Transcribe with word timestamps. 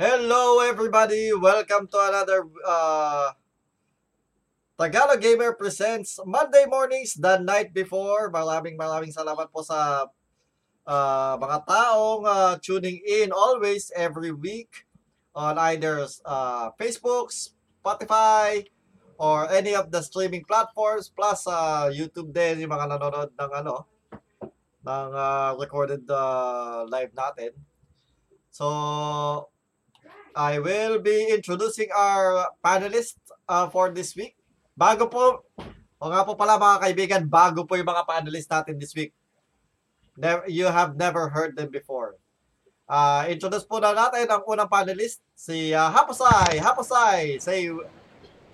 Hello 0.00 0.64
everybody! 0.64 1.28
Welcome 1.28 1.84
to 1.92 2.00
another 2.00 2.48
uh, 2.64 3.36
Tagalog 4.80 5.20
Gamer 5.20 5.52
presents 5.52 6.16
Monday 6.24 6.64
mornings 6.64 7.20
the 7.20 7.36
night 7.36 7.76
before. 7.76 8.32
Maraming 8.32 8.80
maraming 8.80 9.12
salamat 9.12 9.52
po 9.52 9.60
sa 9.60 10.08
uh, 10.88 11.34
mga 11.36 11.68
taong 11.68 12.24
uh, 12.24 12.56
tuning 12.64 12.96
in 13.04 13.28
always 13.28 13.92
every 13.92 14.32
week 14.32 14.88
on 15.36 15.60
either 15.68 16.08
uh, 16.24 16.72
Facebook, 16.80 17.28
Spotify, 17.84 18.64
or 19.20 19.52
any 19.52 19.76
of 19.76 19.92
the 19.92 20.00
streaming 20.00 20.48
platforms 20.48 21.12
plus 21.12 21.44
uh, 21.44 21.92
YouTube 21.92 22.32
din 22.32 22.64
yung 22.64 22.72
mga 22.72 22.96
nanonood 22.96 23.36
ng 23.36 23.52
ano 23.52 23.84
ng 24.80 25.08
uh, 25.12 25.52
recorded 25.60 26.08
uh, 26.08 26.88
live 26.88 27.12
natin. 27.12 27.52
So 28.48 28.64
I 30.34 30.58
will 30.58 31.02
be 31.02 31.30
introducing 31.30 31.90
our 31.90 32.46
panelists 32.62 33.18
uh, 33.48 33.66
for 33.68 33.90
this 33.90 34.14
week. 34.14 34.38
Bago 34.78 35.10
po, 35.10 35.42
o 36.00 36.04
nga 36.08 36.22
po 36.22 36.38
pala 36.38 36.56
mga 36.56 36.78
kaibigan, 36.80 37.22
bago 37.26 37.66
po 37.66 37.74
yung 37.74 37.90
mga 37.90 38.06
panelists 38.06 38.50
natin 38.50 38.78
this 38.78 38.94
week. 38.94 39.12
Never, 40.14 40.46
you 40.46 40.70
have 40.70 40.94
never 40.94 41.28
heard 41.28 41.56
them 41.58 41.72
before. 41.72 42.14
Uh, 42.90 43.26
introduce 43.30 43.66
po 43.66 43.78
na 43.78 43.94
natin 43.94 44.26
ang 44.26 44.42
unang 44.46 44.70
panelist, 44.70 45.22
si 45.34 45.70
uh, 45.74 45.90
Hapusay. 45.90 46.58
Hapusay, 46.58 47.38
say 47.38 47.70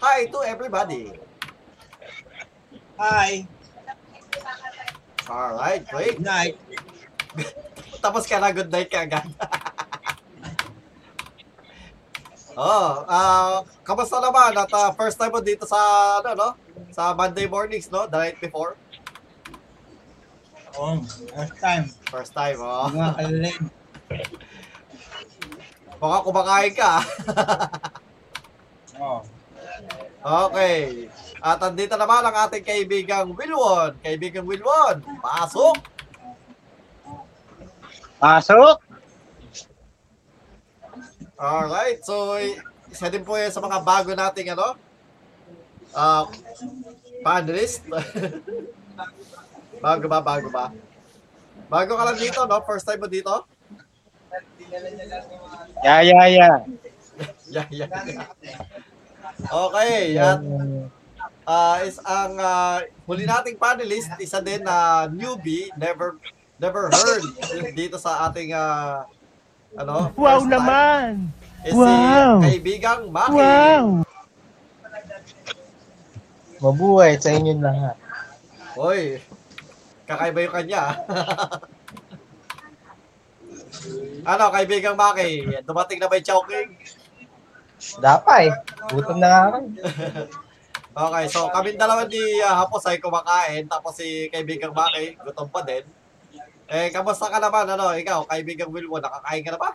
hi 0.00 0.28
to 0.28 0.44
everybody. 0.44 1.12
Hi. 2.96 3.44
Alright, 5.28 5.84
great. 5.88 6.20
Good 6.20 6.24
night. 6.24 6.56
Tapos 8.04 8.24
ka 8.24 8.40
na, 8.40 8.52
good 8.52 8.72
night 8.72 8.88
ka 8.88 9.04
agad. 9.04 9.28
oh, 12.56 13.04
ah, 13.06 13.62
kamusta 13.84 14.18
naman 14.18 14.56
at 14.56 14.72
ah, 14.72 14.90
first 14.96 15.20
time 15.20 15.30
mo 15.30 15.40
dito 15.44 15.68
sa 15.68 15.78
ano 16.24 16.32
no? 16.34 16.48
Sa 16.90 17.12
Monday 17.12 17.44
mornings, 17.44 17.92
no? 17.92 18.08
The 18.08 18.16
night 18.16 18.40
before. 18.40 18.80
Oh, 20.76 21.00
first 21.32 21.56
time. 21.56 21.84
First 22.12 22.32
time, 22.36 22.60
oh. 22.60 22.92
Mga 22.92 23.12
kalin. 23.16 23.60
Baka 25.96 26.16
kumakain 26.28 26.72
ka. 26.76 26.92
Oh. 28.96 29.20
okay. 30.48 31.08
At 31.44 31.60
andito 31.60 32.00
naman 32.00 32.24
ang 32.24 32.36
ating 32.48 32.64
kaibigang 32.64 33.32
Wilwon. 33.36 33.96
Kaibigang 34.00 34.48
Wilwon, 34.48 35.04
pasok! 35.20 35.76
Pasok! 38.16 38.85
Alright, 41.36 42.00
so 42.00 42.32
isa 42.88 43.12
din 43.12 43.20
po 43.20 43.36
yan 43.36 43.52
sa 43.52 43.60
mga 43.60 43.84
bago 43.84 44.16
nating 44.16 44.56
ano, 44.56 44.72
uh, 45.92 46.24
panelist. 47.20 47.84
bago 49.84 50.04
ba, 50.08 50.24
bago 50.24 50.48
ba? 50.48 50.72
Bago 51.68 51.92
ka 51.92 52.04
lang 52.08 52.16
dito, 52.16 52.40
no? 52.48 52.56
First 52.64 52.88
time 52.88 53.04
mo 53.04 53.08
dito? 53.08 53.44
Yeah, 55.84 56.00
yeah, 56.00 56.26
yeah. 56.26 56.56
Yeah, 57.48 57.64
yeah, 57.72 57.88
yeah. 57.88 58.28
Okay, 59.48 60.20
at 60.20 60.40
uh, 61.48 61.76
is 61.80 61.96
ang 62.04 62.36
uh, 62.36 62.84
huli 63.08 63.24
nating 63.24 63.56
panelist, 63.56 64.12
isa 64.20 64.44
din 64.44 64.60
na 64.60 65.08
newbie, 65.08 65.72
never 65.80 66.20
never 66.60 66.92
heard 66.92 67.24
dito 67.72 67.96
sa 67.96 68.28
ating 68.28 68.52
uh, 68.52 69.08
ano, 69.76 70.08
Wow 70.16 70.40
first 70.40 70.48
time. 70.48 70.54
naman! 70.56 71.08
is 71.66 71.74
Wow. 71.74 72.38
si 72.38 72.42
kaibigang 72.46 73.10
Maki. 73.10 73.34
Wow! 73.34 73.86
Mabuhay 76.62 77.18
sa 77.20 77.34
inyo 77.34 77.52
lahat. 77.60 77.96
Hoy, 78.78 79.18
kakaiba 80.08 80.40
yung 80.46 80.54
kanya. 80.54 80.82
ano, 84.30 84.44
kaibigang 84.54 84.96
Maki, 84.96 85.60
dumating 85.66 85.98
na 86.00 86.08
ba 86.08 86.16
yung 86.16 86.24
Chowking? 86.26 86.70
Dapay. 88.00 88.48
Gutom 88.88 89.20
na 89.20 89.28
nga 89.28 89.40
ako. 89.52 89.58
Okay, 90.96 91.28
so 91.28 91.52
kami 91.52 91.76
dalawa 91.76 92.08
ni 92.08 92.40
uh, 92.40 92.56
Hapos 92.56 92.80
ay 92.88 92.96
kumakain, 92.96 93.68
tapos 93.68 94.00
si 94.00 94.32
kaibigang 94.32 94.72
Maki, 94.72 95.20
gutom 95.20 95.44
pa 95.52 95.60
din. 95.60 95.84
Eh, 96.66 96.90
kamusta 96.90 97.30
ka 97.30 97.38
naman, 97.38 97.70
ano, 97.70 97.94
ikaw, 97.94 98.26
kaibigang 98.26 98.74
Wilwon, 98.74 98.98
nakakain 98.98 99.46
ka 99.46 99.54
na 99.54 99.60
ba? 99.62 99.70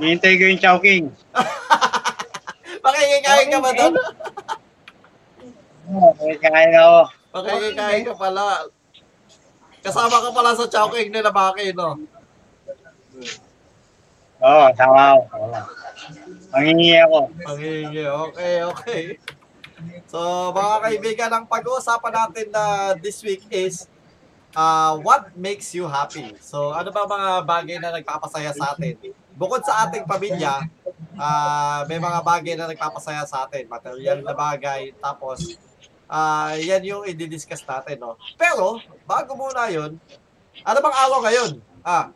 Hihintay 0.00 0.40
ko 0.40 0.44
yung 0.48 0.62
Chowking. 0.62 1.04
Makikikain 2.84 3.52
ka 3.52 3.58
ba 3.60 3.70
doon? 3.76 3.94
Okay, 5.88 6.36
kain 6.36 6.76
ako. 6.76 7.00
Makikikain 7.32 8.04
ka 8.04 8.12
pala. 8.12 8.68
Kasama 9.80 10.20
ka 10.20 10.28
pala 10.36 10.52
sa 10.52 10.68
Chowking 10.68 11.08
nila 11.08 11.32
Maki, 11.32 11.72
no? 11.72 11.96
Oo, 14.44 14.52
oh, 14.52 14.68
tama 14.76 15.16
ako. 15.16 15.22
Mangingi 16.52 16.92
ako. 17.00 17.18
Pangingi. 17.40 18.04
Okay, 18.04 18.54
okay. 18.68 19.02
So, 20.12 20.52
mga 20.52 20.76
kaibigan, 20.84 21.30
ang 21.32 21.44
pag-uusapan 21.48 22.12
natin 22.12 22.46
na 22.52 22.92
this 23.00 23.24
week 23.24 23.48
is 23.48 23.88
uh, 24.58 24.98
what 24.98 25.30
makes 25.38 25.70
you 25.70 25.86
happy? 25.86 26.34
So, 26.42 26.74
ano 26.74 26.90
ba 26.90 27.06
mga 27.06 27.30
bagay 27.46 27.76
na 27.78 27.94
nagpapasaya 27.94 28.50
sa 28.50 28.74
atin? 28.74 28.98
Bukod 29.38 29.62
sa 29.62 29.86
ating 29.86 30.02
pamilya, 30.02 30.66
uh, 31.14 31.86
may 31.86 32.02
mga 32.02 32.18
bagay 32.26 32.54
na 32.58 32.66
nagpapasaya 32.66 33.22
sa 33.22 33.46
atin. 33.46 33.70
Material 33.70 34.18
na 34.26 34.34
bagay. 34.34 34.90
Tapos, 34.98 35.54
uh, 36.10 36.58
yan 36.58 36.82
yung 36.82 37.02
i-discuss 37.06 37.62
natin, 37.62 38.02
no? 38.02 38.18
Pero, 38.34 38.82
bago 39.06 39.38
muna 39.38 39.70
yun, 39.70 39.94
ano 40.66 40.78
bang 40.82 40.96
araw 41.06 41.18
ngayon? 41.22 41.50
Ah, 41.86 42.10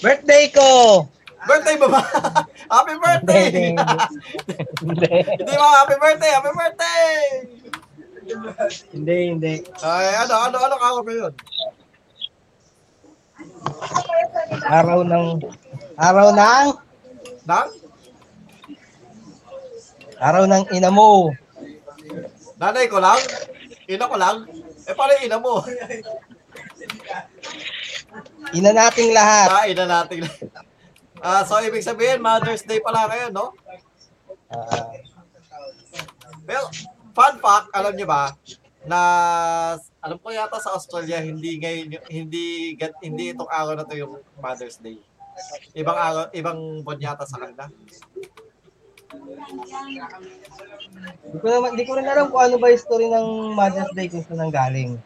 Birthday 0.00 0.48
ko! 0.48 1.04
birthday 1.46 1.76
ba 1.78 1.88
ba? 1.88 2.02
happy 2.74 2.96
birthday! 2.98 3.76
Hindi. 4.82 5.08
Ba? 5.46 5.68
Happy 5.84 5.96
birthday! 6.00 6.32
Happy 6.32 6.52
birthday! 6.52 7.12
Hindi, 8.92 9.16
hindi. 9.30 9.54
Ay, 9.82 10.06
ano, 10.26 10.34
ano, 10.50 10.56
ano 10.58 10.74
araw 10.76 11.02
ba 11.06 11.12
yun? 11.14 11.32
Araw 14.66 14.98
ng... 15.06 15.26
Araw 15.94 16.26
ng... 16.34 16.66
Nang? 17.46 17.68
Araw 20.16 20.44
ng 20.48 20.64
ina 20.74 20.90
mo. 20.90 21.30
Nanay 22.56 22.88
ko 22.88 22.98
lang? 22.98 23.20
Ina 23.86 24.10
ko 24.10 24.16
lang? 24.16 24.36
Eh, 24.88 24.94
paano 24.96 25.12
yung 25.20 25.26
ina 25.28 25.38
mo? 25.38 25.62
Ina 28.56 28.70
nating 28.72 29.10
lahat. 29.12 29.48
ah, 29.52 29.66
ina 29.68 29.84
natin. 29.84 30.24
Ah, 31.20 31.42
so, 31.44 31.58
ibig 31.62 31.84
sabihin, 31.84 32.22
Mother's 32.22 32.64
Day 32.64 32.80
pala 32.80 33.06
ngayon, 33.06 33.32
no? 33.34 33.52
Ah, 34.50 34.94
Well, 36.46 36.70
fun 37.16 37.40
fact, 37.40 37.72
alam 37.72 37.96
niyo 37.96 38.04
ba, 38.04 38.36
na 38.84 39.00
alam 40.04 40.20
ko 40.20 40.28
yata 40.30 40.60
sa 40.62 40.76
Australia 40.76 41.18
hindi 41.18 41.58
ngayon 41.58 41.98
hindi 42.06 42.76
hindi 43.02 43.24
itong 43.34 43.50
araw 43.50 43.74
na 43.74 43.88
to 43.88 43.96
yung 43.96 44.20
Mother's 44.38 44.78
Day. 44.78 45.00
Ibang 45.74 45.98
araw, 45.98 46.24
ibang 46.36 46.84
buwan 46.84 47.00
yata 47.02 47.24
sa 47.24 47.40
kanila. 47.40 47.66
Hindi 51.26 51.38
ko, 51.40 51.46
naman, 51.50 51.68
hindi 51.74 51.84
ko 51.84 51.92
rin 51.98 52.08
alam 52.08 52.30
kung 52.30 52.42
ano 52.46 52.56
ba 52.60 52.70
yung 52.70 52.84
story 52.84 53.06
ng 53.10 53.26
Mother's 53.58 53.92
Day 53.96 54.06
kung 54.06 54.22
saan 54.22 54.52
galing. 54.52 55.00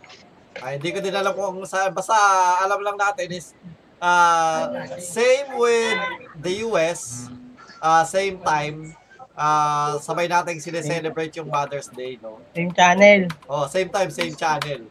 Ay, 0.61 0.77
hindi 0.77 0.91
ko 0.93 0.99
din 1.01 1.17
alam 1.17 1.33
kung 1.33 1.65
saan. 1.65 1.97
Basta 1.97 2.15
alam 2.61 2.85
lang 2.85 3.01
natin 3.01 3.33
is 3.33 3.57
uh, 4.03 4.69
same 5.01 5.57
with 5.57 5.99
the 6.43 6.69
US, 6.69 7.33
uh, 7.81 8.05
same 8.05 8.39
time, 8.45 8.93
uh, 9.37 9.99
sabay 10.01 10.27
natin 10.27 10.59
sineselebrate 10.59 11.35
yung 11.39 11.51
Mother's 11.51 11.91
Day, 11.91 12.19
no? 12.23 12.41
Same 12.55 12.73
channel. 12.73 13.21
Oh, 13.47 13.67
same 13.67 13.91
time, 13.91 14.11
same 14.11 14.35
channel. 14.35 14.87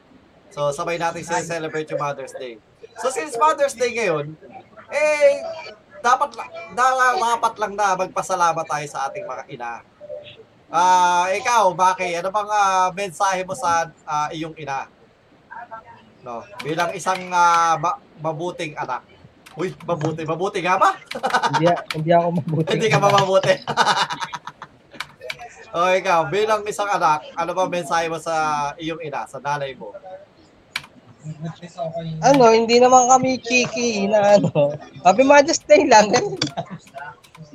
So, 0.49 0.73
sabay 0.73 0.97
natin 0.99 1.23
sineselebrate 1.23 1.89
yung 1.91 2.01
Mother's 2.01 2.35
Day. 2.35 2.57
So, 2.99 3.09
since 3.13 3.35
Mother's 3.39 3.75
Day 3.75 3.95
ngayon, 3.95 4.35
eh, 4.89 5.43
dapat, 5.99 6.35
dapat 6.73 7.53
lang 7.59 7.73
na 7.75 7.95
magpasalamat 7.95 8.65
tayo 8.65 8.85
sa 8.87 9.07
ating 9.07 9.25
mga 9.27 9.43
ina. 9.51 9.73
Ah, 10.69 11.25
ikaw, 11.33 11.73
Maki, 11.73 12.13
ano 12.13 12.29
bang 12.29 12.49
ah, 12.53 12.93
mensahe 12.93 13.41
mo 13.41 13.57
sa 13.57 13.89
ah, 14.05 14.29
iyong 14.29 14.53
ina? 14.53 14.85
No, 16.21 16.45
bilang 16.61 16.93
isang 16.93 17.17
ah, 17.33 17.73
ma- 17.81 17.97
mabuting 18.21 18.77
anak. 18.77 19.01
Uy, 19.59 19.75
mabuti, 19.83 20.23
mabuti 20.23 20.59
nga 20.63 20.79
ba? 20.79 20.95
hindi, 21.51 21.67
hindi 21.99 22.09
ako 22.15 22.27
mabuti. 22.39 22.69
Hindi 22.79 22.87
ka 22.87 22.99
ba 23.03 23.11
mabuti? 23.11 23.53
o 25.75 25.91
ikaw, 25.99 26.31
bilang 26.31 26.63
isang 26.63 26.87
anak, 26.87 27.27
ano 27.35 27.51
ba 27.51 27.67
mensahe 27.67 28.07
mo 28.07 28.15
sa 28.23 28.71
iyong 28.79 29.03
ina, 29.03 29.27
sa 29.27 29.43
nanay 29.43 29.75
mo? 29.75 29.91
Ano, 32.23 32.55
hindi 32.55 32.79
naman 32.79 33.11
kami 33.11 33.35
kiki 33.43 34.07
na 34.07 34.39
ano. 34.39 34.79
Happy 35.03 35.27
Mother's 35.27 35.59
Day 35.67 35.83
lang. 35.83 36.07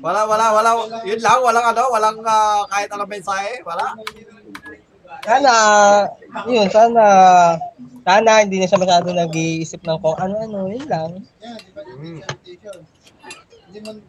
Wala, 0.05 0.29
wala, 0.29 0.53
wala. 0.53 0.71
Yun 1.09 1.21
lang, 1.25 1.41
walang 1.41 1.73
ano, 1.73 1.89
walang 1.89 2.21
ah, 2.29 2.69
kahit 2.69 2.93
anong 2.93 3.09
mensahe. 3.09 3.65
Wala. 3.65 3.97
sana, 5.25 5.53
yun, 6.45 6.69
sana, 6.69 7.05
sana 8.05 8.45
hindi 8.45 8.61
na 8.61 8.69
siya 8.69 8.81
masyado 8.81 9.09
nag-iisip 9.11 9.81
ng 9.81 9.99
kung 9.99 10.17
ano-ano, 10.21 10.69
yun 10.69 10.87
lang. 10.87 11.11
Hmm. 11.99 12.21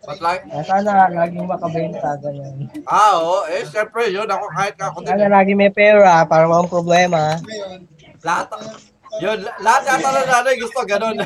Ba't 0.06 0.20
lang? 0.22 0.40
Ah, 0.54 0.62
Sana 0.62 1.10
laging 1.10 1.50
makabenta, 1.50 2.14
ganyan. 2.22 2.70
Ah, 2.86 3.18
oo. 3.18 3.50
Eh, 3.50 3.66
syempre, 3.66 4.14
yun. 4.14 4.30
Ako 4.30 4.46
kahit 4.54 4.78
ako 4.78 5.02
din. 5.02 5.10
Sana 5.10 5.26
lagi 5.26 5.58
may 5.58 5.74
pera 5.74 6.22
para 6.30 6.46
walang 6.46 6.70
problema. 6.70 7.42
Lahat, 8.22 8.46
yun, 9.24 9.42
lahat 9.64 9.82
yata 9.90 10.10
na 10.12 10.22
nanay 10.28 10.56
gusto 10.60 10.82
ganun. 10.86 11.18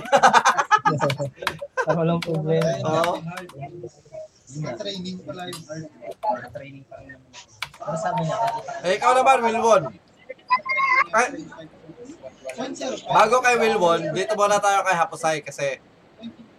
Para 1.84 1.96
walang 2.00 2.22
problema. 2.22 2.70
Oo. 2.86 3.14
Eh, 8.84 8.94
ikaw 8.96 9.12
naman, 9.16 9.38
Wilwon. 9.42 9.84
Ay, 11.10 11.28
bago 13.10 13.36
kay 13.42 13.56
Wilwon, 13.58 14.02
dito 14.14 14.34
muna 14.34 14.58
tayo 14.58 14.82
kay 14.86 14.96
Hapusay 14.96 15.38
kasi 15.44 15.68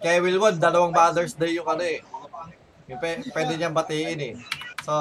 kay 0.01 0.17
Wilwon, 0.23 0.57
dalawang 0.57 0.95
Mother's 0.95 1.35
Day 1.37 1.57
yung 1.59 1.69
ano 1.69 1.85
eh. 1.85 2.01
Yung 2.91 2.99
pe- 2.99 3.23
pwede 3.31 3.55
niyang 3.55 3.77
batiin 3.77 4.21
eh. 4.21 4.35
So, 4.83 4.93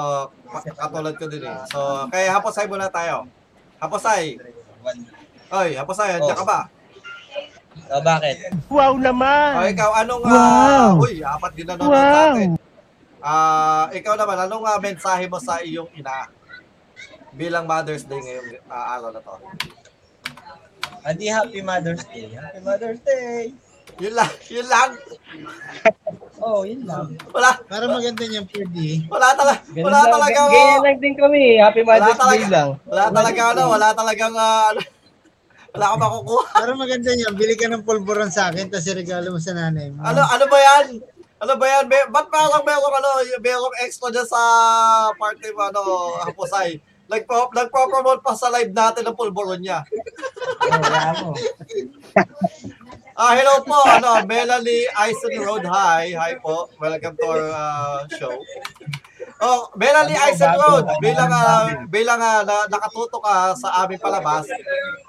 katulad 0.76 1.14
ko 1.16 1.26
din 1.26 1.46
eh. 1.46 1.58
So, 1.72 2.06
kay 2.12 2.28
Hapusay 2.28 2.66
muna 2.68 2.92
tayo. 2.92 3.26
Hapusay. 3.80 4.36
Oy, 5.50 5.70
Hapusay, 5.74 6.20
andiyan 6.20 6.38
ka 6.38 6.46
ba? 6.46 6.60
Oh, 7.90 8.02
bakit? 8.02 8.36
O 9.58 9.66
ikaw, 9.66 9.90
anong... 10.02 10.22
ah, 10.26 10.94
uy, 10.94 11.22
apat 11.22 11.52
din 11.58 11.66
nanonood 11.66 11.90
natin. 11.94 12.48
Ah, 13.18 13.86
ikaw 13.90 14.14
naman, 14.14 14.46
anong 14.46 14.64
ah, 14.66 14.78
mensahe 14.78 15.26
mo 15.26 15.38
sa 15.42 15.58
iyong 15.62 15.90
ina 15.94 16.30
bilang 17.34 17.66
Mother's 17.66 18.06
Day 18.06 18.18
ngayong 18.18 18.62
ah, 18.70 18.98
araw 18.98 19.10
na 19.10 19.20
to? 19.22 19.34
Adi, 21.00 21.26
Happy 21.26 21.60
Mother's 21.60 22.04
Day. 22.06 22.28
Happy 22.30 22.60
Mother's 22.60 23.00
Day. 23.00 23.54
Yun 23.98 24.14
lang, 24.14 24.30
yun 24.48 24.66
lang. 24.66 24.90
Oh, 26.40 26.64
yun 26.64 26.84
lang. 26.84 27.12
Wala, 27.30 27.52
Para 27.68 27.84
maganda 27.84 28.24
niyang 28.24 28.48
pwede. 28.48 29.04
wala 29.12 29.36
talaga, 29.36 29.60
wala 29.76 30.00
lang, 30.00 30.08
talaga, 30.08 30.40
gan- 30.40 30.52
ganyan 30.52 30.80
lang 30.80 30.98
din 30.98 31.14
kami. 31.14 31.42
Happy 31.58 31.80
wala 31.82 32.00
Mother's 32.00 32.12
Day 32.12 32.20
talaga, 32.22 32.46
lang. 32.48 32.68
wala 32.86 33.04
talaga, 33.12 33.40
ano, 33.52 33.62
wala 33.68 33.88
talagang, 33.92 34.34
ah, 34.34 34.64
ano, 34.72 34.80
wala 35.70 35.84
akong 35.86 36.02
makukuha. 36.02 36.44
Para 36.54 36.72
maganda 36.74 37.10
niyan, 37.12 37.32
bili 37.34 37.54
ka 37.54 37.66
ng 37.68 37.84
pulburon 37.84 38.32
sa 38.32 38.48
akin, 38.48 38.66
tapos 38.68 38.88
regalo 38.90 39.26
mo 39.30 39.40
sa 39.40 39.52
nanay 39.52 39.92
mo. 39.92 40.00
Ano, 40.00 40.20
ano 40.22 40.44
ba 40.46 40.58
yan? 40.58 40.86
Ano 41.40 41.52
ba 41.56 41.66
yan? 41.66 41.84
May, 41.88 42.02
ba't 42.08 42.28
parang 42.28 42.64
merong, 42.64 42.94
ano, 42.94 43.08
merong 43.38 43.74
extra 43.84 44.08
dyan 44.08 44.28
sa 44.28 44.40
party 45.14 45.48
mo, 45.52 45.62
ano, 45.66 45.80
Hapusay? 46.24 46.80
Nagpo, 47.10 47.50
nagpo-promote 47.50 48.22
pa 48.22 48.38
sa 48.38 48.54
live 48.54 48.70
natin 48.70 49.02
ng 49.02 49.18
pulburon 49.18 49.58
niya. 49.58 49.82
Oh. 51.26 51.34
Ah, 53.20 53.36
hello 53.36 53.60
po, 53.68 53.76
ano, 53.84 54.24
Melanie 54.24 54.88
Eisen 54.96 55.44
Road 55.44 55.60
High. 55.68 56.16
Hi 56.16 56.40
po. 56.40 56.72
Welcome 56.80 57.20
to 57.20 57.28
our 57.28 57.52
uh, 57.52 58.00
show. 58.16 58.32
Oh, 59.44 59.68
Melanie 59.76 60.16
Eisen 60.16 60.48
Road, 60.56 60.88
bilang 61.04 61.28
ah, 61.28 61.84
bilang 61.84 62.16
ah, 62.16 62.40
na, 62.48 62.64
nakatuto 62.64 63.20
ka 63.20 63.52
sa 63.60 63.84
aming 63.84 64.00
palabas. 64.00 64.48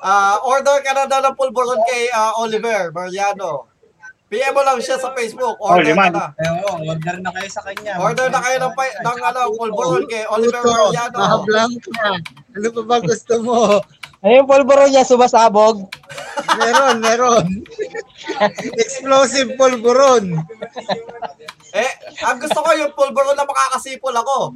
Ah, 0.04 0.44
order 0.44 0.83
ka 0.83 0.92
na 0.92 1.07
daw 1.07 1.24
ng 1.24 1.39
pulburon 1.39 1.80
kay 1.88 2.12
ah, 2.12 2.36
Oliver 2.36 2.92
Mariano. 2.92 3.70
PM 4.31 4.56
mo 4.56 4.63
lang 4.63 4.80
siya 4.80 4.95
sa 4.95 5.12
Facebook. 5.12 5.60
Order 5.60 5.92
ka 5.92 5.92
liman. 5.92 6.12
na. 6.16 6.31
Eh, 6.39 6.48
oh, 6.63 6.80
order 6.88 7.19
na 7.19 7.36
kayo 7.36 7.50
sa 7.51 7.68
kanya. 7.68 8.00
Order 8.00 8.31
na 8.31 8.39
kayo 8.39 8.57
ng, 8.63 8.74
pa- 8.80 8.98
ng 9.04 9.19
ano, 9.28 9.39
pulburon 9.60 10.07
kay 10.07 10.24
Oliver 10.31 10.63
Puto, 10.63 10.95
Mariano. 10.95 11.44
Blanca. 11.44 11.92
Ano 12.56 12.68
pa 12.72 12.81
ba 12.88 12.98
gusto 13.04 13.33
mo? 13.44 13.60
Yung 14.24 14.48
pulburo 14.48 14.88
niya? 14.88 15.04
Sumasabog? 15.04 15.83
Meron, 16.56 17.01
meron. 17.01 17.45
Explosive 18.86 19.57
pulburon. 19.60 20.38
Eh, 21.74 21.92
ang 22.22 22.38
gusto 22.38 22.62
ko 22.62 22.69
yung 22.78 22.94
pulburon 22.94 23.33
na 23.33 23.50
makakasipol 23.50 24.13
ako. 24.13 24.54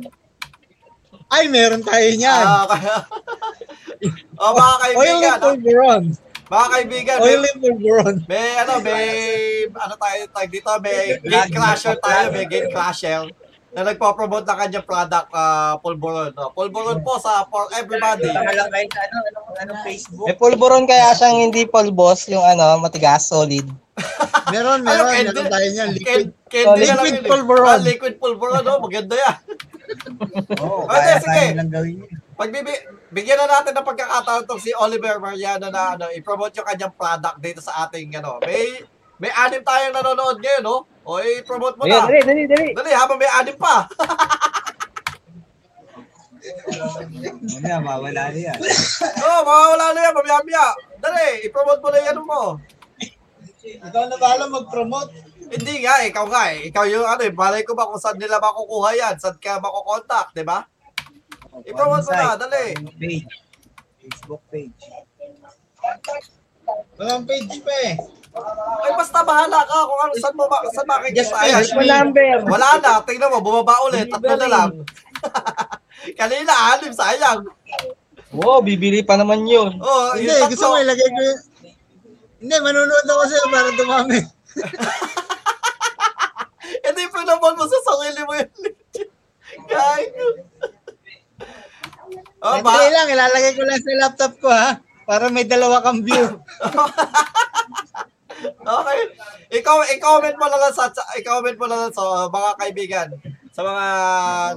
Ay, 1.33 1.49
meron 1.49 1.81
tayo 1.81 2.05
niyan. 2.13 2.45
Ah, 2.45 2.65
kaya... 2.71 2.95
oh, 4.37 4.53
mga 4.53 4.75
kaibigan, 4.85 5.33
ah, 5.33 5.41
pulburon. 5.41 6.03
Mga 6.45 6.65
kaibigan, 6.69 7.17
may, 7.19 7.35
may 8.25 8.47
ano, 8.55 8.73
may 8.79 9.05
ano 9.67 9.93
tayo 9.95 10.21
tag 10.29 10.49
dito, 10.49 10.69
may 10.79 11.17
gate 11.19 11.51
crasher 11.51 11.95
tayo, 11.97 12.29
may 12.29 12.45
gate 12.45 12.69
crasher 12.69 13.25
na 13.71 13.83
nagpo-promote 13.83 14.47
ng 14.47 14.55
kanyang 14.57 14.87
product, 14.87 15.27
uh, 15.29 15.75
Pulburon. 15.83 16.31
No? 16.31 16.47
Pulburon 16.49 17.03
po 17.03 17.19
sa 17.19 17.43
for 17.45 17.67
everybody. 17.75 18.31
lang 18.31 18.47
kayo 18.71 18.87
sa 18.87 19.01
ano, 19.03 19.17
ano, 19.21 19.39
ano, 19.53 19.71
Facebook. 19.83 20.25
May 20.25 20.39
pulburon 20.39 20.87
kaya 20.87 21.11
siyang 21.11 21.43
hindi 21.43 21.67
pulbos, 21.67 22.23
yung 22.31 22.39
ano, 22.41 22.79
matigas, 22.79 23.27
solid. 23.27 23.67
Meron, 24.53 24.79
Ano, 24.79 24.87
meron. 24.87 25.11
candy? 25.11 25.27
Meron 25.29 25.49
tayo 25.49 25.67
niyan. 25.67 25.89
Liquid. 25.91 26.07
Ken- 26.07 26.31
Candy 26.47 26.83
na 26.85 26.95
lang 26.95 27.03
Liquid 27.03 27.11
yun 27.11 27.19
eh. 27.19 27.31
pulburon. 27.31 27.67
Ah, 27.67 27.79
liquid 27.81 28.15
pulburon, 28.15 28.63
no? 28.63 28.79
Maganda 28.79 29.15
yan. 29.17 29.35
Oo, 30.61 30.85
Okay, 30.91 31.15
sige. 31.19 31.43
lang 31.53 31.69
gawin 31.69 31.95
yun. 31.99 32.09
Pagbibi, 32.35 32.73
bigyan 33.13 33.37
na 33.37 33.59
natin 33.59 33.73
ng 33.77 33.85
pagkakataon 33.85 34.43
tong 34.49 34.61
si 34.61 34.73
Oliver 34.73 35.21
Mariano 35.21 35.69
na 35.69 35.93
ano, 35.97 36.09
i-promote 36.13 36.57
yung 36.57 36.67
kanyang 36.67 36.93
product 36.95 37.37
dito 37.41 37.61
sa 37.61 37.85
ating 37.85 38.09
ano. 38.17 38.41
May 38.41 38.81
may 39.15 39.31
anim 39.31 39.63
tayong 39.63 39.95
nanonood 39.95 40.43
ngayon, 40.43 40.63
no? 40.65 40.83
O 41.07 41.21
i-promote 41.21 41.79
mo 41.79 41.87
na. 41.87 42.03
dali, 42.03 42.19
dali, 42.25 42.43
dali. 42.49 42.67
Dali, 42.75 42.91
habang 42.91 43.15
may 43.21 43.31
anim 43.31 43.55
pa. 43.55 43.87
Mamaya, 46.45 47.77
mawala 47.81 48.23
na 48.29 48.37
yan. 48.37 48.57
Oo, 48.59 49.25
oh, 49.33 49.41
mawawala 49.47 49.85
na 49.95 49.99
yan, 50.03 50.13
mamaya-maya. 50.13 50.67
Dali, 50.99 51.25
i-promote 51.47 51.81
mo 51.81 51.89
na 51.89 51.99
ano 52.11 52.21
mo. 52.25 52.41
Ikaw 53.65 54.03
na 54.11 54.17
bahala 54.19 54.45
mag-promote. 54.51 55.09
Hindi 55.45 55.85
nga, 55.85 56.05
ikaw 56.05 56.25
nga 56.29 56.53
eh. 56.53 56.69
Ikaw 56.69 56.83
yung 56.89 57.05
ano 57.05 57.21
eh, 57.25 57.33
balay 57.33 57.61
ko 57.65 57.73
ba 57.77 57.89
kung 57.89 58.01
saan 58.01 58.19
nila 58.19 58.37
makukuha 58.41 58.89
yan? 58.93 59.15
Saan 59.17 59.37
ka 59.41 59.57
makukontakt, 59.61 60.37
di 60.37 60.43
ba? 60.45 60.65
I-promote 61.63 62.03
mo 62.03 62.13
na, 62.13 62.35
dali. 62.35 62.75
Page. 62.99 63.31
Facebook 64.03 64.43
page. 64.51 64.81
Walang 66.99 67.23
page 67.23 67.61
pa 67.63 67.73
eh. 67.87 67.95
Ay, 68.83 68.91
basta 68.99 69.23
bahala 69.23 69.63
ka 69.63 69.87
kung 69.87 70.01
ano, 70.03 70.13
saan 70.19 70.35
mo, 70.35 70.43
ma- 70.51 70.67
saan 70.75 70.87
makikita 70.91 71.37
yan. 71.47 71.63
page 71.63 71.71
Ano 71.71 71.87
number? 71.87 72.35
Wala 72.51 72.67
na, 72.83 72.91
tingnan 73.07 73.31
mo, 73.31 73.39
bumaba 73.39 73.79
ulit, 73.87 74.11
tatlo 74.11 74.35
na 74.35 74.47
lang. 74.51 74.69
Kanina, 76.19 76.75
anim, 76.75 76.91
sayang. 76.91 77.47
Oo, 78.35 78.59
bibili 78.59 78.99
pa 79.07 79.15
naman 79.15 79.47
yun. 79.47 79.79
Oh, 79.79 80.11
Hindi, 80.11 80.27
yung 80.27 80.51
gusto 80.51 80.67
ko 80.67 80.75
tatlo. 80.75 80.83
ilagay 80.83 81.07
ko 81.07 81.19
yung... 81.23 81.41
Hindi, 82.43 82.55
manonood 82.59 83.07
ako 83.07 83.23
sa'yo 83.31 83.45
para 83.47 83.69
dumami. 83.79 84.19
Hindi, 86.85 87.01
pinamon 87.09 87.55
mo 87.55 87.65
sa 87.65 87.79
sarili 87.87 88.21
mo 88.27 88.33
yun. 88.35 88.51
Kahit. 89.71 90.11
Oh, 92.45 92.61
Sandali 92.61 92.87
ba? 92.89 92.93
lang, 92.93 93.07
ilalagay 93.09 93.51
ko 93.57 93.61
lang 93.65 93.81
sa 93.81 94.01
laptop 94.05 94.33
ko 94.37 94.49
ha. 94.53 94.77
Para 95.05 95.33
may 95.33 95.49
dalawa 95.49 95.81
kang 95.81 96.05
view. 96.05 96.25
Okay. 98.65 98.99
Ikaw, 99.61 99.77
i-comment 99.95 100.35
mo 100.35 100.45
na 100.49 100.57
lang 100.59 100.73
sa, 100.73 100.89
i-comment 101.15 101.55
mo 101.55 101.65
na 101.69 101.85
lang 101.85 101.93
sa 101.93 102.27
mga 102.27 102.51
kaibigan, 102.59 103.07
sa 103.53 103.61
mga 103.61 103.85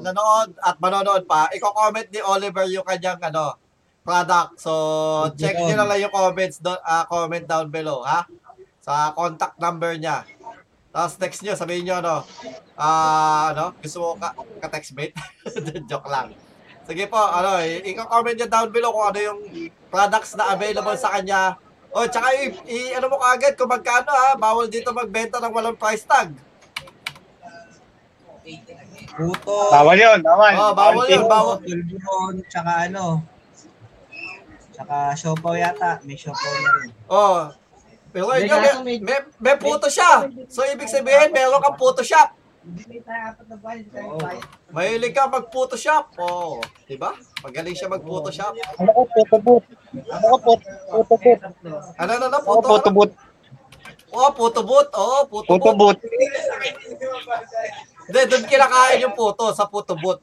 nanood 0.03 0.51
at 0.59 0.77
manonood 0.81 1.23
pa, 1.29 1.47
i-comment 1.55 2.09
ni 2.09 2.21
Oliver 2.25 2.67
yung 2.73 2.83
kanyang 2.89 3.21
ano, 3.23 3.55
product. 4.03 4.59
So, 4.59 4.73
check 5.37 5.61
niyo 5.61 5.77
na 5.77 5.85
lang 5.85 6.01
yung 6.09 6.15
comments 6.15 6.59
do, 6.59 6.73
ah, 6.83 7.05
comment 7.05 7.45
down 7.45 7.69
below, 7.69 8.01
ha? 8.03 8.25
Sa 8.81 9.13
contact 9.13 9.61
number 9.61 9.95
niya. 10.01 10.25
Tapos 10.89 11.21
text 11.21 11.45
niyo, 11.45 11.53
sabihin 11.53 11.85
niyo 11.85 12.01
ano, 12.01 12.25
ah, 12.81 13.53
ano, 13.53 13.77
gusto 13.79 14.01
mo 14.01 14.09
ka, 14.17 14.33
ka-textmate? 14.65 15.15
Joke 15.91 16.09
lang. 16.09 16.33
Sige 16.89 17.05
po, 17.05 17.21
ano, 17.21 17.61
i- 17.61 17.85
i-comment 17.87 18.33
niyo 18.33 18.49
down 18.49 18.73
below 18.73 18.89
kung 18.91 19.07
ano 19.07 19.19
yung 19.21 19.41
products 19.87 20.33
na 20.35 20.49
available 20.51 20.97
sa 20.97 21.13
kanya. 21.13 21.61
O, 21.89 22.05
tsaka 22.05 22.33
i, 22.35 22.49
i- 22.65 22.93
ano 22.93 23.09
mo 23.09 23.17
kaagad 23.19 23.53
kung 23.55 23.69
magkano 23.69 24.09
ha, 24.09 24.33
bawal 24.35 24.65
dito 24.67 24.89
magbenta 24.91 25.37
ng 25.37 25.53
walang 25.53 25.77
price 25.77 26.05
tag. 26.05 26.33
Puto. 29.11 29.57
Bawal 29.69 29.99
yun, 29.99 30.21
bawal. 30.23 30.53
Oh, 30.55 30.73
bawal 30.73 31.05
yun, 31.07 31.25
bawal. 31.27 31.57
Pulburon, 31.61 32.35
tsaka 32.47 32.89
ano. 32.89 33.21
Tsaka 34.71 34.97
siopaw 35.13 35.55
yata. 35.55 36.01
May 36.03 36.15
siopaw 36.15 36.55
na 36.57 36.71
rin. 36.79 36.91
Oh. 37.07 37.53
Pero 38.09 38.33
yun, 38.33 38.49
may- 38.81 39.03
may, 39.03 39.19
may 39.37 39.57
puto 39.59 39.91
siya. 39.91 40.25
So, 40.49 40.65
ibig 40.65 40.89
sabihin, 40.89 41.29
meron 41.29 41.61
kang 41.61 41.77
puto 41.77 42.01
shop. 42.01 42.33
Mahilig 44.69 45.15
ka 45.17 45.25
mag-photoshop. 45.27 46.05
Oo. 46.21 46.61
Di 46.85 46.97
ba? 47.01 47.17
Magaling 47.41 47.77
siya 47.77 47.89
mag-photoshop. 47.89 48.53
Ano 48.77 48.91
ko, 48.93 49.03
photobooth. 49.09 49.67
Ano 50.13 50.25
ko, 50.29 50.37
phot- 50.45 50.69
photobooth. 50.93 51.43
Ano, 51.97 52.11
ano, 52.17 52.25
ano? 52.29 52.39
Photo, 52.45 52.61
ano? 52.61 52.69
photobooth. 52.69 53.15
Oo, 54.09 54.29
photobooth. 54.37 54.91
Oo, 54.93 55.19
photobooth. 55.29 55.61
Photobooth. 55.65 56.01
Hindi, 58.09 58.21
doon 58.25 58.45
kinakain 58.49 59.05
yung 59.05 59.13
puto 59.13 59.53
sa 59.53 59.69
puto 59.69 59.93
boot. 59.93 60.21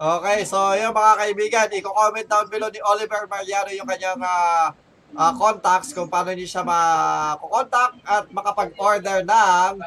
Okay, 0.00 0.48
so 0.48 0.56
yung 0.80 0.96
mga 0.96 1.12
kaibigan, 1.20 1.68
i-comment 1.76 2.24
down 2.24 2.48
below 2.48 2.72
ni 2.72 2.80
Oliver 2.80 3.28
Mariano 3.28 3.68
yung 3.76 3.84
kanyang 3.84 4.16
ah, 4.24 4.72
ah, 5.18 5.34
contacts 5.34 5.94
kung 5.94 6.06
paano 6.06 6.30
niyo 6.34 6.46
siya 6.46 6.62
makakontakt 6.62 7.98
at 8.06 8.24
makapag-order 8.30 9.26
ng 9.26 9.82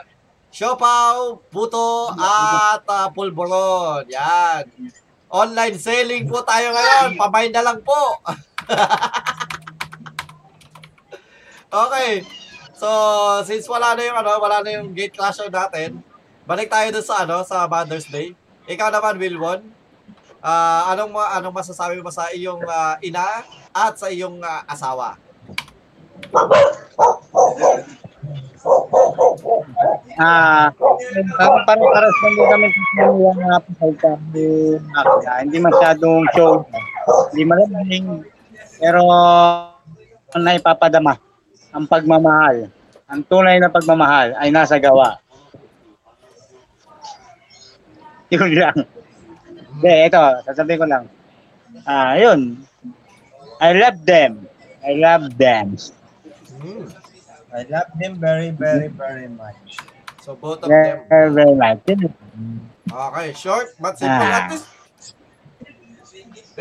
siopaw, 0.53 1.41
puto, 1.49 2.13
at 2.13 2.85
uh, 2.85 3.09
pulburon. 3.09 4.05
Yan. 4.05 4.69
Online 5.33 5.73
selling 5.73 6.29
po 6.29 6.45
tayo 6.45 6.69
ngayon. 6.69 7.17
Pamay 7.17 7.49
na 7.49 7.65
lang 7.65 7.81
po. 7.81 8.21
okay. 11.89 12.21
So, 12.77 12.87
since 13.49 13.65
wala 13.65 13.97
na 13.97 14.05
yung 14.05 14.17
ano, 14.21 14.37
wala 14.37 14.61
na 14.61 14.77
yung 14.77 14.93
gate 14.93 15.17
crasher 15.17 15.49
natin, 15.49 16.05
balik 16.45 16.69
tayo 16.69 16.93
dun 16.93 17.01
sa 17.01 17.25
ano, 17.25 17.41
sa 17.41 17.65
Mother's 17.65 18.05
Day. 18.13 18.37
Ikaw 18.69 18.93
naman, 18.93 19.17
Wilwon. 19.17 19.65
Ah, 20.43 20.91
anong 20.91 21.15
anong 21.39 21.55
masasabi 21.55 22.03
mo 22.03 22.11
sa 22.11 22.27
iyong 22.35 22.59
ah, 22.67 22.99
ina 22.99 23.47
at 23.71 23.95
sa 23.95 24.11
iyong 24.11 24.43
ah, 24.43 24.67
asawa? 24.67 25.15
Ah, 30.19 30.67
parang 31.39 31.63
parang 31.63 31.87
para 31.95 32.07
sa 32.11 32.27
mga 32.27 32.43
kami 32.51 32.67
sa 32.75 33.03
mga 33.07 33.31
nga 33.39 33.57
pasalta 33.63 34.11
ni 34.35 34.47
Makya. 34.83 35.33
Hindi 35.47 35.57
masyadong 35.63 36.27
show. 36.35 36.67
Hindi 37.31 37.43
malaming. 37.47 38.27
Pero 38.83 38.99
naipapadama 40.35 41.23
ang 41.71 41.87
pagmamahal. 41.87 42.67
Ang 43.07 43.23
tunay 43.31 43.63
na 43.63 43.71
pagmamahal 43.71 44.35
ay 44.35 44.51
nasa 44.51 44.75
gawa. 44.75 45.23
Yun 48.35 48.59
lang. 48.59 49.02
Hindi, 49.73 49.93
ito, 50.09 50.23
sasabihin 50.45 50.79
ko 50.79 50.87
lang. 50.87 51.05
Ah, 51.89 52.13
yun. 52.15 52.61
I 53.57 53.73
love 53.73 53.97
them. 54.05 54.45
I 54.83 54.91
love 54.99 55.33
them. 55.39 55.79
Hmm. 56.61 56.85
I 57.53 57.61
love 57.69 57.89
them 57.97 58.13
very, 58.17 58.49
very, 58.53 58.89
very 58.89 59.29
much. 59.29 59.77
So, 60.21 60.33
both 60.37 60.61
of 60.65 60.69
them. 60.69 61.05
Very, 61.09 61.29
very 61.33 61.55
much. 61.55 61.79
Okay, 62.93 63.27
short 63.33 63.73
but 63.81 63.97
simple. 63.97 64.13
Ah. 64.13 64.45
At 64.45 64.51
least, 64.53 64.67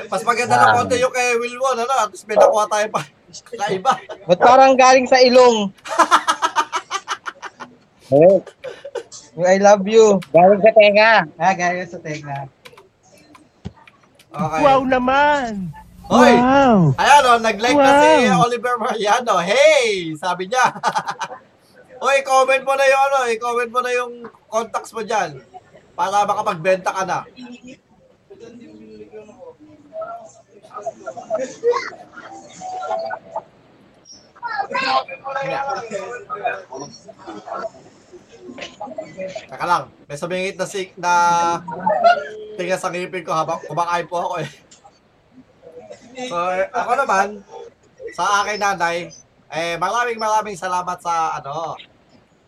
mas 0.09 0.23
maganda 0.25 0.57
na 0.57 0.77
konti 0.77 0.97
yung 1.01 1.13
kay 1.13 1.37
Wilwon, 1.37 1.77
ano? 1.77 1.95
At 2.01 2.09
least 2.13 2.25
may 2.25 2.37
nakuha 2.37 2.65
tayo 2.69 2.87
pa. 2.89 3.01
Kaiba. 3.61 3.93
Ba't 4.29 4.41
parang 4.41 4.77
galing 4.77 5.09
sa 5.09 5.21
ilong? 5.21 5.69
Eh, 8.13 8.45
Yung 9.33 9.49
I 9.49 9.57
love 9.57 9.89
you. 9.89 10.21
Galing 10.37 10.61
sa 10.61 10.73
tenga. 10.77 11.13
Ah, 11.41 11.57
galing 11.57 11.89
sa 11.89 11.97
tenga. 11.97 12.45
Okay. 14.33 14.65
naman! 14.89 15.69
Hoy! 16.09 16.33
Wow! 16.35 16.97
Ayan 16.97 17.23
o, 17.25 17.33
nag-like 17.41 17.77
na 17.77 17.93
si 18.01 18.09
Wow. 18.29 18.45
Oliver 18.49 18.75
Mariano. 18.81 19.35
Hey! 19.45 20.17
Sabi 20.17 20.49
niya. 20.49 20.73
Hoy, 22.03 22.19
comment 22.27 22.65
mo 22.67 22.75
na 22.75 22.85
yung 22.89 23.03
ano, 23.13 23.19
i-comment 23.31 23.71
mo 23.71 23.81
na 23.85 23.93
yung 23.95 24.13
contacts 24.51 24.91
mo 24.91 25.05
dyan. 25.05 25.39
Para 25.95 26.27
makapagbenta 26.27 26.91
ka 26.91 27.03
na. 27.07 27.19
Teka 39.53 39.67
lang, 39.69 39.85
may 40.09 40.19
sumingit 40.19 40.57
na 40.59 40.67
si 40.67 40.91
na 40.99 41.13
tinga 42.57 42.77
sa 42.77 42.93
ngipin 42.93 43.25
ko 43.25 43.33
habang 43.33 43.61
kumakain 43.65 44.07
po 44.07 44.17
ako 44.21 44.35
eh. 44.43 44.51
So, 46.29 46.37
ako 46.73 46.93
naman, 47.05 47.41
sa 48.13 48.45
aking 48.45 48.61
nanay, 48.61 49.09
eh, 49.53 49.75
maraming 49.81 50.21
maraming 50.21 50.57
salamat 50.57 51.01
sa, 51.01 51.41
ano, 51.41 51.77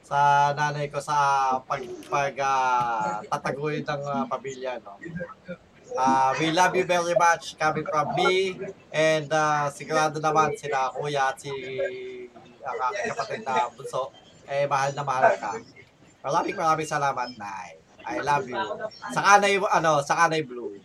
sa 0.05 0.53
nanay 0.53 0.93
ko 0.93 1.01
sa 1.01 1.17
pag, 1.65 1.81
pag 2.13 2.35
ah, 2.45 3.25
tataguyod 3.25 3.89
ng 3.89 4.03
ah, 4.05 4.25
pamilya, 4.29 4.77
no. 4.85 5.01
Ah, 5.95 6.35
we 6.37 6.51
love 6.51 6.75
you 6.75 6.85
very 6.85 7.15
much 7.15 7.55
coming 7.55 7.87
from 7.87 8.19
me 8.19 8.59
and 8.91 9.31
uh, 9.31 9.71
sigurado 9.71 10.19
naman 10.19 10.51
sila 10.59 10.91
kuya 10.91 11.31
at 11.31 11.39
si 11.39 11.53
ang 12.67 12.79
aking 12.91 13.15
kapatid 13.15 13.41
na 13.47 13.69
bunso 13.71 14.11
eh 14.51 14.67
mahal 14.67 14.91
na 14.97 15.05
mahal 15.07 15.31
ka. 15.39 15.55
Maraming 16.25 16.57
maraming 16.57 16.89
salamat, 16.89 17.29
Nay. 17.37 17.84
I 18.05 18.21
love 18.21 18.47
you. 18.49 18.61
Sa 19.13 19.21
kanay, 19.21 19.57
ano, 19.59 20.05
sa 20.05 20.15
kanay 20.15 20.45
blue. 20.45 20.81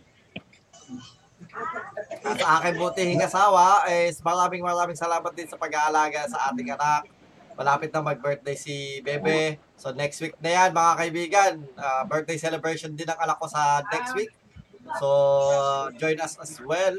At 2.24 2.36
sa 2.38 2.60
aking 2.60 2.76
butihing 2.78 3.22
asawa, 3.22 3.84
is 3.90 4.20
maraming 4.22 4.62
maraming 4.62 4.96
salamat 4.96 5.32
din 5.34 5.48
sa 5.48 5.58
pag-aalaga 5.60 6.28
sa 6.28 6.52
ating 6.52 6.72
anak. 6.72 7.08
Malapit 7.56 7.92
na 7.92 8.00
mag-birthday 8.00 8.56
si 8.56 9.04
Bebe. 9.04 9.60
So 9.76 9.92
next 9.92 10.20
week 10.24 10.36
na 10.40 10.48
yan, 10.48 10.70
mga 10.72 10.92
kaibigan. 10.96 11.52
Ah, 11.76 12.08
birthday 12.08 12.40
celebration 12.40 12.96
din 12.96 13.08
ng 13.08 13.20
anak 13.20 13.36
ko 13.36 13.46
sa 13.50 13.84
next 13.92 14.16
week. 14.16 14.32
So 14.96 15.08
join 16.00 16.16
us 16.22 16.40
as 16.40 16.56
well. 16.64 16.96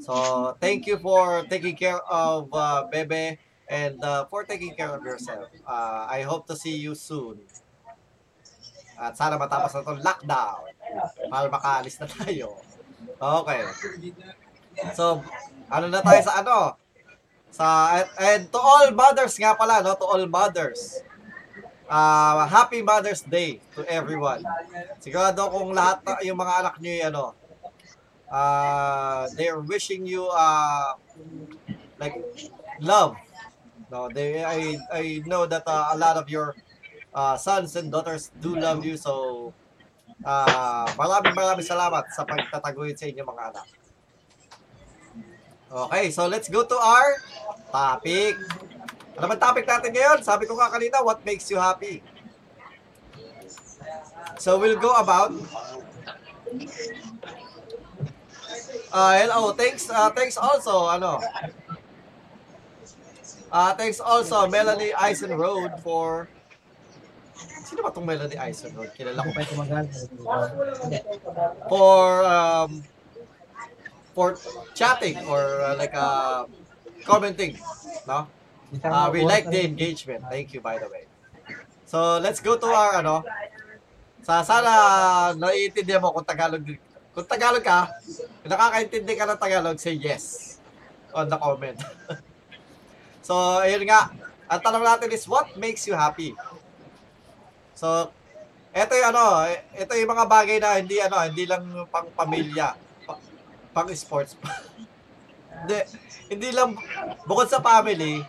So 0.00 0.14
thank 0.60 0.88
you 0.88 0.96
for 0.98 1.44
taking 1.48 1.76
care 1.76 2.00
of 2.08 2.48
uh, 2.52 2.88
Bebe 2.88 3.36
and 3.68 4.00
uh, 4.04 4.24
for 4.28 4.44
taking 4.44 4.74
care 4.74 4.92
of 4.92 5.04
yourself. 5.04 5.48
Uh, 5.66 6.08
I 6.08 6.22
hope 6.24 6.46
to 6.48 6.56
see 6.56 6.76
you 6.76 6.94
soon. 6.94 7.44
At 8.98 9.18
sana 9.18 9.34
matapos 9.36 9.74
na 9.74 9.82
itong 9.82 10.02
lockdown 10.02 10.62
para 11.30 11.46
makaalis 11.50 11.98
na 11.98 12.06
tayo. 12.06 12.58
Okay. 13.18 13.62
So, 14.94 15.22
ano 15.70 15.86
na 15.90 16.02
tayo 16.02 16.20
sa 16.22 16.42
ano? 16.42 16.78
Sa 17.54 17.66
and, 17.94 18.08
and 18.18 18.42
to 18.50 18.58
all 18.58 18.90
mothers 18.90 19.38
nga 19.38 19.54
pala, 19.54 19.82
no? 19.82 19.94
To 19.94 20.06
all 20.06 20.24
mothers. 20.26 21.02
Uh, 21.84 22.48
happy 22.48 22.80
Mother's 22.80 23.20
Day 23.20 23.60
to 23.76 23.84
everyone. 23.84 24.40
Sigurado 25.04 25.52
kung 25.52 25.76
lahat 25.76 26.00
na, 26.00 26.16
yung 26.24 26.40
mga 26.40 26.54
anak 26.64 26.74
yung 26.80 27.12
ano, 27.12 27.36
uh, 28.32 29.28
they're 29.36 29.60
wishing 29.60 30.08
you 30.08 30.24
uh, 30.32 30.96
like 32.00 32.16
love. 32.80 33.20
No, 33.92 34.08
they 34.08 34.40
I 34.40 34.80
I 34.88 35.04
know 35.28 35.44
that 35.44 35.68
uh, 35.68 35.92
a 35.92 35.96
lot 36.00 36.16
of 36.16 36.26
your 36.32 36.56
uh, 37.14 37.38
sons 37.38 37.78
and 37.78 37.88
daughters 37.88 38.34
do 38.42 38.58
love 38.58 38.84
you 38.84 38.98
so 38.98 39.54
uh, 40.26 40.86
maraming 40.98 41.32
maraming 41.32 41.64
salamat 41.64 42.04
sa 42.10 42.26
pagtataguyod 42.26 42.98
sa 42.98 43.06
inyo 43.08 43.22
mga 43.22 43.42
anak. 43.54 43.66
Okay, 45.74 46.10
so 46.14 46.30
let's 46.30 46.46
go 46.46 46.62
to 46.62 46.76
our 46.78 47.18
topic. 47.72 48.38
Ano 49.18 49.26
ba 49.26 49.34
topic 49.38 49.66
natin 49.66 49.90
ngayon? 49.90 50.22
Sabi 50.22 50.46
ko 50.46 50.54
nga 50.54 50.70
kanina, 50.70 51.02
what 51.02 51.18
makes 51.26 51.50
you 51.50 51.58
happy? 51.58 51.98
So 54.38 54.58
we'll 54.58 54.78
go 54.78 54.94
about 54.94 55.34
Uh, 58.94 59.18
hello, 59.18 59.50
thanks 59.50 59.90
uh, 59.90 60.06
thanks 60.14 60.38
also 60.38 60.86
ano. 60.86 61.18
Uh, 63.50 63.74
thanks 63.74 63.98
also 63.98 64.46
Melanie 64.46 64.94
Eisen 64.94 65.34
Road 65.34 65.74
for 65.82 66.30
Sino 67.74 67.82
ba 67.82 67.90
tong 67.90 68.06
Melanie 68.06 68.38
Eisen 68.38 68.70
Road? 68.78 68.94
Kilala 68.94 69.18
ko 69.26 69.34
ba? 69.34 69.42
For 71.66 72.22
um 72.22 72.70
for 74.14 74.38
chatting 74.78 75.18
or 75.26 75.58
uh, 75.58 75.74
like 75.74 75.90
uh, 75.90 76.46
commenting, 77.02 77.58
no? 78.06 78.30
Uh, 78.78 79.10
we 79.10 79.26
like 79.26 79.50
the 79.50 79.66
engagement. 79.66 80.22
Thank 80.30 80.54
you 80.54 80.62
by 80.62 80.78
the 80.78 80.86
way. 80.86 81.10
So, 81.82 82.22
let's 82.22 82.38
go 82.38 82.54
to 82.54 82.68
our 82.70 83.02
ano. 83.02 83.26
Sa 84.22 84.46
sana 84.46 84.70
naiintindihan 85.34 85.98
mo 85.98 86.14
kung 86.14 86.22
Tagalog 86.22 86.62
kung 87.10 87.26
Tagalog 87.26 87.66
ka, 87.66 87.90
kung 88.38 88.54
nakakaintindi 88.54 89.18
ka 89.18 89.26
ng 89.26 89.40
Tagalog, 89.42 89.82
say 89.82 89.98
yes 89.98 90.56
on 91.10 91.26
the 91.26 91.34
comment. 91.34 91.82
so, 93.26 93.34
ayun 93.66 93.82
nga. 93.82 94.14
Ang 94.46 94.60
tanong 94.62 94.84
natin 94.86 95.10
is, 95.10 95.26
what 95.26 95.50
makes 95.58 95.90
you 95.90 95.98
happy? 95.98 96.38
So, 97.74 98.10
ito 98.74 98.92
yung 98.98 99.08
ano, 99.14 99.46
ito 99.74 99.92
yung 99.94 100.10
mga 100.10 100.26
bagay 100.26 100.56
na 100.58 100.78
hindi 100.78 100.98
ano, 100.98 101.18
hindi 101.22 101.44
lang 101.46 101.62
pang 101.90 102.10
pamilya, 102.14 102.74
pa- 103.06 103.22
pang 103.70 103.90
sports. 103.94 104.34
hindi, 105.62 105.78
hindi 106.30 106.48
lang 106.50 106.74
bukod 107.26 107.46
sa 107.46 107.62
family, 107.62 108.22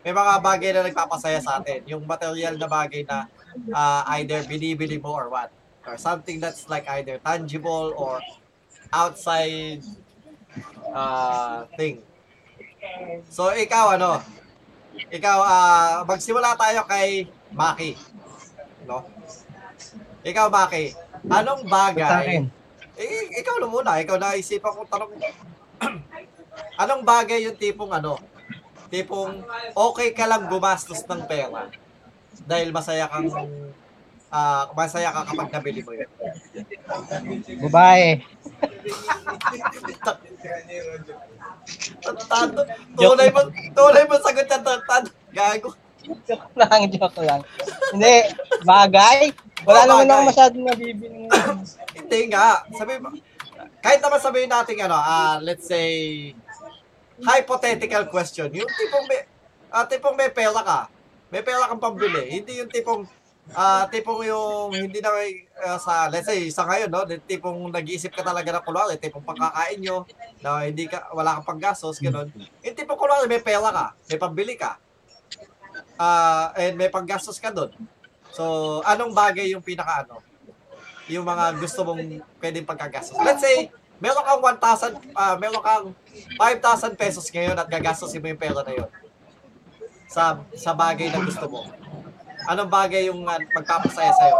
may 0.00 0.12
mga 0.16 0.32
bagay 0.40 0.70
na 0.72 0.84
nagpapasaya 0.88 1.40
sa 1.44 1.60
atin. 1.60 1.84
Yung 1.84 2.08
material 2.08 2.56
na 2.56 2.64
bagay 2.64 3.04
na 3.04 3.28
ah, 3.76 4.04
either 4.16 4.40
binibili 4.48 4.96
mo 4.96 5.12
or 5.12 5.28
what. 5.28 5.52
Or 5.84 5.96
something 6.00 6.40
that's 6.40 6.68
like 6.68 6.88
either 6.88 7.20
tangible 7.20 7.92
or 7.96 8.20
outside 8.92 9.84
uh, 10.92 11.68
thing. 11.76 12.00
So, 13.28 13.52
ikaw, 13.52 14.00
ano? 14.00 14.24
Ikaw, 15.12 15.38
ah, 15.44 15.94
magsimula 16.08 16.56
tayo 16.56 16.84
kay 16.88 17.28
Maki. 17.52 17.96
No? 18.90 19.06
Ikaw, 20.26 20.50
Maki. 20.50 20.98
Anong 21.30 21.62
bagay? 21.70 22.42
Eh, 22.98 23.30
ikaw 23.38 23.62
na 23.62 23.70
muna. 23.70 24.02
Ikaw 24.02 24.18
na 24.18 24.34
isipan 24.34 24.74
kong 24.74 24.90
tanong. 24.90 25.14
Anong 26.82 27.06
bagay 27.06 27.46
yung 27.46 27.54
tipong 27.54 27.94
ano? 27.94 28.18
Tipong 28.90 29.46
okay 29.78 30.10
ka 30.10 30.26
lang 30.26 30.50
gumastos 30.50 31.06
ng 31.06 31.22
pera 31.30 31.70
dahil 32.42 32.74
masaya 32.74 33.06
kang 33.06 33.30
ah 34.30 34.66
masaya 34.74 35.14
ka 35.14 35.30
kapag 35.30 35.54
nabili 35.54 35.86
mo 35.86 35.94
yun. 35.94 36.10
Babae. 37.70 38.18
Tunay 42.98 43.30
mo, 43.30 43.40
tunay 43.74 44.04
mo 44.06 44.14
sagot 44.18 44.46
na 44.50 44.58
tantado. 44.58 45.10
Gago. 45.30 45.70
Joke 46.28 46.50
lang, 46.58 46.80
joke 46.90 47.20
lang. 47.22 47.40
Hindi, 47.94 48.16
bagay. 48.66 49.30
Wala 49.62 49.78
Oo, 49.84 49.86
naman 49.86 50.06
bagay. 50.06 50.14
ako 50.14 50.22
masyadong 50.30 50.64
nabibili. 50.66 51.20
Hindi 51.94 52.20
nga. 52.32 52.64
Sabi 52.74 52.92
mo, 52.98 53.08
kahit 53.80 54.00
naman 54.00 54.20
sabihin 54.20 54.50
natin 54.50 54.76
ano, 54.84 54.96
ah 54.96 55.38
let's 55.40 55.66
say, 55.68 55.88
hypothetical 57.20 58.08
question. 58.08 58.48
Yung 58.52 58.68
tipong 58.68 59.04
may, 59.08 59.20
ah, 59.72 59.84
tipong 59.84 60.16
may 60.16 60.30
pera 60.32 60.60
ka. 60.64 60.80
May 61.30 61.44
pera 61.44 61.68
kang 61.68 61.82
pambili. 61.82 62.40
Hindi 62.40 62.58
yung 62.60 62.70
tipong, 62.72 63.04
ah 63.52 63.84
tipong 63.88 64.24
yung, 64.24 64.72
hindi 64.72 64.98
na 65.04 65.12
may, 65.12 65.44
ah, 65.60 65.76
sa, 65.76 66.08
let's 66.08 66.26
say, 66.26 66.48
sa 66.48 66.64
ngayon, 66.64 66.88
no? 66.88 67.04
Tipong 67.04 67.68
nag-iisip 67.68 68.12
ka 68.12 68.24
talaga 68.24 68.48
na 68.50 68.64
kulwari, 68.64 68.96
tipong 68.96 69.24
pagkakain 69.24 69.78
nyo, 69.80 70.08
na 70.40 70.64
hindi 70.64 70.88
ka, 70.88 71.12
wala 71.12 71.38
kang 71.38 71.56
panggastos, 71.56 72.00
ganun. 72.00 72.32
Yung 72.64 72.76
tipong 72.76 72.98
kulwari, 72.98 73.28
may 73.28 73.44
pera 73.44 73.68
ka, 73.68 73.86
may 74.08 74.18
pambili 74.18 74.56
ka. 74.56 74.80
Ah, 76.00 76.56
and 76.56 76.80
may 76.80 76.88
panggastos 76.88 77.36
ka 77.36 77.52
doon. 77.52 77.68
So, 78.32 78.80
anong 78.88 79.12
bagay 79.12 79.52
yung 79.52 79.60
pinaka 79.60 80.08
ano? 80.08 80.24
Yung 81.12 81.28
mga 81.28 81.60
gusto 81.60 81.84
mong 81.84 82.00
pwedeng 82.40 82.64
pagkagastos. 82.64 83.20
Let's 83.20 83.44
say, 83.44 83.68
meron 84.00 84.24
kang 84.24 84.40
1,000, 84.40 84.96
ah 85.12 85.36
meron 85.36 85.60
kang 85.60 85.92
5,000 86.40 86.96
pesos 86.96 87.28
ngayon 87.28 87.52
at 87.52 87.68
gagastosin 87.68 88.24
mo 88.24 88.32
yung 88.32 88.40
pera 88.40 88.64
na 88.64 88.72
yun. 88.72 88.88
Sa, 90.08 90.40
sa 90.56 90.72
bagay 90.72 91.12
na 91.12 91.20
gusto 91.20 91.44
mo. 91.52 91.68
Anong 92.48 92.72
bagay 92.72 93.12
yung 93.12 93.20
uh, 93.28 93.36
magpapasaya 93.52 94.16
sa'yo? 94.16 94.38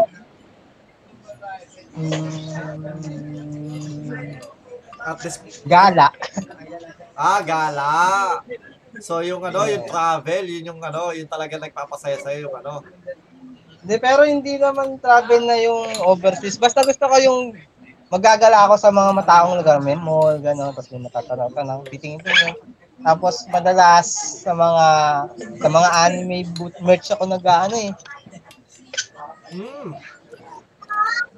At 5.00 5.20
this, 5.20 5.36
Gala. 5.68 6.08
ah, 7.20 7.40
gala. 7.44 7.92
So, 9.00 9.24
yung 9.24 9.40
ano, 9.42 9.64
yung 9.64 9.88
travel, 9.88 10.44
yun 10.44 10.76
yung 10.76 10.80
ano, 10.84 11.10
yung 11.16 11.28
talaga 11.28 11.56
nagpapasaya 11.56 12.20
sa'yo, 12.20 12.48
yung 12.48 12.56
ano. 12.60 12.84
Hindi, 13.80 13.96
pero 13.96 14.28
hindi 14.28 14.60
naman 14.60 15.00
travel 15.00 15.48
na 15.48 15.56
yung 15.56 16.04
overseas. 16.04 16.60
Basta 16.60 16.84
gusto 16.84 17.00
ko 17.08 17.16
yung 17.16 17.56
magagala 18.12 18.68
ako 18.68 18.74
sa 18.76 18.92
mga 18.92 19.10
mataong 19.16 19.56
lugar, 19.56 19.80
may 19.80 19.96
mall, 19.96 20.36
gano'n, 20.36 20.76
tapos 20.76 20.92
may 20.92 21.02
matatanaw-tanaw, 21.08 21.86
titingin-tingin. 21.88 22.58
Tapos 23.00 23.48
madalas 23.48 24.08
sa 24.44 24.52
mga 24.52 24.86
sa 25.56 25.68
mga 25.72 25.88
anime 26.04 26.44
boot 26.52 26.76
merch 26.84 27.08
ako 27.08 27.24
nag-ano 27.24 27.76
eh. 27.80 27.92
Hmm. 29.48 29.96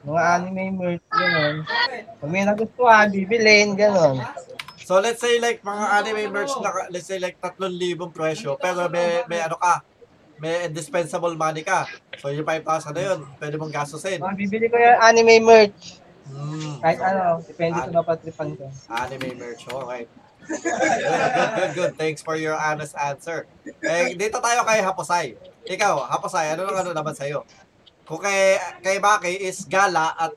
Mga 0.02 0.22
anime 0.34 0.64
merch 0.74 1.06
gano'n. 1.14 1.54
Kung 2.18 2.30
may 2.34 2.42
nagustuhan, 2.42 3.14
bibilin, 3.14 3.78
gano'n. 3.78 4.18
So 4.82 4.98
let's 4.98 5.22
say 5.22 5.38
like 5.38 5.62
mga 5.62 5.84
anime 6.02 6.24
merch 6.34 6.52
na 6.58 6.70
let's 6.90 7.06
say 7.06 7.18
like 7.22 7.38
3,000 7.38 7.70
presyo 8.10 8.58
pero 8.58 8.90
may 8.90 9.22
may 9.30 9.40
ano 9.42 9.56
ka 9.56 9.82
may 10.42 10.66
indispensable 10.66 11.38
money 11.38 11.62
ka. 11.62 11.86
So 12.18 12.34
yung 12.34 12.42
5,000 12.42 12.66
na 12.90 13.02
yun, 13.14 13.18
pwede 13.38 13.54
mong 13.54 13.70
gastusin. 13.70 14.18
Mga 14.18 14.38
bibili 14.42 14.66
ko 14.66 14.74
yung 14.74 14.98
anime 14.98 15.38
merch. 15.38 16.02
Hmm. 16.26 16.82
Kahit 16.82 16.98
ano, 16.98 17.38
depende 17.46 17.78
sa 17.78 17.94
mapatripan 17.94 18.50
ko. 18.58 18.66
Anime 18.90 19.38
merch, 19.38 19.62
okay. 19.70 20.02
Good, 20.42 20.66
good, 20.66 21.52
good, 21.54 21.72
good. 21.78 21.92
Thanks 21.94 22.26
for 22.26 22.34
your 22.34 22.58
honest 22.58 22.98
answer. 22.98 23.46
Eh, 23.86 24.18
dito 24.18 24.42
tayo 24.42 24.66
kay 24.66 24.82
Haposay. 24.82 25.38
Ikaw, 25.62 26.10
Haposay, 26.10 26.58
ano 26.58 26.66
lang 26.66 26.82
ano 26.82 26.90
naman 26.90 27.14
sa'yo? 27.14 27.46
Kung 28.02 28.18
kay, 28.18 28.58
kay 28.82 28.98
Maki 28.98 29.46
is 29.46 29.62
gala 29.70 30.10
at 30.18 30.34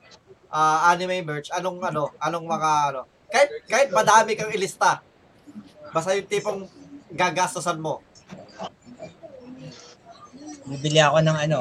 ah, 0.53 0.93
anime 0.93 1.25
merch, 1.25 1.49
anong 1.49 1.81
ano, 1.81 2.13
anong 2.21 2.45
mga 2.45 2.71
ano, 2.93 3.01
kahit, 3.31 3.49
kahit 3.69 3.89
madami 3.91 4.37
kang 4.37 4.51
ilista, 4.53 5.01
basta 5.93 6.15
yung 6.17 6.29
tipong 6.29 6.59
gagastosan 7.13 7.79
mo. 7.79 8.01
Bibili 10.65 10.97
ako 10.97 11.21
ng 11.21 11.37
ano, 11.37 11.59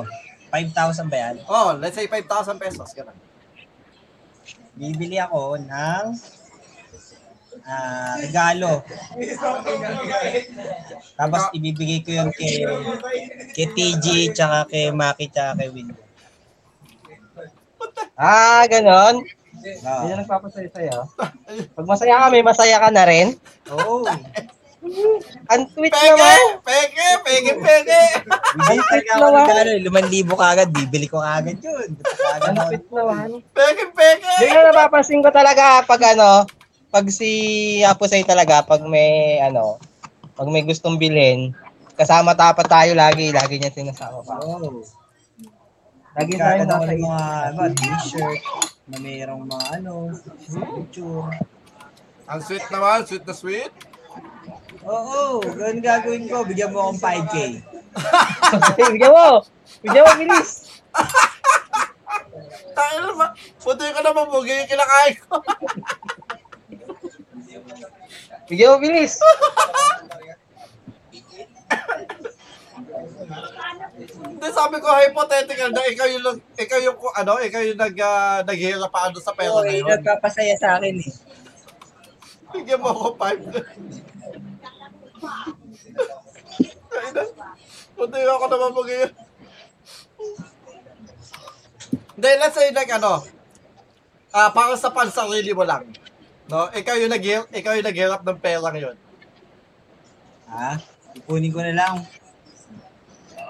5,000 0.49 1.11
ba 1.13 1.17
yan? 1.19 1.37
Oh, 1.51 1.77
let's 1.77 1.99
say 1.99 2.09
5,000 2.09 2.57
pesos, 2.57 2.89
ganun. 2.97 3.17
Bibili 4.75 5.21
ako 5.21 5.61
ng 5.61 6.05
ah 7.65 8.21
regalo. 8.21 8.85
Tapos 11.17 11.43
ibibigay 11.57 12.05
ko 12.05 12.11
yun 12.13 12.29
kay 12.35 12.61
kay 13.57 13.67
TG, 13.73 14.37
tsaka 14.37 14.69
kay 14.69 14.93
Maki, 14.93 15.33
tsaka 15.33 15.65
kay 15.65 15.71
Window. 15.73 15.97
Ah, 18.15 18.63
gano'n. 18.71 19.27
Ah. 19.85 20.05
Hindi 20.05 20.11
na 20.13 20.21
nagpapasaya 20.25 20.69
sa'yo. 20.71 20.99
Pag 21.75 21.87
masaya 21.89 22.21
ka, 22.21 22.27
may 22.29 22.45
masaya 22.45 22.77
ka 22.81 22.89
na 22.93 23.05
rin. 23.09 23.27
Oo. 23.73 24.05
Ang 25.53 25.63
tweet 25.73 25.93
Peke! 25.93 26.13
naman. 26.13 26.41
Peke! 26.61 27.09
Peke! 27.25 27.53
Peke! 27.57 28.01
Bibili 28.53 28.83
talaga 28.85 29.11
ako 29.17 29.25
ng 29.25 29.49
regalo. 29.49 29.73
5,000 30.37 30.45
kagad, 30.45 30.69
bibili 30.77 31.07
ko 31.09 31.19
agad 31.25 31.57
yun. 31.57 31.89
Ang 32.45 32.57
tweet 32.69 32.87
naman. 32.93 33.29
Peke! 33.57 33.85
Peke! 33.97 34.33
Hindi 34.41 34.47
nga 34.53 34.63
napapansin 34.69 35.25
ko 35.25 35.31
talaga 35.33 35.81
pag 35.89 36.01
ano, 36.13 36.45
pag 36.93 37.07
si 37.09 37.31
Apusay 37.81 38.29
talaga, 38.29 38.61
pag 38.61 38.85
may 38.85 39.41
ano, 39.41 39.81
pag 40.37 40.49
may 40.53 40.63
gustong 40.63 41.01
bilhin, 41.01 41.57
kasama 41.97 42.37
tapat 42.37 42.69
tayo 42.69 42.93
lagi, 42.93 43.33
lagi 43.33 43.57
niya 43.57 43.73
sinasama 43.73 44.21
pa. 44.21 44.37
Oo. 44.45 44.85
Lagi 46.15 46.39
tayo 46.39 46.63
nasa 46.63 46.95
ng 46.95 47.03
mga 47.03 47.27
ano, 47.51 47.61
t-shirt 47.75 48.43
na 48.87 48.97
mayroong 49.03 49.51
mga 49.51 49.67
ano, 49.83 50.15
picture. 50.79 51.27
Ang 52.31 52.39
sweet 52.39 52.63
naman, 52.71 53.03
sweet 53.03 53.27
na 53.27 53.35
sweet. 53.35 53.75
Oo, 54.87 55.43
ganun 55.43 55.83
gagawin 55.83 56.31
ko. 56.31 56.47
Bigyan 56.47 56.71
mo 56.71 56.87
akong 56.87 57.03
5K. 57.03 57.35
Bigyan 58.95 59.11
mo! 59.11 59.43
Bigyan 59.83 60.07
mo, 60.07 60.13
bilis! 60.15 60.79
Tayo 62.79 62.97
naman. 63.11 63.35
Puti 63.59 63.87
ka 63.91 64.01
naman, 64.07 64.31
bugi 64.31 64.55
yung 64.55 64.71
kinakain 64.71 65.15
ko. 65.19 65.35
Bigyan 68.47 68.71
mo, 68.71 68.79
bilis! 68.79 69.19
Hindi, 73.25 74.49
sabi 74.51 74.77
ko 74.83 74.89
hypothetical 74.91 75.71
na 75.71 75.83
ikaw 75.87 76.07
yung, 76.11 76.25
ikaw 76.59 76.79
yung, 76.83 76.97
ano, 77.15 77.33
ikaw 77.41 77.63
yung 77.63 77.81
nag, 77.81 77.97
uh, 77.97 78.41
naghihirap 78.45 78.91
pa 78.91 79.09
ano 79.09 79.19
sa 79.23 79.33
pera 79.33 79.55
Oo, 79.55 79.63
na 79.65 79.73
yun 79.73 79.87
yun. 79.87 79.91
nagpapasaya 79.99 80.55
sa 80.59 80.77
akin 80.79 80.95
eh. 80.99 81.11
Bigyan 82.55 82.81
mo 82.83 82.89
ako 82.93 83.07
five. 83.19 83.43
Puti 87.95 88.19
ako 88.27 88.45
naman 88.51 88.71
bugi 88.75 88.97
yun. 89.07 89.13
Hindi, 92.15 92.31
let's 92.39 92.55
say 92.55 92.71
like 92.71 92.93
ano, 92.95 93.27
ah 94.31 94.51
para 94.55 94.75
sa 94.79 94.95
pansarili 94.95 95.51
mo 95.51 95.67
lang. 95.67 95.87
No, 96.47 96.69
ikaw 96.71 96.95
yung 97.01 97.11
nag 97.11 97.25
ikaw 97.51 97.73
yung 97.75 97.89
naghirap 97.89 98.23
ng 98.23 98.39
pera 98.39 98.69
ngayon. 98.71 98.97
Ha? 100.51 100.79
Ipunin 101.15 101.55
ko 101.55 101.63
na 101.63 101.75
lang. 101.75 101.95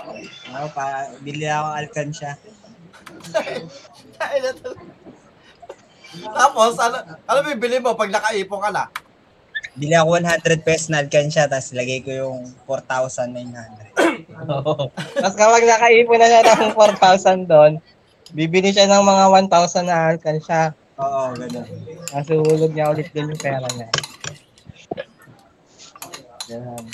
Oo, 0.04 0.68
para 0.72 1.10
bili 1.20 1.48
ako 1.48 1.68
alkansya. 1.80 2.30
Tapos, 6.14 6.78
ano, 6.78 6.96
ano 7.26 7.38
bibili 7.42 7.82
mo 7.82 7.98
pag 7.98 8.12
nakaipon 8.12 8.62
ka 8.62 8.70
na? 8.70 8.84
Bili 9.74 9.90
ako 9.98 10.22
100 10.22 10.62
pesos 10.62 10.86
na 10.86 11.02
alkansya, 11.02 11.50
tapos 11.50 11.74
lagay 11.74 11.98
ko 11.98 12.14
yung 12.14 12.46
4,900. 12.70 13.90
Tapos 15.18 15.34
kapag 15.34 15.66
nakaipon 15.66 16.18
na 16.22 16.30
siya 16.30 16.46
ng 16.46 16.74
4,000 16.78 17.50
doon, 17.50 17.72
bibili 18.30 18.70
siya 18.70 18.86
ng 18.86 19.02
mga 19.02 19.24
1,000 19.50 19.90
na 19.90 20.14
alkansya. 20.14 20.70
Oo, 20.94 21.34
ganun. 21.34 21.66
Nasuhulog 22.14 22.70
niya 22.70 22.94
ulit 22.94 23.10
din 23.10 23.34
yung 23.34 23.42
pera 23.42 23.66
niya. 23.74 23.90
Ganun. 26.46 26.86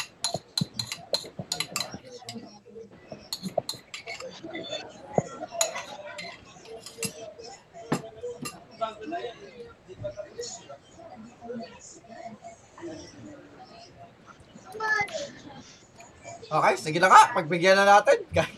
Okay, 16.50 16.74
sige 16.74 16.98
na 16.98 17.06
nga. 17.06 17.30
Pagbigyan 17.30 17.78
na 17.78 17.86
natin. 17.86 18.18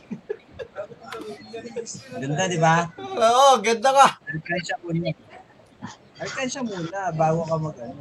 Ganda, 2.16 2.48
di 2.48 2.56
ba? 2.56 2.88
Oo, 2.96 3.60
ganda 3.60 3.90
nga. 3.92 4.08
Alkansya 4.24 4.76
muna. 4.80 5.12
Alkansya 6.16 6.60
muna, 6.64 7.00
bago 7.12 7.44
ka 7.44 7.56
mag 7.60 7.76
ano. 7.84 8.00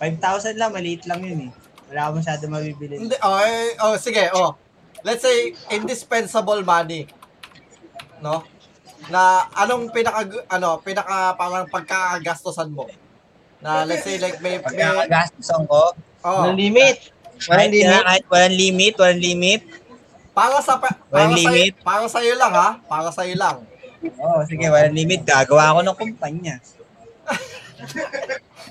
5,000 0.00 0.56
lang, 0.56 0.72
maliit 0.72 1.04
lang 1.04 1.20
yun 1.20 1.50
eh. 1.50 1.52
Wala 1.92 2.08
ka 2.08 2.10
masyado 2.16 2.44
mabibili. 2.48 2.96
Hindi, 2.96 3.16
okay. 3.20 3.76
Oh, 3.84 3.96
sige, 4.00 4.24
oh. 4.32 4.56
Let's 5.04 5.20
say, 5.20 5.52
indispensable 5.76 6.64
money. 6.64 7.04
No? 8.24 8.48
Na 9.12 9.44
anong 9.60 9.92
pinaka, 9.92 10.24
ano, 10.48 10.80
pinaka 10.80 11.36
parang 11.36 11.68
pagkakagastosan 11.68 12.72
mo? 12.72 12.88
Na 13.60 13.84
let's 13.84 14.08
say 14.08 14.16
like 14.16 14.40
may, 14.40 14.56
may 14.56 14.64
Pagkakagastusan 14.64 15.68
ko, 15.68 15.92
oh, 16.24 16.32
Walang 16.48 16.56
limit. 16.56 17.12
Walang 17.48 17.70
kahit, 17.70 17.72
limit. 17.72 18.02
kahit 18.04 18.24
walang 18.28 18.56
limit, 18.56 18.94
walang 19.00 19.22
limit. 19.22 19.62
para 20.30 20.56
sa 20.62 20.78
pa- 20.78 20.96
para 21.08 21.28
Walang 21.28 21.32
sa 21.32 21.38
limit? 21.52 21.72
para 21.80 22.04
sa 22.08 22.20
iyo 22.20 22.34
lang 22.36 22.52
ha, 22.54 22.68
para 22.84 23.08
sa 23.12 23.22
iyo 23.24 23.36
lang. 23.36 23.56
Oo, 24.20 24.40
oh, 24.40 24.42
sige, 24.48 24.66
walang 24.68 24.96
limit. 24.96 25.20
Gagawa 25.24 25.72
ako 25.72 25.80
ng 25.84 25.96
kumpanya. 25.96 26.54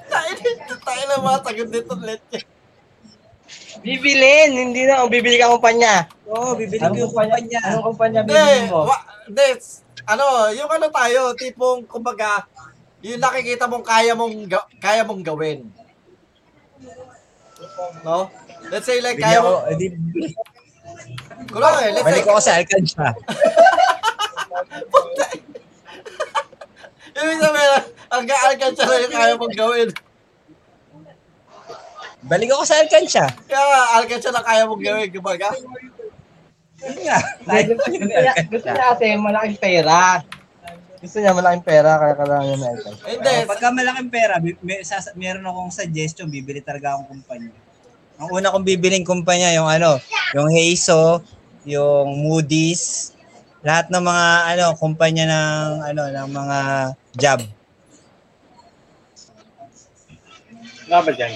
Tayo 0.10 0.32
dito, 0.38 0.73
tayo 0.82 1.01
na 1.05 1.21
mga 1.21 1.39
sagot 1.45 1.69
dito 1.69 1.93
let 2.01 2.21
Bibilin, 3.79 4.49
hindi 4.53 4.84
na. 4.84 5.05
Kung 5.05 5.13
bibili 5.13 5.39
ka 5.39 5.49
kumpanya. 5.49 6.10
Oo, 6.27 6.51
oh, 6.51 6.53
bibili 6.53 6.82
ko 6.82 6.93
yung 6.93 7.10
kumpanya? 7.13 7.60
Anong 7.63 7.86
kumpanya 7.93 8.19
bibili 8.25 8.67
mo? 8.67 8.89
wa, 8.89 8.97
hindi, 9.25 9.45
ano, 10.05 10.25
yung 10.51 10.69
ano 10.69 10.86
tayo, 10.91 11.21
tipong 11.38 11.88
kumbaga, 11.88 12.43
yung 12.99 13.21
nakikita 13.21 13.69
mong 13.71 13.86
kaya 13.86 14.12
mong 14.17 14.36
ga- 14.49 14.69
kaya 14.82 15.01
mong 15.08 15.23
gawin. 15.23 15.63
No? 18.06 18.32
Let's 18.69 18.86
say 18.86 19.02
like 19.02 19.17
kaya 19.19 19.39
ako, 19.39 19.50
mo, 19.50 19.67
eh, 19.72 19.76
di, 19.80 19.88
kulang 21.50 21.76
eh, 21.80 21.89
let's 21.95 22.04
say, 22.04 22.12
balik 22.12 22.28
ako 22.28 22.39
sa 22.43 22.54
Alkansya. 22.60 23.08
Ibig 27.19 27.39
sabihin, 27.43 27.72
ang 28.10 28.24
ga-alkansya 28.24 28.84
na 28.88 29.04
yung 29.04 29.12
kaya 29.12 29.34
mong 29.36 29.56
gawin. 29.58 29.89
Balik 32.24 32.50
ako 32.56 32.63
sa 32.63 32.80
Alkansya. 32.80 33.26
Kaya 33.48 33.60
nga, 33.60 33.82
alkansya 34.00 34.32
na 34.32 34.43
kaya 34.43 34.63
mong 34.67 34.84
gawin, 34.84 35.10
kumbaga. 35.12 35.50
Yun 36.80 36.98
nga. 37.04 37.19
Gusto 38.48 38.67
niya 38.72 38.95
kasi 38.95 39.19
malaking 39.19 39.60
pera. 39.60 40.24
Gusto 41.00 41.16
niya 41.24 41.32
malaking 41.32 41.64
pera, 41.64 41.96
kaya 41.96 42.14
kailangan 42.16 42.46
niya 42.46 42.58
na 42.60 42.70
ito. 42.76 42.90
Hindi, 43.08 43.32
Oh, 43.32 43.48
pagka 43.48 43.68
malaking 43.72 44.12
pera, 44.12 44.34
bi- 44.44 44.60
may, 44.60 44.84
sas- 44.84 45.16
meron 45.16 45.48
akong 45.48 45.72
suggestion, 45.72 46.28
bibili 46.28 46.60
talaga 46.60 46.96
akong 47.00 47.16
kumpanya. 47.16 47.56
Ang 48.20 48.30
una 48.36 48.52
kong 48.52 48.68
bibiling 48.68 49.08
kumpanya, 49.08 49.56
yung 49.56 49.72
ano, 49.72 49.96
yung 50.36 50.52
Heiso, 50.52 51.24
yung 51.64 52.20
Moody's, 52.20 53.16
lahat 53.64 53.92
ng 53.92 54.04
mga 54.04 54.28
ano 54.56 54.66
kumpanya 54.76 55.24
ng 55.28 55.72
ano 55.84 56.04
ng 56.08 56.28
mga 56.32 56.60
job. 57.16 57.40
Nga 60.88 61.00
ba 61.04 61.12
dyan? 61.12 61.34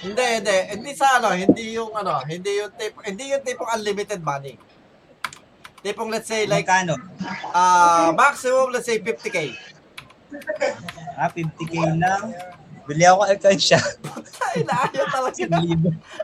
hindi, 0.00 0.24
hindi, 0.40 0.56
hindi 0.72 0.90
sa 0.96 1.20
ano, 1.20 1.36
hindi 1.36 1.76
yung 1.76 1.92
ano, 1.92 2.24
hindi 2.24 2.50
yung 2.56 2.72
tip, 2.72 2.96
hindi 3.04 3.24
yung 3.36 3.44
tipong 3.44 3.68
unlimited 3.76 4.24
money. 4.24 4.56
Tipong 5.80 6.12
let's 6.12 6.28
say 6.28 6.44
like, 6.44 6.64
Magkano? 6.64 6.94
ah 7.50 8.12
maximum 8.12 8.68
let's 8.68 8.84
say 8.84 9.00
50k. 9.00 9.56
Ah, 11.16 11.26
50k 11.26 11.72
lang. 11.96 12.32
Bili 12.84 13.04
ako 13.04 13.24
Alkansya. 13.24 13.80
Ay, 14.42 14.60
na, 14.62 14.84
ayaw 14.84 15.06
talaga. 15.08 15.42
1,000. 15.46 15.56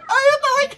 Ayaw 0.07 0.37
talaga. 0.39 0.75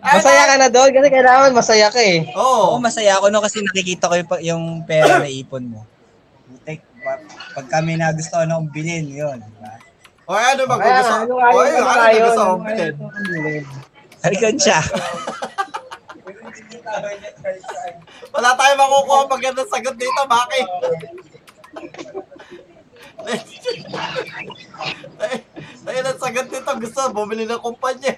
Ayaw 0.00 0.16
Masaya 0.16 0.42
ka 0.44 0.54
na 0.56 0.68
doon 0.68 0.90
kasi 0.90 1.08
kailangan 1.08 1.50
masaya 1.52 1.86
ka 1.88 2.00
eh. 2.00 2.18
Oo. 2.32 2.74
Oo, 2.74 2.78
masaya 2.78 3.18
ako 3.18 3.26
no 3.28 3.42
kasi 3.42 3.58
nakikita 3.60 4.06
ko 4.06 4.14
yung, 4.16 4.28
yung 4.40 4.64
pera 4.82 5.18
na 5.18 5.26
ipon 5.26 5.66
mo. 5.66 5.82
Putek, 6.46 6.80
pa- 7.00 7.20
pag 7.52 7.66
kami 7.68 7.94
na 7.94 8.10
gusto 8.10 8.34
ano 8.34 8.58
kong 8.58 8.70
bilhin, 8.70 9.06
yun. 9.06 9.38
Diba? 9.38 9.72
O 10.24 10.32
ano 10.32 10.62
ba 10.64 10.76
gusto? 10.78 11.14
ano 11.16 11.32
ano 11.36 11.58
gusto 11.58 11.74
Ano 11.74 11.84
mong 11.84 12.00
ayaw 12.00 12.30
bilhin? 12.62 12.94
ka 12.94 13.18
bilhin? 13.28 13.64
Wala 18.30 18.48
tayong 18.56 18.80
makukuha 18.80 19.18
ang 19.24 19.30
magandang 19.30 19.70
sagot 19.70 19.96
dito, 19.96 20.22
Maki. 20.26 20.62
Tayo 25.84 26.00
ng 26.00 26.18
sagot 26.20 26.46
dito, 26.48 26.70
gusto 26.80 27.00
bumili 27.12 27.44
ng 27.46 27.62
kumpanya. 27.62 28.12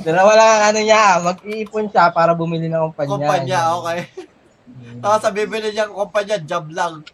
Dalawa 0.00 0.32
lang 0.32 0.48
ang 0.48 0.64
ano 0.72 0.80
niya, 0.80 1.20
mag-iipon 1.20 1.92
siya 1.92 2.08
para 2.10 2.32
bumili 2.32 2.72
ng 2.72 2.90
kumpanya. 2.90 3.10
Kumpanya, 3.10 3.60
okay. 3.76 4.00
Tapos 5.00 5.20
sa 5.22 5.30
bibili 5.32 5.72
niyang 5.72 5.92
kumpanya, 5.92 6.36
job 6.40 6.68
lang. 6.72 7.04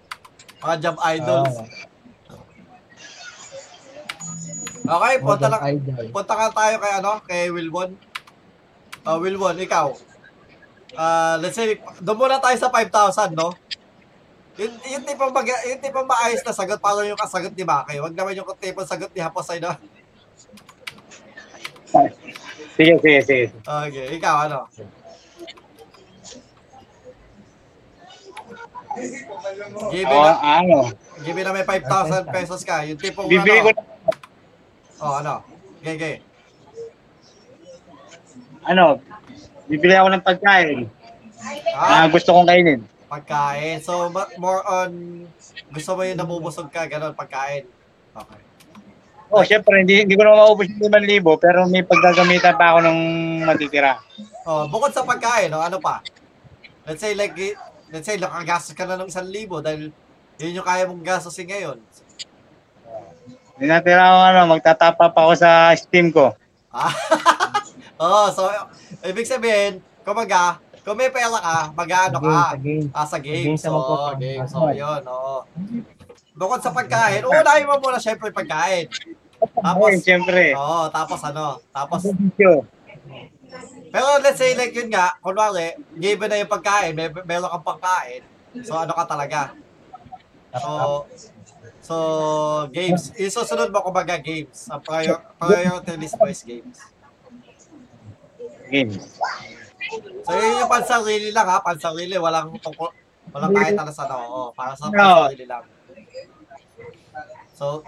Mga 0.62 0.76
job 0.82 0.96
idols. 1.04 1.54
Oo. 1.56 1.66
Okay, 4.86 5.14
punta 5.18 5.50
lang. 5.50 5.60
Punta 6.14 6.34
ka 6.38 6.46
tayo 6.54 6.74
kay 6.78 6.92
ano, 7.02 7.12
kay 7.26 7.50
Wilwon. 7.50 7.98
Uh, 9.06 9.22
Wilwon, 9.22 9.54
ikaw. 9.62 9.94
Ah, 10.98 11.38
let's 11.38 11.54
say, 11.54 11.78
doon 12.02 12.18
muna 12.18 12.42
tayo 12.42 12.58
sa 12.58 12.74
5,000, 12.74 13.38
no? 13.38 13.54
Yung, 14.58 14.74
yung 14.82 15.04
tipong, 15.06 15.30
mag, 15.30 15.46
yung 15.46 15.78
tipong 15.78 16.08
maayos 16.08 16.42
na 16.42 16.50
sagot, 16.50 16.82
paano 16.82 17.06
yung 17.06 17.20
kasagot 17.20 17.54
ni 17.54 17.62
Maki? 17.62 18.02
Huwag 18.02 18.16
naman 18.18 18.34
yung 18.34 18.48
tipong 18.58 18.88
sagot 18.88 19.12
ni 19.14 19.22
Haposay 19.22 19.62
na. 19.62 19.78
Sige, 22.74 22.98
sige, 22.98 23.20
sige. 23.22 23.44
Okay, 23.62 24.18
ikaw 24.18 24.50
ano? 24.50 24.66
Give 29.92 30.08
Ako, 30.08 30.16
na, 30.24 30.32
ano, 30.40 30.78
give 31.20 31.36
me 31.36 31.44
na 31.44 31.52
may 31.52 31.68
5,000 31.68 32.32
pesos 32.32 32.60
ka. 32.64 32.82
Yung 32.88 32.96
tipong 32.96 33.28
bibili 33.28 33.60
ko 33.60 33.70
ano. 33.70 33.82
Oh, 35.04 35.14
ano? 35.20 35.34
Okay, 35.84 35.94
okay. 35.94 36.25
Ano, 38.66 38.98
bibili 39.66 39.94
ako 39.94 40.08
ng 40.10 40.24
pagkain 40.24 40.90
Ah, 41.76 42.08
na 42.08 42.10
gusto 42.10 42.32
kong 42.32 42.48
kainin. 42.48 42.80
pagkain. 43.06 43.78
So, 43.78 44.10
more 44.36 44.66
on, 44.66 45.22
gusto 45.70 45.94
mo 45.94 46.02
yung 46.02 46.18
nabubusog 46.18 46.72
ka, 46.72 46.90
ganun, 46.90 47.14
pagkain. 47.14 47.62
Okay. 48.10 48.40
Oh, 49.26 49.42
syempre, 49.42 49.78
hindi, 49.78 50.02
hindi 50.02 50.14
ko 50.14 50.26
na 50.26 50.34
maubos 50.34 50.66
yung 50.66 50.90
5,000, 50.90 51.22
pero 51.38 51.66
may 51.66 51.86
paggagamitan 51.86 52.54
pa 52.56 52.74
ako 52.74 52.78
ng 52.82 52.98
matitira. 53.44 54.00
Oh, 54.42 54.66
bukod 54.66 54.90
sa 54.90 55.06
pagkain, 55.06 55.50
no, 55.50 55.62
ano 55.62 55.78
pa? 55.78 56.02
Let's 56.86 57.02
say 57.02 57.14
like 57.18 57.34
let's 57.90 58.06
say 58.06 58.14
nakagastos 58.14 58.74
ka 58.74 58.86
na 58.86 58.94
ng 58.94 59.10
1,000 59.10 59.26
dahil 59.62 59.90
yun 60.38 60.58
yung 60.58 60.66
kaya 60.66 60.86
mong 60.86 61.02
gastusin 61.02 61.46
ngayon. 61.46 61.78
Hindi 63.58 63.66
natira 63.66 64.02
ako, 64.02 64.18
ano, 64.22 64.40
magtatapa 64.50 65.06
pa 65.10 65.20
ako 65.26 65.32
sa 65.34 65.74
Steam 65.74 66.10
ko. 66.10 66.34
Ah. 66.70 66.90
oh, 67.98 68.26
so 68.32 68.48
ibig 69.04 69.28
sabihin, 69.28 69.80
kumaga, 70.04 70.60
kung 70.86 70.94
may 70.94 71.10
pera 71.10 71.34
ka, 71.34 71.58
mag-ano 71.74 72.22
ka, 72.22 72.54
Again, 72.54 72.86
again. 72.86 72.94
ah, 72.94 73.06
sa 73.06 73.18
games. 73.18 73.58
Games 73.58 73.62
na 73.66 73.70
So, 73.74 73.80
games. 74.14 74.50
So, 74.54 74.70
yun, 74.70 75.02
oo. 75.02 75.36
Bukod 76.36 76.60
sa 76.62 76.70
pagkain, 76.70 77.26
unahin 77.26 77.66
mo 77.66 77.74
muna 77.82 77.98
syempre 77.98 78.30
pagkain. 78.30 78.86
Tapos, 79.36 79.90
syempre. 80.04 80.54
oo, 80.54 80.86
tapos 80.94 81.20
ano, 81.26 81.58
tapos, 81.74 82.06
pero 83.90 84.06
let's 84.22 84.38
say 84.38 84.52
like 84.54 84.76
yun 84.76 84.92
nga, 84.92 85.16
kunwari, 85.18 85.74
given 85.96 86.28
na 86.30 86.38
yung 86.38 86.52
pagkain, 86.52 86.94
may, 86.94 87.08
meron 87.24 87.50
kang 87.50 87.66
pagkain, 87.66 88.22
so 88.62 88.78
ano 88.78 88.92
ka 88.94 89.04
talaga? 89.10 89.56
So, 90.56 90.70
so, 91.82 91.94
games. 92.70 93.12
Yung 93.18 93.34
susunod 93.34 93.68
mo, 93.68 93.84
kumbaga, 93.84 94.16
games. 94.22 94.70
Ang 94.70 94.80
prior, 94.86 95.18
priority 95.36 95.92
list 95.98 96.16
mo 96.16 96.30
is 96.30 96.40
games. 96.46 96.78
Game. 98.70 98.90
So, 100.26 100.30
yun 100.34 100.60
yung 100.60 100.72
pansarili 100.72 101.30
lang 101.30 101.46
ha, 101.46 101.62
pansarili, 101.62 102.18
walang 102.18 102.50
tungkol, 102.58 102.90
walang 103.30 103.54
kahit 103.54 103.78
sa 103.94 104.04
ano, 104.10 104.16
oo, 104.18 104.42
para 104.50 104.74
sa 104.74 104.90
No. 104.90 104.94
pansarili 105.30 105.46
lang. 105.46 105.62
So, 107.54 107.80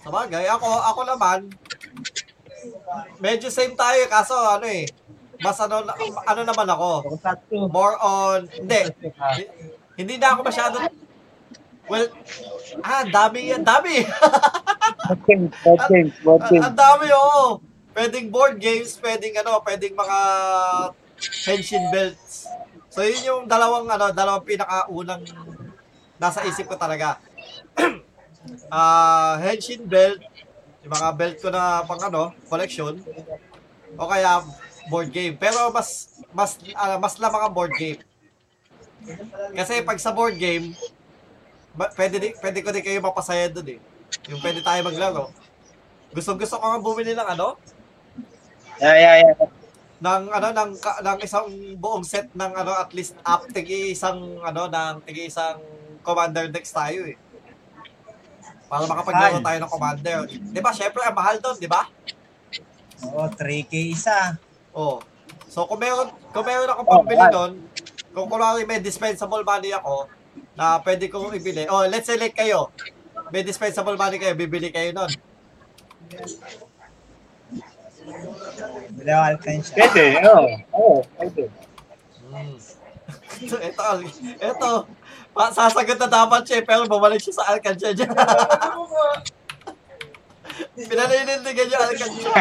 sa 0.00 0.08
bagay, 0.08 0.46
ako, 0.46 0.68
ako 0.70 1.00
naman, 1.04 1.38
medyo 3.18 3.50
same 3.50 3.74
tayo, 3.74 4.06
kaso 4.06 4.32
ano 4.32 4.64
eh, 4.64 4.86
mas 5.40 5.58
ano, 5.58 5.82
ano 6.24 6.40
naman 6.46 6.68
ako, 6.68 6.90
more 7.68 7.96
on, 8.00 8.46
hindi, 8.48 8.80
hi- 9.36 9.50
hindi 9.98 10.14
na 10.16 10.32
ako 10.32 10.40
masyado, 10.46 10.76
well, 11.90 12.06
ah, 12.80 13.02
dami 13.04 13.50
yan, 13.50 13.66
dami. 13.66 14.04
Board 15.10 15.22
games, 15.26 15.50
board 15.64 15.82
games, 15.90 16.14
board 16.22 16.40
Ang 16.44 16.50
games. 16.54 16.64
ang 16.70 16.76
dami, 16.78 17.06
oo. 17.10 17.46
Pwedeng 17.90 18.30
board 18.30 18.56
games, 18.62 18.94
pwedeng 19.02 19.34
ano, 19.42 19.58
pwedeng 19.66 19.94
mga 19.94 20.18
henshin 21.46 21.84
belts. 21.90 22.46
So 22.90 23.02
yun 23.02 23.22
yung 23.22 23.42
dalawang 23.46 23.86
ano, 23.86 24.10
dalawang 24.10 24.46
pinakaunang 24.46 25.22
nasa 26.18 26.44
isip 26.46 26.66
ko 26.70 26.76
talaga. 26.76 27.18
Ah, 28.72 29.36
henshin 29.44 29.84
belt 29.84 30.16
Yung 30.80 30.96
mga 30.96 31.12
belt 31.12 31.36
ko 31.44 31.52
na 31.52 31.84
pang 31.84 32.00
ano, 32.00 32.32
collection. 32.48 32.96
O 34.00 34.08
kaya 34.08 34.40
board 34.88 35.12
game. 35.12 35.36
Pero 35.36 35.68
mas 35.68 36.08
mas 36.32 36.56
ah, 36.72 36.96
mas 36.96 37.20
lamang 37.20 37.44
ang 37.44 37.52
board 37.52 37.76
game. 37.76 38.00
Kasi 39.52 39.84
pag 39.84 40.00
sa 40.00 40.12
board 40.12 40.40
game, 40.40 40.72
pwede, 41.76 42.16
di, 42.20 42.28
pwede 42.40 42.58
ko 42.64 42.68
din 42.72 42.84
kayo 42.84 43.00
mapasaya 43.00 43.48
doon 43.48 43.76
eh. 43.76 43.80
Yung 44.28 44.40
pwede 44.40 44.60
tayo 44.64 44.80
maglaro. 44.84 45.24
Gusto 46.10 46.34
gusto 46.36 46.56
ko 46.58 46.64
nga 46.64 46.80
bumili 46.82 47.12
ng 47.12 47.28
ano, 47.38 47.60
Yeah, 48.80 48.96
yeah, 48.96 49.16
yeah. 49.22 49.48
ng 50.00 50.22
ano 50.32 50.48
ng 50.50 50.70
ka- 50.80 51.04
ng 51.04 51.18
isang 51.20 51.46
buong 51.76 52.00
set 52.00 52.32
ng 52.32 52.52
ano 52.56 52.72
at 52.72 52.88
least 52.96 53.12
up 53.20 53.44
tigi 53.52 53.92
isang 53.92 54.40
ano 54.40 54.64
ng 54.64 55.04
tigi 55.04 55.28
isang 55.28 55.60
commander 56.00 56.48
decks 56.48 56.72
tayo 56.72 57.04
eh. 57.04 57.20
Para 58.64 58.88
makapaglaro 58.88 59.36
Ay. 59.36 59.44
tayo 59.44 59.58
ng 59.60 59.70
commander. 59.70 60.18
'Di 60.24 60.60
ba? 60.64 60.72
Syempre 60.72 61.04
ang 61.04 61.12
mahal 61.12 61.36
doon, 61.36 61.60
'di 61.60 61.68
ba? 61.68 61.84
Oo, 63.04 63.28
3K 63.28 63.92
isa. 63.92 64.40
Oh. 64.72 65.04
So 65.52 65.68
kung 65.68 65.84
meron 65.84 66.08
kung 66.32 66.48
meron 66.48 66.72
Oh, 66.72 66.80
pambili 66.80 67.20
mahal. 67.20 67.32
doon, 67.32 67.52
kung 68.16 68.28
kunwari 68.32 68.64
may 68.64 68.80
dispensable 68.80 69.44
money 69.44 69.76
ako 69.76 70.08
na 70.56 70.80
pwede 70.80 71.12
kong 71.12 71.36
ibili. 71.36 71.68
Oh, 71.68 71.84
let's 71.84 72.08
say 72.08 72.16
like 72.16 72.32
kayo. 72.32 72.72
May 73.28 73.44
dispensable 73.44 74.00
money 74.00 74.16
kayo, 74.16 74.32
bibili 74.32 74.72
kayo 74.72 74.96
noon. 74.96 75.12
Akong 78.10 79.26
alkansya. 79.26 79.74
Pwede, 79.76 80.04
oo. 80.26 80.46
Oo, 80.72 80.96
pwede. 81.16 81.44
Ito, 83.40 83.84
ito. 84.38 84.70
Pa, 85.30 85.48
sasagot 85.48 85.96
na 85.96 86.06
dapat 86.06 86.42
siya, 86.44 86.60
pero 86.62 86.84
bumalik 86.84 87.18
siya 87.18 87.40
sa 87.40 87.48
Alcansya 87.50 87.90
dyan. 87.94 88.10
Pinaninindigan 90.76 91.66
niya 91.66 91.78
Alcansya. 91.80 92.30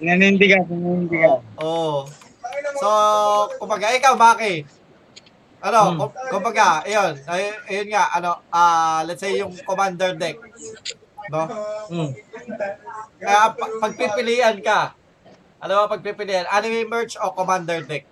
Nanindigan, 0.00 0.64
nanindigan. 0.66 1.40
Oo. 1.60 2.08
So, 2.78 2.88
kumbaga, 3.58 3.92
ikaw, 3.92 4.14
Maki. 4.16 4.64
Ano, 5.64 5.80
Hmm. 5.80 5.98
kum- 5.98 6.16
kumbaga, 6.28 6.84
ayun, 6.84 7.16
ay, 7.24 7.42
ayun 7.68 7.88
nga, 7.88 8.04
ano, 8.12 8.30
ah, 8.52 9.00
let's 9.04 9.20
say 9.20 9.38
yung 9.38 9.52
commander 9.64 10.12
deck. 10.14 10.36
No? 11.32 11.42
Mm. 11.88 12.10
Kaya 13.20 13.40
pa- 13.56 13.74
pagpipilian 13.80 14.56
ka, 14.60 14.92
ano 15.64 15.72
ba 15.84 15.96
pagpipilian? 15.96 16.44
Anime 16.52 16.84
merch 16.84 17.16
o 17.16 17.32
commander 17.32 17.80
deck? 17.84 18.04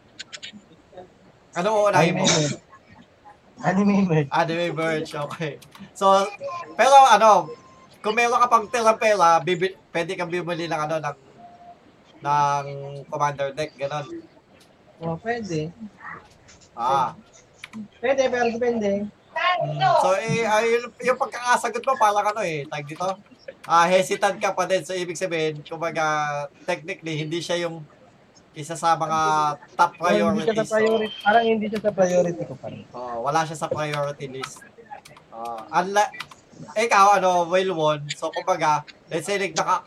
Ano 1.52 1.84
uunahin 1.84 2.16
mo? 2.16 2.24
Anime 3.60 3.96
merch. 4.08 4.28
Anime 4.32 4.66
merch, 4.72 5.12
okay. 5.12 5.60
So, 5.92 6.24
pero 6.74 6.96
ano, 7.12 7.52
kung 8.00 8.16
meron 8.16 8.40
ka 8.40 8.48
pang 8.48 8.66
tirang 8.66 8.96
pera, 8.96 9.38
bibi, 9.38 9.76
pwede 9.92 10.16
kang 10.16 10.32
bumili 10.32 10.64
ng 10.66 10.80
ano, 10.80 10.96
ng, 10.98 11.16
ng 12.24 12.66
commander 13.06 13.52
deck, 13.52 13.76
ganon. 13.76 14.08
Oh, 15.02 15.18
pwede. 15.20 15.68
Ah. 16.72 17.12
Pwede, 18.00 18.22
pero 18.32 18.48
depende. 18.48 19.06
So, 20.02 20.08
eh, 20.18 20.42
ay, 20.42 20.64
yung, 20.76 20.92
yung 21.12 21.18
pagkakasagot 21.18 21.82
mo, 21.82 21.92
parang 21.96 22.26
ano 22.34 22.40
eh, 22.42 22.66
tag 22.66 22.84
dito, 22.84 23.06
ah, 23.64 23.86
hesitant 23.86 24.38
ka 24.38 24.52
pa 24.52 24.66
din. 24.66 24.82
So, 24.82 24.92
ibig 24.92 25.18
sabihin, 25.18 25.62
kumbaga, 25.62 26.04
technically, 26.66 27.16
hindi 27.16 27.38
siya 27.38 27.62
yung 27.62 27.82
isa 28.52 28.76
sa 28.76 28.98
mga 28.98 29.20
top 29.78 29.92
Oh, 29.96 30.12
hindi 30.12 30.44
siya 30.44 30.52
priorities. 30.52 30.68
sa 30.68 30.76
priority. 30.76 31.14
Parang 31.24 31.44
hindi 31.46 31.66
siya 31.70 31.80
sa 31.80 31.92
priority 31.92 32.42
ko 32.44 32.54
pa 32.58 32.66
rin. 32.68 32.84
Oh, 32.92 33.16
wala 33.24 33.40
siya 33.48 33.56
sa 33.56 33.68
priority 33.70 34.26
list. 34.28 34.60
Uh, 35.32 35.62
unlike, 35.72 36.12
ikaw, 36.76 37.16
ano, 37.16 37.48
well 37.48 37.70
won. 37.72 38.00
So, 38.12 38.28
kumbaga, 38.28 38.84
let's 39.08 39.24
say, 39.24 39.40
like, 39.40 39.56
naka, 39.56 39.86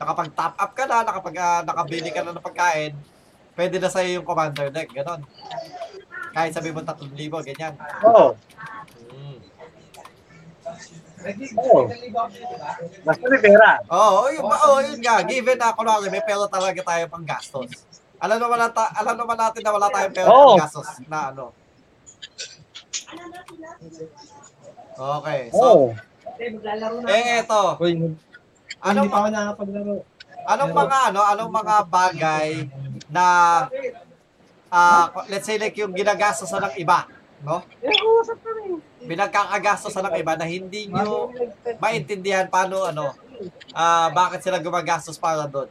nakapag-top 0.00 0.54
up 0.56 0.72
ka 0.74 0.84
na, 0.88 1.04
nakapag, 1.04 1.36
ah, 1.38 1.62
nakabili 1.62 2.10
ka 2.10 2.24
na 2.24 2.34
ng 2.34 2.42
pagkain, 2.42 2.96
pwede 3.54 3.76
na 3.76 3.92
sa'yo 3.92 4.18
yung 4.18 4.26
commander 4.26 4.72
deck, 4.72 4.90
ganon. 4.90 5.20
Kahit 6.30 6.54
sabi 6.54 6.70
mo 6.70 6.80
3,000, 6.80 7.18
ganyan. 7.44 7.74
Oo. 8.06 8.32
Mm. 8.32 8.69
Oo. 11.60 11.84
Basta 13.04 13.24
may 13.28 13.40
pera. 13.40 13.70
Oo, 13.92 14.24
oh, 14.24 14.26
yun, 14.32 14.42
oh, 14.44 14.80
yun 14.80 15.00
nga. 15.04 15.20
Given 15.24 15.58
na, 15.60 15.76
kunwari, 15.76 16.08
may 16.08 16.24
pera 16.24 16.48
talaga 16.48 16.80
tayo 16.80 17.04
pang 17.12 17.26
gastos. 17.26 17.84
Alam 18.20 18.36
naman, 18.36 18.58
nata, 18.60 18.92
alam 18.96 19.16
naman 19.16 19.36
natin 19.36 19.60
na 19.64 19.72
wala 19.72 19.88
tayong 19.88 20.16
pera 20.16 20.28
Oo. 20.28 20.56
pang 20.56 20.62
gastos 20.64 20.88
na 21.08 21.32
ano. 21.32 21.52
Okay, 25.00 25.40
so, 25.52 25.64
Oo. 25.64 25.86
eh, 27.08 27.40
eto. 27.40 27.62
Uy, 27.80 27.92
hindi 27.96 28.16
Anong, 28.80 29.08
pa 29.12 29.16
ako 29.20 29.28
nakapaglaro. 29.28 29.94
anong 30.48 30.72
mga, 30.72 30.98
ano, 31.12 31.20
anong 31.20 31.52
mga 31.52 31.76
bagay 31.88 32.48
na, 33.12 33.24
ah, 34.72 35.04
let's 35.28 35.44
say 35.44 35.60
like 35.60 35.76
yung 35.76 35.92
ginagastos 35.92 36.48
ng 36.48 36.80
iba, 36.80 37.04
no? 37.44 37.60
Eh, 37.84 37.92
usap 37.92 38.40
ka 38.40 38.50
rin. 39.00 39.08
Pinagkakagastos 39.08 39.96
ng 39.96 40.14
iba 40.20 40.36
na 40.36 40.44
hindi 40.44 40.92
nyo 40.92 41.32
maintindihan 41.80 42.46
paano, 42.52 42.84
ano, 42.84 43.16
ah, 43.72 44.12
bakit 44.12 44.44
sila 44.44 44.60
gumagastos 44.60 45.16
para 45.16 45.48
doon. 45.48 45.68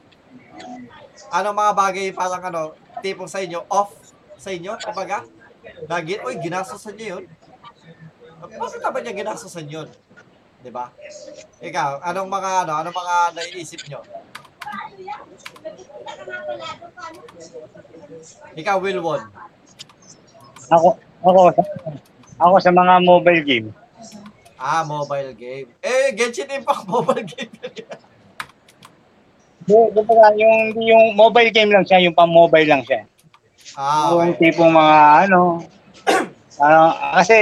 Anong 1.29 1.57
mga 1.57 1.73
bagay 1.77 2.05
parang 2.09 2.41
ano, 2.41 2.61
tipong 3.05 3.29
sa 3.29 3.39
inyo, 3.39 3.61
off 3.69 3.93
sa 4.39 4.49
inyo, 4.49 4.73
kumbaga? 4.81 5.23
Lagi, 5.85 6.17
uy, 6.25 6.41
ginastosan 6.41 6.97
niyo 6.97 7.19
yun. 7.19 7.23
Bakit 8.39 8.79
naman 8.81 9.01
niya 9.03 9.13
ginastosan 9.13 9.67
yun? 9.69 9.87
Di 10.59 10.71
ba? 10.71 10.91
Ikaw, 11.59 12.03
anong 12.03 12.29
mga 12.31 12.49
ano, 12.65 12.73
anong 12.81 12.97
mga 12.97 13.15
naiisip 13.35 13.83
nyo? 13.87 14.01
Ikaw, 18.55 18.77
Wilwon. 18.79 19.21
Ako, 20.69 20.99
ako, 21.23 21.39
ako 22.39 22.55
sa 22.63 22.71
mga 22.71 22.93
mobile 23.03 23.43
game. 23.43 23.67
Ah, 24.59 24.83
mobile 24.83 25.31
game. 25.35 25.67
Eh, 25.79 26.11
Genshin 26.15 26.51
Impact 26.51 26.83
mobile 26.91 27.23
game. 27.23 27.51
Yung, 29.69 29.87
yung, 30.35 30.57
yung 30.81 31.03
mobile 31.13 31.53
game 31.53 31.69
lang 31.69 31.85
siya, 31.85 32.01
yung 32.01 32.17
pang-mobile 32.17 32.65
lang 32.65 32.81
siya. 32.83 33.05
ah, 33.77 34.11
Yung 34.17 34.33
okay. 34.33 34.49
tipong 34.49 34.73
mga 34.73 34.97
ano, 35.29 35.61
parang, 36.57 36.89
kasi, 37.21 37.37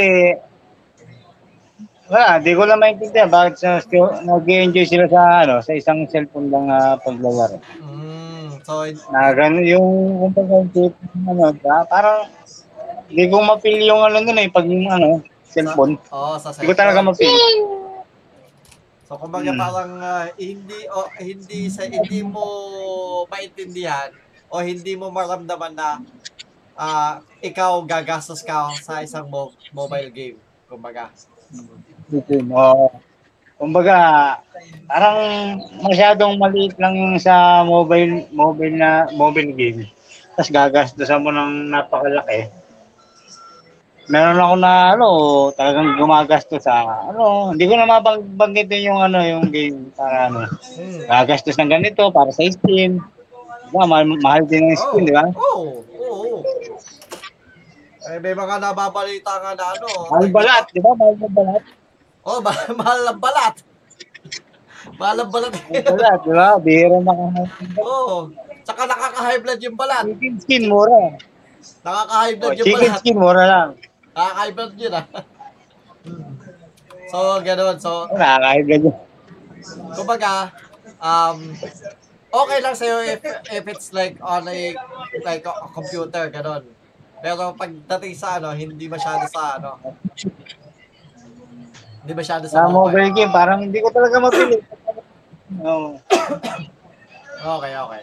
wala, 2.11 2.37
di 2.43 2.51
ko 2.51 2.67
lang 2.67 2.83
maintindihan 2.83 3.31
bakit 3.31 3.63
sa, 3.63 3.79
nag-enjoy 4.27 4.85
sila 4.85 5.07
sa, 5.07 5.47
ano, 5.47 5.63
sa 5.63 5.71
isang 5.71 6.03
cellphone 6.11 6.51
lang 6.51 6.67
uh, 6.67 6.99
paglalaro. 6.99 7.57
Mm, 7.79 8.59
so, 8.61 8.83
Na 9.09 9.31
gano'n 9.31 9.63
yung, 9.63 9.87
kumbaga, 10.27 10.67
yung 10.75 10.93
ano, 11.31 11.55
ah, 11.71 11.87
parang, 11.87 12.27
hindi 13.07 13.23
ko 13.27 13.35
mapili 13.41 13.87
yung 13.87 14.03
ano 14.03 14.17
nun 14.19 14.37
eh, 14.37 14.47
pag 14.47 14.65
yung, 14.65 14.87
ano, 14.87 15.23
cellphone. 15.43 15.95
oh, 16.11 16.35
sa 16.37 16.51
Hindi 16.51 16.67
ko 16.69 16.75
talaga 16.75 16.99
mapili. 17.01 17.33
So 19.07 19.15
kumbaga 19.15 19.55
Hmm. 19.55 19.59
parang 19.59 19.91
ah, 20.03 20.27
hindi 20.35 20.83
o 20.91 21.07
hindi 21.15 21.71
sa 21.71 21.87
hindi 21.87 22.19
mo 22.19 22.43
maintindihan 23.31 24.11
o 24.51 24.59
hindi 24.59 24.99
mo 24.99 25.07
maramdaman 25.07 25.71
na 25.71 26.03
ah, 26.75 27.23
ikaw 27.39 27.79
gagastos 27.87 28.43
ka 28.43 28.75
sa 28.77 28.99
isang 28.99 29.31
mo- 29.31 29.55
mobile 29.71 30.11
game. 30.11 30.37
Kumbaga. 30.67 31.07
Oo. 32.51 32.87
Kumbaga, 33.57 33.97
parang 34.85 35.17
masyadong 35.81 36.37
maliit 36.37 36.77
lang 36.77 36.93
yung 36.93 37.15
sa 37.17 37.65
mobile 37.65 38.29
mobile 38.29 38.75
na 38.77 39.09
mobile 39.09 39.49
game. 39.55 39.89
Tapos 40.37 40.53
gagastosan 40.53 41.23
mo 41.23 41.33
ng 41.33 41.71
napakalaki. 41.73 42.51
Meron 44.07 44.39
ako 44.39 44.55
na 44.55 44.71
ano, 44.95 45.07
talagang 45.51 45.99
gumagastos 45.99 46.63
sa 46.63 46.87
ano, 47.05 47.51
hindi 47.51 47.67
ko 47.67 47.75
na 47.75 47.87
mabanggitin 47.89 48.87
yung 48.87 49.03
ano, 49.03 49.19
yung 49.19 49.51
game 49.51 49.91
para 49.91 50.31
ano. 50.31 50.47
Gagastos 51.03 51.59
ng 51.59 51.67
ganito 51.67 52.07
para 52.09 52.31
sa 52.31 52.39
skin. 52.41 53.03
Diba, 53.67 53.83
mahal, 53.83 54.07
mahal 54.23 54.47
din 54.47 54.63
ang 54.63 54.79
skin, 54.79 55.03
di 55.03 55.11
ba? 55.11 55.27
Oo. 55.27 55.83
Oo. 55.83 56.39
Eh, 58.07 58.19
may 58.23 58.31
mga 58.31 58.63
nababalita 58.63 59.33
nga 59.43 59.51
na 59.51 59.65
ano. 59.75 59.87
Mahal 60.07 60.27
balat, 60.31 60.65
di 60.71 60.79
ba? 60.79 60.91
Mahal 60.95 61.15
na 61.19 61.27
balat. 61.27 61.63
Oh, 62.23 62.39
ma- 62.39 62.67
mahal 62.79 63.01
ang 63.03 63.19
balat. 63.19 63.55
mahal 64.95 65.17
ang 65.19 65.29
balat. 65.29 65.51
Mahal 65.51 65.83
balat, 65.83 66.19
di 66.23 66.31
ba? 66.31 66.47
Bihira 66.63 66.97
na 67.03 67.11
Oo. 67.75 68.31
Tsaka 68.63 68.87
nakaka-high 68.87 69.43
blood 69.43 69.59
yung 69.59 69.75
balat. 69.75 70.03
Chicken 70.07 70.35
skin, 70.39 70.63
mura. 70.71 71.19
Nakaka-high 71.83 72.31
Oh, 72.31 72.39
blood 72.39 72.55
yung 72.55 72.67
chicken 72.71 72.87
balat. 72.87 72.99
skin, 73.03 73.15
mura 73.19 73.43
lang. 73.43 73.69
Nakaka-high 74.17 74.73
yun 74.81 74.93
ah. 74.97 75.05
so, 77.13 77.17
ganun. 77.45 77.77
So, 77.77 78.09
Nakakahiga 78.09 78.75
yun. 78.81 78.95
kumbaga, 79.93 80.49
um, 80.97 81.53
okay 82.33 82.59
lang 82.65 82.73
sa'yo 82.73 83.05
if, 83.05 83.21
if 83.53 83.63
it's 83.69 83.93
like 83.93 84.17
on 84.25 84.49
a, 84.49 84.73
like 85.21 85.45
a, 85.45 85.53
a 85.53 85.69
computer, 85.69 86.33
ganun. 86.33 86.65
Pero 87.21 87.53
pagdating 87.53 88.13
sa 88.17 88.41
ano, 88.41 88.57
hindi 88.57 88.89
masyado 88.89 89.29
sa 89.29 89.61
ano. 89.61 89.77
Hindi 92.01 92.13
masyado 92.13 92.49
sa 92.49 92.65
Sa 92.65 92.73
mobile. 92.73 93.13
game, 93.13 93.29
parang 93.29 93.61
hindi 93.61 93.77
ko 93.85 93.93
talaga 93.93 94.17
mapili. 94.17 94.57
Oo. 95.61 95.93
Okay, 97.37 97.69
okay. 97.69 98.01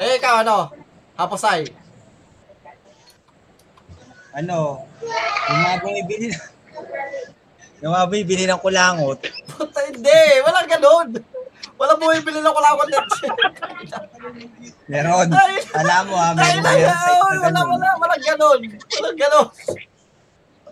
Eh, 0.00 0.16
ikaw 0.16 0.40
ano? 0.40 0.72
Haposay. 1.20 1.68
Ano, 4.32 4.88
yung 5.48 5.60
mga 5.60 5.76
bumibili 5.84 6.28
yung 7.82 7.92
mga 7.92 8.06
bumibili 8.08 8.44
ng 8.46 8.62
kulangot, 8.62 9.18
Puta, 9.52 9.80
hindi. 9.90 10.22
Walang 10.40 10.68
ganun. 10.70 11.08
Walang 11.76 11.98
bumibili 11.98 12.38
ng 12.38 12.54
kulakot 12.54 12.88
net. 12.88 13.06
meron. 14.86 15.28
Ay, 15.34 15.58
Alam 15.76 16.02
mo 16.08 16.16
ha, 16.16 16.30
Ay, 16.32 16.56
meron 16.56 16.62
na, 16.62 16.70
meron 16.70 16.94
site 16.94 17.18
na 17.18 17.26
wala, 17.26 17.42
ganun. 17.42 17.66
wala, 17.74 17.88
walang 17.98 18.22
ganun. 18.22 18.60
Walang 18.70 19.18
ganun. 19.18 19.46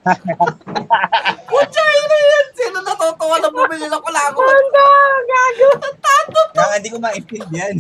Putya, 1.51 1.85
yun 1.85 2.07
na 2.07 2.19
yan. 2.23 2.47
Sino 2.57 2.79
natutuwa 2.81 3.37
na 3.37 3.49
bumili 3.51 3.85
ng 3.85 4.01
kulakot? 4.01 4.57
Kaya 6.51 6.65
nga 6.65 6.77
hindi 6.79 6.89
ko 6.89 6.99
maintindihan. 6.99 7.75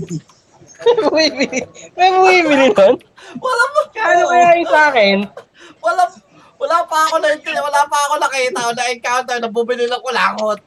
Bumibili. 1.00 1.60
May 1.94 2.08
bumibili 2.12 2.66
nun? 2.74 2.94
Wala 3.38 3.64
mo. 3.70 3.80
Kano 3.94 4.24
kaya 4.26 4.58
yung 4.58 4.68
sa 4.68 4.82
akin? 4.90 5.18
Wala, 5.80 6.04
wala 6.60 6.78
pa 6.84 7.08
ako 7.08 7.16
na 7.24 7.32
wala 7.40 7.80
pa 7.88 7.98
ako 8.08 8.14
nakita 8.20 8.60
o 8.68 8.76
na-encounter 8.76 9.36
na 9.40 9.48
bumili 9.48 9.88
ng 9.88 10.04
kulakot. 10.04 10.60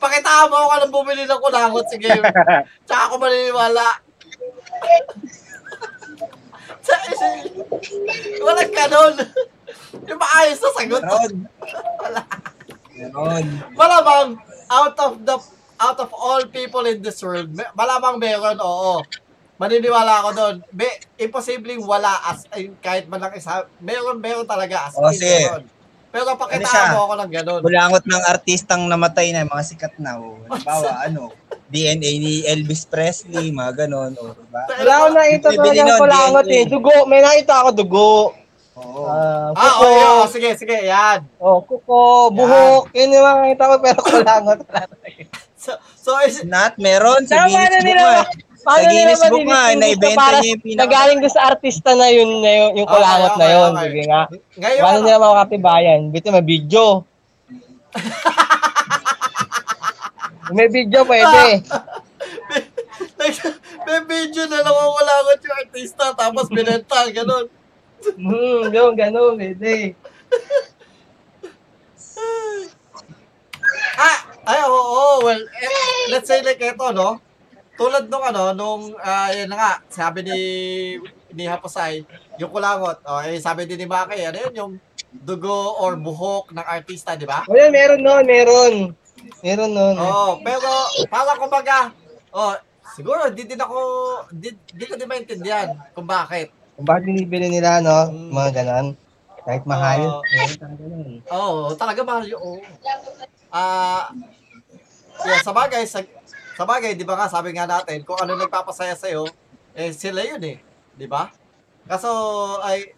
Pakita 0.00 0.48
mo 0.48 0.56
ako 0.56 0.74
ng 0.80 0.94
bumili 0.94 1.22
ng 1.28 1.42
kulakot, 1.42 1.84
sige. 1.92 2.08
Tsaka 2.88 3.02
ako 3.12 3.14
maniniwala. 3.20 3.86
Sa, 6.80 6.96
walang 8.40 8.72
ganon. 8.72 9.14
Yung 10.08 10.20
maayos 10.20 10.60
na 10.64 10.70
sagot. 10.72 11.02
Meron. 11.04 11.34
Meron. 12.96 13.44
Malamang, 13.76 14.28
out 14.70 14.96
of 14.96 15.12
the 15.26 15.36
out 15.80 15.98
of 16.00 16.12
all 16.12 16.44
people 16.48 16.84
in 16.84 17.00
this 17.00 17.24
world, 17.24 17.48
malamang 17.72 18.20
meron, 18.20 18.60
oo. 18.60 19.00
Maniniwala 19.60 20.24
ako 20.24 20.28
doon. 20.32 20.54
Be, 20.70 20.88
imposibleng 21.20 21.84
wala 21.84 22.08
as 22.24 22.48
in, 22.56 22.72
kahit 22.80 23.04
man 23.04 23.20
lang 23.20 23.36
isa. 23.36 23.68
Meron, 23.76 24.16
meron 24.16 24.48
talaga 24.48 24.88
as 24.88 24.96
O, 24.96 25.04
in, 25.06 25.20
meron. 25.20 25.64
Pero 26.10 26.26
Ano 26.26 26.40
pakita 26.40 26.66
siya? 26.66 26.90
mo 26.90 27.06
ako 27.06 27.14
ng 27.14 27.30
ganun. 27.30 27.60
Kulangot 27.62 28.02
ng 28.02 28.24
artistang 28.26 28.82
namatay 28.82 29.30
na, 29.30 29.44
mga 29.44 29.62
sikat 29.62 29.94
na. 30.00 30.16
O, 30.16 30.40
halimbawa, 30.48 30.90
ano, 31.04 31.22
DNA 31.68 32.12
ni 32.18 32.42
Elvis 32.42 32.82
Presley, 32.82 33.52
mga 33.52 33.84
ganon. 33.84 34.16
O, 34.16 34.32
diba? 34.32 34.64
Wala 34.66 34.92
ako 34.96 35.06
nakita 35.12 35.48
Bibili 35.50 35.78
talaga 35.78 35.94
DNA. 36.40 36.50
eh. 36.50 36.64
Dugo. 36.66 36.94
May 37.04 37.20
nakita 37.20 37.52
ako 37.60 37.68
dugo. 37.76 38.10
Oo. 38.74 39.04
Ah, 39.06 39.52
Ah, 39.52 39.72
kuko. 39.76 39.86
oh, 39.86 40.24
sige, 40.26 40.56
sige, 40.56 40.72
yan. 40.80 41.20
Oh, 41.36 41.60
kuko, 41.60 42.32
buhok. 42.32 42.90
Yun 42.90 43.12
yung 43.12 43.22
mga 43.22 43.38
nakita 43.44 43.64
ko 43.66 43.74
pero 43.78 43.98
kulangot. 44.08 44.60
So, 45.60 45.76
so 45.94 46.16
is, 46.24 46.40
Not, 46.42 46.80
meron. 46.80 47.28
Sa 47.28 47.44
Tama 47.44 47.52
Guinness 47.52 47.68
na 47.68 47.76
Book 47.76 47.84
nila. 47.84 48.02
nga. 48.02 48.24
Paano 48.60 48.82
Sa 48.82 48.90
Guinness 48.90 49.22
Book 49.26 49.46
nga, 49.46 49.62
naibenta 49.72 50.24
niya 50.36 50.48
yung 50.52 50.60
pinaka- 50.60 50.84
Nagaling 50.84 51.18
doon 51.20 51.32
sa 51.32 51.44
artista 51.46 51.90
na 51.94 52.08
yun, 52.08 52.28
na 52.38 52.50
yun 52.50 52.70
yung 52.76 52.88
kulangot 52.88 53.30
Okay, 53.30 53.38
na 53.38 53.46
yun. 53.48 53.70
okay. 53.70 53.82
Sige 53.82 54.02
nga. 54.04 54.22
ngayon, 54.54 54.80
Paano 54.80 54.92
ano, 54.92 55.04
nila 55.06 55.18
makakatibayan? 55.18 56.00
Bito 56.10 56.28
may 56.28 56.44
video. 56.44 56.82
may 60.50 60.68
video 60.68 61.00
pwede. 61.04 61.42
may, 63.16 63.30
may 63.86 64.00
video 64.04 64.42
na 64.46 64.58
nangungulangot 64.60 65.38
yung 65.40 65.56
artista 65.58 66.04
tapos 66.12 66.46
binenta, 66.48 66.98
ganun. 67.08 67.46
Hmm, 68.16 68.62
yung 68.68 68.94
ganun, 68.94 69.36
pwede. 69.36 69.94
Ah, 73.94 74.18
ay, 74.46 74.58
oo, 74.64 74.72
oo, 74.72 75.14
well, 75.22 75.36
eh, 75.36 76.08
let's 76.08 76.24
say 76.24 76.40
like 76.40 76.58
ito, 76.58 76.88
no? 76.90 77.20
Tulad 77.80 78.12
nung 78.12 78.20
ano, 78.20 78.52
nung, 78.52 78.82
ah, 79.00 79.32
yun 79.32 79.48
na 79.48 79.56
nga, 79.56 79.72
sabi 79.88 80.20
ni, 80.20 80.38
ni 81.32 81.48
Haposay, 81.48 82.04
yung 82.36 82.52
kulangot, 82.52 83.00
oh, 83.08 83.24
eh, 83.24 83.40
sabi 83.40 83.64
din 83.64 83.80
ni 83.80 83.88
Maki, 83.88 84.20
ano 84.20 84.36
yun, 84.36 84.52
yung 84.52 84.72
dugo 85.08 85.80
or 85.80 85.96
buhok 85.96 86.52
ng 86.52 86.60
artista, 86.60 87.16
di 87.16 87.24
ba? 87.24 87.40
O 87.48 87.56
yan, 87.56 87.72
meron 87.72 88.04
nun, 88.04 88.24
meron. 88.28 88.74
Meron 89.40 89.72
nun. 89.72 89.96
Oo, 89.96 90.44
pero, 90.44 90.68
parang 91.08 91.40
kumbaga, 91.40 91.88
oh, 92.36 92.52
siguro, 92.92 93.32
di 93.32 93.48
din 93.48 93.56
ako, 93.56 93.78
di, 94.28 94.52
di 94.76 94.84
ko 94.84 95.00
din 95.00 95.08
maintindihan 95.08 95.72
kung 95.96 96.04
bakit. 96.04 96.52
Kung 96.76 96.84
bakit 96.84 97.08
binibili 97.08 97.48
nila, 97.48 97.80
no? 97.80 98.12
Hmm. 98.12 98.28
Mga 98.28 98.50
ganon. 98.60 98.86
Kahit 99.40 99.64
mahal. 99.64 100.20
Oo. 100.20 100.22
nun. 100.76 101.24
Oo, 101.32 101.72
talaga 101.80 102.04
mahal 102.04 102.28
yun. 102.28 102.36
Oo. 102.36 102.60
Ah, 103.48 104.12
yeah, 105.24 105.40
sa 105.40 105.56
bagay, 105.56 105.88
sa, 105.88 106.04
sa 106.60 106.68
bagay, 106.68 106.92
di 106.92 107.08
ba 107.08 107.16
nga, 107.16 107.24
sabi 107.24 107.56
nga 107.56 107.64
natin, 107.64 108.04
kung 108.04 108.20
ano 108.20 108.36
nagpapasaya 108.36 108.92
sa'yo, 108.92 109.24
eh, 109.72 109.96
sila 109.96 110.20
yun 110.20 110.44
eh. 110.44 110.60
Di 110.92 111.08
ba? 111.08 111.32
Kaso, 111.88 112.12
ay, 112.60 112.92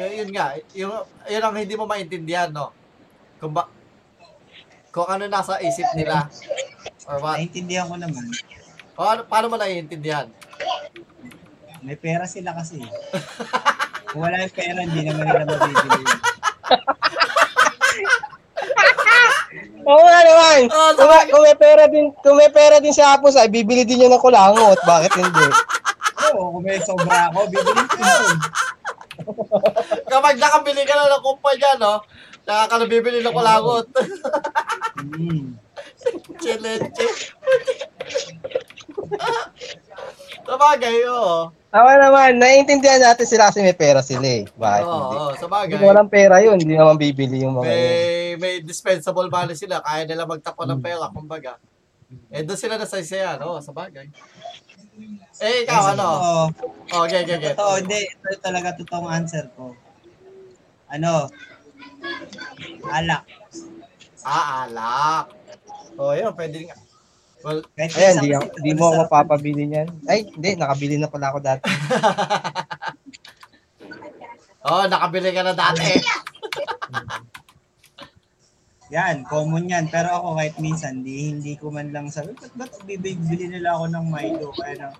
eh, 0.00 0.24
yun 0.24 0.32
nga, 0.32 0.56
yun, 0.72 0.88
yun 1.28 1.44
ang 1.44 1.52
hindi 1.52 1.76
mo 1.76 1.84
maintindihan, 1.84 2.48
no? 2.48 2.72
Kung 3.36 3.52
ba, 3.52 3.68
kung 4.88 5.04
ano 5.12 5.28
nasa 5.28 5.60
isip 5.60 5.84
nila. 5.92 6.24
Or 7.04 7.20
what? 7.20 7.36
Naintindihan 7.36 7.84
ko 7.84 8.00
naman. 8.00 8.32
O 8.96 9.04
ano, 9.04 9.28
paano 9.28 9.52
mo 9.52 9.60
naiintindihan? 9.60 10.32
May 11.84 12.00
pera 12.00 12.24
sila 12.24 12.56
kasi. 12.56 12.80
Kung 14.08 14.24
wala 14.24 14.40
yung 14.40 14.56
pera, 14.56 14.88
hindi 14.88 15.04
naman 15.04 15.24
nila 15.28 15.44
mabibili. 15.44 16.04
Oo 19.82 20.02
nga 20.02 20.20
naman. 20.22 20.60
Oo, 20.68 20.90
Kung, 20.94 21.08
may- 21.08 21.28
kung 21.28 21.44
may 21.44 21.56
pera 21.56 21.84
din, 21.86 22.06
kung 22.22 22.36
may 22.38 22.50
pera 22.50 22.76
din 22.78 22.94
si 22.94 23.02
Apos, 23.02 23.34
ay 23.34 23.50
bibili 23.50 23.82
din 23.82 24.06
yun 24.06 24.12
ng 24.12 24.22
kulangot. 24.22 24.78
Bakit 24.82 25.12
hindi? 25.18 25.46
Oo, 26.32 26.54
kung 26.54 26.64
may 26.64 26.78
sobra 26.82 27.28
ako, 27.28 27.38
bibili 27.50 27.82
ko. 27.86 28.02
Kapag 30.06 30.36
nakabili 30.38 30.82
ka 30.82 30.94
na 30.94 31.12
ng 31.12 31.24
kumpanya, 31.24 31.70
no? 31.78 31.94
Saka 32.42 32.62
ka 32.66 32.76
nabibili 32.78 33.22
ng 33.22 33.34
kulangot. 33.34 33.86
Mm. 34.98 35.54
Chileche. 36.36 37.06
sa 40.42 40.54
bagay, 40.58 40.96
oo. 41.06 41.61
Tama 41.72 41.96
naman, 41.96 42.36
naiintindihan 42.36 43.00
natin 43.00 43.24
sila 43.24 43.48
kasi 43.48 43.64
may 43.64 43.72
pera 43.72 44.04
sila 44.04 44.28
eh. 44.28 44.44
Bakit 44.44 44.84
Oo, 44.84 44.92
hindi? 44.92 45.16
oo, 45.16 45.32
sa 45.40 45.46
bagay. 45.48 45.72
Kung 45.72 45.88
walang 45.88 46.12
pera 46.12 46.36
yun, 46.44 46.60
hindi 46.60 46.76
naman 46.76 47.00
bibili 47.00 47.40
yung 47.40 47.56
mga 47.56 47.72
yun. 47.72 47.80
May, 47.80 48.04
may 48.36 48.54
dispensable 48.60 49.32
money 49.32 49.56
sila. 49.56 49.80
Kaya 49.80 50.04
nila 50.04 50.28
magtapon 50.28 50.68
ng 50.68 50.84
pera, 50.84 51.08
kumbaga. 51.08 51.56
Eh, 52.28 52.44
doon 52.44 52.60
sila 52.60 52.76
nasaysayan, 52.76 53.40
oo, 53.40 53.56
sa 53.64 53.72
bagay. 53.72 54.04
Eh, 55.40 55.64
ikaw, 55.64 55.96
ano? 55.96 56.04
Oo. 56.12 56.44
Oh, 56.92 57.08
okay, 57.08 57.24
okay, 57.24 57.40
okay. 57.40 57.56
Totoo, 57.56 57.80
hindi. 57.80 58.04
Ito 58.04 58.36
talaga 58.44 58.76
totoong 58.76 59.08
answer 59.08 59.48
ko. 59.56 59.72
Ano? 60.92 61.32
Alak. 62.84 63.24
Ah, 64.28 64.68
alak. 64.68 65.24
Oh, 65.96 66.12
yun, 66.12 66.36
pwede 66.36 66.68
nga. 66.68 66.76
Well, 67.42 67.60
Ayan, 67.74 68.22
di, 68.22 68.30
ako- 68.34 68.54
di 68.62 68.72
mo 68.74 68.90
ako 68.90 68.94
mapapabili 69.06 69.66
niyan. 69.66 69.88
Ay, 70.06 70.30
hindi, 70.30 70.54
nakabili 70.54 70.96
na 70.98 71.10
pala 71.10 71.34
ako 71.34 71.38
dati. 71.42 71.66
oh, 74.70 74.86
nakabili 74.86 75.34
ka 75.34 75.42
na 75.42 75.54
dati. 75.54 75.90
Yan, 78.92 79.24
common 79.24 79.72
yan. 79.72 79.88
Pero 79.88 80.12
ako 80.12 80.36
kahit 80.36 80.56
minsan, 80.60 81.00
di, 81.00 81.32
hindi 81.32 81.56
ko 81.56 81.72
man 81.72 81.96
lang 81.96 82.12
sabi, 82.12 82.36
ba't, 82.36 82.52
ba't 82.52 82.72
bibili 82.84 83.48
nila 83.48 83.72
ako 83.72 83.88
ng 83.88 84.04
Milo 84.04 84.52
kaya 84.52 84.84
ng, 84.84 84.94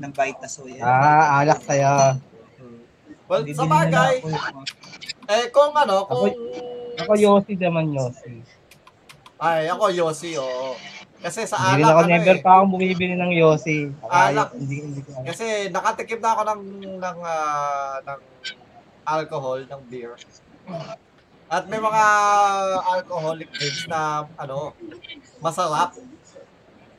ng 0.00 0.12
Vitasoy? 0.16 0.80
Ah, 0.80 1.44
alak 1.44 1.60
kaya. 1.68 2.16
Well, 3.28 3.44
Bibili 3.44 3.60
sa 3.60 3.68
bagay, 3.68 4.24
ako 4.24 4.64
eh, 5.28 5.44
kung 5.52 5.76
ano, 5.76 6.08
kung... 6.08 6.32
Ako 7.04 7.12
Yossi 7.20 7.52
naman 7.60 7.92
Yossi. 7.92 8.40
Ay, 9.36 9.68
ako, 9.68 9.92
Yossi, 9.92 10.40
oo. 10.40 10.72
Kasi 11.24 11.48
sa 11.48 11.56
Hindi 11.56 11.88
alak, 11.88 11.96
ako 11.96 12.00
ano 12.04 12.12
never 12.12 12.36
eh. 12.36 12.42
pa 12.44 12.50
akong 12.60 12.72
bumibili 12.76 13.16
ng 13.16 13.32
Yossi. 13.32 13.88
Alak. 14.04 14.52
Hindi, 14.52 14.76
hindi 14.84 15.00
ko 15.00 15.08
alam. 15.16 15.24
Kasi 15.24 15.44
nakatikim 15.72 16.20
na 16.20 16.30
ako 16.36 16.42
ng 16.44 16.62
ng 17.00 17.18
ah, 17.24 17.96
ng 18.04 18.20
alcohol, 19.08 19.60
ng 19.64 19.80
beer. 19.88 20.12
At 21.48 21.64
may 21.72 21.80
mga 21.80 22.04
alcoholic 22.84 23.48
drinks 23.56 23.88
na 23.88 24.28
ano, 24.36 24.76
masarap. 25.40 25.96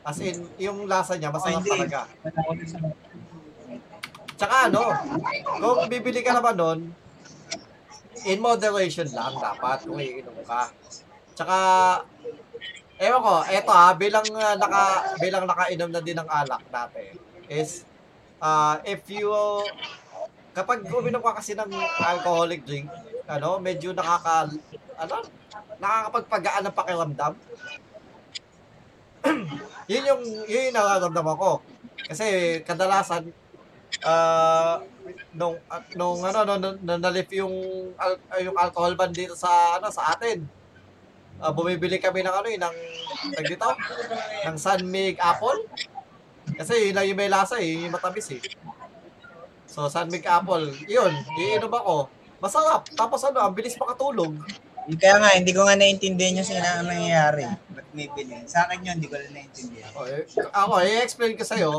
As 0.06 0.18
in, 0.22 0.50
yung 0.58 0.90
lasa 0.90 1.18
niya 1.22 1.30
masarap 1.30 1.62
talaga. 1.62 2.10
Tsaka 4.38 4.56
ano, 4.74 4.82
kung 5.62 5.86
bibili 5.86 6.26
ka 6.26 6.34
naman 6.34 6.58
nun, 6.58 6.80
in 8.26 8.42
moderation 8.42 9.06
lang 9.14 9.38
dapat 9.38 9.86
kung 9.86 10.02
iinom 10.02 10.38
ka. 10.46 10.74
Tsaka, 11.38 11.58
ewan 12.96 13.22
ko, 13.22 13.36
eto 13.52 13.72
ha, 13.76 13.92
bilang 13.96 14.28
ah, 14.40 14.56
naka, 14.56 14.84
bilang 15.20 15.44
nakainom 15.44 15.92
na 15.92 16.00
din 16.00 16.16
ng 16.16 16.30
alak 16.30 16.64
dati, 16.72 17.20
is, 17.52 17.84
ah 18.40 18.80
if 18.88 19.04
you, 19.12 19.32
kapag 20.56 20.88
uminom 20.88 21.20
ka 21.20 21.36
kasi 21.36 21.52
ng 21.56 21.72
alcoholic 22.00 22.64
drink, 22.64 22.88
ano, 23.28 23.60
medyo 23.60 23.92
nakaka, 23.92 24.48
ano, 24.96 25.16
nakakapagpagaan 25.82 26.64
ng 26.70 26.78
pakiramdam. 26.78 27.34
yun 29.92 30.04
yung, 30.06 30.24
yun 30.46 30.68
yung 30.72 30.78
nararamdaman 30.78 31.36
ko. 31.36 31.52
Kasi 32.06 32.60
kadalasan, 32.64 33.34
ah, 34.08 34.80
nung, 35.36 35.60
ah, 35.68 35.84
nung 36.00 36.24
ano, 36.24 36.40
nung, 36.48 36.60
nung, 36.64 36.78
nung 36.80 37.02
nalif 37.02 37.28
yung, 37.36 37.56
ah, 38.00 38.16
yung 38.40 38.56
alcohol 38.56 38.96
ban 38.96 39.12
dito 39.12 39.36
sa, 39.36 39.82
ano, 39.82 39.92
sa 39.92 40.16
atin, 40.16 40.48
ah, 41.42 41.52
bumibili 41.52 41.98
kami 41.98 42.22
ng 42.22 42.36
ano 42.36 42.48
eh, 42.48 42.60
ng, 42.60 42.76
tag 43.34 43.48
dito, 43.48 43.70
ng 44.46 44.56
Sunmig 44.56 45.18
Apple. 45.18 45.68
Kasi 46.56 46.90
yun 46.90 46.96
lang 46.96 47.06
yung 47.10 47.20
may 47.20 47.32
lasa 47.32 47.58
eh, 47.58 47.68
yun 47.76 47.90
yung 47.90 47.96
matamis 47.96 48.30
eh. 48.32 48.42
So, 49.66 49.92
Sunmig 49.92 50.24
Apple, 50.24 50.72
yun, 50.88 51.12
iinom 51.36 51.74
ako. 51.74 52.08
Masarap. 52.40 52.88
Tapos 52.94 53.20
ano, 53.26 53.44
ang 53.44 53.56
bilis 53.56 53.76
makatulog. 53.76 54.38
Kaya 55.02 55.18
nga, 55.18 55.34
hindi 55.34 55.50
ko 55.50 55.66
nga 55.66 55.74
naiintindihan 55.74 56.38
yung 56.40 56.48
sina 56.48 56.78
ang 56.78 56.86
nangyayari. 56.86 57.50
Ba't 57.74 57.88
may 57.92 58.06
bilhin? 58.14 58.46
Sa 58.46 58.70
akin 58.70 58.86
yun, 58.86 59.02
hindi 59.02 59.10
ko 59.10 59.18
lang 59.18 59.34
naiintindihan. 59.34 59.92
O, 59.98 60.06
eh, 60.06 60.30
ako, 60.54 60.74
i-explain 60.86 61.34
ko 61.34 61.44
sa'yo. 61.44 61.72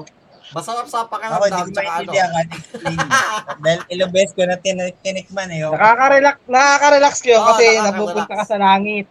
Masarap 0.51 0.87
sa 0.87 1.07
Ako, 1.07 1.19
hindi 1.19 1.27
pakiramdam, 1.27 1.43
ko 1.43 1.51
ano. 1.51 1.75
maintindihan 1.75 2.31
explain. 2.47 2.99
Dahil 3.67 3.81
ilang 3.91 4.13
beses 4.15 4.33
ko 4.35 4.43
na 4.47 4.59
tin- 4.59 4.95
tinikman 5.03 5.51
eh. 5.51 5.67
Nakaka-relax, 5.67 6.37
nakaka-relax 6.47 7.15
yun 7.23 7.39
Oo, 7.39 7.47
kasi 7.51 7.65
nakaka-relax. 7.67 7.87
napupunta 7.91 8.35
ka 8.35 8.45
sa 8.47 8.59
langit. 8.59 9.07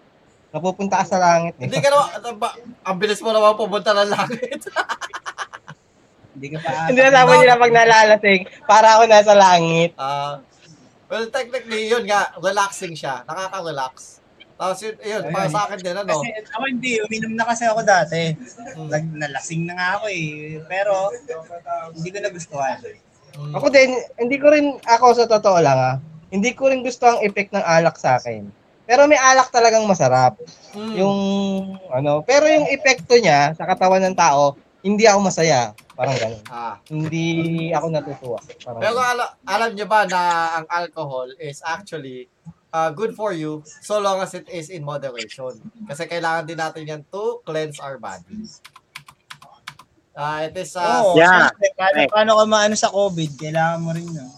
Napupunta 0.56 1.04
ka 1.04 1.06
sa 1.06 1.20
langit. 1.20 1.60
Eh. 1.60 1.68
Hindi 1.68 1.84
ka 1.84 1.92
naman, 1.92 2.08
ano 2.16 2.28
ba, 2.40 2.56
ang 2.88 2.96
bilis 2.96 3.20
mo 3.20 3.36
naman 3.36 3.60
pumunta 3.60 3.92
ng 3.92 4.08
langit. 4.08 4.60
Hindi 6.36 6.48
ka 6.56 6.58
pa 6.64 6.88
Hindi 6.88 7.00
na 7.04 7.12
sabi 7.12 7.34
nila 7.44 7.60
pag 7.60 7.76
nalalasing, 7.76 8.42
para 8.64 8.88
ako 8.96 9.04
nasa 9.08 9.34
langit. 9.36 9.92
Ah, 10.00 10.40
well, 11.12 11.28
technically, 11.28 11.92
yun 11.92 12.08
nga, 12.08 12.32
relaxing 12.40 12.96
siya. 12.96 13.28
Nakaka-relax. 13.28 14.24
Tapos 14.56 14.80
yun, 14.80 14.96
yun, 15.04 15.24
para 15.36 15.52
sa 15.52 15.68
akin 15.68 15.80
din, 15.84 15.96
ano. 15.96 16.08
Kasi 16.08 16.28
ako 16.56 16.64
hindi, 16.72 16.92
uminom 17.04 17.34
na 17.36 17.44
kasi 17.44 17.64
ako 17.68 17.84
dati. 17.84 18.32
Mm. 18.80 18.88
Nag, 18.88 19.06
nalasing 19.12 19.64
na 19.68 19.74
nga 19.76 19.88
ako 20.00 20.06
eh. 20.08 20.60
Pero, 20.72 21.12
hindi 21.92 22.10
ko 22.16 22.18
nagustuhan. 22.24 22.80
Mm. 23.36 23.54
Ako 23.60 23.68
din, 23.68 23.92
hindi 24.16 24.38
ko 24.40 24.48
rin, 24.56 24.80
ako 24.88 25.06
sa 25.20 25.28
totoo 25.28 25.60
lang 25.60 25.76
ah, 25.76 25.96
hindi 26.32 26.52
ko 26.52 26.68
rin 26.72 26.84
gusto 26.84 27.08
ang 27.08 27.20
effect 27.24 27.56
ng 27.56 27.64
alak 27.64 27.96
sa 27.96 28.20
akin. 28.20 28.48
Pero 28.86 29.10
may 29.10 29.18
alak 29.18 29.50
talagang 29.50 29.86
masarap. 29.90 30.38
Mm. 30.78 30.94
Yung, 31.02 31.18
ano, 31.90 32.22
pero 32.22 32.46
yung 32.46 32.70
epekto 32.70 33.18
niya 33.18 33.58
sa 33.58 33.66
katawan 33.66 34.02
ng 34.06 34.16
tao, 34.18 34.54
hindi 34.86 35.10
ako 35.10 35.20
masaya. 35.26 35.74
Parang 35.98 36.14
ganun. 36.22 36.44
Ah. 36.54 36.78
Hindi 36.86 37.26
ako 37.74 37.86
natutuwa. 37.90 38.40
Parang 38.62 38.82
Pero 38.86 38.98
ala, 39.02 39.26
alam 39.50 39.74
nyo 39.74 39.86
ba 39.90 40.06
na 40.06 40.22
ang 40.62 40.66
alcohol 40.70 41.34
is 41.42 41.66
actually 41.66 42.30
uh, 42.70 42.94
good 42.94 43.18
for 43.18 43.34
you 43.34 43.66
so 43.82 43.98
long 43.98 44.22
as 44.22 44.38
it 44.38 44.46
is 44.52 44.70
in 44.70 44.86
moderation. 44.86 45.58
Kasi 45.90 46.06
kailangan 46.06 46.46
din 46.46 46.60
natin 46.62 46.84
yan 46.86 47.02
to 47.10 47.42
cleanse 47.42 47.82
our 47.82 47.98
body. 47.98 48.46
Ah, 50.16 50.48
it 50.48 50.56
is 50.56 50.72
uh, 50.78 51.04
Oo, 51.04 51.20
Yeah. 51.20 51.52
syempre, 51.52 51.68
paano, 51.76 52.00
paano 52.08 52.32
ka 52.40 52.44
maano 52.48 52.76
sa 52.78 52.88
COVID? 52.88 53.32
Kailangan 53.36 53.80
mo 53.84 53.90
rin 53.92 54.08
yun. 54.08 54.32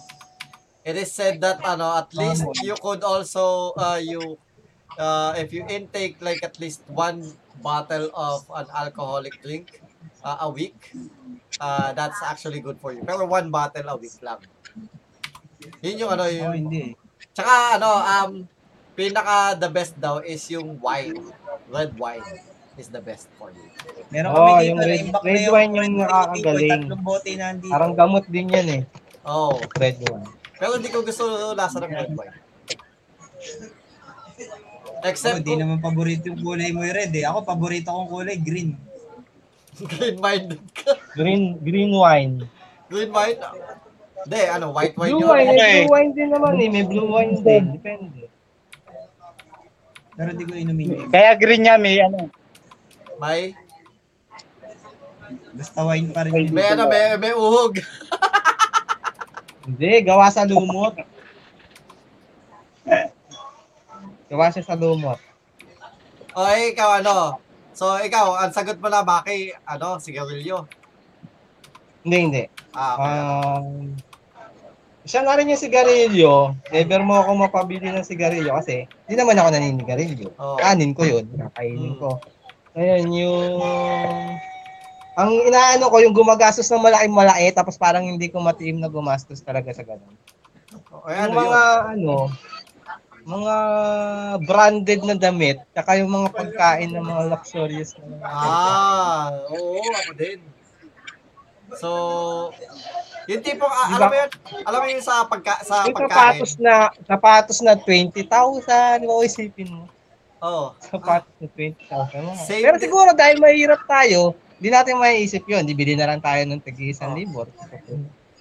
It 0.88 0.96
is 0.96 1.12
said 1.12 1.44
that 1.44 1.60
ano 1.68 2.00
at 2.00 2.08
least 2.16 2.48
you 2.64 2.72
could 2.80 3.04
also 3.04 3.76
uh, 3.76 4.00
you 4.00 4.40
uh, 4.96 5.36
if 5.36 5.52
you 5.52 5.68
intake 5.68 6.16
like 6.24 6.40
at 6.40 6.56
least 6.64 6.80
one 6.88 7.20
bottle 7.60 8.08
of 8.16 8.48
an 8.56 8.68
alcoholic 8.72 9.36
drink 9.44 9.84
uh, 10.24 10.48
a 10.48 10.50
week 10.50 10.96
uh, 11.60 11.92
that's 11.92 12.24
actually 12.24 12.64
good 12.64 12.80
for 12.80 12.96
you 12.96 13.04
pero 13.04 13.28
one 13.28 13.52
bottle 13.52 13.84
a 13.92 13.98
week 14.00 14.16
lang 14.24 14.40
yun 15.82 15.96
yung 16.06 16.12
ano 16.14 16.24
Oo, 16.26 16.34
yung 16.34 16.54
hindi. 16.56 16.94
Tsaka 17.34 17.78
ano, 17.78 17.90
um, 17.90 18.32
pinaka 18.98 19.58
the 19.58 19.70
best 19.70 19.94
daw 19.98 20.22
is 20.22 20.42
yung 20.50 20.78
wine. 20.82 21.18
Red 21.70 21.94
wine 22.00 22.24
is 22.78 22.90
the 22.90 23.02
best 23.02 23.30
for 23.38 23.52
you. 23.54 23.66
Meron 24.14 24.32
Oo, 24.34 24.38
kami 24.38 24.52
dito 24.54 24.68
yung 24.70 24.80
red- 24.82 25.26
red 25.26 25.46
wine 25.52 25.72
yung 25.76 25.94
nakakagaling. 26.02 26.82
Tatlong 26.88 27.04
bote 27.04 27.32
na 27.36 27.46
nandito. 27.54 27.74
Parang 27.74 27.94
gamot 27.94 28.26
din 28.30 28.48
yan 28.50 28.68
eh. 28.70 28.84
Oh, 29.28 29.60
Red 29.76 30.00
wine. 30.08 30.37
Pero 30.58 30.78
hindi 30.78 30.90
ko 30.90 31.02
gusto 31.02 31.24
lasa 31.54 31.78
ng 31.80 31.94
red 31.94 32.12
wine. 32.14 32.38
Except 35.06 35.46
di 35.46 35.54
kung 35.54 35.62
naman 35.62 35.78
paborito 35.78 36.28
yung 36.28 36.42
kulay 36.42 36.74
mo 36.74 36.82
yung 36.82 36.96
red 36.98 37.14
eh. 37.14 37.24
Ako, 37.24 37.46
paborito 37.46 37.94
kong 37.94 38.10
kulay 38.10 38.38
green. 38.38 38.74
green 39.78 40.18
wine 40.18 40.58
ka. 40.74 40.92
Green 41.14 41.44
green 41.62 41.94
wine. 41.94 42.36
Green 42.90 43.12
wine? 43.14 43.38
Hindi, 44.26 44.42
ano, 44.50 44.74
white 44.74 44.98
wine 44.98 45.14
Blue 45.14 45.22
yun. 45.22 45.30
wine, 45.30 45.48
Okay. 45.48 45.76
blue 45.78 45.94
wine 45.94 46.12
din 46.12 46.30
naman 46.34 46.54
eh. 46.58 46.70
May 46.74 46.84
blue 46.84 47.08
wine 47.08 47.36
din. 47.46 47.64
Depende. 47.78 48.22
Pero 50.18 50.30
di 50.34 50.44
ko 50.44 50.54
inumin. 50.58 50.90
Kaya 51.14 51.38
green 51.38 51.62
niya 51.62 51.78
may 51.78 52.02
ano. 52.02 52.34
May, 53.22 53.54
Basta 55.54 55.82
wine 55.82 56.10
pa 56.10 56.26
rin 56.26 56.34
may 56.50 56.68
ano, 56.70 56.90
may, 56.90 57.18
may 57.18 57.34
uhog. 57.34 57.78
Hindi, 59.68 59.92
gawa 60.02 60.32
sa 60.32 60.48
lumot. 60.48 60.96
Gawa 64.28 64.48
siya 64.52 64.64
sa 64.64 64.80
lumot. 64.80 65.20
O, 66.32 66.40
eh, 66.48 66.72
ikaw 66.72 67.04
ano? 67.04 67.36
So, 67.76 68.00
ikaw, 68.00 68.40
ang 68.40 68.56
sagot 68.56 68.80
mo 68.80 68.88
na, 68.88 69.04
Maki, 69.04 69.52
ano, 69.68 70.00
sigarilyo. 70.00 70.64
Hindi, 72.08 72.18
hindi. 72.18 72.44
Ah, 72.72 72.94
okay. 72.96 73.18
Um, 73.20 73.68
siya 75.08 75.24
na 75.24 75.36
rin 75.36 75.52
yung 75.52 75.60
sigarilyo. 75.60 76.56
Never 76.72 77.00
mo 77.04 77.20
ako 77.20 77.48
mapabili 77.48 77.88
ng 77.92 78.04
sigarilyo 78.04 78.56
kasi 78.60 78.88
hindi 79.08 79.16
naman 79.16 79.40
ako 79.40 79.50
naninigarilyo. 79.52 80.30
Oo. 80.36 80.60
Kanin 80.60 80.92
ko 80.92 81.04
yun. 81.08 81.26
Kakainin 81.32 81.96
Mm. 81.96 82.00
ko. 82.00 82.10
Ngayon 82.76 83.06
yung... 83.16 83.56
Ang 85.18 85.50
inaano 85.50 85.90
ko, 85.90 85.98
yung 85.98 86.14
gumagastos 86.14 86.70
ng 86.70 86.78
malaking 86.78 87.10
malaki 87.12 87.50
tapos 87.50 87.74
parang 87.76 88.06
hindi 88.06 88.30
ko 88.30 88.38
matiim 88.38 88.78
na 88.78 88.86
gumastos 88.86 89.42
talaga 89.42 89.74
sa 89.74 89.82
ganun. 89.82 90.14
O, 90.94 91.10
eh, 91.10 91.18
ano 91.18 91.26
yung 91.26 91.34
yun? 91.34 91.42
mga 91.42 91.62
ano, 91.98 92.16
mga 93.28 93.56
branded 94.46 95.02
na 95.04 95.16
damit, 95.18 95.58
tsaka 95.74 95.98
yung 95.98 96.14
mga 96.14 96.30
pagkain 96.32 96.94
ng 96.94 97.02
mga 97.02 97.24
luxurious 97.34 97.98
na 97.98 98.06
mga 98.08 98.24
Ah, 98.24 99.28
oo, 99.50 99.82
ako 99.82 100.12
din. 100.14 100.40
So, 101.76 101.90
yung 103.28 103.44
tipong, 103.44 103.68
ah, 103.68 103.90
Diba? 103.90 103.98
alam 104.00 104.08
mo 104.08 104.16
yun, 104.16 104.30
alam 104.64 104.80
mo 104.80 104.88
yun 104.88 105.04
sa, 105.04 105.28
pagka, 105.28 105.60
sa 105.66 105.84
yung 105.84 105.98
pagkain. 105.98 106.14
sapatos 106.40 106.52
na 106.56 106.74
sapatos 107.04 107.60
na 107.60 107.74
20,000, 107.76 108.24
di 109.02 109.08
ba 109.10 109.14
isipin 109.20 109.70
mo? 109.74 109.84
Oo. 110.40 110.72
Sapatos 110.80 111.34
na 111.42 111.48
20,000. 111.52 112.24
mga. 112.24 112.44
Same 112.46 112.64
Pero 112.64 112.76
siguro 112.80 113.10
dahil 113.12 113.42
mahirap 113.42 113.84
tayo, 113.84 114.32
hindi 114.58 114.70
natin 114.70 114.98
maiisip 114.98 115.46
yun. 115.46 115.64
Di 115.64 115.74
bili 115.74 115.94
na 115.94 116.06
lang 116.06 116.20
tayo 116.20 116.42
ng 116.44 116.60
tagi 116.60 116.90
isang 116.90 117.14
Oh. 117.14 117.18
libo. 117.18 117.46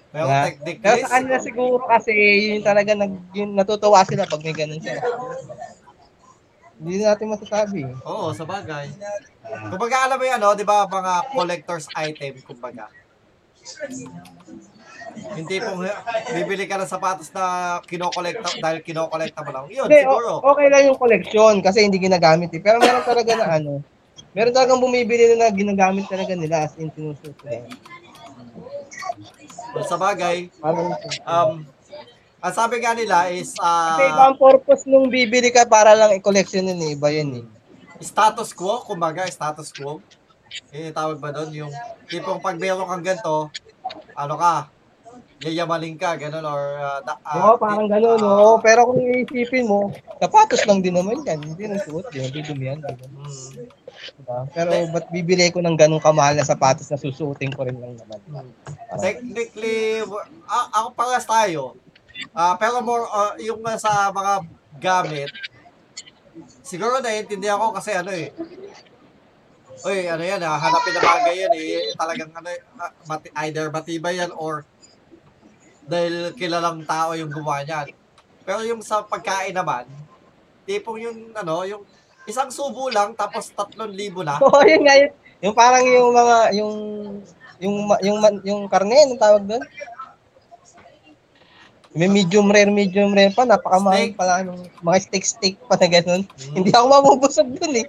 Pero 0.07 0.23
Diba? 0.23 0.43
technically, 0.45 0.81
Pero 0.81 0.97
sa 0.99 1.11
kanila 1.11 1.37
siguro 1.37 1.83
kasi 1.85 2.11
yun 2.49 2.63
talaga 2.63 2.91
nag, 2.93 3.13
yun, 3.31 3.49
natutuwa 3.53 4.01
sila 4.01 4.23
pag 4.23 4.41
may 4.41 4.51
ganun 4.51 4.79
sila. 4.79 5.01
Hindi 6.77 7.01
natin 7.01 7.27
masasabi. 7.27 7.81
Oo, 8.01 8.31
sa 8.31 8.45
bagay. 8.45 8.87
Kumbaga, 9.67 10.05
alam 10.05 10.17
mo 10.17 10.25
yan, 10.25 10.39
no? 10.39 10.53
di 10.53 10.61
ba, 10.61 10.85
mga 10.85 11.13
collector's 11.31 11.89
item, 11.91 12.37
kumbaga. 12.41 12.85
Hindi 15.27 15.57
pong 15.57 15.81
bibili 16.31 16.63
ka 16.63 16.77
ng 16.77 16.87
sapatos 16.87 17.33
na 17.33 17.43
kinokolekta 17.83 18.61
dahil 18.61 18.79
kinokolekta 18.79 19.41
mo 19.41 19.51
lang. 19.51 19.65
Yun, 19.67 19.89
Hindi, 19.89 20.01
siguro. 20.01 20.39
okay 20.45 20.67
lang 20.69 20.83
yung 20.85 20.97
collection 20.97 21.53
kasi 21.59 21.81
hindi 21.81 21.97
ginagamit 21.97 22.53
eh. 22.53 22.61
Pero 22.61 22.77
meron 22.77 23.03
talaga 23.03 23.31
na 23.33 23.45
ano, 23.57 23.81
meron 24.37 24.53
talagang 24.53 24.77
bumibili 24.77 25.33
na, 25.33 25.49
na 25.49 25.49
ginagamit 25.49 26.05
talaga 26.05 26.37
nila 26.37 26.69
as 26.69 26.77
in 26.77 26.93
sinusuot 26.93 27.33
nila. 27.41 27.73
Sa 29.89 29.97
bagay, 29.97 30.53
um, 31.25 31.65
ang 32.37 32.53
sabi 32.53 32.85
nga 32.85 32.93
nila 32.93 33.33
is, 33.33 33.57
kasi 33.57 34.05
iba 34.05 34.21
ah, 34.21 34.29
ang 34.29 34.37
purpose 34.37 34.85
nung 34.85 35.09
bibili 35.09 35.49
ka 35.49 35.65
para 35.65 35.97
lang 35.97 36.13
i-collection 36.13 36.69
yun 36.69 36.85
eh. 36.85 36.93
Iba 36.93 37.09
yun 37.09 37.41
eh. 37.41 37.45
status 37.97 38.53
quo, 38.53 38.85
kumbaga, 38.85 39.25
status 39.25 39.73
quo. 39.73 39.97
Eh, 40.69 40.93
tawag 40.93 41.17
ba 41.17 41.33
doon? 41.33 41.49
Yung 41.65 41.73
tipong 42.05 42.37
pag 42.37 42.61
meron 42.61 42.85
kang 42.85 43.01
ganito, 43.01 43.49
ano 44.13 44.35
ka, 44.37 44.69
yayamaling 45.41 45.97
ka, 46.01 46.17
ganun, 46.17 46.45
or, 46.45 46.63
uh, 46.81 46.99
da, 47.05 47.13
ah, 47.21 47.53
Oo, 47.53 47.61
parang 47.61 47.85
gano'n, 47.85 48.17
ah, 48.17 48.25
no? 48.25 48.57
Pero 48.61 48.89
kung 48.89 48.97
iisipin 49.01 49.69
mo, 49.69 49.93
sapatos 50.17 50.65
lang 50.65 50.81
din 50.81 50.97
naman 50.97 51.21
yan. 51.21 51.37
Hindi 51.37 51.63
nang 51.69 51.81
suot 51.81 52.09
yun. 52.09 52.25
Hindi 52.25 52.41
dumi 52.41 52.65
yan. 52.65 52.79
Diba? 54.17 54.39
Pero 54.49 54.71
ba't 54.89 55.05
bibili 55.13 55.53
ko 55.53 55.61
ng 55.61 55.77
ganong 55.77 56.01
kamahal 56.01 56.33
na 56.33 56.47
sapatos 56.47 56.89
na 56.89 56.97
susuotin 56.97 57.53
ko 57.53 57.61
rin 57.61 57.77
lang 57.77 57.93
naman? 57.93 58.19
mm. 58.25 58.49
Technically, 58.97 60.01
a- 60.49 60.69
ako 60.81 60.87
paras 60.97 61.25
tayo. 61.29 61.77
Ah, 62.33 62.57
pero 62.57 62.81
more, 62.81 63.05
uh, 63.05 63.37
yung 63.37 63.61
uh, 63.61 63.77
sa 63.77 64.09
mga 64.09 64.33
gamit, 64.81 65.29
siguro 66.65 66.97
naiintindihan 66.97 67.61
ko 67.61 67.69
kasi 67.77 67.93
ano 67.93 68.09
eh, 68.09 68.33
Uy, 69.85 70.09
ano 70.09 70.25
yan, 70.25 70.41
ah, 70.41 70.57
hanapin 70.57 70.89
na 70.97 71.01
bagay 71.05 71.35
yan 71.45 71.53
eh. 71.53 71.93
Talagang 71.93 72.33
ano, 72.33 72.49
ah, 72.81 72.89
mati- 73.05 73.33
either 73.45 73.69
matibay 73.69 74.17
yan 74.17 74.33
or 74.33 74.65
dahil 75.87 76.35
kilalang 76.35 76.83
tao 76.83 77.15
yung 77.15 77.31
gumawa 77.31 77.63
niyan. 77.63 77.95
Pero 78.43 78.59
yung 78.67 78.83
sa 78.83 79.01
pagkain 79.03 79.55
naman, 79.55 79.87
tipong 80.67 80.99
yung 80.99 81.17
ano, 81.31 81.63
yung 81.63 81.83
isang 82.27 82.51
subo 82.51 82.91
lang 82.91 83.15
tapos 83.15 83.49
3,000 83.55 83.87
na. 84.27 84.35
Oo, 84.43 84.61
yun 84.67 84.83
nga 84.83 84.95
yun. 84.99 85.11
Yung 85.39 85.55
parang 85.55 85.85
yung 85.87 86.09
mga, 86.11 86.37
yung, 86.59 86.75
yung, 87.63 87.75
yung, 88.03 88.17
man- 88.19 88.43
yung 88.43 88.61
karne, 88.67 89.07
anong 89.07 89.21
tawag 89.21 89.43
doon? 89.47 89.63
May 91.97 92.11
medium 92.11 92.51
rare, 92.51 92.69
medium 92.69 93.15
rare 93.15 93.33
pa, 93.33 93.47
napakamahal 93.47 94.11
Steak. 94.11 94.19
pala, 94.19 94.33
ano, 94.43 94.59
mga 94.83 94.99
steak-steak 95.07 95.55
pa 95.65 95.79
na 95.79 95.87
ganun. 95.89 96.21
Hmm. 96.27 96.53
Hindi 96.53 96.69
ako 96.69 96.85
mabubusog 96.93 97.49
dun 97.57 97.73
eh. 97.73 97.87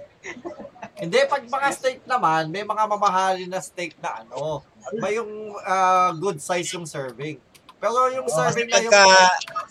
Hindi, 0.99 1.19
pag 1.29 1.43
mga 1.45 1.69
steak 1.77 1.99
naman, 2.09 2.49
may 2.49 2.65
mga 2.65 2.83
mamahalin 2.89 3.49
na 3.51 3.61
steak 3.61 3.95
na 4.01 4.23
ano, 4.23 4.65
may 4.97 5.19
yung 5.19 5.53
ah, 5.61 6.11
good 6.17 6.41
size 6.41 6.67
yung 6.73 6.89
serving. 6.89 7.37
Pero 7.79 8.11
yung 8.11 8.27
Oh, 8.27 8.35
serving 8.35 8.67
na 8.67 8.83
yung... 8.83 8.91
pagka 8.91 9.07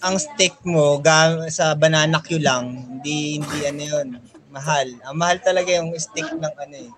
ang 0.00 0.16
steak 0.16 0.56
mo 0.64 0.96
gam 0.98 1.44
sa 1.52 1.76
banana 1.76 2.24
Q 2.24 2.40
lang, 2.40 2.72
hindi 2.88 3.36
hindi 3.36 3.58
ano 3.68 3.82
yun, 3.84 4.08
mahal. 4.48 4.88
Ang 5.04 5.16
mahal 5.20 5.38
talaga 5.44 5.68
yung 5.76 5.92
steak 6.00 6.32
ng 6.32 6.54
ano 6.56 6.76
eh. 6.76 6.90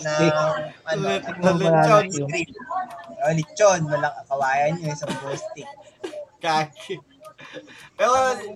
Na 0.00 0.12
ano, 0.88 1.04
ng 1.20 1.58
lechon. 1.60 2.06
grill. 2.24 2.52
Oh, 3.22 3.32
lechon, 3.36 3.80
malak 3.86 4.16
kawayan 4.24 4.80
yun 4.80 4.96
isang 4.96 5.12
buong 5.20 5.36
steak. 5.36 5.68
Kaki. 6.40 6.96
Pero 7.94 8.12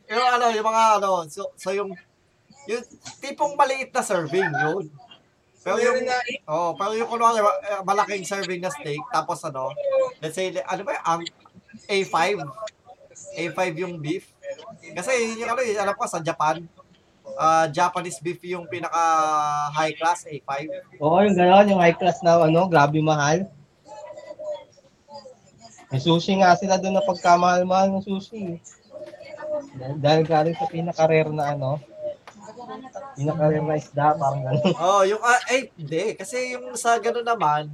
yung 0.09 0.27
ano, 0.33 0.47
yung 0.51 0.67
mga 0.67 0.83
ano, 0.99 1.29
so, 1.29 1.53
so 1.61 1.71
yung 1.77 1.93
yung 2.67 2.83
tipong 3.21 3.55
maliit 3.55 3.93
na 3.93 4.03
serving 4.03 4.49
yun. 4.49 4.89
Pero 5.61 5.77
yung 5.83 5.99
oh, 6.47 6.73
pero 6.79 6.95
yung 6.95 7.11
kunwari 7.11 7.43
eh, 7.43 7.83
malaking 7.83 8.25
serving 8.25 8.63
na 8.63 8.73
steak 8.73 9.03
tapos 9.13 9.43
ano, 9.45 9.75
let's 10.23 10.39
say 10.39 10.55
ano 10.55 10.83
ba 10.87 11.03
ang 11.05 11.27
A5 11.85 12.41
A5 13.37 13.61
yung 13.77 13.97
beef. 13.97 14.29
Kasi 14.93 15.13
yung 15.37 15.49
ano, 15.49 15.61
yung 15.65 15.81
alam 15.81 15.97
ko 15.97 16.05
sa 16.05 16.21
Japan, 16.21 16.65
ah 17.37 17.69
Japanese 17.69 18.21
beef 18.21 18.41
yung 18.45 18.65
pinaka 18.65 18.97
high 19.73 19.93
class 19.93 20.25
A5. 20.25 20.53
Oo, 21.01 21.21
yung 21.21 21.37
gano'n, 21.37 21.69
yung 21.69 21.81
high 21.83 21.97
class 21.97 22.21
na 22.25 22.41
ano, 22.41 22.65
grabe 22.69 23.01
mahal. 23.01 23.49
May 25.87 26.01
sushi 26.03 26.41
nga 26.41 26.57
sila 26.59 26.77
doon 26.77 26.99
na 26.99 27.05
pagkamahal-mahal 27.05 27.95
ng 27.95 28.05
sushi. 28.05 28.59
Dahil- 29.77 30.01
Dahil 30.03 30.23
galing 30.27 30.57
sa 30.57 30.67
pinaka-rare 30.67 31.31
na 31.31 31.55
ano, 31.55 31.79
pinaka-rare 33.15 33.63
na 33.63 33.79
isda, 33.79 34.17
parang 34.19 34.43
gano'n. 34.43 34.75
Oh, 34.77 35.03
yung 35.07 35.23
ah, 35.23 35.41
eh 35.49 35.71
hindi 35.73 36.17
kasi 36.19 36.53
yung 36.53 36.75
sa 36.75 36.99
gano'n 36.99 37.25
naman 37.25 37.71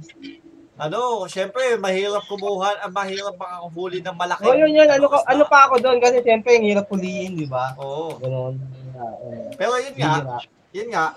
ano, 0.73 1.29
syempre 1.29 1.77
mahirap 1.77 2.25
kumuha, 2.25 2.81
ang 2.81 2.93
mahirap 2.93 3.37
makakahuli 3.37 4.01
ng 4.01 4.17
malaki. 4.17 4.45
Oo, 4.49 4.57
yun 4.57 4.73
yun, 4.73 4.89
ano, 4.89 5.05
ka- 5.05 5.25
ano 5.29 5.43
pa 5.45 5.69
ako 5.69 5.77
doon 5.77 6.01
kasi 6.01 6.25
siyempre 6.25 6.57
yung 6.57 6.65
hirap 6.65 6.89
puliin, 6.89 7.37
di 7.37 7.45
ba? 7.45 7.77
Oo. 7.77 8.17
Gano'n. 8.17 8.55
Uh, 8.93 9.49
Pero 9.53 9.77
yun 9.77 9.95
nga, 9.97 10.41
yun 10.73 10.89
nga, 10.89 11.13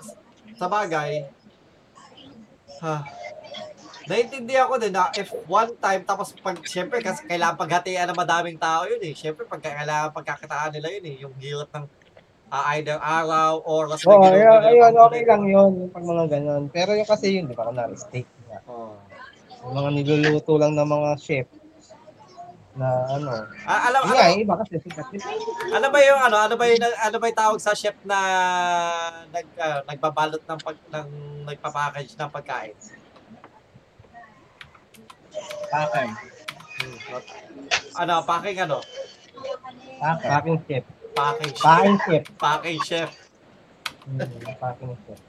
sa 0.57 0.65
bagay, 0.69 1.25
ha, 2.85 3.01
naiintindihan 4.07 4.69
ko 4.69 4.77
din 4.77 4.93
na 4.93 5.09
if 5.17 5.33
one 5.49 5.73
time, 5.81 6.05
tapos 6.05 6.31
pag, 6.37 6.57
syempre, 6.63 7.01
kasi 7.01 7.25
kailangan 7.25 7.57
paghatian 7.57 8.07
ng 8.13 8.17
madaming 8.17 8.57
tao 8.61 8.85
yun 8.85 9.01
eh. 9.03 9.13
Syempre, 9.17 9.43
pag 9.49 9.59
kailangan 9.59 10.13
pagkakitaan 10.13 10.71
nila 10.77 10.87
yun 10.93 11.05
eh, 11.05 11.15
yung 11.25 11.33
hirap 11.41 11.67
ng 11.75 11.85
ah, 12.47 12.63
either 12.79 12.95
araw, 13.01 13.59
oras 13.67 13.99
Oo, 14.07 14.15
ginugulo 14.15 14.37
ayun, 14.37 14.59
ng 14.61 14.69
ayun, 14.71 14.93
okay 14.95 15.23
lang 15.27 15.43
yun, 15.43 15.71
yung 15.83 15.91
pag 15.91 16.05
mga 16.05 16.25
gano'n. 16.31 16.63
Pero 16.71 16.95
yung 16.95 17.09
kasi 17.09 17.25
yun, 17.35 17.49
di 17.49 17.55
ba, 17.57 17.67
kunwari 17.67 17.97
steak. 17.99 18.27
nga. 18.47 18.61
Oo. 18.71 18.95
Yung 18.95 19.06
mga 19.73 19.89
niluluto 19.95 20.53
lang 20.55 20.73
ng 20.75 20.87
mga 20.87 21.09
chef 21.19 21.47
na 22.77 23.09
ano. 23.09 23.29
Ah, 23.65 23.89
alam, 23.89 24.01
nga, 24.05 24.13
alam, 24.29 24.37
iba 24.37 24.53
kasi 24.61 24.77
sikat. 24.85 25.05
ano 25.73 25.87
ba 25.89 25.99
yung 26.05 26.21
ano, 26.21 26.37
ano 26.37 26.53
ba 26.53 26.65
yung 26.69 26.77
ano 26.85 27.15
ba 27.17 27.25
yung 27.25 27.39
tawag 27.41 27.59
sa 27.59 27.73
chef 27.73 27.97
na 28.05 28.17
nag 29.33 29.47
ah, 29.57 29.81
nagbabalot 29.89 30.45
ng 30.45 30.59
pag 30.61 30.77
ng 30.77 31.07
nagpa-package 31.49 32.13
ng 32.13 32.29
pagkain? 32.29 32.77
Pakay. 35.73 36.07
Ano, 37.97 38.13
packing 38.21 38.59
ano? 38.61 38.77
Pakay. 39.97 40.29
Packing 40.29 40.59
chef. 40.69 40.83
Packing 41.17 41.53
chef. 41.57 41.65
Packing 41.65 41.97
chef. 41.97 42.23
Packing 42.37 42.79
chef. 42.85 43.09
Hmm, 44.05 44.21
packing 44.61 44.95
chef. 45.01 45.19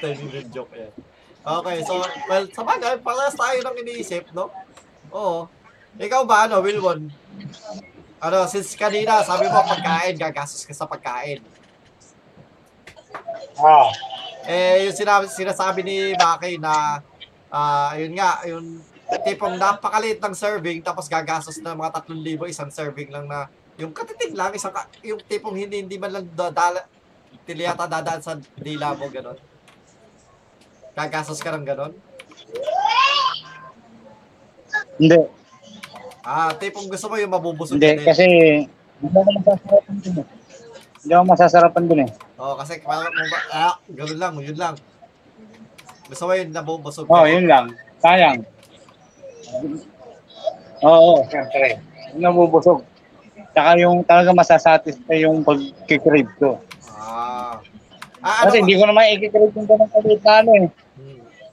Little 0.00 0.48
joke 0.54 0.74
yan. 0.78 0.92
Okay, 1.40 1.80
so, 1.88 2.04
well, 2.28 2.44
sa 2.52 2.60
bagay, 2.60 3.00
parehas 3.00 3.32
tayo 3.32 3.58
ng 3.64 3.76
iniisip, 3.80 4.28
no? 4.36 4.52
Oo. 5.08 5.48
Ikaw 5.96 6.22
ba, 6.28 6.44
ano, 6.44 6.60
Wilwon? 6.60 7.08
Ano, 8.20 8.44
since 8.44 8.76
kanina, 8.76 9.24
sabi 9.24 9.48
mo, 9.48 9.56
pagkain, 9.64 10.20
gagastos 10.20 10.68
ka 10.68 10.76
sa 10.76 10.84
pagkain. 10.84 11.40
Ah, 13.56 13.88
Eh, 14.44 14.84
yung 14.84 14.96
sinabi, 14.96 15.32
sinasabi 15.32 15.80
ni 15.80 16.12
Maki 16.12 16.60
na, 16.60 17.00
ah, 17.48 17.96
yun 17.96 18.12
nga, 18.12 18.44
yung 18.44 18.84
tipong 19.24 19.56
napakaliit 19.56 20.20
ng 20.20 20.36
serving, 20.36 20.84
tapos 20.84 21.08
gagastos 21.08 21.56
na 21.64 21.72
mga 21.72 22.04
3,000, 22.04 22.52
isang 22.52 22.68
serving 22.68 23.08
lang 23.08 23.24
na, 23.24 23.48
yung 23.80 23.96
katitig 23.96 24.36
lang, 24.36 24.52
isang, 24.52 24.76
yung 25.00 25.24
tipong 25.24 25.56
hindi, 25.56 25.80
hindi 25.80 25.96
man 25.96 26.12
lang 26.20 26.28
dadala, 26.36 26.84
hindi 27.48 27.64
yata 27.64 27.88
dadaan 27.88 28.20
sa 28.20 28.36
dila 28.60 28.92
mo, 28.92 29.08
gano'n. 29.08 29.49
Gagastos 31.00 31.40
ka 31.40 31.56
ng 31.56 31.64
gano'n. 31.64 31.92
hindi. 35.00 35.16
Ah, 36.20 36.52
tipong 36.52 36.92
gusto 36.92 37.08
mo 37.08 37.16
yung 37.16 37.32
mabubusog 37.32 37.80
Hindi, 37.80 37.96
din. 37.96 38.04
kasi 38.04 38.24
hindi 39.00 39.16
ako 39.16 39.30
masasarapan 39.40 39.96
dun 39.96 40.16
eh. 40.20 40.26
Hindi 41.00 41.12
ako 41.16 41.24
masasarapan 41.24 41.84
dun 41.88 42.00
eh. 42.04 42.10
Oo, 42.36 42.54
kasi 42.60 42.72
parang, 42.84 43.08
ah, 43.56 43.80
gano'n 43.88 44.18
lang, 44.20 44.32
yun 44.44 44.58
lang. 44.60 44.74
Gusto 46.04 46.28
mo 46.28 46.36
yung 46.36 46.52
nabubusog 46.52 47.08
Oo, 47.08 47.16
oh, 47.16 47.24
yun 47.24 47.48
lang. 47.48 47.72
Sayang. 48.04 48.44
Oo, 50.84 51.24
siyempre. 51.32 51.80
Yung 52.12 52.24
nabubusog. 52.28 52.84
Tsaka 53.56 53.80
yung 53.80 54.04
talaga 54.04 54.36
masasatisfy 54.36 55.24
yung 55.24 55.40
pagkikrib 55.40 56.28
ko. 56.36 56.60
Ah. 56.92 57.56
Ah, 58.20 58.44
ano, 58.44 58.52
Kasi 58.52 58.60
hindi 58.60 58.76
ko 58.76 58.84
naman 58.84 59.16
ikikrib 59.16 59.48
yung 59.56 59.64
ganun 59.64 59.88
kalit 59.88 60.20
na 60.20 60.44
ano 60.44 60.50
eh. 60.60 60.68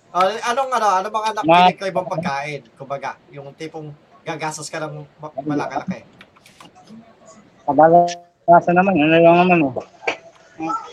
Ah, 0.07 0.31
anong 0.51 0.71
ano, 0.71 0.87
ano 0.87 1.07
mga 1.11 1.27
anak 1.35 1.43
Ma- 1.43 1.67
pinag 1.67 1.91
ibang 1.91 2.07
pagkain? 2.07 2.61
Kumbaga, 2.79 3.19
yung 3.27 3.51
tipong 3.51 3.91
gagastos 4.23 4.71
ka 4.71 4.79
ng 4.79 5.03
ma- 5.19 5.35
malaki-laki. 5.43 6.07
Kadalasan 7.67 8.75
naman, 8.75 8.95
ano 8.95 9.15
lang 9.19 9.35
naman 9.43 9.59
oh. 9.67 9.75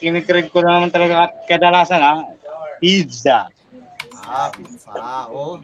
Kinikrib 0.03 0.51
ko 0.51 0.61
naman 0.61 0.91
talaga 0.91 1.31
kadalasan 1.47 2.03
ha. 2.03 2.15
Pizza. 2.83 3.49
Ah, 4.27 4.51
pizza. 4.51 4.93
Oh. 5.31 5.63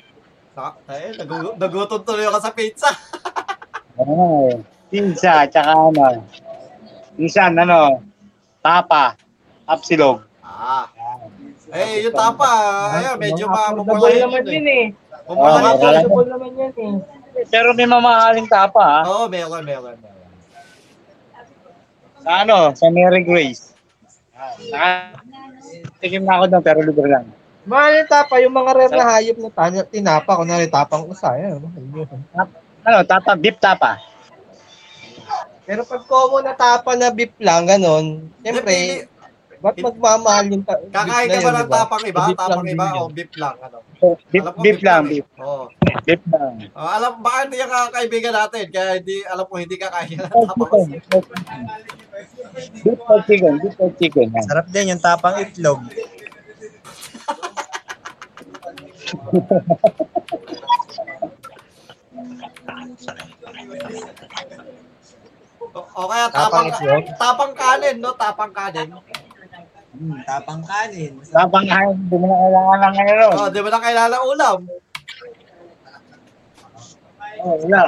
Saka, 0.54 0.94
eh, 0.94 1.14
nagu- 1.18 1.58
nagutom 1.58 2.00
tuloy 2.06 2.26
ako 2.30 2.38
sa 2.38 2.54
pizza. 2.54 2.90
Oo. 4.00 4.62
Pizza, 4.90 5.46
tsaka 5.50 5.74
ano. 5.74 6.22
Minsan, 7.18 7.58
ano, 7.58 7.98
tapa, 8.62 9.18
apsilog. 9.66 10.22
Ah. 10.40 10.86
Eh, 11.70 12.02
yung 12.02 12.16
tapa, 12.16 12.50
ayan, 12.98 13.14
medyo 13.14 13.46
affordable 13.46 13.86
mamumulahin 13.86 14.20
naman 14.26 14.42
yun 14.42 14.54
yun 14.54 14.66
eh. 14.66 14.84
eh. 14.90 15.30
Oo, 15.30 15.38
yun. 15.38 15.50
wala. 15.54 15.68
Affordable 15.70 16.26
naman 16.26 16.50
yan 16.58 16.72
eh. 16.74 16.94
Pero 17.46 17.68
may 17.72 17.86
mamahaling 17.86 18.48
tapa 18.50 18.82
ha. 18.82 19.00
Oo, 19.06 19.24
meron, 19.30 19.62
meron, 19.62 19.94
meron. 19.96 20.18
Sa 22.20 22.30
ano, 22.44 22.56
sa 22.76 22.86
Mary 22.92 23.22
Grace. 23.24 23.72
Ah, 24.74 25.14
tikim 26.00 26.24
na 26.24 26.40
ako 26.40 26.44
doon 26.48 26.64
pero 26.64 26.78
libre 26.84 27.08
lang. 27.08 27.26
Mahal 27.68 28.02
yung 28.02 28.10
tapa, 28.10 28.34
yung 28.40 28.56
mga 28.56 28.70
rare 28.72 28.94
na 28.96 29.06
hayop 29.14 29.36
na 29.36 29.50
tanya, 29.52 29.82
tinapa, 29.84 30.32
kunwari 30.32 30.66
tapang 30.66 31.04
usa. 31.06 31.36
Yan, 31.36 31.60
mahal 31.60 31.84
yun. 31.92 32.08
Ano, 32.80 32.96
tapa, 33.04 33.36
beef 33.36 33.60
tapa. 33.60 34.00
Pero 35.68 35.84
pag 35.86 36.02
common 36.08 36.42
na 36.42 36.56
tapa 36.56 36.96
na 36.96 37.12
beef 37.12 37.30
lang, 37.38 37.68
ganun, 37.68 38.26
siyempre, 38.42 39.06
ba't 39.60 39.76
magmamahal 39.78 40.44
yung 40.48 40.64
ta- 40.64 40.80
Kakain 40.88 41.28
beef 41.28 41.36
ka 41.36 41.44
ba 41.44 41.50
ng 41.52 41.60
diba? 41.60 41.76
tapang 41.76 42.04
iba? 42.04 42.20
Beef 42.22 42.38
Tapang 42.38 42.66
iba 42.66 42.86
o 42.94 43.02
beef 43.08 43.32
lang? 43.36 43.56
Ano? 43.60 43.78
Beef, 44.32 44.40
Alam 44.40 44.52
ko, 44.52 44.60
beef 44.64 44.80
lang, 44.80 45.02
beef. 45.04 45.26
Oo. 45.36 45.64
Beef 46.00 46.22
lang. 46.26 46.52
Oh, 46.72 46.90
alam, 46.90 47.12
baka 47.20 47.38
hindi 47.44 47.58
ka 47.60 47.92
kaibigan 47.92 48.32
natin, 48.32 48.64
kaya 48.68 48.90
hindi, 48.96 49.16
alam 49.22 49.44
ko 49.44 49.54
hindi 49.56 49.76
ka 49.76 49.88
kaya 49.90 50.08
ng 50.16 50.32
Oh, 50.32 50.44
tapang. 50.48 50.88
Beef 52.80 53.00
or 53.04 53.18
chicken, 53.22 53.52
beef 53.60 53.76
or 53.76 53.90
chicken. 53.94 54.28
Sarap 54.40 54.66
din 54.68 54.90
yung 54.90 55.02
tapang 55.02 55.36
itlog. 55.38 55.80
O, 65.60 65.78
o 65.78 66.08
kaya 66.08 66.26
Tapang 66.28 66.66
tapang, 66.66 66.66
itlog? 66.72 67.02
tapang 67.16 67.52
kanin, 67.54 67.96
no? 68.00 68.10
Tapang 68.16 68.52
kanin. 68.52 68.88
Hmm, 69.90 70.22
tapang 70.22 70.62
kanin. 70.62 71.18
Tapang 71.34 71.66
kain, 71.66 71.98
hindi 71.98 72.14
mo 72.14 72.30
na 72.30 72.38
kailangan 72.38 72.78
ng 72.78 72.96
ano. 73.02 73.26
Oh, 73.34 73.48
di 73.50 73.58
mo 73.58 73.68
na 73.68 73.82
kailangan 73.82 74.12
ng 74.14 74.26
ulam. 74.30 74.58
Oh, 77.40 77.54
wala. 77.66 77.82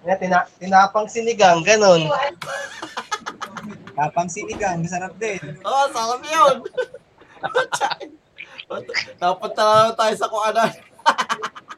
Nga, 0.00 0.14
tina, 0.16 0.38
tinapang 0.56 1.08
sinigang, 1.12 1.60
ganun. 1.60 2.08
Kapang 3.92 4.32
sinigang, 4.32 4.80
masarap 4.80 5.12
din. 5.20 5.40
Oo, 5.60 5.68
oh, 5.68 5.86
sarap 5.92 6.22
yun. 6.24 6.56
Na 9.20 9.34
naman 9.34 9.92
tayo 9.98 10.14
sa 10.16 10.30
kung 10.30 10.44
ano. 10.46 10.62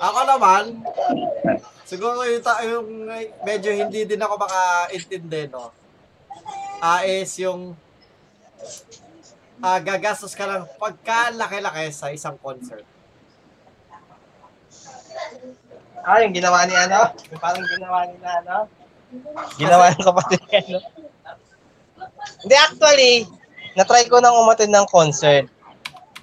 ako 0.00 0.18
naman, 0.26 0.62
siguro 1.86 2.24
yung, 2.24 2.44
ta- 2.44 2.64
yung 2.64 2.88
medyo 3.44 3.70
hindi 3.72 4.04
din 4.08 4.20
ako 4.20 4.34
makaintindi, 4.40 5.52
no? 5.52 5.70
Ah, 6.82 7.06
is 7.06 7.30
yung 7.38 7.78
ah, 9.62 9.78
gagastos 9.78 10.34
ka 10.34 10.44
lang 10.44 10.66
pagka 10.76 11.30
laki-laki 11.30 11.94
sa 11.94 12.10
isang 12.10 12.34
concert. 12.40 12.82
Ah, 16.02 16.18
yung 16.18 16.34
ginawa 16.34 16.66
ni 16.66 16.74
ano? 16.74 17.14
Yung 17.30 17.38
parang 17.38 17.62
ginawa 17.62 18.10
ni 18.10 18.18
na 18.18 18.42
ano? 18.42 18.56
Ginawa 19.54 19.94
ng 19.94 20.02
kapatid 20.02 20.42
ni 20.50 20.58
ano? 20.58 20.78
Hindi, 22.42 22.54
actually, 22.58 23.14
na-try 23.78 24.10
ko 24.10 24.18
nang 24.18 24.34
umatin 24.34 24.74
ng 24.74 24.86
concert. 24.90 25.46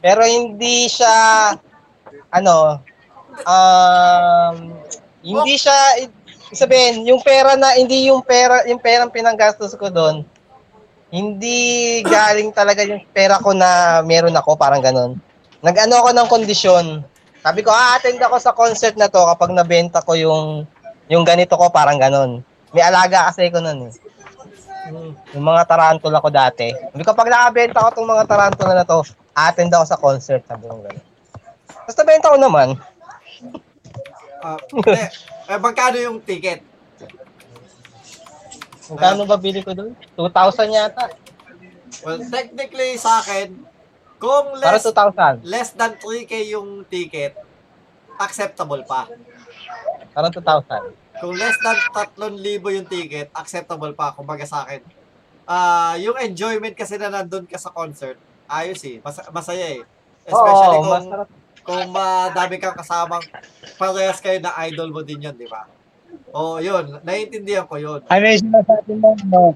Pero 0.04 0.24
hindi 0.28 0.92
siya, 0.92 1.56
ano, 2.32 2.84
um, 3.46 4.56
hindi 5.22 5.56
siya, 5.60 6.08
sabihin, 6.56 7.06
yung 7.06 7.22
pera 7.22 7.54
na, 7.56 7.76
hindi 7.76 8.10
yung 8.10 8.24
pera, 8.24 8.66
yung 8.66 8.80
perang 8.82 9.12
pinanggastos 9.12 9.76
ko 9.76 9.92
doon, 9.92 10.24
hindi 11.10 12.00
galing 12.06 12.54
talaga 12.54 12.86
yung 12.86 13.02
pera 13.10 13.42
ko 13.42 13.54
na 13.54 14.02
meron 14.06 14.36
ako, 14.38 14.54
parang 14.54 14.82
ganun. 14.82 15.18
Nag-ano 15.60 16.00
ako 16.00 16.10
ng 16.14 16.28
kondisyon. 16.30 16.86
Sabi 17.42 17.66
ko, 17.66 17.74
a-attend 17.74 18.22
ako 18.22 18.36
sa 18.38 18.54
concert 18.54 18.96
na 18.96 19.10
to 19.10 19.20
kapag 19.36 19.52
nabenta 19.52 20.04
ko 20.06 20.14
yung 20.14 20.68
yung 21.10 21.26
ganito 21.26 21.58
ko, 21.58 21.74
parang 21.74 21.98
ganun. 21.98 22.46
May 22.70 22.86
alaga 22.86 23.34
kasi 23.34 23.50
ko 23.50 23.58
nun 23.58 23.90
eh. 23.90 23.94
Yung 25.34 25.46
mga 25.46 25.66
tarantula 25.66 26.22
ko 26.22 26.30
dati. 26.30 26.70
Sabi 26.70 27.02
ko, 27.02 27.18
pag 27.18 27.30
nakabenta 27.34 27.82
ko 27.82 27.90
tong 27.98 28.10
mga 28.10 28.30
tarantula 28.30 28.74
na 28.78 28.86
to, 28.86 29.02
attend 29.34 29.74
ako 29.74 29.86
sa 29.90 29.98
concert. 29.98 30.46
Sabi 30.46 30.70
ko 30.70 30.78
ganun. 30.78 31.02
Tapos 31.66 31.98
nabenta 31.98 32.30
ko 32.30 32.38
naman. 32.38 32.68
Ah, 34.40 34.56
hindi. 34.72 34.92
eh, 35.46 35.60
magkano 35.60 35.98
yung 36.00 36.18
ticket? 36.22 36.64
Magkano 38.90 39.22
ba 39.24 39.38
bili 39.38 39.62
ko 39.62 39.76
doon? 39.76 39.94
2,000 40.16 40.72
yata. 40.72 41.12
Well, 42.02 42.24
technically 42.24 42.96
sa 42.96 43.20
akin, 43.20 43.60
kung 44.18 44.56
Para 44.56 44.80
less, 44.80 44.88
2,000. 44.88 45.44
less 45.44 45.70
than 45.74 45.92
3K 45.96 46.34
yung 46.50 46.88
ticket, 46.88 47.36
acceptable 48.18 48.82
pa. 48.84 49.06
Parang 50.12 50.32
2,000. 50.32 50.96
Kung 51.20 51.36
less 51.36 51.60
than 51.60 51.78
3,000 52.16 52.40
yung 52.72 52.88
ticket, 52.88 53.28
acceptable 53.36 53.92
pa, 53.92 54.16
kumbaga 54.16 54.48
sa 54.48 54.64
akin. 54.64 54.82
Ah, 55.44 56.00
yung 56.00 56.16
enjoyment 56.16 56.74
kasi 56.74 56.96
na 56.96 57.12
nandun 57.12 57.44
ka 57.44 57.58
sa 57.58 57.70
concert, 57.70 58.16
ayos 58.48 58.80
eh, 58.86 59.02
mas- 59.02 59.28
masaya 59.30 59.68
eh. 59.76 59.84
Especially 60.24 60.78
Oo, 60.78 60.84
kung, 60.84 60.94
masarap. 60.96 61.28
Kung 61.70 61.94
madami 61.94 62.58
kang 62.58 62.74
kasamang 62.74 63.22
parehas 63.78 64.18
kayo 64.18 64.42
na 64.42 64.58
idol 64.66 64.90
mo 64.90 65.06
din 65.06 65.22
yun, 65.22 65.38
di 65.38 65.46
ba? 65.46 65.70
Oo, 66.34 66.58
yun. 66.58 66.98
Naiintindihan 67.06 67.70
ko 67.70 67.78
yun. 67.78 68.02
Ano 68.10 68.24
yung 68.26 68.42
sinasabi 68.42 68.94
mo, 68.98 69.14
no? 69.30 69.54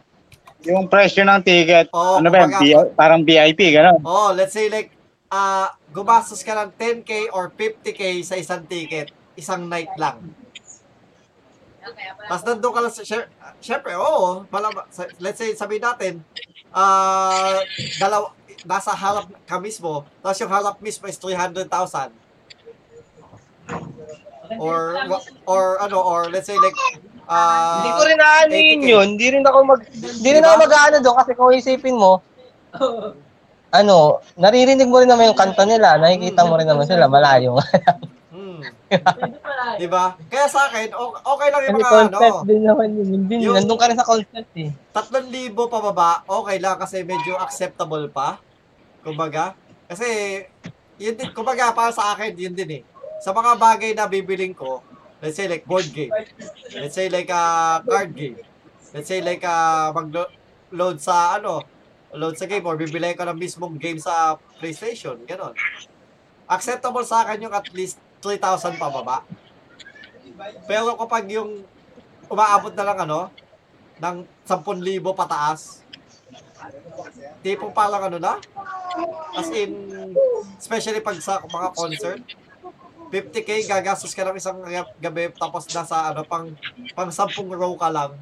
Yung 0.64 0.86
presyo 0.86 1.26
ng 1.26 1.41
ticket, 1.41 1.89
Oo, 1.89 2.22
ano 2.22 2.30
ba 2.30 2.45
yan? 2.45 2.93
parang 2.93 3.26
VIP, 3.26 3.74
gano'n. 3.74 4.05
Oh, 4.05 4.30
let's 4.30 4.53
say 4.53 4.70
like 4.70 4.93
ah 5.34 5.74
gumastos 5.89 6.45
ka 6.45 6.53
ng 6.53 6.70
10k 6.78 7.34
or 7.34 7.49
50k 7.49 8.22
sa 8.22 8.38
isang 8.38 8.61
ticket, 8.70 9.09
isang 9.34 9.66
night 9.66 9.89
lang. 9.97 10.22
Tapos 12.30 12.43
nandun 12.45 12.72
ka 12.72 12.80
lang 12.80 12.93
sa, 12.93 13.03
syem- 13.03 13.32
syempre, 13.59 13.97
oo, 13.97 14.45
sa- 14.93 15.09
let's 15.18 15.41
say, 15.41 15.51
sabihin 15.51 15.84
natin, 15.84 16.14
ah, 16.72 17.59
dalaw, 17.99 18.32
nasa 18.64 18.91
harap 18.91 19.28
ka 19.45 19.59
mismo, 19.59 20.03
tapos 20.20 20.38
yung 20.39 20.51
harap 20.51 20.76
mismo 20.80 21.07
is 21.07 21.20
300,000. 21.20 21.68
Or, 24.59 24.99
or 25.47 25.64
ano, 25.82 25.97
or 26.03 26.28
let's 26.30 26.45
say 26.45 26.59
like, 26.59 26.76
ah, 27.26 27.80
Hindi 27.82 27.91
ko 27.95 28.03
rin 28.05 28.20
aanin 28.20 28.78
80K. 28.80 28.86
yun. 28.86 29.07
Hindi 29.16 29.28
rin 29.39 29.43
ako 29.47 29.57
mag 29.66 29.82
hindi 29.89 30.30
rin 30.30 30.43
ako 30.43 30.55
mag-aano 30.68 30.97
doon 30.99 31.16
kasi 31.18 31.32
kung 31.34 31.55
isipin 31.55 31.95
mo 31.97 32.22
ano, 33.74 34.22
naririnig 34.38 34.86
mo 34.86 35.01
rin 35.01 35.09
naman 35.09 35.34
yung 35.34 35.39
kanta 35.39 35.66
nila, 35.66 35.97
nakikita 35.97 36.45
mo 36.45 36.61
rin 36.61 36.70
naman 36.70 36.86
sila 36.86 37.09
malayo. 37.09 37.57
hmm, 38.30 38.61
di 39.82 39.88
ba? 39.89 40.14
Kaya 40.30 40.45
sa 40.45 40.70
akin, 40.70 40.93
okay 40.93 41.47
lang 41.49 41.61
yung 41.66 41.82
mga, 41.82 41.89
concept 41.89 42.38
ano, 42.38 42.45
din 42.45 42.61
naman 42.61 42.88
yun. 42.93 43.07
Hindi, 43.18 43.34
Yung- 43.41 43.57
nandun 43.57 43.80
ka 43.82 43.89
rin 43.89 43.97
sa 43.97 44.05
concept 44.05 44.53
eh. 44.61 44.70
3,000 44.93 45.57
pababa, 45.57 46.22
okay 46.30 46.61
lang 46.61 46.78
kasi 46.78 47.01
medyo 47.01 47.34
acceptable 47.41 48.05
pa. 48.14 48.38
Kumbaga. 49.04 49.54
Kasi, 49.91 50.08
yun 50.97 51.14
din, 51.20 51.30
kumbaga 51.36 51.76
para 51.76 51.91
sa 51.91 52.16
akin, 52.16 52.32
yun 52.34 52.56
din 52.56 52.80
eh. 52.80 52.84
Sa 53.20 53.36
mga 53.36 53.60
bagay 53.60 53.91
na 53.91 54.08
bibiling 54.08 54.56
ko, 54.56 54.80
let's 55.20 55.36
say 55.36 55.47
like 55.47 55.68
board 55.68 55.88
game. 55.91 56.12
Let's 56.76 56.95
say 56.95 57.12
like 57.12 57.32
a 57.32 57.80
card 57.84 58.12
game. 58.16 58.39
Let's 58.95 59.12
say 59.12 59.20
like 59.20 59.43
a 59.43 59.91
mag-load 59.91 60.97
sa 61.04 61.39
ano, 61.39 61.64
load 62.16 62.39
sa 62.39 62.47
game 62.47 62.64
or 62.64 62.80
bibili 62.80 63.12
ko 63.16 63.28
ng 63.28 63.39
mismong 63.39 63.76
game 63.76 63.99
sa 63.99 64.39
PlayStation. 64.60 65.20
Ganon. 65.28 65.56
Acceptable 66.47 67.04
sa 67.04 67.28
akin 67.28 67.47
yung 67.47 67.56
at 67.56 67.68
least 67.76 67.99
3,000 68.24 68.80
pababa. 68.80 69.28
Pero 70.68 70.95
kapag 70.95 71.28
yung 71.32 71.64
umaabot 72.32 72.72
na 72.72 72.86
lang 72.88 72.97
ano, 73.04 73.32
ng 73.99 74.16
10,000 74.47 75.04
pataas, 75.16 75.83
tipo 77.43 77.72
parang 77.72 78.07
ano 78.07 78.18
na, 78.18 78.39
as 79.36 79.49
in, 79.51 79.74
especially 80.57 81.03
pag 81.03 81.20
sa 81.20 81.43
mga 81.43 81.68
concert, 81.76 82.22
50k 83.14 83.70
gagastos 83.70 84.16
ka 84.16 84.26
ng 84.26 84.38
isang 84.41 84.57
gab- 84.66 84.95
gabi 84.97 85.30
tapos 85.38 85.70
nasa 85.70 86.09
ano 86.09 86.26
pang 86.26 86.49
pang 86.97 87.11
10 87.14 87.30
row 87.53 87.74
ka 87.78 87.89
lang. 87.93 88.18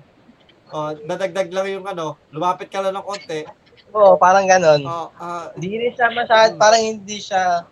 Oh, 0.72 0.92
dadagdag 0.96 1.52
lang 1.52 1.68
yung 1.68 1.86
ano, 1.88 2.16
lumapit 2.32 2.72
ka 2.72 2.80
lang 2.80 2.96
ng 2.96 3.04
konti. 3.04 3.44
Oo, 3.92 4.16
parang 4.16 4.48
ganon. 4.48 4.88
Oh, 4.88 5.12
ah, 5.20 5.52
Hindi 5.56 5.84
rin 5.84 5.92
siya 5.92 6.08
masyad, 6.16 6.56
parang 6.56 6.80
hindi 6.80 7.20
siya, 7.20 7.68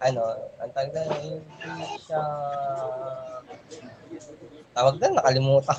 ano, 0.00 0.22
ang 0.56 0.72
na, 0.72 1.02
hindi 1.12 1.88
siya, 2.00 2.22
tawag 4.78 4.94
na, 4.96 5.18
nakalimutan. 5.18 5.74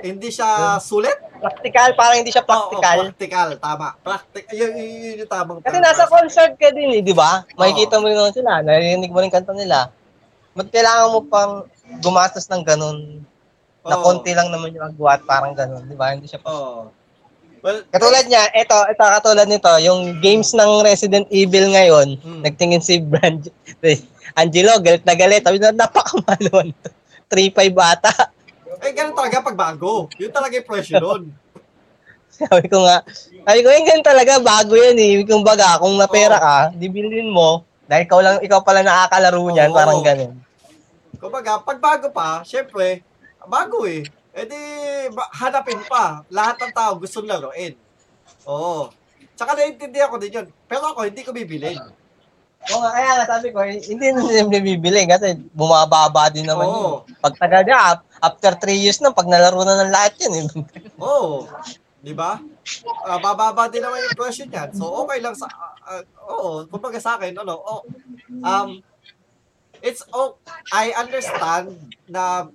hindi 0.00 0.28
siya 0.28 0.76
sulit. 0.76 1.16
practical, 1.40 1.96
parang 1.96 2.20
hindi 2.20 2.28
siya 2.28 2.44
practical. 2.44 2.96
Oo, 2.98 3.04
practical, 3.08 3.48
tama. 3.56 3.96
Practic, 3.98 4.44
yun, 4.52 4.76
yun, 4.76 4.88
yun 4.92 5.24
yung 5.24 5.30
tamang 5.30 5.58
Kasi 5.58 5.72
term. 5.72 5.84
nasa 5.84 6.04
concert 6.04 6.52
ka 6.54 6.68
din 6.68 6.92
eh, 6.92 7.00
di 7.00 7.16
ba? 7.16 7.48
Makikita 7.56 7.96
mo 7.96 8.04
rin 8.04 8.20
sila, 8.30 8.60
naririnig 8.60 9.08
mo 9.08 9.24
rin 9.24 9.32
kanta 9.32 9.56
nila. 9.56 9.88
Ba't 10.52 10.68
kailangan 10.68 11.08
mo 11.08 11.24
pang 11.24 11.64
gumastos 11.98 12.44
ng 12.46 12.60
ganun 12.60 13.24
na 13.80 13.96
Oo. 13.96 14.04
konti 14.04 14.36
lang 14.36 14.52
naman 14.52 14.68
yung 14.70 14.84
agwat, 14.84 15.24
parang 15.24 15.56
ganun, 15.56 15.80
di 15.82 15.96
ba? 15.96 16.12
Hindi 16.12 16.28
siya 16.28 16.44
Oo. 16.44 16.92
Well, 17.60 17.84
Katulad 17.88 18.24
niya, 18.24 18.44
ito, 18.52 18.76
ito 18.86 19.00
katulad 19.02 19.44
nito, 19.44 19.72
yung 19.78 20.20
games 20.20 20.52
ng 20.52 20.80
Resident 20.80 21.24
Evil 21.30 21.68
ngayon, 21.70 22.20
Hmm. 22.20 22.40
nagtingin 22.42 22.80
si 22.80 23.00
Brand, 23.00 23.48
Angelo, 24.36 24.76
galit 24.78 25.04
na 25.04 25.12
galit, 25.12 25.40
sabi 25.40 25.56
na, 25.56 25.72
napakamahal 25.72 26.40
naman 26.42 26.68
to. 26.78 26.92
3.5 27.30 27.78
ata. 27.78 28.12
eh, 28.82 28.90
ganun 28.90 29.14
talaga 29.14 29.46
pag 29.46 29.54
bago. 29.54 30.10
Yun 30.18 30.34
talaga 30.34 30.58
yung 30.58 30.66
presyo 30.66 30.98
nun. 30.98 31.22
Sabi 32.40 32.66
ko 32.72 32.88
nga, 32.88 33.04
sabi 33.44 33.60
ko, 33.60 33.68
yung 33.68 33.84
ganun 33.84 34.06
talaga, 34.06 34.40
bago 34.40 34.72
yan 34.72 34.96
eh. 34.96 35.20
Kung 35.28 35.44
baga, 35.44 35.76
kung 35.76 36.00
napera 36.00 36.40
ka, 36.40 36.56
di 36.72 36.88
bilhin 36.88 37.28
mo, 37.28 37.68
dahil 37.84 38.08
ikaw 38.08 38.20
lang, 38.24 38.36
ikaw 38.40 38.64
pala 38.64 38.80
nakakalaro 38.80 39.44
niyan, 39.50 39.70
parang 39.74 40.00
ganun. 40.00 40.32
Kumbaga, 41.20 41.60
pag 41.60 41.76
bago 41.76 42.08
pa, 42.08 42.40
syempre, 42.48 43.04
bago 43.44 43.84
eh. 43.84 44.08
E 44.32 44.40
di, 44.48 44.62
hanapin 45.36 45.84
pa. 45.84 46.24
Lahat 46.32 46.56
ng 46.64 46.72
tao 46.72 46.96
gusto 46.96 47.20
laruin. 47.20 47.76
Oo. 48.48 48.88
Tsaka 49.36 49.58
naiintindihan 49.58 50.08
ko 50.08 50.16
din 50.16 50.40
yun. 50.40 50.46
Pero 50.64 50.86
ako, 50.86 51.04
hindi 51.04 51.20
ko 51.26 51.34
bibilin. 51.34 51.76
Oo 52.68 52.78
nga, 52.84 52.92
kaya 52.92 53.10
nga 53.16 53.26
sabi 53.26 53.48
ko, 53.56 53.64
hindi 53.64 54.06
na 54.12 54.20
siyempre 54.28 54.60
bibili 54.60 55.08
kasi 55.08 55.32
bumababa 55.56 56.28
din 56.28 56.44
naman 56.44 56.68
Oo. 56.68 56.76
yun. 57.08 57.16
Pag 57.24 57.34
tagal 57.40 57.64
na, 57.64 58.04
after 58.20 58.52
3 58.52 58.76
years 58.76 59.00
na, 59.00 59.16
pag 59.16 59.24
nalaro 59.24 59.64
na 59.64 59.80
ng 59.80 59.92
lahat 59.92 60.12
yun, 60.20 60.34
eh. 60.36 60.44
Oo. 61.00 61.48
Di 62.04 62.12
ba? 62.12 62.36
Ah, 63.04 63.16
bababa 63.16 63.68
din 63.72 63.80
naman 63.80 64.04
yung 64.04 64.16
presyo 64.16 64.44
niyan. 64.44 64.76
So, 64.76 64.92
okay 65.04 65.24
lang 65.24 65.32
sa... 65.32 65.48
ah, 65.48 65.72
ah, 65.88 66.02
oo. 66.28 66.68
Kumbaga 66.68 67.00
sa 67.00 67.16
akin, 67.16 67.32
ano, 67.40 67.56
oh, 67.56 67.80
um, 68.44 68.84
it's 69.80 70.04
oh, 70.12 70.36
I 70.72 70.92
understand 70.96 71.96
na 72.08 72.52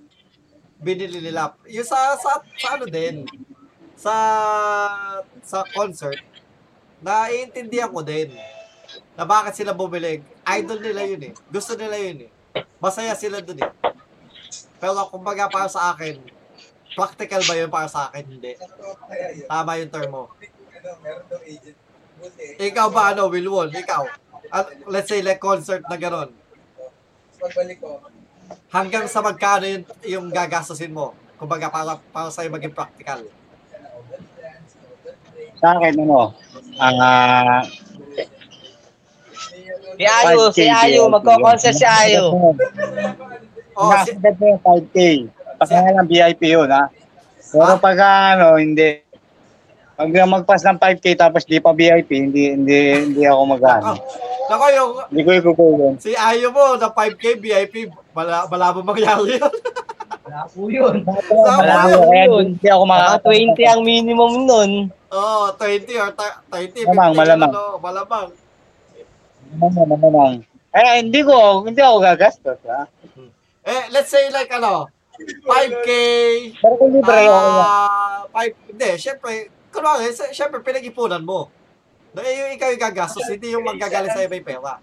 binili 0.81 1.17
nila. 1.17 1.57
Yung 1.65 1.85
sa, 1.85 2.13
sa, 2.21 2.45
sa 2.45 2.67
ano 2.77 2.85
din, 2.85 3.25
sa, 3.97 4.13
sa 5.41 5.65
concert, 5.73 6.21
naiintindihan 7.01 7.89
ko 7.89 8.05
din 8.05 8.33
na 9.15 9.23
bakit 9.23 9.55
sila 9.55 9.75
bumili. 9.75 10.23
Idol 10.45 10.79
nila 10.81 11.01
yun 11.07 11.31
eh. 11.31 11.33
Gusto 11.51 11.75
nila 11.75 11.95
yun 11.97 12.27
eh. 12.27 12.31
masaya 12.79 13.15
sila 13.15 13.43
dun 13.43 13.59
eh. 13.59 13.71
Pero 14.79 15.07
kumbaga 15.09 15.47
para 15.47 15.67
sa 15.71 15.95
akin, 15.95 16.19
practical 16.95 17.41
ba 17.43 17.55
yun 17.57 17.71
para 17.71 17.87
sa 17.89 18.07
akin? 18.07 18.23
Hindi. 18.27 18.55
Tama 19.47 19.79
yung 19.81 19.91
term 19.91 20.09
mo. 20.11 20.23
Ikaw 22.59 22.87
ba 22.93 23.11
ano, 23.11 23.27
Wilwon? 23.27 23.73
Ikaw? 23.73 24.03
At, 24.53 24.65
let's 24.87 25.09
say 25.09 25.25
like 25.25 25.41
concert 25.41 25.83
na 25.89 25.97
gano'n. 25.97 26.29
Hanggang 28.69 29.05
sa 29.09 29.25
magkano 29.25 29.65
yung, 29.65 29.85
yung 30.05 30.27
gagastusin 30.29 30.93
mo? 30.93 31.17
Kumbaga 31.35 31.67
para, 31.67 31.99
para 32.13 32.29
sa'yo 32.31 32.53
maging 32.53 32.71
practical. 32.71 33.25
Sa 35.59 35.75
akin, 35.75 35.93
ano, 35.97 36.31
ah, 36.79 37.63
Si 39.95 40.03
Ayo, 40.03 40.39
5K 40.45 40.53
si 40.53 40.65
Ayo, 40.67 41.01
magko-concert 41.07 41.73
si 41.73 41.85
Ayo. 41.85 42.23
Oh, 43.75 43.91
si, 44.01 44.11
Nasa 44.13 44.31
mo 44.33 44.45
yung 44.45 44.61
5K. 44.61 44.97
Pagka 45.55 45.77
lang 45.85 46.05
VIP 46.05 46.41
yun, 46.49 46.67
ha? 46.67 46.87
Pero 47.45 47.63
Ah? 47.65 47.79
pag 47.79 47.97
ano, 47.97 48.55
hindi. 48.55 48.99
Pag 49.95 50.11
magpas 50.27 50.59
ng 50.61 50.75
5K 50.77 51.05
tapos 51.17 51.43
di 51.43 51.57
pa 51.57 51.71
VIP, 51.71 52.09
hindi 52.11 52.51
hindi 52.51 52.75
hindi 52.93 53.21
ako 53.23 53.41
magano. 53.47 53.95
nako 54.45 54.65
yung 54.69 54.91
Hindi 55.07 55.21
ko 55.23 55.31
ikukulong. 55.33 55.95
si 55.97 56.11
Ayo 56.13 56.51
mo 56.51 56.75
na 56.75 56.91
5K 56.91 57.39
VIP, 57.39 57.73
wala, 58.11 58.43
wala 58.45 58.75
mo 58.75 58.79
mangyari 58.85 59.39
yun. 59.39 59.51
Wala 60.21 60.41
po 60.45 60.61
yun. 60.67 60.95
Wala 61.05 61.55
Kaya 61.55 61.95
po 61.95 62.11
yun. 62.11 62.45
hindi 62.51 62.67
ako 62.67 62.83
Mga 62.83 62.91
makakapag- 62.91 63.23
20 63.55 63.63
ang 63.65 63.81
minimum 63.81 64.31
nun. 64.43 64.71
Oo, 65.07 65.21
oh, 65.41 65.55
20 65.55 65.95
or 65.95 66.11
ta- 66.11 66.43
30, 66.49 66.83
50. 66.83 66.91
Malamang, 66.91 67.15
malamang. 67.15 67.49
Ano, 67.49 67.63
malamang. 67.79 68.27
Malamang, 69.53 69.87
malamang. 69.87 70.33
Eh, 70.75 70.93
hindi 70.99 71.21
ko, 71.23 71.63
hindi 71.63 71.79
ako 71.79 71.97
gagastos, 72.01 72.59
ha? 72.67 72.89
Eh, 73.65 73.83
let's 73.93 74.11
say 74.11 74.27
like 74.29 74.51
ano, 74.51 74.89
5K, 75.47 75.89
Pero 76.59 76.73
kung 76.75 76.91
libre, 76.91 77.23
lang. 77.23 77.31
ah, 77.31 78.27
5, 78.35 78.71
hindi, 78.73 78.89
syempre, 78.99 79.31
kunwari, 79.71 80.11
syempre, 80.35 80.59
pinag-ipunan 80.59 81.23
mo. 81.23 81.47
Na 82.11 82.19
eh, 82.21 82.35
yung 82.35 82.51
ikaw 82.55 82.67
yung 82.71 82.83
gagastos, 82.83 83.23
hindi 83.27 83.55
yung 83.55 83.63
manggagaling 83.63 84.11
sa 84.11 84.23
iba 84.23 84.35
yung 84.35 84.47
pera. 84.47 84.73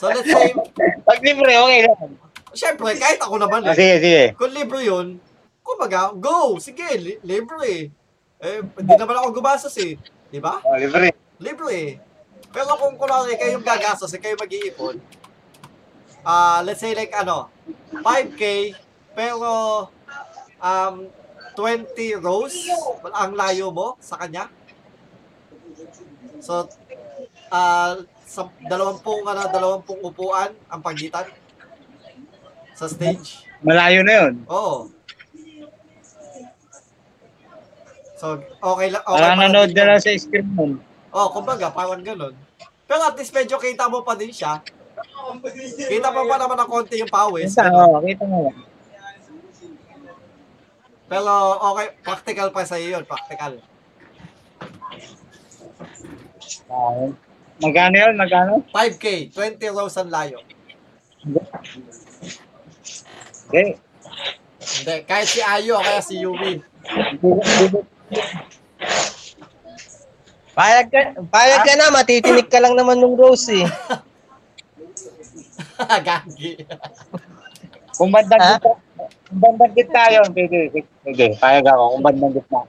So 0.00 0.08
let's 0.08 0.24
say, 0.24 0.56
Pag 1.04 1.20
libre, 1.20 1.52
okay 1.52 1.80
lang. 1.84 2.16
syempre, 2.56 2.96
kahit 2.96 3.20
ako 3.20 3.36
naman 3.36 3.68
eh, 3.68 3.76
sige, 3.76 3.94
sige. 4.00 4.22
kung 4.32 4.52
libre 4.52 4.80
yun, 4.80 5.20
kumbaga, 5.60 6.16
go, 6.16 6.56
sige, 6.56 6.88
li- 6.96 7.20
libre 7.20 7.60
eh. 7.68 7.82
Eh, 8.42 8.58
hindi 8.64 8.94
naman 8.96 9.14
ako 9.14 9.28
gumastos 9.36 9.76
eh. 9.78 10.00
Di 10.32 10.40
ba? 10.40 10.58
Oh, 10.64 10.74
libre. 10.74 11.12
Libre 11.38 11.68
eh. 11.70 11.90
Pero 12.52 12.76
kung 12.76 12.94
kunwari 13.00 13.34
kayo 13.40 13.56
yung 13.56 13.64
gagastos, 13.64 14.12
eh, 14.12 14.20
kayo 14.20 14.36
mag-iipon, 14.36 15.00
ah 16.22 16.60
let's 16.62 16.84
say 16.84 16.92
like 16.92 17.10
ano, 17.16 17.48
5K, 18.04 18.76
pero 19.16 19.88
um, 20.60 20.94
20 21.56 22.20
rows 22.20 22.54
ang 23.12 23.32
layo 23.32 23.72
mo 23.72 23.96
sa 23.98 24.20
kanya. 24.20 24.52
So, 26.44 26.68
ah 27.48 27.96
sa 28.28 28.48
dalawampung, 28.64 29.24
ano, 29.28 29.44
dalawampung 29.48 30.00
upuan 30.00 30.56
ang 30.72 30.80
pagitan 30.80 31.28
sa 32.72 32.88
stage. 32.88 33.44
Malayo 33.60 34.00
na 34.00 34.14
yun. 34.24 34.34
Oo. 34.48 34.88
So, 38.16 38.38
okay 38.40 38.88
lang. 38.88 39.02
Okay 39.04 39.18
Parang 39.18 39.36
pa 39.36 39.42
nanood 39.44 39.70
na 39.76 39.84
lang 39.84 39.98
sa 40.00 40.14
screen 40.16 40.48
nun. 40.56 40.72
Oh, 41.12 41.28
kumbaga, 41.28 41.68
parang 41.68 42.00
ganun. 42.00 42.32
Pero 42.88 43.02
at 43.04 43.16
least 43.20 43.36
medyo 43.36 43.60
kita 43.60 43.84
mo 43.86 44.00
pa 44.00 44.16
din 44.16 44.32
siya. 44.32 44.64
Kita 45.88 46.08
mo 46.08 46.24
pa 46.24 46.36
naman 46.40 46.56
ng 46.56 46.70
konti 46.72 46.96
yung 47.00 47.12
pawis. 47.12 47.52
Kita, 47.52 47.68
oh, 47.68 48.00
kita 48.00 48.24
mo. 48.24 48.48
Pero 51.12 51.32
okay, 51.72 51.92
practical 52.00 52.48
pa 52.48 52.64
sa 52.64 52.80
iyo 52.80 52.96
yun, 52.96 53.04
practical. 53.04 53.60
Ah, 56.72 57.12
magkano 57.60 57.96
yun? 58.00 58.14
Magkano? 58.16 58.64
5K, 58.72 59.28
20 59.36 59.76
rows 59.76 59.96
ang 60.00 60.08
layo. 60.08 60.40
Okay. 63.52 63.76
Hindi, 64.62 64.96
kahit 65.04 65.28
si 65.28 65.44
Ayo 65.44 65.76
kaya 65.76 66.00
si 66.00 66.16
Yumi. 66.24 66.64
Payag 70.52 70.86
ka, 70.92 71.00
payag 71.32 71.62
ka 71.64 71.74
na, 71.80 71.88
matitinig 71.88 72.48
ka 72.52 72.60
lang 72.60 72.76
naman 72.76 73.00
nung 73.00 73.16
Rose 73.16 73.64
eh. 73.64 73.66
Gagi. 76.06 76.62
Kung 77.96 78.12
bandang 78.12 78.40
Ha? 78.40 78.52
gitna, 78.60 78.72
kung 79.28 79.40
bandang 79.40 79.72
gitna 79.72 80.02
yun, 80.12 80.28
pwede. 80.32 80.58
Pwede, 81.02 81.24
payag 81.40 81.64
ako 81.68 81.82
kung 81.96 82.04
bandang 82.04 82.32
gitna. 82.36 82.60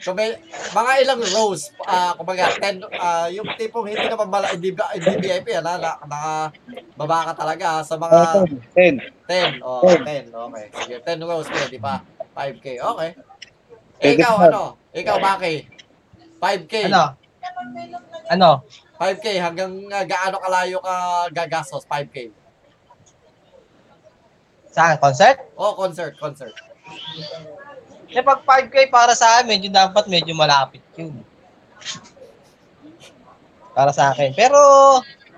So 0.00 0.16
may, 0.16 0.32
mga 0.72 0.92
ilang 1.04 1.20
rows, 1.36 1.76
ah 1.84 2.16
kumbaga 2.16 2.48
10, 2.56 2.80
ah 2.96 3.28
yung 3.28 3.44
tipong 3.60 3.84
hindi 3.84 4.00
naman 4.08 4.32
mala, 4.32 4.48
hindi, 4.48 4.72
ba- 4.72 4.88
hindi 4.96 5.12
VIP, 5.20 5.52
ah, 5.60 5.60
na, 5.60 5.76
na, 5.76 6.20
baba 6.96 7.28
ka 7.28 7.44
talaga 7.44 7.80
ah, 7.80 7.84
sa 7.84 8.00
mga 8.00 8.16
Oh, 8.16 8.48
10. 8.76 8.96
10. 9.28 9.60
Oh, 9.60 9.84
10. 9.84 10.32
Okay. 10.32 10.64
Sige, 10.72 10.94
10 11.04 11.20
rows 11.20 11.48
pwede 11.52 11.76
pa. 11.76 12.00
5K. 12.32 12.66
Okay. 12.80 13.10
Eh, 14.00 14.16
ikaw, 14.16 14.40
ano? 14.40 14.80
Ikaw, 14.96 15.16
Baki? 15.20 15.54
5K. 16.40 16.74
Ano? 16.88 17.12
Ano? 18.30 18.62
5K. 19.00 19.26
Hanggang 19.40 19.72
uh, 19.88 20.04
gaano 20.04 20.36
kalayo 20.38 20.78
ka 20.80 20.94
gagastos? 21.32 21.84
5K. 21.88 22.30
Saan? 24.70 24.96
Concert? 25.02 25.50
Oh, 25.58 25.74
concert, 25.74 26.14
concert. 26.20 26.54
Kasi 28.06 28.20
pag 28.22 28.40
5K 28.42 28.90
para 28.90 29.14
sa 29.18 29.38
akin, 29.38 29.50
medyo 29.50 29.68
dapat 29.70 30.06
medyo 30.06 30.34
malapit 30.34 30.82
yun. 30.94 31.22
Para 33.74 33.90
sa 33.90 34.10
akin. 34.14 34.34
Pero, 34.34 34.58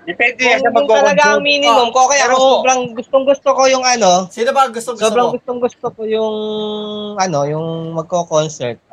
Depende 0.03 0.35
kung 0.35 0.51
yan 0.51 0.59
sa 0.59 0.69
yung 0.75 0.89
talaga 0.91 1.23
ang 1.31 1.39
minimum 1.39 1.87
ko, 1.95 2.11
kaya 2.11 2.27
Pero- 2.27 2.35
ako 2.35 2.45
sobrang 2.59 2.81
gustong 2.91 3.23
gusto 3.23 3.49
ko 3.55 3.61
yung 3.71 3.85
ano, 3.87 4.27
Sino 4.27 4.51
ba 4.51 4.67
ang 4.67 4.75
gusto 4.75 4.91
gusto 4.91 5.05
sobrang 5.07 5.27
mo? 5.31 5.35
gustong 5.39 5.59
gusto 5.63 5.85
ko 5.95 6.01
yung 6.03 6.35
ano, 7.15 7.39
yung 7.47 7.95
magko-concert. 7.95 8.83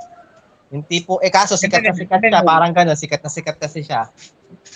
Yung 0.70 0.86
tipo, 0.86 1.18
eh 1.18 1.34
kaso 1.34 1.58
sikat 1.58 1.82
na 1.82 1.90
sikat 1.90 2.22
siya, 2.22 2.46
parang 2.46 2.70
gano'n, 2.70 2.94
sikat 2.94 3.18
na 3.26 3.30
sikat 3.30 3.58
kasi 3.58 3.82
siya. 3.82 4.06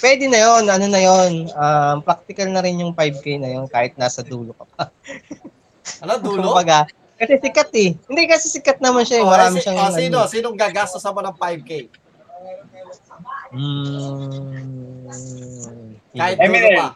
Pwede 0.02 0.26
na 0.26 0.42
yon 0.42 0.66
ano 0.66 0.86
na 0.90 0.98
yon 0.98 1.46
um, 1.54 1.96
practical 2.02 2.50
na 2.50 2.66
rin 2.66 2.82
yung 2.82 2.90
5K 2.90 3.38
na 3.38 3.50
yon 3.54 3.70
kahit 3.70 3.94
nasa 3.94 4.26
dulo 4.26 4.58
ka 4.58 4.64
pa. 4.74 4.82
Ano, 6.02 6.18
dulo? 6.26 6.50
Kumbaga, 6.50 6.90
kasi 7.14 7.38
sikat 7.38 7.70
eh. 7.78 7.94
Hindi 8.10 8.22
kasi 8.26 8.50
sikat 8.50 8.82
naman 8.82 9.06
siya, 9.06 9.22
eh. 9.22 9.24
Oh, 9.24 9.30
marami 9.30 9.62
si, 9.62 9.70
siyang... 9.70 9.78
oh, 9.78 9.94
sino? 9.94 10.18
ano. 10.26 10.30
Sinong 10.30 10.56
gagastos 10.58 11.06
mo 11.06 11.22
ng 11.22 11.36
5K? 11.38 11.70
Hmm, 13.54 14.34
Kahit 16.10 16.36
hindi. 16.42 16.50
dulo 16.50 16.58
Eminem. 16.58 16.74
pa. 16.74 16.88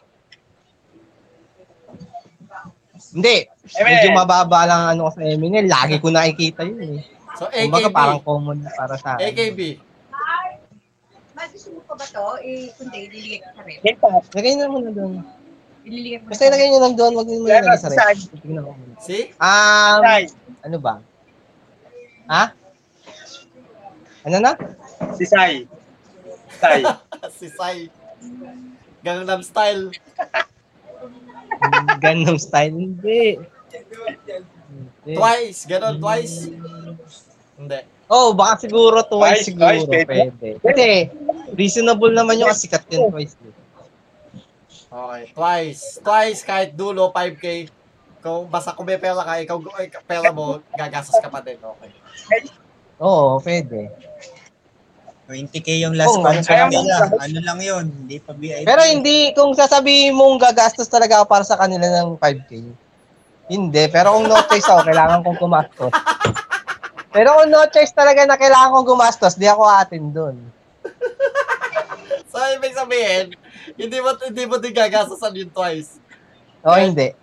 Hindi. 3.14 3.36
Eminem. 3.78 3.94
Medyo 3.94 4.08
mababa 4.10 4.60
lang 4.66 4.80
ang 4.82 4.90
ano 4.98 5.00
ko 5.06 5.10
sa 5.14 5.22
Eminem. 5.22 5.70
Lagi 5.70 6.02
ko 6.02 6.10
nakikita 6.10 6.66
yun 6.66 6.98
eh. 6.98 7.17
So, 7.36 7.44
Kumbaga 7.52 7.88
AKB. 7.90 7.94
parang 7.94 8.20
common 8.24 8.58
para 8.64 8.94
sa 8.96 9.18
akin. 9.18 9.28
AKB. 9.28 9.60
Gusto 11.48 11.74
mo 11.74 11.80
pa 11.90 11.94
ba 11.98 12.06
to? 12.06 12.26
Eh, 12.44 12.70
kundi, 12.78 12.98
ililiit 13.10 13.42
ka 13.42 13.62
rin. 13.66 13.78
Lagay 14.36 14.52
na 14.54 14.70
muna 14.70 14.90
doon. 14.94 15.26
Ililiit 15.82 16.22
mo 16.22 16.30
Basta 16.30 16.46
ilagay 16.46 16.66
nyo 16.70 16.80
lang 16.82 16.94
doon. 16.94 17.12
Huwag 17.18 17.26
nyo 17.26 17.38
muna 17.42 17.58
ilagay 17.58 17.78
sa 17.82 17.90
rep. 17.90 17.98
Tignan 18.38 18.62
ko 18.62 18.72
muna. 18.78 18.94
Si? 19.02 19.18
Um, 19.42 20.00
Sai. 20.06 20.24
ano 20.62 20.76
ba? 20.78 20.94
Ha? 22.30 22.44
Ano 24.28 24.36
na? 24.38 24.52
Si 25.18 25.24
Sai. 25.26 25.66
Sai. 26.62 26.82
si 27.38 27.46
Sai. 27.50 27.78
Gangnam 29.02 29.42
Style. 29.42 29.90
Ganong 31.98 32.38
style. 32.38 32.74
Hindi. 32.76 33.38
Twice. 35.02 35.66
Ganon, 35.66 35.98
twice. 35.98 36.52
Hindi. 37.58 37.78
Oh, 38.08 38.32
baka 38.32 38.64
siguro 38.64 39.02
twice, 39.04 39.44
Twice, 39.44 39.46
siguro. 39.52 39.68
twice, 39.68 39.84
pwede. 39.84 40.06
pwede. 40.08 40.48
Kasi, 40.62 40.86
reasonable 41.52 42.14
naman 42.14 42.40
yung 42.40 42.54
sikat 42.54 42.86
yun 42.88 43.10
twice. 43.12 43.34
Okay, 44.88 45.22
twice. 45.36 45.82
Twice 46.00 46.40
kahit 46.40 46.72
dulo, 46.72 47.12
5K. 47.12 47.68
Kung 48.24 48.48
basta 48.48 48.72
kung 48.72 48.88
may 48.88 48.96
pera 48.96 49.20
ka, 49.20 49.36
ikaw, 49.36 49.60
ay, 49.76 49.92
pera 50.08 50.32
mo, 50.32 50.64
gagastos 50.72 51.20
ka 51.20 51.28
pa 51.28 51.44
din. 51.44 51.60
Okay. 51.60 51.90
Oo, 52.98 53.36
pwede. 53.44 53.92
20k 55.28 55.84
yung 55.84 55.92
last 55.92 56.16
Oh, 56.16 56.24
mo 56.24 56.32
nila. 56.32 57.04
Ano 57.12 57.38
lang 57.44 57.60
yun, 57.60 57.84
hindi 57.84 58.16
pa 58.16 58.32
VIP. 58.32 58.64
Pero 58.64 58.80
hindi, 58.80 59.36
kung 59.36 59.52
sasabihin 59.52 60.16
mong 60.16 60.40
gagastos 60.40 60.88
talaga 60.88 61.20
ako 61.20 61.26
para 61.28 61.44
sa 61.44 61.60
kanila 61.60 61.84
ng 61.84 62.16
5K, 62.16 62.50
hindi. 63.52 63.82
Pero 63.92 64.16
kung 64.16 64.24
no 64.24 64.40
choice 64.48 64.64
ako, 64.64 64.88
kailangan 64.88 65.20
kong 65.20 65.36
gumastos. 65.36 65.92
Pero 67.18 67.34
kung 67.34 67.50
no 67.50 67.66
choice 67.66 67.90
talaga 67.90 68.22
na 68.22 68.38
kailangan 68.38 68.70
kong 68.72 68.86
gumastos, 68.88 69.34
di 69.34 69.50
ako 69.50 69.66
atin 69.66 70.14
doon. 70.14 70.36
So, 72.28 72.38
ibig 72.54 72.70
sabihin, 72.70 73.34
hindi 73.74 73.98
mo, 73.98 74.14
hindi 74.14 74.44
mo 74.44 74.60
din 74.60 74.70
gagastosan 74.70 75.32
yun 75.32 75.50
twice. 75.50 75.98
O 76.62 76.76
hindi. 76.76 77.10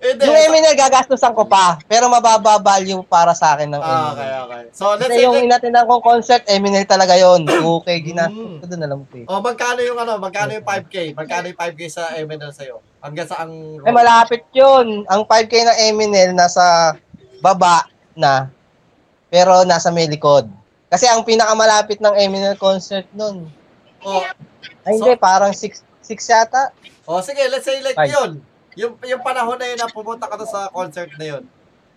Hindi. 0.00 0.24
Yung 0.24 0.32
Eminel 0.32 0.72
gagastusan 0.72 1.36
ko 1.36 1.44
pa, 1.44 1.76
pero 1.84 2.08
mababa 2.08 2.56
value 2.56 3.04
para 3.04 3.36
sa 3.36 3.52
akin 3.52 3.68
ng 3.68 3.76
Ah, 3.76 3.84
Eminel. 3.84 4.08
okay, 4.08 4.30
okay. 4.40 4.62
So, 4.72 4.96
let's 4.96 5.04
Kasi 5.04 5.12
say, 5.12 5.24
yung 5.28 5.36
inatinan 5.36 5.84
kong 5.84 6.00
concert, 6.00 6.42
Eminel 6.48 6.88
talaga 6.88 7.20
yon. 7.20 7.44
Okay, 7.44 8.00
ginastos 8.00 8.32
Mm. 8.32 8.58
ko 8.58 8.64
doon, 8.64 8.80
alam 8.80 9.00
ko 9.04 9.14
eh. 9.14 9.24
oh, 9.28 9.44
magkano 9.44 9.80
yung 9.84 10.00
ano, 10.00 10.16
magkano 10.16 10.56
yung 10.56 10.64
5K? 10.64 11.12
Magkano 11.12 11.52
yung 11.52 11.60
5K 11.60 11.80
sa 11.92 12.16
Eminel 12.16 12.48
sa'yo? 12.48 12.80
Hanggang 13.04 13.28
sa 13.28 13.44
ang... 13.44 13.52
Eh, 13.76 13.92
malapit 13.92 14.40
yun. 14.56 15.04
Ang 15.04 15.28
5K 15.28 15.52
ng 15.68 15.78
Eminel 15.86 16.32
nasa 16.32 16.96
baba 17.38 17.84
na, 18.12 18.48
pero 19.26 19.62
nasa 19.62 19.88
may 19.88 20.06
likod. 20.06 20.48
Kasi 20.86 21.06
ang 21.06 21.22
pinakamalapit 21.22 21.98
ng 21.98 22.14
Eminel 22.16 22.56
concert 22.56 23.06
nun, 23.12 23.46
Oh, 24.00 24.24
ay 24.82 24.96
hindi, 24.96 25.12
parang 25.14 25.52
6 25.52 25.84
6 26.00 26.16
yata. 26.26 26.72
oh, 27.04 27.20
sige, 27.20 27.44
let's 27.46 27.62
say 27.62 27.78
like 27.80 27.94
Five. 27.94 28.08
yun. 28.08 28.30
Yung, 28.74 28.96
yung 29.04 29.20
panahon 29.20 29.54
na 29.54 29.66
yun 29.66 29.76
na 29.76 29.86
pumunta 29.86 30.24
ka 30.24 30.40
sa 30.42 30.66
concert 30.68 31.12
na 31.14 31.26
yun. 31.28 31.42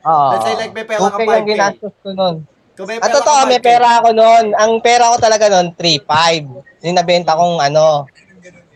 Oo. 0.04 0.30
Let's 0.30 0.44
say 0.44 0.56
like 0.58 0.74
may 0.74 0.84
pera 0.84 1.00
ka 1.00 1.16
2K 1.16 1.24
5K. 1.24 1.32
yung 1.32 1.48
ginastos 1.48 1.94
ko 1.98 2.10
nun. 2.12 2.36
Kung 2.74 2.86
may 2.86 2.98
At 2.98 3.08
pera 3.08 3.16
totoo, 3.16 3.40
may 3.48 3.56
5K. 3.56 3.66
pera 3.66 3.88
ako 3.98 4.10
noon. 4.12 4.46
Ang 4.52 4.72
pera 4.82 5.04
ko 5.08 5.18
talaga 5.18 5.46
noon, 5.48 5.68
3.5. 5.72 6.44
Yung 6.84 6.98
nabenta 6.98 7.32
kong 7.34 7.56
ano, 7.62 8.04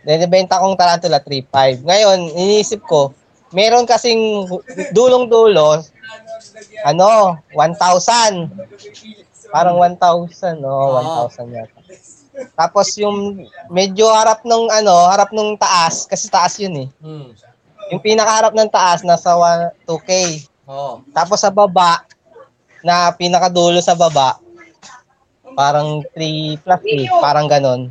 nabenta 0.02 0.56
kong 0.56 0.72
tarantula, 0.72 1.20
3.5. 1.20 1.84
Ngayon, 1.84 2.18
iniisip 2.32 2.80
ko, 2.82 3.12
meron 3.50 3.84
kasing 3.84 4.48
dulong-dulo, 4.90 5.84
ano, 6.84 7.38
1,000. 7.52 8.50
Parang 9.48 9.76
1,000, 9.80 10.60
no? 10.60 10.98
Oo. 10.98 11.28
1,000 11.28 11.56
yata. 11.56 11.78
Tapos 12.54 12.94
yung 12.94 13.48
medyo 13.66 14.06
harap 14.14 14.46
nung 14.46 14.70
ano, 14.70 15.10
harap 15.10 15.34
nung 15.34 15.58
taas, 15.58 16.06
kasi 16.06 16.30
taas 16.30 16.54
yun 16.62 16.86
eh. 16.86 16.88
Hmm. 17.02 17.34
Yung 17.90 18.02
pinakaharap 18.04 18.52
ng 18.54 18.70
taas, 18.70 19.02
nasa 19.02 19.34
1, 19.34 19.74
2K. 19.88 20.10
Oo. 20.68 21.02
Tapos 21.10 21.40
sa 21.42 21.50
baba, 21.50 22.04
na 22.84 23.10
pinakadulo 23.10 23.82
sa 23.82 23.98
baba, 23.98 24.38
parang 25.58 26.06
3 26.14 26.62
plus 26.62 27.10
8, 27.10 27.24
parang 27.24 27.50
ganon. 27.50 27.90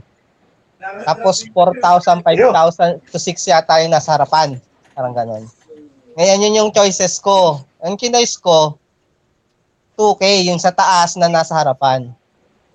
Tapos 1.03 1.43
4,000, 1.51 2.23
5,000 2.23 3.03
to 3.11 3.19
6 3.19 3.51
yata 3.51 3.83
yung 3.83 3.91
nasa 3.91 4.15
harapan. 4.15 4.55
Parang 4.95 5.11
ganon. 5.11 5.43
Ngayon, 6.15 6.43
yun 6.47 6.57
yung 6.63 6.71
choices 6.73 7.19
ko. 7.19 7.61
Ang 7.77 7.93
choice 7.97 8.41
ko, 8.41 8.77
2K, 9.97 10.49
yung 10.49 10.61
sa 10.61 10.73
taas 10.73 11.17
na 11.17 11.29
nasa 11.29 11.53
harapan. 11.57 12.09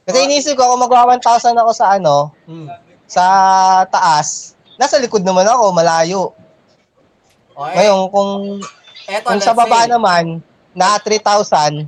Kasi 0.02 0.26
inisip 0.26 0.58
ko, 0.58 0.66
kung 0.66 0.82
magawa 0.82 1.14
1,000 1.14 1.54
ako 1.54 1.70
sa 1.74 1.94
ano, 1.94 2.34
Hmm. 2.46 2.66
sa 3.06 3.24
taas, 3.86 4.58
nasa 4.74 4.98
likod 4.98 5.22
naman 5.22 5.46
ako, 5.46 5.70
malayo. 5.70 6.22
Eh, 7.54 7.78
Ngayon, 7.78 8.00
kung 8.10 8.30
eto, 9.06 9.26
kung 9.30 9.42
sa 9.42 9.54
baba 9.54 9.86
say, 9.86 9.90
naman, 9.90 10.24
na 10.74 10.98
3,000, 10.98 11.86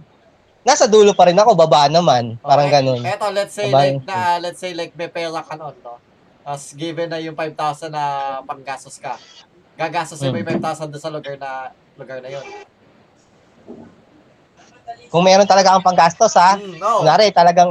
nasa 0.63 0.87
dulo 0.87 1.11
pa 1.17 1.27
rin 1.27 1.39
ako, 1.39 1.55
baba 1.59 1.91
naman. 1.91 2.39
Parang 2.39 2.69
Okay. 2.71 2.77
ganun. 2.83 3.03
Eto, 3.03 3.27
let's 3.35 3.55
say 3.55 3.69
Baba 3.73 3.91
like 3.91 4.01
na 4.07 4.19
let's 4.39 4.61
say 4.61 4.73
like 4.77 4.93
may 4.95 5.09
pera 5.09 5.41
ka 5.43 5.55
noon, 5.57 5.75
no? 5.83 5.97
Tapos 6.45 6.77
given 6.77 7.09
na 7.09 7.19
yung 7.19 7.35
5,000 7.35 7.89
na 7.89 8.05
panggastos 8.45 9.01
ka. 9.01 9.17
Gagastos 9.75 10.21
mo 10.21 10.31
Hmm. 10.31 10.39
yung 10.45 10.51
5,000 10.61 10.89
doon 10.93 11.03
sa 11.03 11.11
lugar 11.11 11.35
na 11.41 11.73
lugar 11.97 12.21
na 12.21 12.29
yun. 12.31 12.45
Kung 15.09 15.23
meron 15.23 15.47
talaga 15.47 15.71
akong 15.71 15.95
panggastos, 15.95 16.35
ha? 16.35 16.59
Hmm, 16.59 16.75
no. 16.75 17.07
Kunwari, 17.07 17.31
talagang 17.31 17.71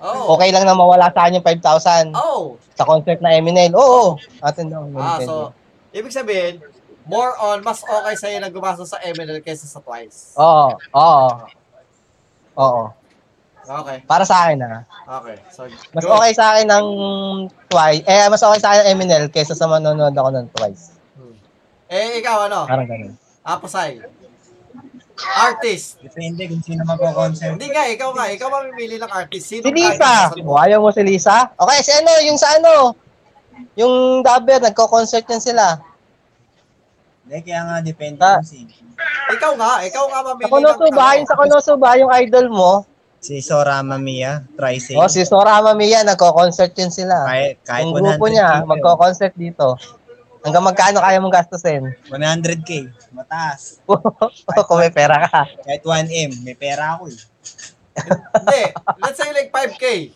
Oh. 0.00 0.32
okay 0.32 0.48
lang 0.48 0.64
na 0.64 0.72
mawala 0.72 1.12
sa 1.12 1.28
akin 1.28 1.36
yung 1.36 1.44
5,000 1.44 2.08
Oh. 2.16 2.56
sa 2.72 2.88
concert 2.88 3.20
na 3.20 3.36
Eminel. 3.36 3.76
Oo, 3.76 4.16
atin 4.40 4.72
daw. 4.72 4.80
Ah, 4.96 5.20
so 5.20 5.52
ibig 5.92 6.08
sabihin, 6.08 6.56
more 7.04 7.36
on 7.36 7.60
mas 7.60 7.84
okay 7.84 8.16
sa'yo 8.16 8.40
na 8.40 8.48
gumastos 8.48 8.88
sa 8.88 9.00
Eminel 9.04 9.44
kaysa 9.44 9.68
sa 9.68 9.84
Twice. 9.84 10.32
Oo, 10.40 10.72
oo. 10.96 11.28
Oo. 12.56 12.84
Okay. 13.62 13.98
Para 14.08 14.24
sa 14.24 14.48
akin, 14.48 14.58
ha? 14.58 14.82
Okay. 15.22 15.36
So, 15.52 15.68
Mas 15.92 16.02
good. 16.02 16.10
okay 16.10 16.32
sa 16.32 16.50
akin 16.50 16.66
ng 16.66 16.86
twice. 17.68 18.02
Eh, 18.02 18.26
mas 18.26 18.42
okay 18.42 18.58
sa 18.58 18.74
akin 18.74 18.80
ng 18.82 18.90
Eminel 18.90 19.24
kaysa 19.30 19.54
sa 19.54 19.70
manonood 19.70 20.10
ako 20.10 20.30
ng 20.32 20.46
twice. 20.50 20.96
Hmm. 21.14 21.36
Eh, 21.86 22.18
ikaw 22.18 22.50
ano? 22.50 22.66
Parang 22.66 22.88
ganun. 22.88 23.14
Apasay. 23.44 24.02
Artist. 25.14 26.00
Depende 26.00 26.46
kung 26.46 26.60
sino 26.60 26.82
magko-concert. 26.82 27.54
Hindi 27.54 27.68
nga, 27.68 27.84
ikaw 27.86 28.10
nga. 28.10 28.26
Ikaw 28.28 28.48
mamimili 28.48 28.96
ng 28.96 29.08
artist. 29.08 29.46
Sino 29.46 29.62
Si 29.62 29.70
Lisa! 29.70 30.32
artist 30.32 30.42
O, 30.42 30.56
ayaw 30.56 30.78
mo 30.78 30.90
si 30.90 31.00
Lisa? 31.00 31.52
Okay, 31.54 31.78
si 31.80 31.90
ano, 31.90 32.10
yung 32.22 32.36
sa 32.36 32.48
ano, 32.54 32.96
yung 33.74 33.94
Dabber, 34.20 34.58
nagko-concert 34.60 35.24
yan 35.26 35.38
sila. 35.38 35.78
Hindi, 37.22 37.38
kaya 37.42 37.60
nga 37.62 37.76
depende 37.80 38.18
Ah. 38.18 38.38
kung 38.38 38.48
sino. 38.48 38.70
Ikaw 39.30 39.52
nga. 39.54 39.72
Ikaw 39.82 40.04
nga 40.06 40.20
mamili 40.24 40.42
Sa 40.42 40.50
Konosuba, 40.50 41.02
ano. 41.04 41.16
yung 41.16 41.28
sa 41.28 41.36
Konosuba, 41.36 41.88
yung 41.96 42.12
idol 42.14 42.46
mo, 42.48 42.72
Si 43.18 43.38
Sorama 43.38 43.94
Mia, 43.96 44.42
Trisay. 44.52 44.98
o 44.98 45.06
si 45.06 45.22
Sora 45.22 45.62
Mamiya, 45.62 46.02
nagko-concert 46.02 46.74
yun 46.74 46.90
sila. 46.90 47.22
kahit, 47.24 47.54
kahit 47.62 47.86
Yung 47.86 47.94
grupo 47.94 48.26
100K. 48.26 48.32
niya, 48.32 48.48
magko-concert 48.66 49.34
dito. 49.36 49.78
Hanggang 50.42 50.64
magkano 50.66 50.98
kaya 50.98 51.22
mong 51.22 51.34
gastusin? 51.34 51.94
100K. 52.10 52.90
Mataas. 53.14 53.78
Kung 54.68 54.78
may 54.82 54.90
pera 54.90 55.30
ka. 55.30 55.46
Kahit 55.62 55.82
1M. 55.86 56.42
May 56.42 56.58
pera 56.58 56.98
ako 56.98 57.14
eh. 57.14 57.18
Hindi. 58.34 58.62
Let's 58.98 59.18
say 59.22 59.30
like 59.30 59.54
5K. 59.54 60.10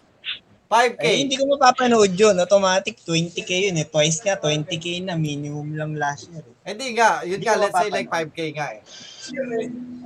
5K. 0.67 1.05
Eh, 1.07 1.17
hindi 1.23 1.39
ko 1.39 1.47
mapapanood 1.47 2.11
yun. 2.19 2.35
Automatic, 2.43 2.99
20k 3.07 3.71
yun 3.71 3.79
eh. 3.79 3.87
Twice 3.87 4.19
nga, 4.27 4.35
20k 4.35 5.07
na. 5.07 5.15
Minimum 5.15 5.79
lang 5.79 5.95
last 5.95 6.27
year. 6.35 6.43
Eh. 6.43 6.75
Hindi 6.75 6.99
nga. 6.99 7.23
Yun 7.23 7.39
Hindi 7.39 7.47
nga, 7.47 7.55
let's 7.63 7.79
say 7.79 7.89
like 7.95 8.11
mapapanood. 8.11 8.35
5K 8.35 8.41
nga 8.59 8.67
eh. 8.75 8.81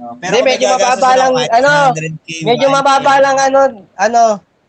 Oh, 0.01 0.17
Hindi, 0.21 0.37
kung 0.37 0.49
medyo 0.49 0.67
mababa 0.69 1.11
lang, 1.17 1.33
ano, 1.33 1.71
100K, 1.97 2.29
Medyo 2.45 2.67
1K. 2.69 2.77
mababa 2.77 3.15
lang 3.21 3.37
ano, 3.41 3.61
ano, 3.97 4.23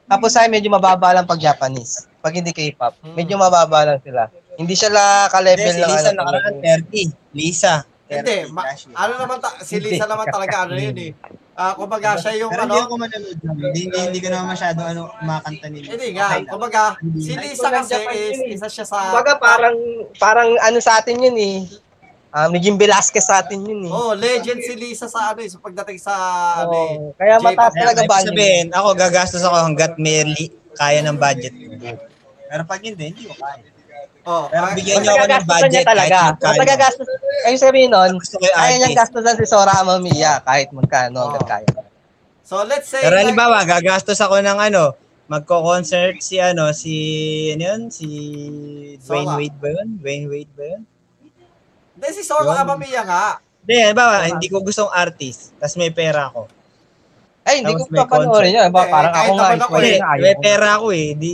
tapos 0.08 0.36
ay 0.36 0.48
medyo 0.52 0.68
mababa 0.68 1.16
lang 1.16 1.28
pag 1.28 1.40
Japanese. 1.40 2.08
Pag 2.20 2.36
hindi 2.36 2.52
K-pop, 2.52 3.00
medyo 3.16 3.40
mababa 3.40 3.88
lang 3.88 4.00
sila. 4.04 4.28
Hindi 4.56 4.76
sila 4.76 5.00
Hindi, 5.26 5.32
ka-level 5.32 5.72
si 5.72 5.80
ng 5.80 5.88
Lisa 5.88 6.10
ano. 6.10 6.20
nakaraan, 6.20 6.54
30. 6.60 7.34
Lisa. 7.34 7.74
30 8.08 8.16
Hindi. 8.18 8.38
Ma- 8.52 8.68
ano 8.98 9.14
naman, 9.16 9.38
ta- 9.40 9.58
si 9.62 9.76
Lisa 9.80 10.04
naman 10.04 10.28
talaga 10.28 10.56
ano 10.66 10.74
yun 10.76 10.98
eh. 11.00 11.12
Ah, 11.52 11.76
kumbaga 11.76 12.18
siya 12.18 12.34
yung 12.38 12.50
Pero 12.50 12.64
hindi 12.66 12.76
ano. 12.76 12.88
ako 12.88 12.94
manonood 12.98 13.40
lang. 13.40 13.56
Hindi, 13.56 13.80
hindi, 13.86 13.98
hindi 14.02 14.20
ko 14.20 14.28
naman 14.28 14.48
masyado 14.50 14.80
ano, 14.82 15.02
makanta 15.22 15.68
nila. 15.70 15.88
Hindi 15.94 16.08
nga. 16.12 16.28
Okay 16.28 16.42
lang. 16.42 16.52
Kumbaga, 16.52 16.82
Hindi. 16.98 17.20
si 17.22 17.34
Lisa 17.38 17.68
kasi 17.70 17.96
is 18.02 18.40
isa 18.56 18.68
siya 18.68 18.86
sa... 18.88 18.98
Kumbaga 19.08 19.34
parang, 19.38 19.76
parang 20.18 20.50
ano 20.58 20.78
sa 20.80 21.00
atin 21.00 21.22
yun 21.22 21.38
eh. 21.38 21.58
Um, 22.32 22.56
naging 22.56 22.80
Velasquez 22.80 23.28
sa 23.28 23.44
atin 23.44 23.60
yun 23.62 23.84
eh. 23.86 23.92
Oh, 23.92 24.16
legend 24.16 24.64
si 24.64 24.74
Lisa 24.74 25.06
sa 25.06 25.32
ano 25.32 25.44
eh. 25.44 25.52
So 25.52 25.60
pagdating 25.60 26.00
sa 26.00 26.16
ano 26.64 26.72
eh. 26.72 26.96
Kaya 27.16 27.40
mataas 27.40 27.76
talaga 27.76 28.08
ba 28.08 28.24
sabihin, 28.24 28.72
ako 28.72 28.88
gagastos 28.96 29.44
ako 29.44 29.56
hanggat 29.62 30.00
may 30.00 30.24
li- 30.24 30.52
kaya 30.74 31.04
ng 31.04 31.20
budget. 31.20 31.52
Pero 32.48 32.62
pag 32.64 32.80
hindi, 32.80 33.12
hindi 33.12 33.28
ko 33.28 33.36
kaya. 33.36 33.60
Oh, 34.22 34.46
Pero 34.54 34.66
ah, 34.70 34.74
bigyan 34.78 35.02
niyo 35.02 35.18
ako 35.18 35.26
ng 35.26 35.46
budget 35.50 35.82
talaga. 35.82 36.18
kahit 36.38 36.62
magkano. 36.62 36.70
gagastos. 36.70 37.08
Ay 37.42 37.54
sabihin 37.58 37.90
nun, 37.90 38.22
ko 38.22 38.38
kaya 38.38 38.78
niyang 38.78 38.94
artist. 38.94 39.00
gastusan 39.02 39.36
si 39.42 39.46
Sora 39.50 39.74
Amamiya 39.82 40.46
kahit 40.46 40.70
magkano 40.70 41.18
hanggang 41.26 41.48
kaya. 41.50 41.82
so 42.46 42.62
let's 42.70 42.86
say 42.86 43.02
Pero 43.02 43.18
like, 43.18 43.26
halimbawa, 43.26 43.66
gagastos 43.66 44.22
ako 44.22 44.38
ng 44.46 44.60
ano, 44.62 44.94
magko-concert 45.26 46.22
si 46.22 46.38
ano, 46.38 46.70
si, 46.70 46.94
ano 47.56 47.64
yun, 47.66 47.82
si 47.90 48.08
Dwayne. 49.02 49.32
Wade 49.42 49.58
ba 49.58 49.68
yun? 49.74 49.88
Dwayne 49.98 50.26
Wade 50.30 50.54
ba 50.54 50.64
yun? 50.70 50.82
Hindi, 51.98 52.08
si 52.14 52.22
Sora. 52.22 52.62
Amamiya 52.62 53.02
nga. 53.02 53.26
Hindi, 53.66 53.76
halimbawa, 53.82 54.16
hindi 54.30 54.48
ko 54.54 54.62
gustong 54.62 54.92
artist, 54.94 55.58
tapos 55.58 55.82
may 55.82 55.90
pera 55.90 56.30
ako. 56.30 56.46
Ay, 57.42 57.66
hindi 57.66 57.74
ko 57.74 57.90
Tapos 57.90 57.94
may 57.94 58.00
papanoorin 58.06 58.54
yun. 58.54 58.64
Eh, 58.70 58.74
parang 58.74 59.14
ako 59.18 59.32
nga, 59.34 59.48
Hindi, 59.58 59.92
may 60.22 60.36
ko. 60.38 60.42
pera 60.46 60.68
ako 60.78 60.88
eh, 60.94 61.08
di 61.18 61.34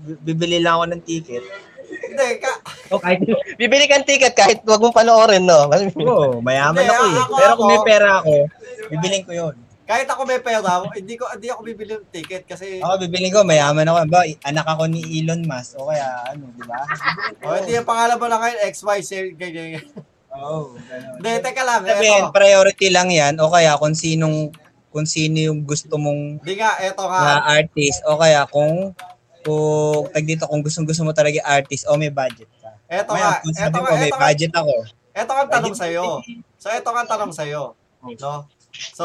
bibili 0.00 0.64
lang 0.64 0.80
ako 0.80 0.84
ng 0.96 1.02
ticket. 1.04 1.44
Hindi, 1.90 2.26
ka, 2.38 2.50
O, 2.88 2.98
kahit, 2.98 3.18
bibili 3.60 3.84
kang 3.84 4.02
ticket 4.02 4.32
kahit 4.32 4.62
wag 4.62 4.78
mong 4.78 4.94
panoorin, 4.94 5.42
no? 5.42 5.66
Oo, 5.66 6.38
mayaman 6.38 6.80
Hindi, 6.80 6.88
ako 6.88 7.02
eh. 7.02 7.16
ako- 7.16 7.36
Pero 7.36 7.52
kung 7.54 7.68
may 7.68 7.82
pera 7.82 8.08
ako, 8.18 8.34
bibiling 8.88 9.24
ko 9.24 9.32
yun. 9.32 9.54
kahit 9.84 10.06
ako 10.06 10.22
may 10.22 10.38
pera, 10.38 10.62
hindi 10.94 11.14
ko 11.14 11.26
hindi 11.26 11.48
ako 11.50 11.60
bibili 11.60 11.92
ng 11.92 12.06
ticket 12.08 12.46
kasi 12.46 12.78
Ako 12.78 12.94
bibiling 13.00 13.34
ko, 13.34 13.42
mayaman 13.42 13.84
ako. 13.84 14.06
Ba, 14.06 14.22
anak 14.44 14.62
ako 14.64 14.86
ni 14.86 15.02
Elon 15.18 15.42
Musk, 15.42 15.74
o 15.76 15.90
kaya 15.90 16.06
ano, 16.30 16.46
di 16.48 16.62
ba? 16.62 16.78
oh, 17.44 17.58
hindi 17.58 17.74
yung 17.74 17.86
pangalan 17.86 18.14
mo 18.14 18.26
lang 18.26 18.40
ngayon 18.40 18.60
XYZ 18.70 19.10
ganyan. 19.34 19.82
Oo, 20.30 20.78
ganun. 20.78 21.18
Hindi, 21.18 21.30
teka 21.42 21.62
lang. 21.66 21.82
Sabihin, 21.82 22.22
Eto. 22.22 22.30
priority 22.30 22.86
lang 22.86 23.10
yan, 23.10 23.34
o 23.38 23.50
kaya 23.50 23.74
kung 23.74 23.98
sinong, 23.98 24.54
kung 24.88 25.02
sino 25.02 25.42
yung 25.42 25.62
gusto 25.62 25.94
mong 25.94 26.38
Hindi 26.38 26.54
nga, 26.56 26.78
eto 26.78 27.02
nga. 27.02 27.18
na 27.42 27.58
artist, 27.58 27.98
o 28.06 28.14
kaya 28.14 28.46
kung, 28.46 28.94
kung, 29.40 30.08
tag 30.12 30.26
dito, 30.26 30.44
kung 30.46 30.60
gustong 30.60 30.86
gusto 30.86 31.02
mo 31.02 31.12
talaga 31.12 31.40
yung 31.40 31.48
artist, 31.48 31.88
o 31.88 31.96
may 31.96 32.12
budget 32.12 32.48
ka. 32.60 32.70
Eto 32.86 33.14
Ngayon, 33.14 33.24
nga, 33.24 33.40
kung 33.40 33.54
eto 33.54 33.60
sabi 33.60 33.76
ko, 33.78 33.92
may 33.92 34.08
eto 34.08 34.16
nga, 34.16 34.24
budget 34.26 34.52
ako. 34.54 34.74
eto 35.10 35.32
ang 35.32 35.50
tanong 35.50 35.76
sa'yo. 35.76 36.04
So, 36.60 36.66
eto 36.68 36.88
ang 36.92 37.08
tanong 37.08 37.32
sa'yo. 37.32 37.62
No? 38.04 38.34
So, 38.94 39.04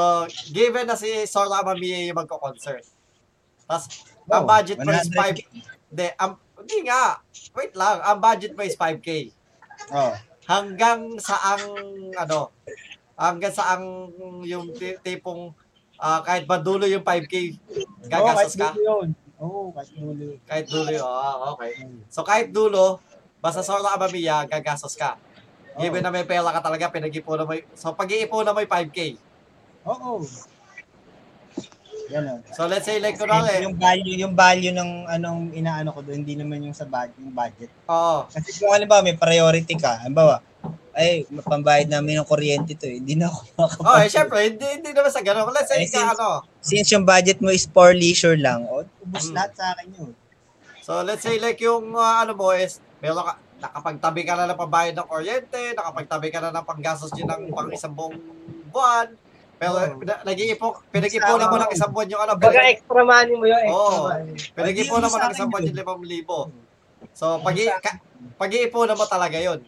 given 0.51 0.85
na 0.85 0.95
si 0.95 1.09
Sora 1.25 1.63
Mamiya 1.63 2.07
yung 2.07 2.19
magko-concert. 2.19 2.83
Tapos, 3.65 3.85
ang 4.25 4.45
Oh, 4.45 4.49
budget 4.49 4.77
mo 4.81 4.89
is 4.89 5.09
100K. 5.09 5.45
5... 5.45 5.93
Hindi, 5.93 6.07
ang, 6.17 6.31
hindi 6.57 6.77
nga. 6.89 7.21
Wait 7.53 7.73
lang. 7.77 7.97
Ang 8.01 8.17
budget 8.19 8.53
mo 8.53 8.61
is 8.65 8.77
5K. 8.77 9.09
Oh. 9.93 10.13
Hanggang 10.45 11.17
sa 11.17 11.55
ang, 11.55 11.63
ano, 12.13 12.49
hanggang 13.15 13.53
sa 13.53 13.77
ang 13.77 14.11
yung 14.43 14.73
ti- 14.73 14.97
tipong 15.01 15.53
ah, 15.97 16.21
kahit 16.21 16.43
madulo 16.45 16.85
yung 16.85 17.01
5K, 17.01 17.33
gagastos 18.05 18.59
ka? 18.59 18.75
Oh, 18.85 19.07
Oo, 19.39 19.71
kahit 19.75 19.91
dulo. 19.93 20.25
Kahit 20.47 20.65
dulo. 20.71 20.95
Ah, 21.03 21.51
okay. 21.51 21.71
So, 22.07 22.23
kahit 22.23 22.55
dulo, 22.55 23.03
basta 23.43 23.59
solo 23.59 23.83
ka 23.83 23.99
mamiya, 23.99 24.47
gagastos 24.47 24.95
ka. 24.95 25.19
Given 25.75 25.99
na 25.99 26.11
may 26.11 26.23
pera 26.23 26.55
ka 26.55 26.63
talaga, 26.63 26.87
pinag-ipunan 26.87 27.43
mo. 27.43 27.51
y- 27.51 27.67
So, 27.75 27.91
pag-iipunan 27.91 28.55
mo 28.55 28.63
yung 28.63 28.71
5K. 28.71 29.19
Oo. 29.83 30.23
Ganun. 32.05 32.39
So, 32.53 32.69
let's 32.69 32.85
say, 32.85 33.01
like, 33.01 33.17
kunwari, 33.17 33.65
yung 33.65 33.75
value, 33.75 34.15
yung 34.15 34.31
value 34.37 34.71
ng 34.71 35.09
anong 35.09 35.51
inaano 35.51 35.89
ko 35.91 35.99
doon, 35.99 36.21
hindi 36.21 36.37
naman 36.37 36.61
yung 36.63 36.77
sa 36.77 36.85
budget, 36.85 37.17
yung 37.19 37.33
budget. 37.33 37.71
oo. 37.89 38.29
Kasi 38.29 38.55
kung 38.55 38.71
halimbawa 38.71 39.01
may 39.01 39.17
priority 39.17 39.73
ka, 39.75 39.99
halimbawa, 39.99 40.39
ay, 40.95 41.11
pambayad 41.43 41.87
namin 41.87 42.17
ng 42.17 42.25
kuryente 42.25 42.71
to 42.73 42.87
eh. 42.87 42.97
Hindi 42.97 43.13
na 43.13 43.27
ako 43.27 43.39
makapag- 43.53 43.83
Oh, 43.85 43.99
eh, 43.99 44.07
syempre, 44.07 44.37
hindi, 44.47 44.63
hindi 44.71 44.89
naman 44.89 45.11
sa 45.11 45.19
ganun. 45.19 45.51
Let's 45.51 45.67
say, 45.67 45.77
Eh, 45.77 45.85
ka, 45.85 45.99
since- 45.99 46.13
ano, 46.15 46.27
Since 46.57 46.87
yung 46.89 47.03
budget 47.03 47.37
mo 47.37 47.51
is 47.51 47.67
for 47.67 47.91
leisure 47.91 48.35
lang, 48.35 48.63
o, 48.65 48.81
ubus 48.99 49.29
Mm. 49.29 49.35
lahat 49.35 49.51
sa 49.53 49.65
akin 49.71 49.87
yun. 49.91 50.11
So, 50.79 51.01
let's 51.01 51.21
say 51.21 51.35
like 51.37 51.59
yung 51.59 51.91
uh, 51.91 52.15
ano 52.17 52.31
mo 52.31 52.49
is, 52.49 52.79
meron 52.97 53.19
ka, 53.19 53.35
nakapagtabi 53.57 54.21
ka 54.21 54.33
na 54.33 54.47
ng 54.47 54.55
pambayad 54.55 54.93
ng 54.93 55.03
kuryente, 55.03 55.73
nakapagtabi 55.73 56.27
ka 56.29 56.39
na 56.39 56.49
ng 56.51 56.63
panggastos 56.63 57.11
din 57.11 57.25
ng 57.25 57.49
pang 57.49 57.67
isang 57.69 57.91
buong 57.91 58.15
buwan, 58.69 59.11
pero 59.55 59.75
Oo. 59.75 59.99
na- 59.99 60.23
nag-iipon, 60.23 60.71
pinag-ipunan 60.89 61.47
mo 61.47 61.57
ng 61.57 61.71
isang 61.71 61.89
buwan 61.89 62.07
yung 62.07 62.21
ano, 62.21 62.33
Baga 62.35 62.53
pinag- 62.53 62.71
extra 62.71 63.01
money 63.01 63.33
mo 63.33 63.45
yun, 63.45 63.61
extra 63.61 63.75
Oo. 63.75 64.03
money. 64.07 64.33
pinag-ipunan 64.53 65.01
mo 65.03 65.11
Hindi, 65.11 65.25
ng 65.25 65.33
isang 65.33 65.49
buwan 65.49 65.63
yung 65.65 65.77
limang 65.77 66.03
libo. 66.03 66.37
So, 67.11 67.25
pag 67.39 67.55
pag-iipunan 68.37 68.95
mo 68.95 69.05
talaga 69.05 69.37
yun. 69.37 69.59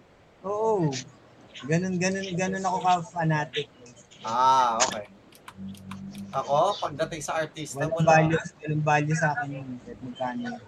Oo. 0.44 0.88
Ganun, 1.66 1.98
ganun, 1.98 2.28
ganun 2.36 2.62
ako 2.62 2.78
ka-fanatic. 2.80 3.66
Ah, 4.22 4.78
okay. 4.78 5.10
Ako, 6.30 6.78
pagdating 6.78 7.22
sa 7.24 7.42
artista, 7.42 7.82
Walang 7.82 7.96
wala. 7.96 8.10
value, 8.12 8.42
walang 8.62 8.84
value 8.84 9.18
sa 9.18 9.34
akin 9.34 9.58
yun. 9.58 9.68
Kahit 9.82 10.00
magkano 10.04 10.42
yun. 10.44 10.60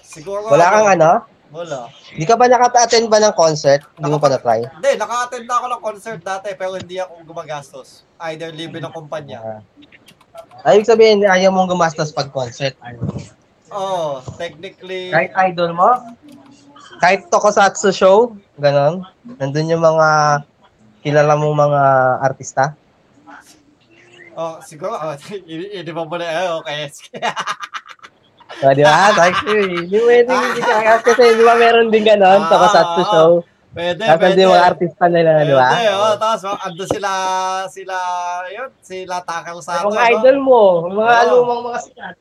Siguro, 0.00 0.46
Wala 0.46 0.66
kang 0.68 0.88
ano? 0.90 1.10
Wala. 1.50 1.90
Di 2.14 2.22
ka 2.22 2.38
ba 2.38 2.46
nakata-attend 2.46 3.10
ba 3.10 3.18
ng 3.18 3.34
concert? 3.34 3.82
Hindi 3.98 4.06
mo 4.06 4.22
pa 4.22 4.30
na-try? 4.30 4.62
Hindi, 4.62 4.90
naka-attend 4.94 5.50
na 5.50 5.54
ako 5.58 5.66
ng 5.66 5.82
concert 5.82 6.20
dati, 6.22 6.54
pero 6.54 6.78
hindi 6.78 7.02
ako 7.02 7.26
gumagastos. 7.26 8.06
Either 8.22 8.54
libre 8.54 8.78
ng 8.78 8.94
kumpanya. 8.94 9.58
Ay, 10.62 10.78
ibig 10.78 10.86
sabihin, 10.86 11.26
ayaw 11.26 11.50
mong 11.50 11.74
gumastos 11.74 12.14
pag 12.14 12.30
concert. 12.30 12.78
Oh, 13.70 14.22
technically, 14.36 15.10
Kahit 15.10 15.34
idol 15.50 15.74
mo? 15.74 15.90
Kahit 17.00 17.32
tokusatsu 17.32 17.90
show? 17.96 18.36
Ganon? 18.60 19.08
Nandun 19.40 19.72
yung 19.72 19.80
mga 19.80 20.08
kilala 21.00 21.32
mong 21.32 21.56
mga 21.56 21.82
artista? 22.20 22.76
oh, 24.36 24.56
siguro, 24.64 24.96
oh, 24.96 25.16
hindi 25.36 25.92
mo 25.92 26.08
muna, 26.08 26.24
eh, 26.24 26.48
okay. 26.60 26.88
O, 28.60 28.72
di 28.72 28.84
ba? 28.84 29.12
Actually, 29.12 29.84
di 29.90 29.96
mo 29.96 30.04
pwede 30.12 30.32
hindi 30.32 30.60
ka 30.60 31.00
kasi 31.00 31.36
di 31.36 31.44
ba 31.44 31.56
meron 31.56 31.88
din 31.88 32.04
ganon, 32.04 32.44
Ah, 32.44 32.48
tokusatsu 32.48 33.02
show. 33.08 33.30
pwede, 33.72 34.00
Tapos 34.04 34.32
pwede. 34.32 34.40
yung 34.44 34.52
mga 34.52 34.68
artista 34.68 35.04
nila, 35.08 35.30
di 35.44 35.54
ba? 35.56 35.68
Pwede, 35.72 35.92
oh, 35.92 36.14
tapos 36.20 36.42
oh, 36.48 36.58
ando 36.68 36.84
sila, 36.84 37.10
sila, 37.68 37.96
yun, 38.52 38.68
sila 38.80 39.16
Sato, 39.24 39.88
Yung 39.88 39.92
mga 39.92 40.08
idol 40.20 40.36
mo, 40.40 40.62
mga 40.88 41.16
Oo. 41.28 41.32
lumang 41.44 41.60
mga 41.72 41.78
sikat. 41.84 42.16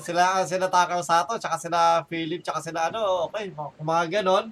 Sila, 0.00 0.40
sila 0.48 0.72
Takao 0.72 1.04
Sato, 1.04 1.36
tsaka 1.36 1.60
sila 1.60 2.00
Philip, 2.08 2.40
tsaka 2.40 2.64
sila 2.64 2.88
ano, 2.88 3.28
okay, 3.28 3.52
mga, 3.52 3.70
mga 3.84 4.04
ganon. 4.20 4.48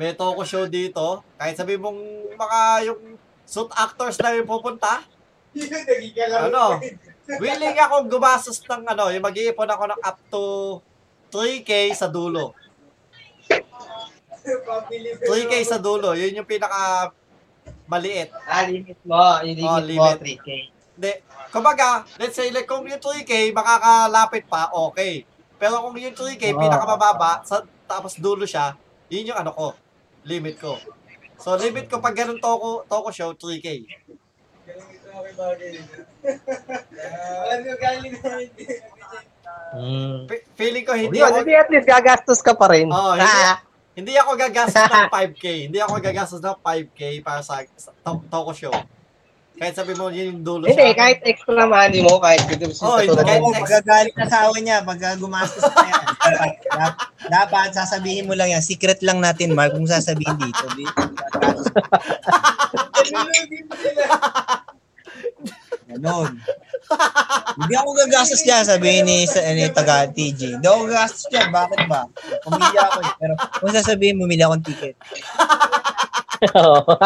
May 0.00 0.16
toko 0.16 0.40
show 0.48 0.64
dito. 0.64 1.20
Kahit 1.36 1.60
sabi 1.60 1.76
mong 1.76 2.00
mga 2.32 2.88
yung 2.88 3.20
suit 3.44 3.68
actors 3.76 4.16
na 4.16 4.32
yung 4.32 4.48
pupunta, 4.48 5.04
ano, 6.48 6.80
willing 7.36 7.76
akong 7.76 8.08
gumastos 8.08 8.64
ng 8.64 8.88
ano, 8.88 9.12
yung 9.12 9.26
mag-iipon 9.26 9.68
ako 9.68 9.84
ng 9.92 10.00
up 10.00 10.18
to 10.32 10.44
3K 11.28 11.92
sa 11.92 12.08
dulo. 12.08 12.56
3K 15.20 15.54
sa 15.68 15.76
dulo, 15.76 16.16
yun 16.16 16.40
yung 16.40 16.48
pinaka 16.48 17.12
maliit. 17.84 18.32
Ah, 18.48 18.64
limit 18.64 18.96
mo. 19.04 19.20
Yung 19.44 19.58
limit, 19.58 19.68
Oh, 19.68 19.76
mo, 19.76 19.84
limit. 19.84 20.18
3K. 20.24 20.48
Hindi, 21.00 21.16
kumbaga, 21.48 22.04
let's 22.20 22.36
say 22.36 22.52
like 22.52 22.68
kung 22.68 22.84
yung 22.84 23.00
3K 23.00 23.56
makakalapit 23.56 24.44
pa, 24.44 24.68
okay. 24.68 25.24
Pero 25.56 25.80
kung 25.80 25.96
yung 25.96 26.12
3K 26.12 26.52
Oh. 26.52 26.60
pinakamababa, 26.60 27.40
sa, 27.40 27.56
tapos 27.86 28.20
dulo 28.20 28.44
siya, 28.44 28.76
yun 29.08 29.32
yung 29.32 29.38
ano 29.38 29.48
ko, 29.50 29.66
limit 30.22 30.60
ko. 30.60 30.76
So 31.36 31.56
limit 31.56 31.88
ko 31.88 31.98
pag 31.98 32.12
ganun 32.14 32.36
toko, 32.36 32.84
toko 32.84 33.08
show, 33.08 33.32
3K. 33.32 33.80
Hmm. 39.72 40.26
Fe- 40.26 40.44
Feeling 40.54 40.84
ko 40.84 40.92
hindi 40.92 41.16
Yun, 41.16 41.26
ako, 41.26 41.36
hindi 41.40 41.54
at 41.54 41.68
least 41.70 41.86
gagastos 41.86 42.40
ka 42.40 42.52
pa 42.52 42.66
rin. 42.68 42.86
Oh, 42.86 43.14
hindi, 43.14 43.24
Ah, 43.24 43.56
hindi 43.94 44.12
ako 44.14 44.30
gagastos 44.36 44.84
ng 44.84 45.08
5K. 45.08 45.44
Hindi 45.64 45.78
ako 45.78 45.92
gagastos 45.98 46.40
ng 46.40 46.58
5K 46.58 47.00
para 47.20 47.40
sa, 47.40 47.62
sa 47.74 47.90
to- 47.96 48.26
toko 48.28 48.52
show. 48.52 48.74
Kahit 49.60 49.76
sabi 49.76 49.92
mo 49.92 50.08
yun 50.08 50.32
yung 50.32 50.40
dulo 50.40 50.64
hindi, 50.64 50.80
siya. 50.80 50.96
kahit 50.96 51.20
extra 51.20 51.68
money 51.68 52.00
mo, 52.00 52.16
kahit 52.16 52.48
dito 52.48 52.72
Oh, 52.80 52.96
katulad 52.96 53.28
kahit 53.28 53.40
mo. 53.44 53.52
Magagalit 53.52 54.14
na 54.16 54.24
asawa 54.24 54.56
niya 54.56 54.76
pag 54.80 55.20
gumastos 55.20 55.68
na 55.68 55.84
yan. 55.84 56.04
dapat, 56.16 56.52
dapat, 56.64 56.94
dapat 57.28 57.68
sasabihin 57.76 58.24
mo 58.24 58.32
lang 58.32 58.56
yan. 58.56 58.64
Secret 58.64 59.04
lang 59.04 59.20
natin, 59.20 59.52
Mark, 59.52 59.76
kung 59.76 59.84
sasabihin 59.84 60.32
dito. 60.40 60.64
Di, 60.72 60.88
Ganon. 65.90 66.40
Hindi 67.60 67.74
ako 67.76 67.90
gagastos 67.92 68.42
dyan, 68.42 68.64
sabihin 68.64 69.04
ni, 69.04 69.28
sa, 69.28 69.44
ni 69.44 69.68
taga 69.70 70.08
TJ. 70.08 70.56
Hindi 70.56 70.66
ako 70.66 70.80
gagastos 70.88 71.24
dyan, 71.28 71.52
bakit 71.52 71.80
ba? 71.84 72.08
Pumili 72.46 72.76
ako. 72.78 72.98
eh. 73.04 73.12
Pero 73.18 73.32
kung 73.60 73.72
sasabihin, 73.74 74.16
bumili 74.16 74.40
akong 74.40 74.64
ticket. 74.64 74.96
Oo. 76.56 76.96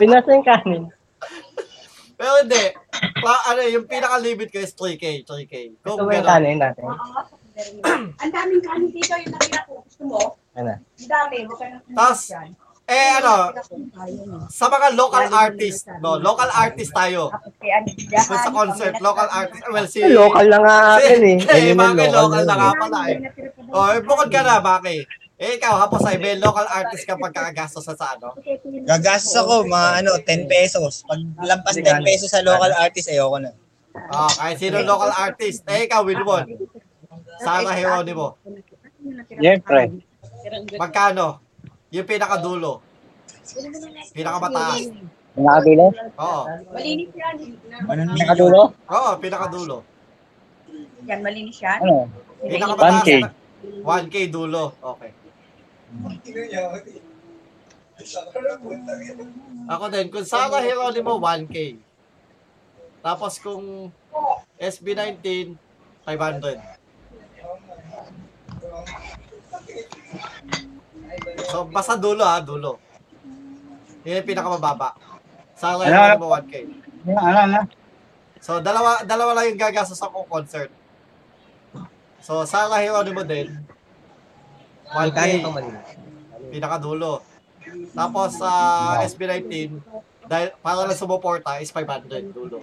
Pinasa 0.00 0.28
yung 0.32 0.46
kanin. 0.46 0.82
Pero 2.20 2.32
hindi. 2.44 2.64
Pa, 3.24 3.32
ano, 3.52 3.60
yung 3.64 3.86
pinaka-limit 3.88 4.48
ko 4.52 4.58
is 4.60 4.76
3K. 4.76 5.24
3K. 5.24 5.54
Gusto 5.80 6.04
Kung 6.04 6.08
mo 6.08 6.12
yung 6.12 6.28
kanin 6.28 6.60
natin? 6.60 6.84
Ang 8.20 8.32
daming 8.32 8.64
kanin 8.64 8.90
dito 8.92 9.12
yung 9.16 9.32
nakita 9.32 9.58
ko. 9.64 9.72
Gusto 9.84 10.02
mo? 10.04 10.20
Ano? 10.56 10.74
Ang 10.76 11.08
dami. 11.08 11.36
Huwag 11.48 11.58
ka 11.58 11.66
nang 11.68 11.82
Tas, 11.96 12.20
Eh, 12.90 13.22
ano, 13.22 13.54
sa 14.50 14.66
mga 14.66 14.98
local 14.98 15.22
artist, 15.30 15.86
no, 16.02 16.18
local 16.18 16.50
artist 16.50 16.90
tayo. 16.90 17.30
Kung 18.26 18.40
sa 18.42 18.50
concert, 18.50 18.98
local 18.98 19.30
artist, 19.30 19.62
well, 19.70 19.86
si... 19.86 20.02
Local 20.10 20.42
na 20.50 20.58
nga 20.58 20.76
akin 20.98 21.20
eh. 21.22 21.38
Eh, 21.46 21.54
Ayun 21.54 21.68
yung 21.70 21.78
bakit 21.78 22.10
local 22.10 22.42
na 22.42 22.54
nga 22.58 22.70
eh. 22.74 22.80
pala 22.82 23.00
eh. 23.06 23.18
Oh, 23.70 23.86
eh, 23.94 24.02
bukod 24.02 24.26
ka 24.34 24.42
na, 24.42 24.58
Baki. 24.58 25.06
Eh, 25.40 25.56
ikaw, 25.56 25.72
hapos 25.80 26.04
ay 26.04 26.20
may 26.20 26.36
local 26.36 26.68
artist 26.68 27.08
ka 27.08 27.16
pagkakagastos 27.16 27.80
sa 27.80 27.96
sa 27.96 28.12
ano? 28.12 28.36
Gagastos 28.84 29.32
ako, 29.32 29.64
mga 29.64 30.04
ano, 30.04 30.10
10 30.20 30.44
pesos. 30.44 31.00
Pag 31.08 31.16
lampas 31.40 31.80
10 31.80 32.04
pesos 32.04 32.28
sa 32.28 32.44
local 32.44 32.68
artist, 32.76 33.08
ayoko 33.08 33.40
na. 33.40 33.56
Ah, 34.12 34.28
kahit 34.28 34.60
sino 34.60 34.84
local 34.84 35.08
artist. 35.08 35.64
Eh, 35.64 35.88
ikaw, 35.88 36.04
Wilbon. 36.04 36.44
Sana 37.40 37.72
Heronimo. 37.72 38.36
Siyempre. 39.32 39.96
Magkano? 40.76 41.40
Yung 41.88 42.04
pinakadulo. 42.04 42.84
Pinakamataas. 44.12 44.92
Nakadulo? 45.40 45.84
Oo. 46.20 46.40
Malinis 46.76 47.10
yan. 47.16 47.34
Anong 47.88 48.12
milyon? 48.12 48.18
Nakadulo? 48.20 48.62
Oo, 48.92 49.10
pinakadulo. 49.16 49.76
Yan, 51.08 51.20
malinis 51.24 51.56
yan. 51.64 51.80
Ano? 51.80 52.12
Pinakamataas. 52.44 53.08
1K. 53.08 53.10
na- 53.24 53.34
1K 53.84 54.14
dulo. 54.28 54.76
Okay. 54.80 55.10
Ako 59.70 59.84
din, 59.92 60.06
kung 60.08 60.24
Sara 60.24 60.62
Heronimo, 60.62 61.18
1K. 61.20 61.76
Tapos 63.02 63.36
kung 63.42 63.92
SB19, 64.56 65.56
500. 66.06 66.58
So, 71.50 71.66
basta 71.68 71.98
dulo 71.98 72.24
ha, 72.24 72.40
dulo. 72.40 72.78
Yun 74.06 74.22
yung 74.22 74.28
pinakamababa. 74.28 74.94
Sara? 75.58 75.84
Heronimo, 75.84 76.30
1K. 76.32 76.54
Ano, 77.04 77.20
ano, 77.20 77.38
ano? 77.44 77.60
So, 78.40 78.62
dalawa, 78.64 79.04
dalawa 79.04 79.36
lang 79.36 79.52
yung 79.52 79.60
gagastos 79.60 80.00
ako 80.00 80.24
concert. 80.24 80.72
So, 82.24 82.46
Sara 82.48 82.80
Heronimo 82.80 83.20
din. 83.26 83.52
Yung 84.90 85.10
1K, 85.10 85.14
kanin 85.14 85.38
pang 85.42 85.54
malinis. 85.54 85.90
pinakadulo. 86.50 87.22
Tapos 87.94 88.28
sa 88.34 88.50
SB19, 89.06 89.78
dahil 90.26 90.48
para 90.58 90.86
lang 90.86 90.98
sumuporta 90.98 91.58
is 91.62 91.70
500 91.70 92.34
dulo. 92.34 92.62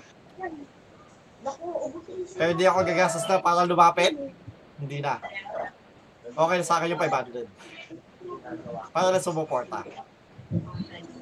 Pero 2.36 2.50
hindi 2.52 2.66
ako 2.68 2.80
gagastos 2.84 3.24
na 3.32 3.40
para 3.40 3.64
lumapit. 3.64 4.12
Hindi 4.76 5.00
na. 5.00 5.24
Okay 6.36 6.58
sa 6.64 6.84
akin 6.84 6.92
yung 6.92 7.02
500. 7.02 7.48
Para 8.92 9.08
lang 9.12 9.24
sumuporta. 9.24 9.88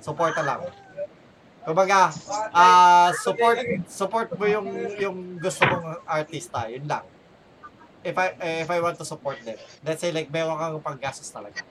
Suporta 0.02 0.42
lang. 0.42 0.66
Kumbaga, 1.66 2.14
ah 2.54 3.10
support 3.26 3.58
support 3.90 4.30
mo 4.38 4.46
yung 4.46 4.70
yung 5.02 5.18
gusto 5.42 5.66
mong 5.66 6.06
artista, 6.06 6.70
yun 6.70 6.86
lang. 6.86 7.02
If 8.06 8.14
I 8.14 8.28
eh, 8.38 8.62
if 8.62 8.70
I 8.70 8.78
want 8.78 9.02
to 9.02 9.06
support 9.08 9.42
them. 9.42 9.58
Let's 9.82 10.06
say 10.06 10.14
like 10.14 10.30
meron 10.30 10.62
kang 10.62 10.78
panggastos 10.78 11.34
talaga. 11.34 11.66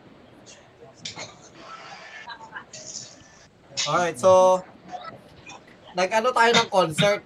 Alright, 3.87 4.19
so 4.19 4.59
nag-ano 5.95 6.35
tayo 6.35 6.51
ng 6.51 6.69
concert, 6.75 7.23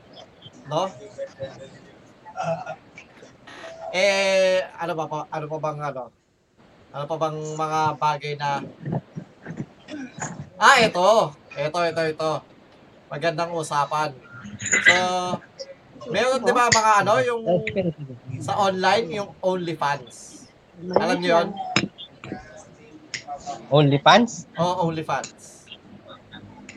no? 0.68 0.92
Eh, 3.96 4.60
ano 4.76 4.92
ba 4.92 5.08
pa, 5.08 5.24
ano 5.32 5.46
pa 5.48 5.56
bang 5.56 5.80
ano? 5.80 6.04
Ano 6.92 7.04
pa 7.08 7.16
bang 7.16 7.38
mga 7.56 7.80
bagay 7.96 8.32
na 8.36 8.60
Ah, 10.58 10.82
ito. 10.84 11.32
Ito, 11.56 11.78
ito, 11.86 12.02
ito. 12.12 12.30
Magandang 13.08 13.54
usapan. 13.56 14.12
So, 14.84 14.94
meron 16.10 16.42
'di 16.42 16.52
ba 16.52 16.66
mga 16.70 16.92
ano, 17.04 17.14
yung 17.22 17.42
sa 18.38 18.54
online, 18.56 19.06
yung 19.12 19.30
OnlyFans. 19.42 20.46
Alam 20.94 21.18
niyo 21.18 21.30
'yon? 21.34 21.48
OnlyFans? 23.68 24.46
O 24.56 24.86
OnlyFans. 24.86 25.66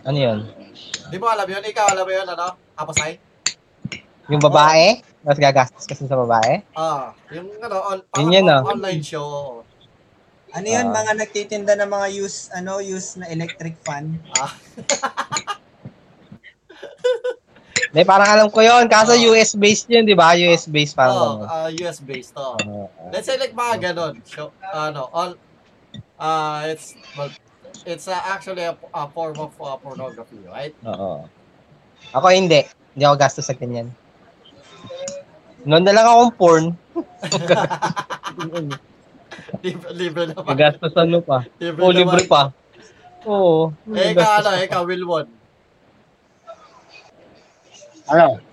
Ano 0.01 0.17
yun? 0.17 0.39
Di 1.09 1.17
mo 1.21 1.29
alam 1.29 1.45
'yon? 1.45 1.61
Ikaw 1.61 1.85
alam 1.93 2.05
mo 2.05 2.11
'yon, 2.11 2.27
ano? 2.27 2.57
Kapasay? 2.73 3.21
Yung 4.29 4.41
babae? 4.41 5.01
Mas 5.21 5.37
gagastos 5.37 5.85
kasi 5.85 6.09
sa 6.09 6.17
babae? 6.17 6.65
Ah, 6.73 7.13
yung 7.29 7.45
ano, 7.61 7.77
on, 7.85 7.99
Yun 8.17 8.41
yun, 8.41 8.47
ah. 8.49 8.65
online 8.65 9.05
show. 9.05 9.61
Ano 10.51 10.67
yun, 10.67 10.89
Ah. 10.89 10.93
mga 10.97 11.11
nagtitinda 11.15 11.77
ng 11.77 11.87
mga 11.87 12.07
use, 12.17 12.49
ano, 12.51 12.81
use 12.81 13.21
na 13.21 13.29
electric 13.29 13.77
fan. 13.85 14.17
Ah, 14.35 14.49
Hindi, 17.91 18.07
parang 18.07 18.29
alam 18.31 18.47
ko 18.47 18.63
yun. 18.63 18.87
Kaso 18.87 19.11
Ah. 19.11 19.23
US 19.35 19.51
based 19.51 19.91
yun, 19.91 20.07
di 20.07 20.15
ba? 20.15 20.31
US 20.47 20.63
based 20.71 20.95
parang 20.95 21.15
oh, 21.19 21.27
ganun. 21.43 21.47
ah, 21.51 21.69
US 21.83 21.99
based 21.99 22.31
to. 22.31 22.47
Oo. 22.63 22.87
Let's 23.11 23.27
say 23.27 23.35
like 23.35 23.51
mga 23.51 23.91
ganon. 23.91 24.15
Show, 24.23 24.55
ano, 24.71 25.11
all, 25.11 25.35
uh, 26.15 26.71
it's, 26.71 26.95
it's 27.83 28.07
uh, 28.07 28.15
actually 28.31 28.63
a, 28.63 28.79
a 28.95 29.11
form 29.11 29.35
of 29.43 29.51
uh, 29.59 29.75
pornography, 29.75 30.39
right? 30.47 30.71
Oo. 30.87 31.27
Ako 32.15 32.31
hindi. 32.31 32.63
Hindi 32.95 33.03
ako 33.03 33.15
gastos 33.19 33.51
sa 33.51 33.55
ganyan. 33.59 33.91
Noon 35.67 35.83
na 35.83 35.91
lang 35.91 36.07
akong 36.07 36.33
porn. 36.39 36.65
libre, 39.61 39.89
libre 39.93 40.23
naman. 40.31 40.47
Gagastos 40.55 40.95
ano 40.95 41.19
pa. 41.19 41.43
Libre, 41.59 41.79
O, 41.83 41.91
libre 41.91 42.23
pa. 42.25 42.55
Oo. 43.27 43.69
Eh, 43.93 44.15
ikaw, 44.15 44.41
ano, 44.41 44.49
ikaw, 44.57 44.81
Wilwon. 44.87 45.27
Ano? 48.11 48.43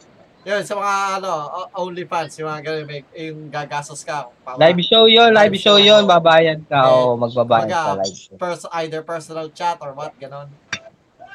Yun, 0.46 0.62
sa 0.64 0.74
mga, 0.78 0.94
ano, 1.20 1.30
OnlyFans, 1.76 2.32
yung 2.40 2.48
mga 2.48 2.62
ganun, 2.64 2.86
may, 2.88 3.02
yung 3.12 3.50
gagastos 3.52 4.00
ka. 4.00 4.30
Para, 4.40 4.56
Live 4.56 4.80
show 4.86 5.04
yun, 5.04 5.34
live 5.34 5.52
Live 5.52 5.60
show 5.60 5.76
show, 5.76 5.82
yun, 5.82 6.06
ano. 6.06 6.12
babayad 6.14 6.60
ka 6.70 6.78
o 6.88 7.18
magbabayad 7.20 7.68
kumbaga, 7.68 7.84
ka 7.84 8.00
live 8.00 8.16
show. 8.16 8.36
pers- 8.40 8.70
either 8.80 9.02
personal 9.04 9.50
chat 9.52 9.76
or 9.84 9.92
what, 9.92 10.14
ganon. 10.16 10.48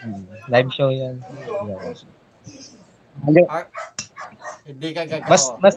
Hmm. 0.02 0.24
Live 0.50 0.72
show 0.74 0.90
yun. 0.90 1.22
Hindi. 3.22 3.46
Ar- 3.46 3.70
hindi 4.66 4.90
ka 4.96 5.06
gagawa. 5.06 5.30
Mas, 5.30 5.44
mas, 5.62 5.76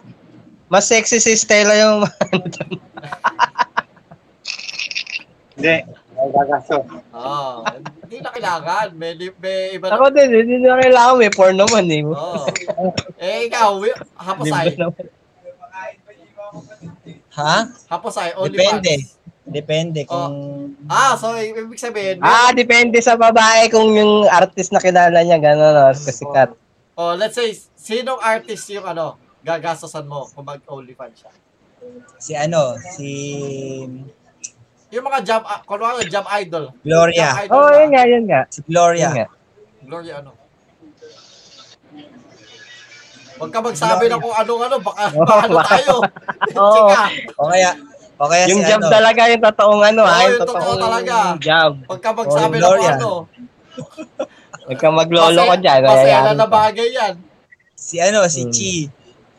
mas 0.73 0.85
sexy 0.89 1.21
si 1.21 1.37
Stella 1.37 1.75
yung 1.77 2.07
Hindi. 5.57 5.77
Ay, 6.17 6.29
gagasto. 6.33 6.81
Oo. 7.13 7.61
hindi 8.09 8.17
na 8.25 8.31
kailangan. 8.33 8.87
May, 8.97 9.13
may 9.37 9.77
iba 9.77 9.93
na. 9.93 10.01
Ako 10.01 10.05
din, 10.17 10.29
hindi 10.33 10.57
na 10.65 10.81
kailangan 10.81 11.21
may 11.21 11.33
porn 11.33 11.57
naman 11.61 11.85
eh. 11.93 12.03
Oo. 12.09 12.49
Eh, 13.21 13.53
ikaw, 13.53 13.77
hapasay. 14.17 14.73
Ha? 17.37 17.57
Hapasay, 17.93 18.33
OnlyFans. 18.41 18.81
Depende. 18.81 18.95
Depende 19.47 20.01
kung... 20.03 20.35
Ah, 20.91 21.15
so 21.15 21.31
ibig 21.39 21.79
sabihin, 21.79 22.19
Ah, 22.19 22.51
depende 22.51 22.99
sa 22.99 23.15
babae 23.15 23.71
kung 23.71 23.95
yung 23.95 24.27
artist 24.27 24.75
na 24.75 24.83
kilala 24.83 25.23
niya, 25.23 25.39
gano'n, 25.39 25.71
no, 25.71 25.95
sikat. 25.95 26.51
oh, 26.99 27.15
let's 27.15 27.39
say, 27.39 27.55
sinong 27.79 28.19
artist 28.19 28.67
yung 28.75 28.83
ano, 28.83 29.15
gagastosan 29.47 30.09
mo 30.11 30.27
kung 30.35 30.51
mag-OnlyFans 30.51 31.17
siya? 31.23 31.33
Si 32.19 32.33
ano, 32.35 32.75
si 32.99 33.09
Yung 34.89 35.03
mga 35.03 35.19
job, 35.21 35.43
uh, 35.43 35.61
kunwari, 35.65 36.07
job 36.07 36.27
idol. 36.37 36.65
Gloria. 36.81 37.27
Job 37.27 37.41
idol 37.43 37.55
oh, 37.55 37.67
na- 37.67 37.77
yun 37.77 37.89
nga, 37.91 38.03
yun 38.05 38.25
nga. 38.25 38.41
Si 38.47 38.59
Yun 38.59 38.67
Gloria. 38.67 39.09
nga. 39.11 39.27
Gloria 39.83 40.15
ano? 40.21 40.31
Huwag 43.37 43.53
ka 43.53 43.61
magsabi 43.61 44.05
na 44.07 44.17
kung 44.17 44.33
ano-ano, 44.33 44.77
baka 44.81 45.05
Oo, 45.13 45.27
paano 45.27 45.55
baka- 45.55 45.71
tayo. 45.77 45.95
Oo. 46.57 46.89
O 47.37 47.49
kaya, 47.51 47.71
o 48.17 48.25
kaya 48.27 48.45
Yung 48.49 48.63
si 48.63 48.67
job 48.67 48.81
ano, 48.81 48.89
talaga, 48.89 49.21
yung 49.29 49.43
totoong 49.45 49.83
ano, 49.85 50.03
Oo, 50.03 50.09
ha? 50.09 50.17
Yung 50.17 50.25
yung 50.25 50.41
totoo 50.41 50.57
totoong 50.57 50.81
talaga. 50.81 51.17
job. 51.37 51.73
huwag 51.85 52.01
ka 52.01 52.11
magsabi 52.13 52.33
Oh, 52.33 52.57
na 52.57 52.57
kung 52.57 52.63
Gloria. 52.63 52.93
ano. 52.93 53.11
Huwag 54.67 54.79
kang 54.81 54.97
maglolo 54.97 55.41
ko 55.43 55.55
dyan. 55.59 55.81
Masaya 55.85 56.19
na 56.25 56.33
ka. 56.33 56.47
bagay 56.49 56.89
yan. 56.91 57.15
si 57.77 58.01
ano, 58.01 58.25
si 58.27 58.43
Hmm. 58.43 58.51
Chi. 58.51 58.73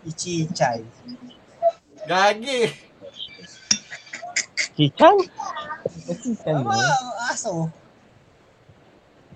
Si 0.03 0.09
Chi 0.13 0.33
Chai. 0.53 0.85
Gagi. 2.05 2.86
Chichan? 4.77 5.15
Chichan 6.05 6.55
Ano 6.55 6.69
ang 6.69 7.09
aso? 7.27 7.53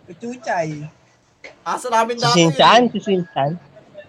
Kuchuchay. 0.05 0.85
Asa 1.63 1.87
namin 1.89 2.15
Si 2.15 2.21
dati. 2.21 2.35
Sinchan? 2.37 2.79
yun. 2.79 2.91
Si 2.91 2.99
Sinchan? 3.01 3.51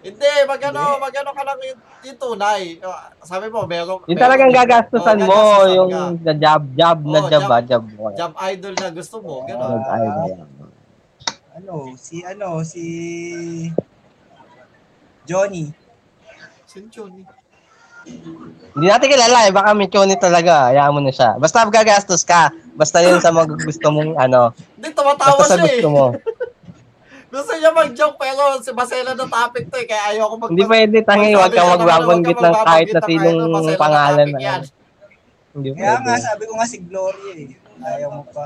Hindi, 0.03 0.27
magano, 0.43 0.99
magano 0.99 1.31
ka 1.31 1.41
lang 1.41 1.59
yung, 1.63 1.79
yung 2.03 2.19
tunay. 2.19 2.75
Sabi 3.23 3.47
mo, 3.47 3.63
meron. 3.63 3.97
Yung 3.97 4.05
meron- 4.05 4.19
talagang 4.19 4.51
gagastusan 4.51 5.17
Oo, 5.17 5.25
mo, 5.25 5.31
gagastusan 5.33 5.73
yung 5.73 5.89
ka. 5.89 6.03
the 6.21 6.33
job, 6.37 6.61
job 6.75 6.97
na 7.01 7.17
Oo, 7.17 7.23
job 7.23 7.41
job. 7.41 7.49
ba? 7.49 7.57
Job 7.63 7.83
mo. 7.89 8.03
Job 8.13 8.33
idol 8.45 8.73
na 8.75 8.89
gusto 8.91 9.15
mo, 9.17 9.33
gano'n. 9.43 9.69
Job 9.71 9.83
idol. 9.87 10.29
Ano, 11.53 11.73
si 11.95 12.15
ano, 12.21 12.47
si 12.61 12.83
Johnny. 15.23 15.71
Sin 16.65 16.91
Johnny. 16.91 17.23
Hindi 18.73 18.85
natin 18.85 19.07
kilala 19.07 19.39
eh, 19.45 19.51
baka 19.51 19.69
may 19.71 19.85
choni 19.85 20.15
talaga, 20.15 20.69
hayaan 20.69 20.91
mo 20.91 20.99
na 20.99 21.09
siya. 21.09 21.37
Basta 21.37 21.61
gagastos 21.63 22.21
ka, 22.21 22.49
basta 22.73 22.99
yun 22.99 23.17
sa 23.17 23.29
mga 23.29 23.53
gusto 23.55 23.87
mong 23.89 24.17
ano, 24.17 24.49
Hindi, 24.73 24.89
tumatawa 24.91 25.37
basta 25.37 25.45
sa 25.47 25.55
siya 25.55 25.63
eh. 25.63 25.69
gusto 25.77 25.89
mo. 25.89 26.05
Gusto 27.33 27.49
niya 27.49 27.73
mag-joke 27.73 28.21
pero 28.21 28.61
si 28.61 28.69
Basela 28.69 29.17
na 29.17 29.25
topic 29.25 29.65
to 29.65 29.81
eh, 29.81 29.89
kaya 29.89 30.13
ayoko 30.13 30.37
mag- 30.37 30.53
Hindi 30.53 30.69
pwede 30.69 30.97
tangi, 31.01 31.33
kang 31.33 31.49
magbabanggit 31.49 32.37
huwag 32.37 32.45
ng 32.45 32.53
kang 32.53 32.61
kahit 32.61 32.87
na 32.87 32.93
magbabanggit 32.93 32.93
ng 32.93 33.09
sinong 33.09 33.41
kahit 33.41 33.49
na 33.49 33.61
na 33.65 33.81
pangalan 33.81 34.27
na. 34.29 34.37
yan. 34.39 34.61
Hindi 35.49 35.67
Kaya 35.73 35.81
nga, 35.81 36.01
pwede. 36.05 36.21
sabi 36.21 36.43
ko 36.45 36.53
nga 36.53 36.67
si 36.69 36.77
Gloria 36.79 37.33
eh. 37.33 37.49
Ayaw 37.81 38.09
mo 38.11 38.23
pa. 38.29 38.45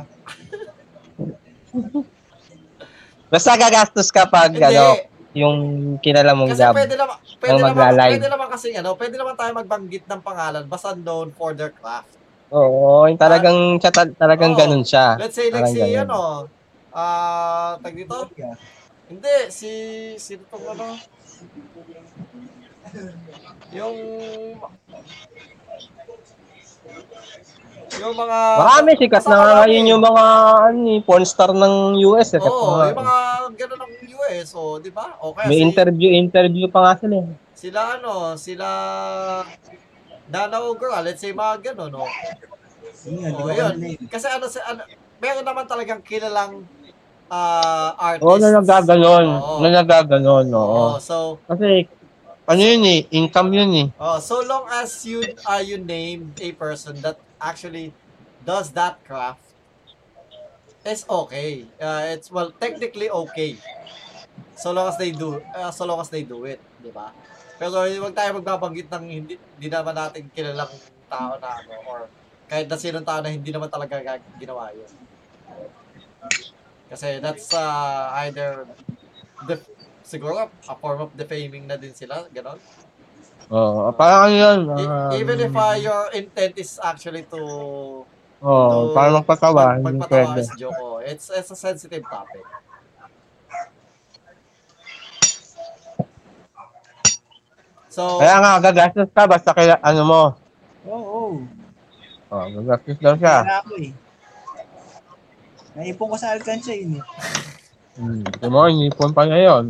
Basta 3.27 3.59
gagastos 3.59 4.07
ka 4.07 4.23
pag 4.25 4.55
Hindi. 4.55 4.63
ano, 4.65 5.03
yung 5.37 5.57
kilala 6.01 6.33
mong 6.33 6.57
Kasi 6.57 6.65
job. 6.65 6.73
pwede 6.73 6.95
naman, 6.97 7.17
pwede 7.37 7.61
naman, 7.61 7.93
pwede 7.93 8.27
naman 8.27 8.47
kasi 8.49 8.67
ano, 8.73 8.89
pwede 8.97 9.15
naman 9.15 9.35
tayo 9.37 9.51
magbanggit 9.53 10.03
ng 10.09 10.21
pangalan 10.25 10.63
basta 10.65 10.97
known 10.97 11.29
for 11.37 11.53
their 11.53 11.69
craft. 11.69 12.09
Oo, 12.49 13.05
yung 13.05 13.19
talagang 13.19 13.77
siya 13.77 13.91
ta- 13.93 14.15
talagang 14.17 14.55
Oo. 14.55 14.59
ganun 14.59 14.81
siya. 14.81 15.19
Let's 15.21 15.37
say 15.37 15.53
si 15.53 15.79
ganun. 15.83 16.07
ano, 16.07 16.19
ah, 16.95 17.77
tag 17.83 17.93
dito? 17.93 18.33
Yeah. 18.33 18.55
Hindi, 19.07 19.35
si 19.51 19.69
tong 20.49 20.65
ano? 20.73 20.97
Yung 23.75 23.95
yung 27.97 28.13
mga 28.13 28.37
Marami 28.57 28.89
sikat 28.93 29.23
na 29.23 29.35
nga 29.35 29.51
ngayon 29.59 29.85
yung 29.87 30.03
mga 30.03 30.23
ano, 30.65 30.79
eh, 30.89 30.99
porn 31.01 31.23
star 31.23 31.51
ng 31.51 31.75
US. 32.03 32.29
Eh, 32.31 32.39
Oo, 32.39 32.49
Kasi 32.77 32.91
yung 32.91 32.99
mga 32.99 33.17
gano'n 33.55 33.79
ng 33.79 33.93
US, 34.13 34.45
so, 34.47 34.61
di 34.77 34.89
ba? 34.89 35.15
O 35.19 35.31
kaya 35.31 35.47
may 35.47 35.57
si- 35.57 35.65
interview, 35.65 36.09
interview 36.11 36.67
pa 36.67 36.79
nga 36.83 36.93
sila. 36.97 37.15
eh. 37.17 37.27
sila 37.53 37.79
ano, 37.97 38.11
sila 38.35 38.67
Dana 40.23 40.59
Ogura, 40.61 40.99
let's 40.99 41.19
say 41.19 41.31
mga 41.31 41.71
gano'n, 41.71 41.89
no? 41.89 42.03
Yun, 43.05 43.23
Oh, 43.25 43.31
di 43.31 43.41
ba 43.41 43.51
yun. 43.53 43.71
online? 43.73 43.99
Kasi 44.05 44.27
ano, 44.27 44.45
si, 44.45 44.59
ano 44.59 44.83
meron 45.17 45.41
naman 45.41 45.65
talagang 45.65 46.01
kilalang 46.01 46.67
ah 47.27 47.91
artist. 47.97 48.23
Oo, 48.23 48.37
na 48.37 48.49
nagaganon. 48.53 49.25
Oo. 49.33 49.59
Na 49.59 49.69
nagaganon, 49.73 50.47
oo. 50.49 50.79
Oo, 50.89 50.99
so, 50.99 51.39
Kasi, 51.43 51.87
ano 52.43 52.61
yun 52.61 52.83
eh, 52.85 52.99
income 53.13 53.51
yun 53.53 53.71
eh. 53.73 53.87
oh, 53.97 54.19
so 54.19 54.39
long 54.41 54.63
as 54.69 55.03
you 55.03 55.19
uh, 55.43 55.59
you 55.59 55.75
name 55.77 56.31
a 56.37 56.49
person 56.53 56.95
that 57.01 57.19
actually 57.41 57.93
does 58.45 58.71
that 58.73 59.01
craft, 59.03 59.41
it's 60.85 61.03
okay. 61.09 61.65
Uh, 61.79 62.15
it's, 62.15 62.31
well, 62.31 62.51
technically 62.51 63.09
okay. 63.09 63.57
So 64.55 64.71
long 64.71 64.87
as 64.89 64.97
they 64.97 65.11
do, 65.11 65.41
uh, 65.53 65.71
so 65.71 65.85
long 65.85 65.99
as 66.01 66.09
they 66.09 66.23
do 66.23 66.45
it, 66.45 66.61
di 66.81 66.89
ba? 66.89 67.13
Pero 67.57 67.85
huwag 67.85 68.13
tayo 68.13 68.37
magbabanggit 68.37 68.89
ng 68.89 69.05
hindi, 69.05 69.33
hindi 69.37 69.67
naman 69.67 69.93
natin 69.93 70.29
kilalang 70.33 70.71
tao 71.09 71.37
na 71.41 71.49
ano, 71.57 71.73
or 71.89 71.99
kahit 72.47 72.69
na 72.69 72.77
sinong 72.77 73.05
tao 73.05 73.19
na 73.21 73.33
hindi 73.33 73.49
naman 73.49 73.69
talaga 73.69 74.17
ginawa 74.37 74.69
yun. 74.73 74.89
Kasi 76.87 77.19
that's 77.19 77.51
uh, 77.51 78.13
either 78.23 78.63
def- 79.43 79.67
siguro 80.05 80.47
a 80.47 80.75
form 80.79 81.03
of 81.03 81.11
defaming 81.17 81.67
na 81.67 81.75
din 81.75 81.91
sila, 81.91 82.25
ganon. 82.31 82.57
Oo, 83.47 83.95
parang 83.95 84.27
ano 84.27 84.35
yun. 84.35 84.59
Ah, 84.75 85.15
even 85.15 85.39
if 85.39 85.55
uh, 85.55 85.75
your 85.79 86.11
intent 86.11 86.59
is 86.59 86.75
actually 86.83 87.23
to 87.31 87.39
Oo, 88.43 88.67
to- 88.67 88.91
parang 88.91 89.23
magpatawa, 89.23 89.79
mag- 89.79 90.03
magpatawa 90.03 90.35
as 90.35 90.51
joke, 90.59 90.75
oh. 90.83 90.99
it's, 90.99 91.31
it's 91.31 91.47
a 91.47 91.55
sensitive 91.55 92.03
topic. 92.11 92.43
So, 97.87 98.21
Kaya 98.21 98.35
nga, 98.43 98.51
gagastos 98.61 99.09
ka 99.09 99.25
basta 99.25 99.55
kaya, 99.55 99.79
ano 99.81 100.01
mo. 100.05 100.21
Oo. 100.85 101.41
Oh, 102.29 102.45
gagastos 102.51 102.99
daw 102.99 103.15
siya. 103.15 103.41
Kaya 103.41 103.57
ako 103.63 103.73
eh. 103.79 103.91
Naipon 105.77 106.09
ko 106.11 106.17
sa 106.19 106.35
Alcancia 106.35 106.75
yun 106.75 106.99
eh. 106.99 107.05
Hmm. 107.97 108.21
Ito 108.21 108.51
mo, 108.51 108.67
inipon 108.69 109.15
pa 109.15 109.23
niya 109.23 109.39
yun. 109.49 109.65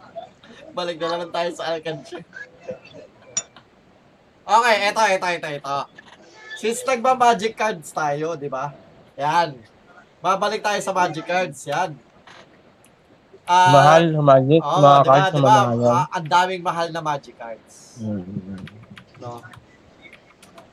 balik 0.78 0.96
na 1.02 1.18
naman 1.18 1.28
tayo 1.34 1.50
sa 1.52 1.74
Alcancia. 1.74 2.22
Okay, 4.50 4.76
eto, 4.90 5.02
eto, 5.06 5.26
eto, 5.30 5.48
eto. 5.62 5.78
Since 6.58 6.82
nagba-magic 6.82 7.54
cards 7.54 7.94
tayo, 7.94 8.34
di 8.34 8.50
ba? 8.50 8.74
Yan. 9.14 9.54
Babalik 10.18 10.58
tayo 10.58 10.82
sa 10.82 10.90
magic 10.90 11.22
cards, 11.22 11.70
yan. 11.70 11.94
Ah, 13.46 13.70
mahal, 13.70 14.10
magic, 14.18 14.58
Oo, 14.58 14.78
mga 14.82 14.98
di 14.98 15.06
ba, 15.06 15.14
cards 15.14 15.30
di 15.30 15.38
na 15.38 15.46
mahal. 15.46 15.78
Ah, 15.86 16.06
ang 16.10 16.26
daming 16.26 16.62
mahal 16.66 16.88
na 16.90 16.98
magic 16.98 17.38
cards. 17.38 18.02
Hmm. 18.02 18.26
No? 19.22 19.38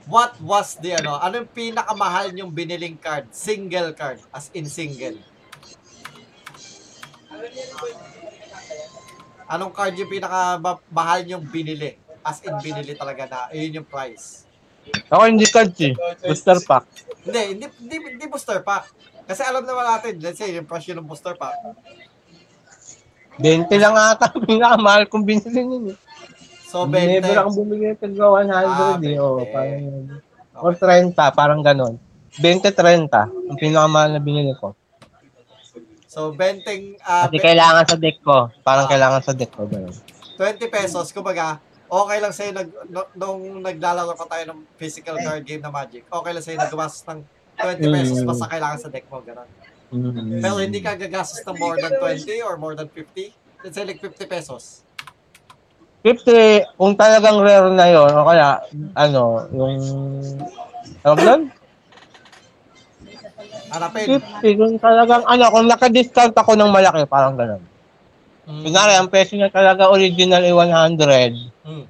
What 0.09 0.41
was 0.41 0.81
the 0.81 0.97
ano? 0.97 1.21
Anong 1.21 1.45
pinakamahal 1.53 2.33
yung 2.33 2.49
biniling 2.49 2.97
card? 2.97 3.29
Single 3.29 3.93
card, 3.93 4.17
as 4.33 4.49
in 4.57 4.65
single. 4.65 5.21
Anong 9.45 9.69
card 9.69 9.93
yung 10.01 10.09
pinakamahal 10.09 11.29
yung 11.29 11.45
binili? 11.45 12.06
As 12.27 12.43
in 12.43 12.59
binili 12.59 12.91
talaga 12.91 13.23
na, 13.23 13.39
yun 13.55 13.79
yung 13.79 13.87
price. 13.87 14.43
Ako 15.07 15.23
hindi 15.23 15.47
eh. 15.47 15.93
Booster 16.27 16.59
pack. 16.59 16.83
Hindi, 17.23 17.41
hindi, 17.55 17.65
hindi, 17.79 17.95
hindi 18.19 18.25
booster 18.27 18.59
pack. 18.59 18.91
Kasi 19.23 19.43
alam 19.43 19.63
naman 19.63 19.83
natin, 19.83 20.19
let's 20.19 20.39
say, 20.39 20.51
yung 20.51 20.67
price 20.67 20.87
yun 20.87 20.99
ng 20.99 21.07
booster 21.07 21.35
pack. 21.35 21.55
20 23.39 23.67
lang 23.79 23.95
ata. 23.95 24.27
Pinakamahal 24.47 25.07
kong 25.07 25.23
binili 25.23 25.61
nun 25.63 25.95
eh. 25.95 25.97
So, 26.67 26.83
20. 26.83 27.23
Never 27.23 27.35
akong 27.39 27.57
bumili 27.63 27.95
ng 27.95 27.99
tagwa 27.99 28.43
100 28.43 28.51
Ah, 28.59 28.99
eh. 28.99 29.15
Oh, 29.15 29.39
20. 29.39 29.55
parang 29.55 29.79
yun. 29.79 30.05
Or 30.57 30.73
30, 30.75 31.15
parang 31.31 31.61
ganon. 31.63 31.95
20-30, 32.43 33.07
ang 33.47 33.57
pinakamahal 33.57 34.09
na 34.13 34.21
binili 34.21 34.51
ko. 34.59 34.75
So, 36.07 36.33
benting, 36.33 36.97
ah, 37.05 37.29
Kasi 37.29 37.39
be- 37.39 37.45
kailangan 37.45 37.85
sa 37.87 37.95
deck 37.95 38.17
ko. 38.19 38.49
Parang 38.63 38.85
Ah. 38.85 38.91
kailangan 38.91 39.21
sa 39.23 39.31
deck 39.31 39.51
ko. 39.53 39.63
Ganun. 39.63 39.95
20 40.35 40.67
pesos, 40.67 41.09
kumbaga, 41.11 41.61
okay 41.88 42.18
lang 42.19 42.34
sa'yo 42.35 42.51
nag, 42.51 42.69
no- 42.91 43.11
nung 43.15 43.64
naglalaro 43.64 44.14
pa 44.14 44.27
tayo 44.27 44.43
ng 44.53 44.59
physical 44.76 45.15
card 45.19 45.43
game 45.47 45.64
na 45.64 45.72
Magic, 45.72 46.03
okay 46.07 46.31
lang 46.35 46.43
sa'yo 46.43 46.57
naggastos 46.59 47.03
ng 47.07 47.19
20 47.57 47.95
pesos 47.95 48.18
Mm. 48.22 48.27
basta 48.30 48.45
kailangan 48.45 48.80
sa 48.80 48.89
deck 48.91 49.05
mo, 49.09 49.18
gano'n. 49.23 49.49
Mm. 49.88 50.43
Pero 50.43 50.55
hindi 50.59 50.80
ka 50.84 50.99
gagastos 50.99 51.41
ng 51.47 51.57
more 51.57 51.80
than 51.80 51.95
20 51.95 52.43
or 52.43 52.59
more 52.59 52.76
than 52.76 52.91
50. 52.91 53.31
Let's 53.64 53.73
say 53.73 53.88
like 53.88 54.03
50 54.03 54.27
pesos. 54.27 54.84
50, 56.05 56.77
kung 56.77 56.93
talagang 56.93 57.41
rare 57.41 57.72
na 57.73 57.88
yon 57.89 58.11
o 58.14 58.27
kaya, 58.27 58.61
ano, 58.93 59.47
yung, 59.49 59.76
tawag 61.01 61.19
doon? 61.19 61.41
Hanapin. 63.73 64.05
50, 64.15 64.59
kung 64.59 64.76
talagang, 64.80 65.23
ano, 65.27 65.43
kung 65.51 65.68
naka-discount 65.68 66.35
ako 66.38 66.55
ng 66.55 66.72
malaki, 66.72 67.03
parang 67.09 67.35
ganun. 67.35 67.64
Mm. 68.48 68.64
Kunwari, 68.64 68.94
ang 68.95 69.11
presyo 69.11 69.36
niya 69.36 69.52
talaga 69.52 69.91
original 69.91 70.40
ay 70.40 70.56
100, 70.56 71.36
Mm. 71.68 71.84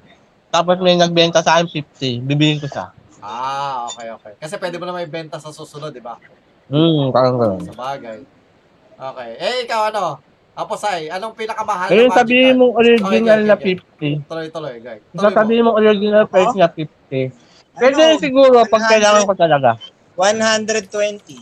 tapos 0.50 0.82
may 0.82 0.98
nagbenta 0.98 1.40
sa 1.40 1.56
akin 1.56 1.70
50, 1.70 2.18
bibilin 2.20 2.58
ko 2.58 2.66
siya. 2.66 2.90
Ah, 3.20 3.86
okay, 3.86 4.10
okay. 4.10 4.34
Kasi 4.38 4.58
pwede 4.58 4.76
mo 4.76 4.86
na 4.86 4.94
may 4.94 5.06
benta 5.06 5.38
sa 5.38 5.50
susunod, 5.50 5.90
di 5.90 6.02
ba? 6.02 6.18
Hmm, 6.68 7.10
parang 7.10 7.38
ganun. 7.38 7.62
Sa 7.62 7.74
bagay. 7.74 8.26
Okay. 8.92 9.30
Eh, 9.38 9.56
ikaw 9.64 9.88
ano? 9.88 10.18
Aposay, 10.52 11.06
anong 11.08 11.38
pinakamahal 11.38 11.86
Kaya 11.86 12.04
na 12.04 12.18
sabihin 12.18 12.46
card? 12.48 12.58
mong 12.58 12.74
original 12.76 13.14
Okay, 13.38 13.46
na 13.46 13.54
okay, 13.54 13.76
50, 14.18 14.26
Tuloy-tuloy, 14.26 14.76
guys. 14.82 15.02
Kung 15.04 15.14
Tuloy 15.16 15.30
mo. 15.30 15.38
sabihin 15.38 15.62
mong 15.62 15.78
original 15.78 16.26
price 16.26 16.54
niya 16.54 16.70
50, 16.70 17.30
pwede 17.78 18.02
Ano? 18.04 18.18
siguro 18.18 18.58
pag 18.66 18.82
100? 18.82 18.90
kailangan 18.90 19.24
ko 19.24 19.34
talaga. 19.38 19.70
120. 20.18 21.38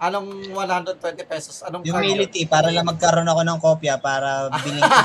Anong 0.00 0.48
120 0.56 0.96
pesos? 1.28 1.60
Anong 1.60 1.84
card? 1.84 1.92
Humility 1.92 2.48
para 2.48 2.72
lang 2.72 2.88
magkaroon 2.88 3.28
ako 3.28 3.42
ng 3.44 3.58
kopya 3.60 4.00
para 4.00 4.48
bilhin 4.64 4.80
ko. 4.80 4.96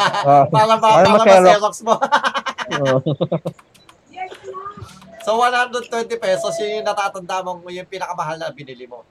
Para 0.56 0.80
ba, 0.80 0.88
Para 1.04 1.08
para 1.20 1.36
ma-Xerox. 1.44 1.76
mo. 1.84 2.00
So, 5.26 5.42
120 5.42 5.90
pesos, 6.22 6.54
yun 6.62 6.80
yung 6.80 6.86
natatanda 6.86 7.42
mong 7.42 7.66
yung 7.74 7.90
pinakamahal 7.90 8.38
na 8.38 8.54
binili 8.54 8.86
mo. 8.86 9.02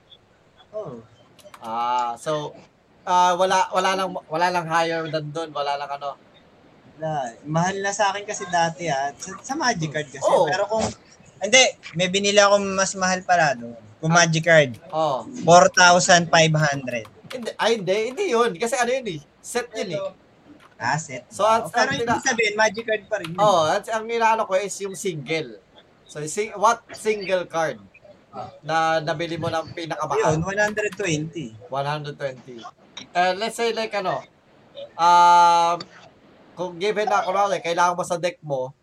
Oh. 0.70 1.02
Ah, 1.58 2.14
so, 2.14 2.54
ah 3.02 3.34
wala, 3.34 3.66
wala 3.74 3.98
lang, 3.98 4.14
wala 4.30 4.46
lang 4.46 4.62
higher 4.70 5.02
than 5.10 5.34
doon, 5.34 5.50
wala 5.50 5.74
lang 5.74 5.90
ano. 5.90 6.14
Wala. 6.94 7.34
Mahal 7.42 7.82
na 7.82 7.90
sa 7.90 8.14
akin 8.14 8.22
kasi 8.22 8.46
dati 8.46 8.86
ah. 8.86 9.10
Sa, 9.18 9.34
sa 9.42 9.54
Magic 9.58 9.90
Card 9.90 10.06
kasi. 10.06 10.22
Oo. 10.22 10.46
Pero 10.46 10.70
kung, 10.70 10.86
hindi, 11.42 11.62
may 11.98 12.06
binili 12.06 12.38
ako 12.38 12.62
mas 12.62 12.94
mahal 12.94 13.18
pala 13.26 13.58
doon. 13.58 13.74
Kung 14.04 14.12
Magic 14.12 14.44
Card, 14.44 14.76
Oh. 14.92 15.24
4,500. 15.48 16.28
Hindi, 17.32 17.50
ay, 17.56 17.80
hindi, 17.80 17.96
hindi 18.12 18.24
yun. 18.28 18.52
Kasi 18.52 18.76
ano 18.76 18.92
yun 18.92 19.06
eh, 19.08 19.20
set 19.40 19.72
yun 19.72 19.96
eh. 19.96 20.02
Asset. 20.76 21.24
So, 21.32 21.48
ang- 21.48 21.72
pero 21.72 21.88
ang 21.88 21.96
ibig 21.96 22.20
sabihin, 22.20 22.52
Magic 22.52 22.84
Card 22.84 23.02
pa 23.08 23.16
rin. 23.24 23.32
yun. 23.32 23.40
Oh, 23.40 23.64
at 23.64 23.88
ang 23.88 24.04
inaano 24.04 24.44
ko 24.44 24.60
is 24.60 24.76
yung 24.76 24.92
single. 24.92 25.56
So, 26.04 26.20
sing, 26.28 26.52
what 26.54 26.84
single 26.92 27.48
card 27.48 27.80
na 28.60 29.00
nabili 29.00 29.40
mo 29.40 29.48
ng 29.48 29.72
pinakamahal? 29.72 30.36
Yun, 30.36 30.44
120. 30.44 31.56
120. 31.72 32.60
Uh, 33.08 33.32
let's 33.40 33.56
say 33.56 33.72
like 33.72 33.96
ano, 33.96 34.20
um, 34.94 35.80
kung 36.52 36.76
given 36.76 37.08
na, 37.08 37.24
kunwari, 37.24 37.58
kailangan 37.58 37.96
mo 37.96 38.04
sa 38.04 38.20
deck 38.20 38.36
mo, 38.44 38.76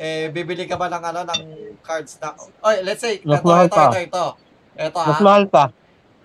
eh, 0.00 0.32
bibili 0.32 0.64
ka 0.64 0.80
ba 0.80 0.88
ng 0.88 1.04
ano, 1.12 1.20
ng 1.28 1.42
cards 1.84 2.16
na, 2.24 2.32
oy, 2.64 2.80
let's 2.80 3.04
say, 3.04 3.20
ito, 3.20 3.28
ito, 3.28 3.44
pa. 3.44 3.92
ito, 3.92 4.00
ito, 4.00 4.24
ito, 4.80 5.00
Mas 5.04 5.20
ha. 5.20 5.24
mahal 5.24 5.44
pa. 5.44 5.68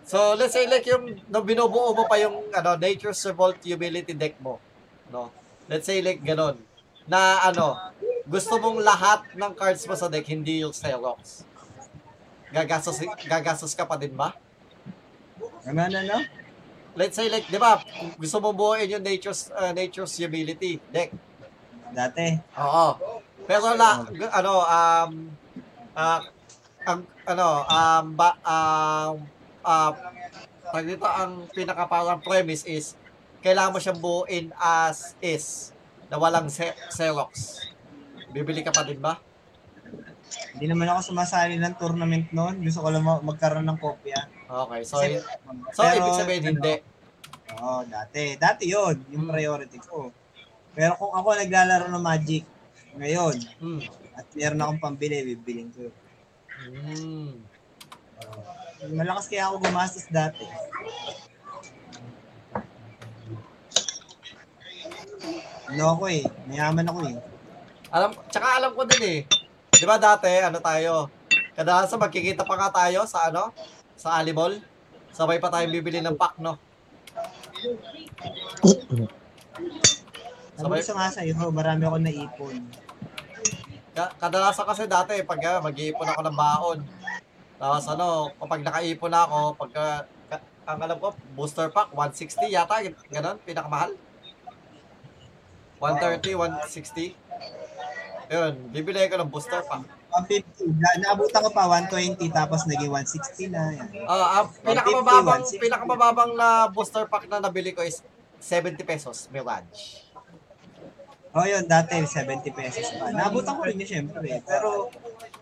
So, 0.08 0.32
let's 0.40 0.56
say 0.56 0.64
like 0.64 0.88
yung, 0.88 1.20
no, 1.28 1.44
binubuo 1.44 1.92
mo 1.92 2.08
pa 2.08 2.16
yung, 2.16 2.48
ano, 2.56 2.80
Nature's 2.80 3.20
Revolt 3.28 3.60
Humility 3.68 4.16
deck 4.16 4.40
mo, 4.40 4.64
no? 5.12 5.28
Let's 5.68 5.92
say 5.92 6.00
like 6.00 6.24
ganon, 6.24 6.56
na 7.04 7.44
ano, 7.52 7.76
gusto 8.24 8.56
mong 8.64 8.80
lahat 8.80 9.28
ng 9.36 9.52
cards 9.52 9.84
mo 9.84 9.94
sa 10.00 10.08
deck, 10.08 10.24
hindi 10.24 10.64
yung 10.64 10.72
Xerox. 10.72 11.44
Gagastos, 12.56 13.04
gagastos 13.28 13.76
ka 13.76 13.84
pa 13.84 14.00
din 14.00 14.16
ba? 14.16 14.32
Ano, 15.68 15.84
ano, 15.84 16.00
ano? 16.00 16.18
let's 16.96 17.20
say 17.20 17.28
like, 17.28 17.44
di 17.52 17.60
ba, 17.60 17.84
gusto 18.16 18.40
mo 18.40 18.56
buuin 18.56 18.88
yung 18.88 19.04
nature's, 19.04 19.52
uh, 19.52 19.76
nature's 19.76 20.16
humility 20.16 20.80
deck. 20.96 21.12
Dati. 21.92 22.40
Oo. 22.56 23.20
Pero 23.46 23.78
la, 23.78 24.02
ano, 24.34 24.54
um, 24.66 25.12
ah, 25.94 26.22
ang, 26.86 27.02
ano, 27.26 27.48
um, 27.66 28.06
ba, 28.18 28.30
um, 28.42 29.14
ah, 29.62 29.94
tag 30.74 30.86
dito, 30.86 31.06
ang 31.06 31.46
pinaka 31.54 31.86
parang 31.86 32.22
premise 32.22 32.66
is, 32.66 32.98
kailangan 33.46 33.74
mo 33.74 33.80
siyang 33.80 34.02
buuin 34.02 34.50
as 34.58 35.14
is, 35.22 35.72
na 36.10 36.18
walang 36.18 36.50
xe- 36.50 36.78
Xerox. 36.90 37.62
Bibili 38.34 38.66
ka 38.66 38.74
pa 38.74 38.82
din 38.82 38.98
ba? 38.98 39.22
Hindi 40.58 40.66
naman 40.68 40.90
ako 40.90 41.14
sumasali 41.14 41.56
ng 41.62 41.78
tournament 41.78 42.28
noon. 42.34 42.60
Gusto 42.66 42.82
ko 42.82 42.90
lang 42.90 43.06
ma- 43.06 43.22
magkaroon 43.22 43.64
ng 43.64 43.80
kopya. 43.80 44.26
Okay, 44.50 44.82
so, 44.84 44.98
Kasi- 45.00 45.22
so 45.72 45.82
pero, 45.86 46.02
ibig 46.02 46.18
sabihin 46.18 46.44
ano, 46.44 46.50
hindi. 46.58 46.76
Oo, 47.56 47.80
dati. 47.88 48.24
Dati 48.36 48.64
yon 48.68 48.96
yung 49.14 49.30
priority 49.30 49.78
ko. 49.80 50.10
Pero 50.76 50.98
kung 51.00 51.14
ako 51.14 51.40
naglalaro 51.40 51.88
ng 51.88 52.04
Magic 52.04 52.44
ngayon, 52.96 53.36
Hmm. 53.60 53.82
at 54.16 54.28
meron 54.36 54.62
akong 54.64 54.84
pambili, 54.84 55.36
bibiling 55.36 55.72
ko. 55.76 55.92
Hmm. 56.56 57.44
Malakas 58.96 59.28
kaya 59.28 59.50
ako 59.52 59.60
gumastos 59.66 60.08
dati. 60.08 60.46
Ano 65.66 65.84
ako 65.98 66.04
eh, 66.08 66.24
mayaman 66.48 66.88
ako 66.88 67.00
eh. 67.10 67.18
Alam, 67.90 68.12
tsaka 68.30 68.48
alam 68.62 68.72
ko 68.78 68.86
din 68.86 69.04
eh. 69.04 69.20
'Di 69.76 69.84
ba 69.84 69.98
dati 70.00 70.30
ano 70.40 70.60
tayo? 70.62 71.10
Kadalasan 71.56 72.00
magkikita 72.00 72.48
pa 72.48 72.56
nga 72.60 72.70
tayo 72.72 73.04
sa 73.08 73.28
ano? 73.32 73.52
Sa 73.96 74.16
Alimol. 74.16 74.60
Sabay 75.16 75.40
pa 75.40 75.48
tayong 75.48 75.72
bibili 75.72 76.04
ng 76.04 76.20
pack, 76.20 76.40
no? 76.44 76.56
Sabi 80.56 80.80
gusto 80.80 80.96
nga 80.96 81.12
sa'yo, 81.12 81.36
marami 81.52 81.84
ako 81.84 81.98
naipon. 82.00 82.64
Ka- 83.96 84.12
kadalasan 84.20 84.68
kasi 84.68 84.84
dati, 84.92 85.24
pag 85.24 85.40
uh, 85.40 85.60
mag-iipon 85.64 86.04
ako 86.12 86.22
ng 86.28 86.36
baon, 86.36 86.80
tapos 87.56 87.84
ano, 87.88 88.28
kapag 88.36 88.62
nakaipon 88.68 89.08
na 89.08 89.24
ako, 89.24 89.40
pag 89.56 89.72
uh, 89.80 90.00
ka- 90.28 90.46
ang 90.68 90.80
alam 90.84 91.00
ko, 91.00 91.16
booster 91.32 91.72
pack, 91.72 91.96
160 91.96 92.52
yata, 92.52 92.76
gan- 92.84 93.00
ganon, 93.08 93.38
pinakamahal. 93.48 93.96
130, 95.80 96.36
160. 96.36 97.16
Yun, 98.36 98.54
bibili 98.76 99.08
ko 99.08 99.16
ng 99.16 99.32
booster 99.32 99.64
pack. 99.64 99.88
150. 100.12 100.76
Na, 100.76 100.90
naabutan 101.00 101.40
ko 101.48 101.52
pa 101.56 101.64
120 101.68 102.20
tapos 102.32 102.68
naging 102.68 102.92
160 102.92 103.48
na. 103.56 103.62
Yan. 103.80 103.90
Ah, 104.08 104.44
ang 104.44 104.48
pinakamababang 104.60 105.44
150, 105.48 105.56
160. 105.56 105.64
pinakamababang 105.64 106.32
na 106.36 106.48
booster 106.68 107.08
pack 107.08 107.32
na 107.32 107.40
nabili 107.40 107.72
ko 107.72 107.80
is 107.80 108.04
70 108.44 108.76
pesos, 108.84 109.32
Mirage. 109.32 110.05
Oh, 111.36 111.44
yun, 111.44 111.68
dati 111.68 112.00
70 112.00 112.48
pesos 112.56 112.96
pa. 112.96 113.12
Naabutan 113.12 113.60
ko 113.60 113.68
rin 113.68 113.76
yun, 113.76 113.90
syempre. 113.92 114.40
Pero, 114.48 114.88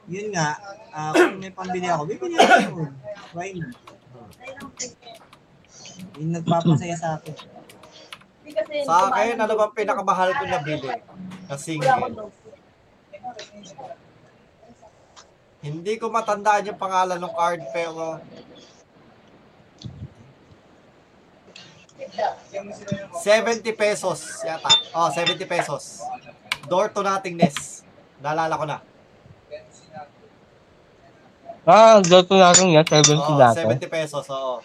yun 0.09 0.33
nga, 0.33 0.57
ah, 0.89 1.13
kung 1.13 1.37
may 1.37 1.53
pambili 1.53 1.85
ako, 1.85 2.09
bibili 2.09 2.33
ako 2.33 2.81
yun. 2.81 2.91
Why 3.37 3.53
not? 3.53 3.77
Yung 6.17 6.33
nagpapasaya 6.33 6.97
sa 6.97 7.21
akin. 7.21 7.35
Sa 8.89 9.13
akin, 9.13 9.37
ano 9.37 9.53
bang 9.53 9.73
pinakamahal 9.77 10.29
ko 10.33 10.43
nabili 10.49 10.89
na 11.45 11.55
single? 11.61 12.33
Hindi 15.63 15.93
ko 15.95 16.09
matandaan 16.09 16.73
yung 16.73 16.81
pangalan 16.81 17.21
ng 17.21 17.33
card 17.37 17.61
pero 17.71 18.19
70 22.13 23.73
pesos 23.73 24.19
yata. 24.41 24.69
Oh, 24.91 25.09
70 25.09 25.45
pesos. 25.45 26.03
Door 26.65 26.89
to 26.89 27.01
nothingness. 27.01 27.81
Naalala 28.19 28.53
ko 28.55 28.65
na. 28.65 28.77
Ah, 31.63 31.97
dito 31.97 32.35
natin 32.35 32.75
yan, 32.75 32.83
70 32.83 33.15
Oo, 33.15 33.39
dati. 33.39 33.63
70 33.63 33.87
pesos. 33.87 34.25
Oo. 34.27 34.59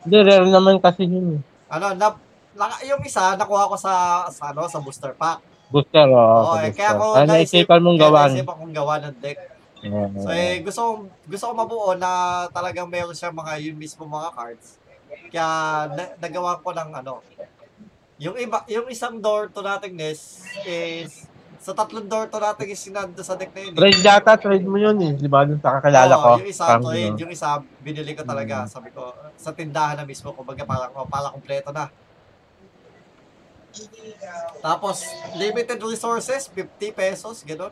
Hindi, 0.00 0.16
rare 0.22 0.48
naman 0.48 0.80
kasi 0.80 1.04
yun. 1.04 1.36
eh. 1.36 1.40
Ano, 1.68 1.92
na, 1.92 2.16
na- 2.56 2.80
yung 2.82 3.04
isa 3.04 3.36
nakuha 3.36 3.68
ko 3.68 3.76
sa, 3.76 3.92
sa 4.32 4.50
ano, 4.50 4.64
sa 4.64 4.80
booster 4.80 5.12
pack. 5.12 5.44
Booster, 5.68 6.08
oo. 6.08 6.40
Sa 6.48 6.64
eh, 6.64 6.72
booster. 6.72 6.72
kaya 6.72 6.90
ako 6.96 7.04
Ah, 7.12 7.26
naisipan 7.28 7.80
mong 7.84 7.98
gawan. 8.00 8.32
naisipan 8.32 8.56
kong 8.56 8.72
gawa 8.72 8.94
ng 8.98 9.16
deck. 9.20 9.38
Oo. 9.84 10.08
So 10.18 10.28
eh, 10.32 10.64
gusto 10.64 10.80
ko, 10.80 10.90
gusto 11.28 11.44
ko 11.44 11.52
mabuo 11.52 11.92
na 11.94 12.10
talagang 12.48 12.88
meron 12.88 13.12
siya 13.12 13.28
mga 13.28 13.52
yun 13.60 13.76
mismo 13.76 14.08
mga 14.08 14.32
cards. 14.32 14.77
Kaya 15.28 15.48
na, 15.92 16.04
nagawa 16.18 16.58
ko 16.58 16.72
ng 16.72 16.90
ano. 16.94 17.20
Yung 18.18 18.34
iba, 18.34 18.64
yung 18.66 18.88
isang 18.88 19.20
door 19.20 19.46
to 19.46 19.62
nothingness 19.62 20.42
is 20.66 21.28
sa 21.58 21.70
tatlong 21.70 22.06
door 22.06 22.26
to 22.26 22.38
nothingness 22.38 22.82
yung 22.86 22.96
nando 22.96 23.22
sa 23.22 23.36
deck 23.36 23.52
na 23.52 23.60
yun. 23.62 23.72
eh. 23.74 23.78
Trade 23.78 24.02
data, 24.02 24.30
trade 24.34 24.66
mo 24.66 24.74
yun 24.74 24.98
eh. 24.98 25.12
Di 25.14 25.28
ba? 25.28 25.44
Yung 25.44 25.60
kakakilala 25.60 26.14
Oo, 26.14 26.22
ko. 26.22 26.30
Yung 26.40 26.50
isa 26.50 26.64
Parang 26.66 26.84
trade, 26.88 27.14
yun. 27.14 27.20
yung 27.22 27.32
isa 27.32 27.48
binili 27.78 28.12
ko 28.14 28.22
talaga. 28.24 28.66
Sabi 28.66 28.90
ko, 28.90 29.14
sa 29.36 29.52
tindahan 29.52 29.94
na 29.94 30.04
mismo, 30.04 30.34
kumbaga 30.34 30.64
parang, 30.64 30.90
oh, 30.96 31.06
pala 31.06 31.30
kompleto 31.30 31.70
na. 31.70 31.86
Tapos, 34.58 35.06
limited 35.36 35.78
resources, 35.78 36.50
50 36.50 36.90
pesos, 36.90 37.46
gano'n. 37.46 37.70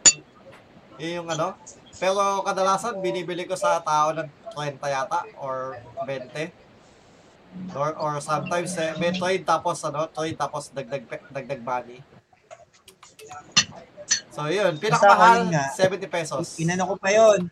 Yun 0.96 1.12
yung 1.22 1.28
ano. 1.28 1.58
Pero 1.96 2.20
kadalasan, 2.44 3.00
binibili 3.00 3.48
ko 3.48 3.56
sa 3.58 3.80
tao 3.80 4.12
ng 4.12 4.28
30 4.54 4.78
yata, 4.86 5.26
or 5.40 5.74
20. 6.04 6.65
Or, 7.76 7.92
or 8.00 8.12
sometimes, 8.24 8.72
eh, 8.80 8.96
may 8.96 9.12
trade 9.12 9.44
tapos, 9.44 9.84
ano, 9.84 10.08
trade 10.08 10.38
tapos 10.38 10.72
dagdag, 10.72 11.04
dagdag 11.32 11.60
money. 11.60 12.00
So, 14.36 14.52
yun, 14.52 14.76
pinakamahal, 14.76 15.48
nga. 15.48 15.72
70 15.72 16.12
pesos. 16.12 16.60
Inano 16.60 16.84
ko 16.92 16.94
pa 17.00 17.08
yun. 17.08 17.48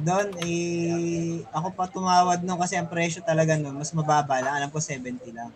Doon, 0.00 0.28
eh, 0.40 1.44
ako 1.52 1.68
pa 1.76 1.84
tumawad 1.88 2.40
nun 2.40 2.56
kasi 2.56 2.80
ang 2.80 2.88
presyo 2.88 3.20
talaga 3.20 3.56
nun, 3.60 3.76
mas 3.76 3.92
mababa 3.92 4.40
lang. 4.40 4.64
Alam 4.64 4.72
ko 4.72 4.80
70 4.80 5.28
lang. 5.32 5.52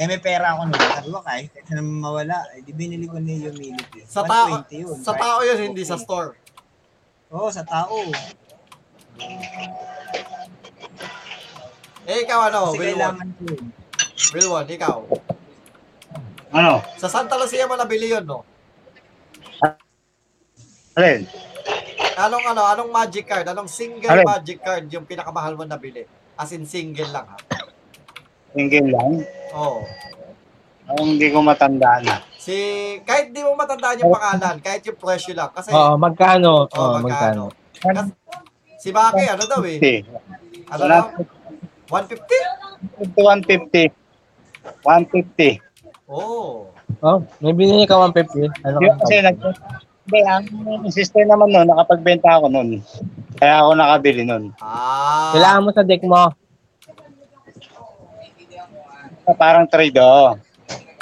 Eh, 0.00 0.08
may 0.08 0.16
pera 0.16 0.56
ako 0.56 0.72
nun. 0.72 0.80
Sabi 0.80 1.08
ko, 1.12 1.20
kahit 1.20 1.52
na 1.68 1.84
mawala, 1.84 2.40
eh, 2.56 2.64
di 2.64 2.72
binili 2.72 3.04
ko 3.04 3.20
na 3.20 3.36
yung 3.36 3.52
humility. 3.52 4.08
Sa 4.08 4.24
tao, 4.24 4.64
120 4.64 4.80
yun. 4.80 4.98
sa 5.04 5.12
tao 5.12 5.38
yun, 5.44 5.58
hindi 5.60 5.82
sa 5.84 6.00
store. 6.00 6.40
Oo, 7.28 7.52
sa 7.52 7.60
tao. 7.68 7.92
Eh, 12.08 12.24
ikaw 12.24 12.48
ano, 12.48 12.72
Kasi 12.72 12.80
kailangan 12.88 13.28
ko 13.36 13.42
yun. 13.44 13.64
Wilwon, 14.32 14.64
ikaw. 14.64 14.98
Ano? 16.48 16.80
Sa 16.96 17.04
Santa 17.04 17.36
Lucia 17.36 17.68
mo 17.68 17.76
nabili 17.76 18.08
yun, 18.08 18.24
no? 18.24 18.48
Alin? 20.96 21.28
Anong 22.16 22.44
ano, 22.48 22.62
anong 22.64 22.90
magic 22.90 23.28
card? 23.28 23.44
Anong 23.44 23.68
single 23.68 24.08
Alin? 24.08 24.24
magic 24.24 24.58
card 24.58 24.88
yung 24.88 25.04
pinakamahal 25.04 25.52
mo 25.52 25.68
nabili? 25.68 26.08
As 26.32 26.48
in 26.50 26.64
single 26.64 27.12
lang, 27.12 27.28
ha? 27.28 27.36
Single 28.56 28.88
lang? 28.88 29.10
Oo. 29.52 29.84
Ang 30.88 31.14
hindi 31.14 31.28
ko 31.28 31.44
matandaan 31.44 32.08
na. 32.08 32.24
Si, 32.40 32.56
kahit 33.04 33.36
di 33.36 33.44
mo 33.44 33.52
matandaan 33.52 34.00
yung 34.00 34.08
pangalan, 34.08 34.56
kahit 34.64 34.80
yung 34.88 34.96
presyo 34.96 35.36
lang. 35.36 35.52
Kasi, 35.52 35.68
Oo, 35.68 36.00
magkano? 36.00 36.64
Oo, 36.64 36.72
Oo, 36.72 37.04
magkano? 37.04 37.52
magkano? 37.52 38.08
Kasi, 38.08 38.10
si 38.80 38.88
Maki, 38.88 39.28
ano 39.28 39.44
daw 39.44 39.60
eh? 39.68 39.76
50. 39.76 40.72
Ano 40.72 40.82
daw? 40.88 41.04
150? 41.88 43.16
150. 43.16 43.92
150. 44.84 45.60
Oo. 46.12 46.68
Oh, 47.00 47.18
may 47.40 47.52
binili 47.52 47.84
ka 47.84 47.96
150. 47.96 48.48
Ano 48.64 48.76
Yung 48.80 48.96
ka? 48.96 49.04
kasi 49.04 49.14
nag... 49.24 49.36
Hindi, 50.08 50.20
ang 50.24 50.44
sister 50.88 51.20
naman 51.28 51.52
nun, 51.52 51.68
nakapagbenta 51.68 52.40
ako 52.40 52.48
nun. 52.48 52.80
Kaya 53.36 53.60
ako 53.60 53.76
nakabili 53.76 54.24
nun. 54.24 54.56
Ah. 54.56 55.36
Kailangan 55.36 55.64
mo 55.68 55.70
sa 55.76 55.84
deck 55.84 56.00
mo. 56.00 56.32
Parang 59.36 59.68
trade, 59.68 60.00
oh. 60.00 60.40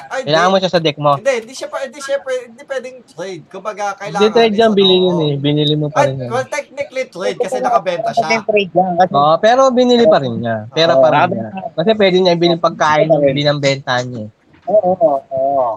Ay, 0.07 0.21
Kailangan 0.23 0.47
mo 0.47 0.53
hindi. 0.53 0.63
siya 0.63 0.73
sa 0.73 0.81
deck 0.81 0.97
mo. 0.97 1.13
Hindi, 1.15 1.33
hindi 1.37 1.53
siya, 1.53 1.69
pa- 1.69 1.83
hindi 1.83 1.99
siya, 1.99 2.17
hindi 2.23 2.63
pwedeng 2.63 2.97
trade. 3.05 3.43
Kumbaga, 3.47 3.85
kailangan. 3.95 4.17
Hindi 4.17 4.29
trade 4.31 4.55
yan, 4.55 4.67
ano, 4.67 4.77
bili 4.77 4.97
yun 4.97 5.19
eh. 5.21 5.35
Binili 5.37 5.75
mo 5.75 5.87
pa 5.89 6.01
rin 6.05 6.17
yan. 6.19 6.31
well, 6.31 6.47
technically 6.47 7.05
trade 7.07 7.37
kasi 7.37 7.59
nakabenta 7.59 8.11
siya. 8.11 8.23
Kasi 8.23 8.35
trade 8.43 8.73
lang. 8.73 8.93
Kasi 8.97 9.13
Oo, 9.13 9.35
pero 9.37 9.63
binili 9.71 10.05
pa 10.05 10.19
rin 10.19 10.35
niya. 10.37 10.57
Pera 10.69 10.95
pa 10.95 11.09
rin 11.09 11.29
niya. 11.33 11.49
Kasi 11.73 11.91
pwede 11.93 12.17
niya 12.17 12.33
ibili 12.33 12.57
pagkain 12.57 13.07
ng 13.07 13.23
binambenta 13.29 13.99
niya. 14.01 14.25
eh. 14.25 14.29
Oo, 14.67 14.93
oo, 14.95 15.19
oo. 15.29 15.69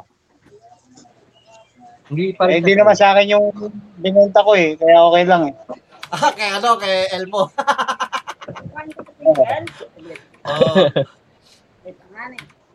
Hindi 2.08 2.34
pa 2.34 2.46
Eh, 2.46 2.48
rin. 2.48 2.56
hindi 2.60 2.74
naman 2.74 2.94
sa 2.94 3.14
akin 3.14 3.28
yung 3.30 3.46
binenta 3.96 4.42
ko 4.42 4.54
eh. 4.54 4.74
Kaya 4.74 4.98
okay 5.04 5.24
lang 5.24 5.42
eh. 5.46 5.54
Ah, 6.10 6.34
kay 6.34 6.50
ano, 6.52 6.74
kay 6.76 7.06
Elmo. 7.12 7.46
Oo. 10.50 10.74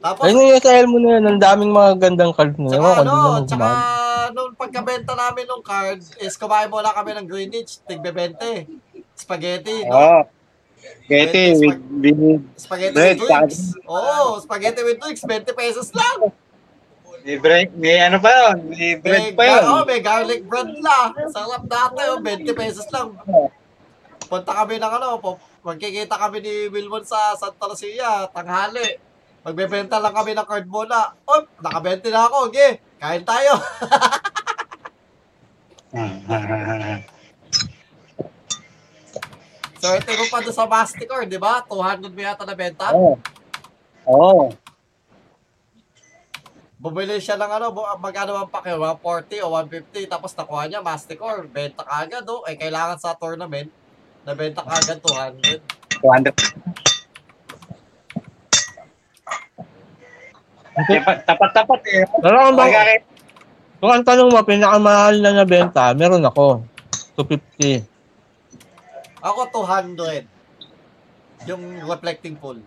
Tapos, 0.04 0.28
yung 0.28 0.52
sa 0.60 0.84
mo 0.84 1.00
na 1.00 1.16
yan. 1.16 1.24
Ang 1.24 1.40
daming 1.40 1.72
mga 1.72 1.92
gandang 1.96 2.36
cards 2.36 2.60
na. 2.60 2.68
tsaka 2.68 2.90
ano, 3.00 3.40
tsaka 3.48 3.56
gumamit. 3.56 4.30
nung 4.36 4.52
pagkabenta 4.52 5.16
namin 5.16 5.48
ng 5.48 5.62
card, 5.64 6.04
is 6.20 6.36
kumain 6.36 6.68
muna 6.68 6.92
kami 6.92 7.16
ng 7.16 7.24
Greenwich, 7.24 7.80
tigbe 7.88 8.12
20. 8.12 8.68
Spaghetti, 9.16 9.88
no? 9.88 9.96
Oo. 9.96 10.20
Getty, 11.08 11.56
with, 11.56 11.80
with, 11.88 12.44
Spaghetti 12.60 12.92
with 12.92 13.24
drinks. 13.24 13.72
Oo, 13.88 14.36
spaghetti 14.44 14.84
with 14.84 15.00
drinks, 15.00 15.24
20 15.24 15.48
pesos 15.56 15.88
lang. 15.96 16.28
may 17.24 17.40
bread, 17.40 17.72
may 17.72 18.04
ano 18.04 18.20
pa 18.20 18.28
yun, 18.28 18.68
may 18.68 19.00
bread 19.00 19.32
May, 19.32 19.32
pa 19.32 19.44
yun. 19.48 19.62
oh, 19.64 19.84
may 19.88 20.04
garlic 20.04 20.44
bread 20.44 20.68
lang. 20.84 21.16
Sarap 21.32 21.64
dati, 21.64 22.04
oh, 22.12 22.20
20 22.20 22.52
pesos 22.52 22.84
lang. 22.92 23.16
Punta 24.28 24.52
kami 24.52 24.76
ng 24.76 24.92
ano, 25.00 25.16
po, 25.16 25.40
magkikita 25.64 26.20
kami 26.20 26.44
ni 26.44 26.54
Wilmon 26.68 27.08
sa 27.08 27.32
Santa 27.32 27.64
Lucia, 27.64 28.28
tanghali. 28.28 29.00
Magbebenta 29.44 30.00
lang 30.00 30.16
kami 30.16 30.32
ng 30.32 30.48
card 30.48 30.64
muna. 30.64 31.12
Oh, 31.28 31.44
nakabente 31.60 32.08
na 32.08 32.24
ako. 32.24 32.48
Okay, 32.48 32.80
kain 32.96 33.24
tayo. 33.28 33.60
Swerte 39.84 40.16
ko 40.16 40.24
pa 40.32 40.40
doon 40.40 40.56
sa 40.56 40.64
Masticor, 40.64 41.28
di 41.28 41.36
ba? 41.36 41.60
200 41.60 42.08
ba 42.08 42.22
yata 42.32 42.48
na 42.48 42.56
benta? 42.56 42.88
Oo. 42.96 43.20
Oo. 44.08 44.48
Bumili 46.80 47.20
siya 47.20 47.36
ng 47.36 47.52
ano, 47.60 47.68
magkano 48.00 48.32
ang 48.36 48.48
pake, 48.48 48.72
140 48.72 49.44
o 49.44 49.52
150, 49.52 50.08
tapos 50.08 50.32
nakuha 50.32 50.72
niya, 50.72 50.80
Masticor, 50.80 51.44
benta 51.52 51.84
kagad, 51.84 52.24
oh. 52.32 52.48
Eh, 52.48 52.56
kailangan 52.56 52.96
sa 52.96 53.12
tournament, 53.12 53.68
nabenta 54.24 54.64
kagad 54.64 55.04
200. 55.04 55.60
200. 56.00 56.83
Tapat-tapat 61.24 61.80
eh. 61.86 62.02
Pero 62.02 62.36
kung, 62.42 62.56
bang, 62.58 62.74
kung 63.78 63.92
ang 63.94 64.04
tanong 64.04 64.30
mo, 64.30 64.42
pinakamahal 64.42 65.22
na 65.22 65.30
nabenta, 65.42 65.94
meron 65.94 66.26
ako. 66.26 66.66
250. 67.14 67.86
Ako 69.22 69.40
200. 69.54 70.26
Yung 71.46 71.62
reflecting 71.86 72.34
pool. 72.34 72.58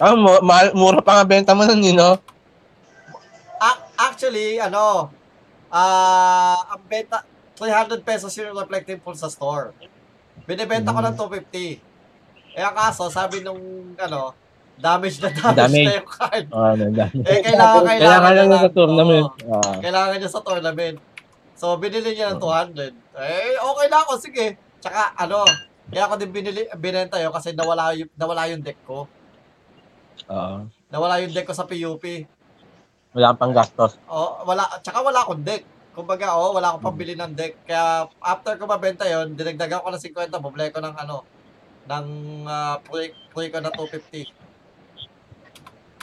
Ah, 0.00 0.16
mu- 0.16 0.42
mahal, 0.42 0.72
mura 0.72 1.04
pa 1.04 1.20
nga 1.20 1.28
benta 1.28 1.52
mo 1.52 1.62
nun, 1.68 1.84
you 1.84 1.92
know? 1.92 2.16
A- 3.60 3.84
actually, 4.08 4.56
ano, 4.56 5.12
ah, 5.68 6.56
ang 6.72 6.82
benta, 6.88 7.22
300 7.54 8.00
pesos 8.00 8.32
yung 8.40 8.56
reflective 8.56 9.04
full 9.04 9.14
sa 9.14 9.28
store. 9.28 9.76
Binibenta 10.48 10.90
ko 10.90 11.04
ng 11.04 11.14
250. 11.14 11.76
Eh, 12.56 12.64
ang 12.64 12.72
kaso, 12.74 13.12
sabi 13.12 13.44
nung, 13.44 13.60
ano, 13.94 14.32
damage 14.80 15.16
na 15.20 15.28
damage, 15.28 15.60
Damage. 15.60 15.86
na 15.86 15.98
yung 16.00 16.08
card. 16.08 16.44
Ah, 16.50 16.72
ano, 16.72 16.84
dami. 16.88 17.18
Eh, 17.30 17.40
kailangan, 17.44 17.82
kailangan, 17.84 18.00
Kailangan 18.00 18.32
lang 18.32 18.46
niya 18.48 18.60
sa 18.60 18.72
tournament. 18.72 19.26
Oo. 19.28 19.54
Ah. 19.60 19.74
kailangan 19.78 20.16
niya 20.16 20.30
sa 20.32 20.42
tournament. 20.42 20.96
So, 21.60 21.66
binili 21.76 22.10
niya 22.16 22.32
ng 22.32 22.40
200. 22.40 22.96
Eh, 23.20 23.54
okay 23.60 23.86
na 23.92 23.98
ako, 24.00 24.12
sige. 24.16 24.46
Tsaka, 24.80 25.12
ano, 25.20 25.44
kaya 25.92 26.02
ako 26.08 26.14
din 26.16 26.32
binili, 26.32 26.62
binenta 26.80 27.20
yun 27.20 27.34
kasi 27.36 27.52
nawala 27.52 27.92
yung, 27.92 28.08
nawala 28.16 28.48
yung 28.48 28.64
deck 28.64 28.80
ko. 28.88 29.04
Oo. 30.32 30.56
Nawala 30.88 31.20
yung 31.20 31.34
deck 31.36 31.44
ko 31.44 31.52
sa 31.52 31.68
PUP. 31.68 32.04
Wala 33.12 33.36
pang 33.36 33.52
gastos. 33.52 34.00
Oh, 34.08 34.40
wala, 34.48 34.64
tsaka 34.80 35.04
wala 35.04 35.20
akong 35.20 35.44
deck. 35.44 35.68
Kumbaga, 35.92 36.32
oh, 36.38 36.56
wala 36.56 36.72
akong 36.72 36.94
pambili 36.94 37.12
ng 37.18 37.36
deck. 37.36 37.60
Kaya, 37.68 38.08
after 38.24 38.56
ko 38.56 38.64
mabenta 38.64 39.04
yon 39.04 39.36
dinagdagan 39.36 39.84
ko 39.84 39.92
ng 39.92 40.00
50, 40.00 40.32
bumili 40.40 40.72
ko 40.72 40.80
ng 40.80 40.96
ano, 40.96 41.26
ng 41.90 42.06
uh, 42.46 42.76
pre, 42.86 43.12
pre 43.34 43.50
ko 43.50 43.58
na 43.58 43.74
250. 43.74 44.39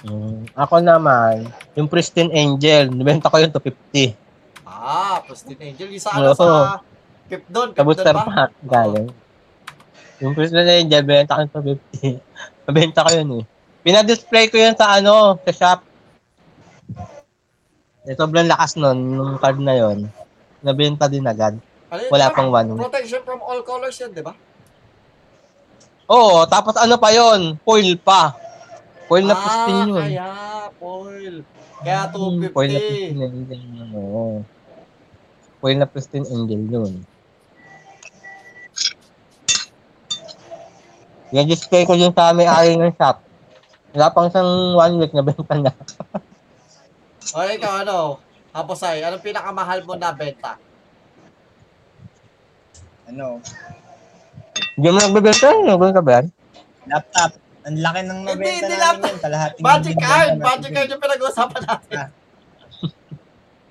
Mm, 0.06 0.46
ako 0.54 0.76
naman, 0.78 1.50
yung 1.74 1.90
Pristine 1.90 2.30
Angel, 2.30 2.94
nibenta 2.94 3.34
ko 3.34 3.42
yung 3.42 3.50
250. 3.50 4.14
Ah, 4.62 5.18
Pristine 5.26 5.74
Angel. 5.74 5.90
Yung 5.90 6.04
sa 6.04 6.14
ano, 6.14 6.30
Oo. 6.32 6.38
sa 6.38 6.86
Pip 7.28 7.44
doon. 7.50 7.74
Sa 7.74 7.84
booster 7.84 8.14
pack, 8.14 8.52
galing. 8.62 9.10
Yung 10.22 10.38
Pristine 10.38 10.86
Angel, 10.86 11.02
benta 11.02 11.36
ko 11.36 11.42
yung 11.42 11.54
250. 12.22 12.68
Nabenta 12.70 13.00
ko 13.04 13.10
yun 13.10 13.30
eh. 13.42 13.44
Pinadisplay 13.82 14.46
ko 14.54 14.56
yun 14.62 14.76
sa 14.78 15.02
ano, 15.02 15.42
sa 15.42 15.52
shop. 15.52 15.80
Eh, 18.08 18.16
sobrang 18.16 18.48
lakas 18.48 18.80
nun, 18.80 19.18
nung 19.18 19.36
card 19.42 19.60
na 19.60 19.76
yon 19.76 20.08
Nabenta 20.64 21.12
din 21.12 21.26
agad. 21.28 21.58
Ano 21.92 22.02
Wala 22.12 22.32
pang 22.32 22.52
one. 22.54 22.76
Protection 22.78 23.24
from 23.26 23.40
all 23.44 23.60
colors 23.66 23.98
yan, 24.00 24.14
di 24.14 24.22
ba? 24.24 24.32
Oo, 26.08 26.48
tapos 26.48 26.80
ano 26.80 26.96
pa 26.96 27.12
yon 27.12 27.60
Foil 27.68 28.00
pa. 28.00 28.32
Foil 29.08 29.24
na 29.24 29.34
ah, 29.34 29.40
pristine 29.40 29.88
yun. 29.88 30.04
kaya, 30.04 30.30
foil. 30.76 31.36
Kaya 31.80 32.02
Hmm, 32.12 32.44
Foil 32.52 32.70
na 32.70 32.80
250. 32.80 32.84
pristine 32.84 33.24
angel 33.24 33.62
yun. 33.64 33.90
Oo. 33.96 34.24
Foil 35.60 35.78
na 35.80 35.88
pristine 35.88 36.28
angel 36.28 36.62
yun. 36.68 36.94
Yung 41.32 41.48
display 41.48 41.84
ko 41.84 41.92
yun 41.92 42.12
sa 42.12 42.32
may-ari 42.32 42.76
ng 42.76 42.96
shop. 42.96 43.20
Wala 43.92 44.12
pang 44.12 44.28
isang 44.28 44.48
one 44.76 44.96
week 45.00 45.12
na 45.12 45.24
benta 45.24 45.56
na. 45.56 45.72
O 47.32 47.44
ikaw, 47.44 47.84
ano? 47.84 48.20
Haposay, 48.52 49.04
anong 49.04 49.24
pinakamahal 49.24 49.84
mo 49.84 49.96
na 49.96 50.12
benta? 50.12 50.56
Ano, 53.08 53.40
Hindi 54.76 54.88
mo 54.90 55.00
nagbebenta 55.00 55.48
yun. 55.48 55.64
Nagbebenta 55.66 55.96
ka 55.96 56.04
ba 56.04 56.12
yan? 56.20 56.26
laptop. 56.88 57.32
Ang 57.68 57.84
laki 57.84 58.00
ng 58.02 58.20
Hindi, 58.22 58.32
nabenta 58.32 58.64
hindi 58.64 58.76
namin 58.76 58.80
laptop. 58.80 59.12
yan. 59.12 59.20
Kalahating 59.20 59.62
Magic 59.62 59.96
card! 60.00 60.30
Magic 60.40 60.72
card 60.72 60.88
yung 60.88 61.04
pinag-uusapan 61.04 61.62
natin. 61.62 62.08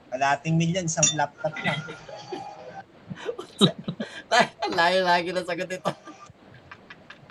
Kalahating 0.06 0.54
milyon, 0.54 0.84
isang 0.84 1.08
laptop 1.16 1.54
lang. 1.56 1.80
Layo-lagi 4.68 5.30
na 5.32 5.42
sagot 5.42 5.70
ito. 5.70 5.92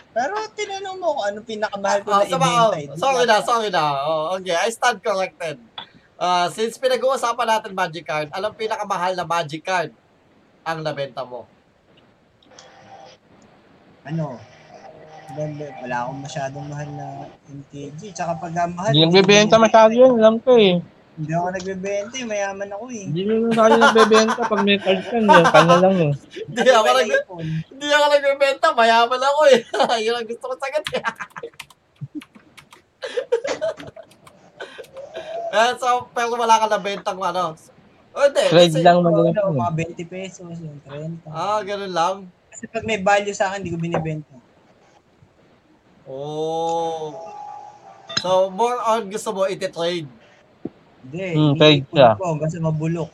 Pero 0.10 0.32
tinanong 0.56 0.98
mo 0.98 1.08
kung 1.14 1.26
ano 1.28 1.40
pinakamahal 1.44 2.00
ko 2.02 2.10
Oh, 2.10 2.18
na 2.18 2.26
so, 2.26 2.36
oh, 2.36 2.40
ibenta. 2.40 2.78
eh. 2.80 2.88
sorry 2.96 3.24
na, 3.28 3.36
sorry 3.44 3.70
na. 3.70 3.84
Oh, 4.02 4.24
okay, 4.34 4.56
I 4.56 4.72
stand 4.72 5.04
corrected. 5.04 5.60
Uh, 6.16 6.48
since 6.50 6.80
pinag-uusapan 6.80 7.46
natin 7.46 7.76
Magic 7.76 8.08
Card, 8.08 8.32
alam 8.32 8.56
pinakamahal 8.56 9.14
na 9.14 9.28
Magic 9.28 9.60
Card 9.60 9.92
ang 10.64 10.80
nabenta 10.82 11.22
mo? 11.22 11.44
Ano? 14.02 14.40
Wala 15.36 15.68
wala 15.84 15.96
akong 16.08 16.22
masyadong 16.24 16.66
mahal 16.72 16.90
na 16.96 17.08
MTG. 17.52 18.16
Tsaka 18.16 18.40
pag 18.40 18.56
ah, 18.56 18.68
mahal, 18.72 18.96
Hindi 18.96 19.12
nagbebenta 19.12 19.60
masyado 19.60 19.92
yun. 19.92 20.16
Alam 20.16 20.40
ko 20.40 20.56
eh. 20.56 20.80
Hindi 21.16 21.32
ako 21.32 21.48
nagbebenta 21.52 22.16
eh. 22.16 22.26
Mayaman 22.28 22.70
ako 22.72 22.86
eh. 22.92 23.06
Hindi 23.12 23.22
mo 23.28 23.34
masyado 23.52 23.74
nagbebenta 23.76 24.40
pag 24.48 24.62
may 24.64 24.80
card 24.80 25.02
ka. 25.04 25.16
Yung 25.20 25.52
kanya 25.52 25.78
lang 25.84 25.96
eh. 26.00 26.12
Hindi 26.48 26.70
ako, 26.72 26.90
nag 26.96 27.10
hindi 27.72 27.88
ako 27.92 28.06
nagbebenta, 28.08 28.68
mayaman 28.72 29.22
ako 29.24 29.42
eh. 29.52 29.60
Yun 30.08 30.16
ang 30.16 30.28
gusto 30.28 30.46
ko 30.48 30.56
sagot 30.56 30.86
eh. 30.96 31.04
eh, 35.56 35.72
so, 35.80 36.08
pero 36.16 36.36
wala 36.36 36.60
ka 36.64 36.68
nabentang 36.72 37.20
ano. 37.20 37.56
O, 38.16 38.32
hindi. 38.32 38.44
Trade 38.48 38.80
lang 38.80 39.04
Ano, 39.04 39.12
madalas 39.12 39.36
yun. 39.36 39.60
mga 39.60 39.72
20 40.00 40.08
pesos, 40.08 40.56
yung 40.64 40.80
30. 40.88 41.28
Ah, 41.28 41.60
ganun 41.68 41.92
lang. 41.92 42.16
Kasi 42.48 42.64
pag 42.72 42.88
may 42.88 43.04
value 43.04 43.36
sa 43.36 43.52
akin, 43.52 43.60
hindi 43.60 43.76
ko 43.76 43.80
binibenta. 43.80 44.36
Oh. 46.06 47.18
So, 48.22 48.50
more 48.50 48.78
on 48.80 49.10
gusto 49.10 49.30
mo 49.32 49.46
iti-trade. 49.46 50.06
Hindi, 51.04 51.28
Hmm, 51.32 51.54
trade 51.56 51.86
siya. 51.90 52.14
po 52.14 52.34
kasi 52.38 52.58
mabulok. 52.58 53.10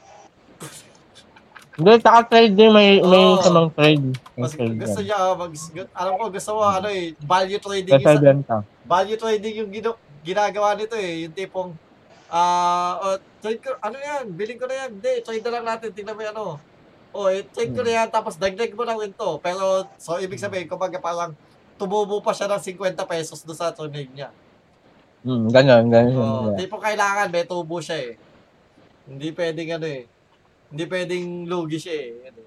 Hindi, 1.71 1.91
tsaka 1.99 2.19
trade 2.27 2.53
din. 2.53 2.71
May, 2.71 2.99
may 2.99 3.25
Oo. 3.25 3.39
samang 3.39 3.71
trade. 3.71 4.03
May 4.35 4.43
Mas 4.43 4.53
trade 4.53 4.75
gusto 4.77 4.99
yan. 5.01 5.07
niya, 5.07 5.19
mag, 5.33 5.51
alam 5.93 6.13
ko, 6.13 6.23
gusto 6.29 6.49
mo, 6.53 6.61
ano 6.63 6.87
eh, 6.87 7.15
value 7.17 7.59
trading 7.59 7.91
Kaya 7.91 8.03
yung, 8.05 8.11
sa- 8.11 8.21
benta. 8.21 8.55
value 8.85 9.17
trading 9.17 9.55
yung 9.57 9.71
gino, 9.71 9.89
ginagawa 10.21 10.75
nito 10.75 10.95
eh. 10.95 11.25
Yung 11.25 11.33
tipong, 11.33 11.71
ah, 12.27 12.95
oh, 13.01 13.17
trade 13.39 13.59
ko, 13.59 13.71
ano 13.79 13.95
yan, 13.97 14.23
bilhin 14.29 14.59
ko 14.59 14.67
na 14.67 14.75
yan. 14.77 14.89
Hindi, 14.99 15.11
trade 15.21 15.43
na 15.43 15.51
lang 15.53 15.65
natin, 15.65 15.89
tingnan 15.91 16.15
mo 16.15 16.21
yung 16.21 16.33
ano. 16.33 16.45
O, 17.11 17.27
eh, 17.27 17.43
trade 17.45 17.73
ko 17.73 17.81
na 17.83 17.91
yan, 17.91 18.07
tapos 18.07 18.35
dagdag 18.35 18.71
mo 18.71 18.83
ng 18.83 18.99
ito. 19.05 19.29
Pero, 19.39 19.63
so, 19.95 20.15
ibig 20.17 20.39
sabihin, 20.39 20.67
kumbaga 20.67 20.95
parang, 20.97 21.35
tumubo 21.81 22.21
pa 22.21 22.29
siya 22.29 22.45
ng 22.45 22.61
50 22.61 22.93
pesos 23.09 23.41
doon 23.41 23.57
sa 23.57 23.73
trade 23.73 24.13
niya. 24.13 24.29
Hmm, 25.25 25.49
ganun, 25.49 25.89
ganun. 25.89 26.13
Oh, 26.13 26.53
ganun. 26.53 26.57
tipong 26.61 26.81
kailangan, 26.85 27.33
may 27.33 27.49
tubo 27.49 27.81
siya 27.81 27.97
eh. 27.97 28.13
Hindi 29.09 29.33
pwedeng 29.33 29.81
ano 29.81 29.87
eh. 29.89 30.05
Hindi 30.69 30.83
pwedeng 30.85 31.25
lugi 31.49 31.81
siya 31.81 31.95
eh. 31.97 32.29
Ano. 32.29 32.41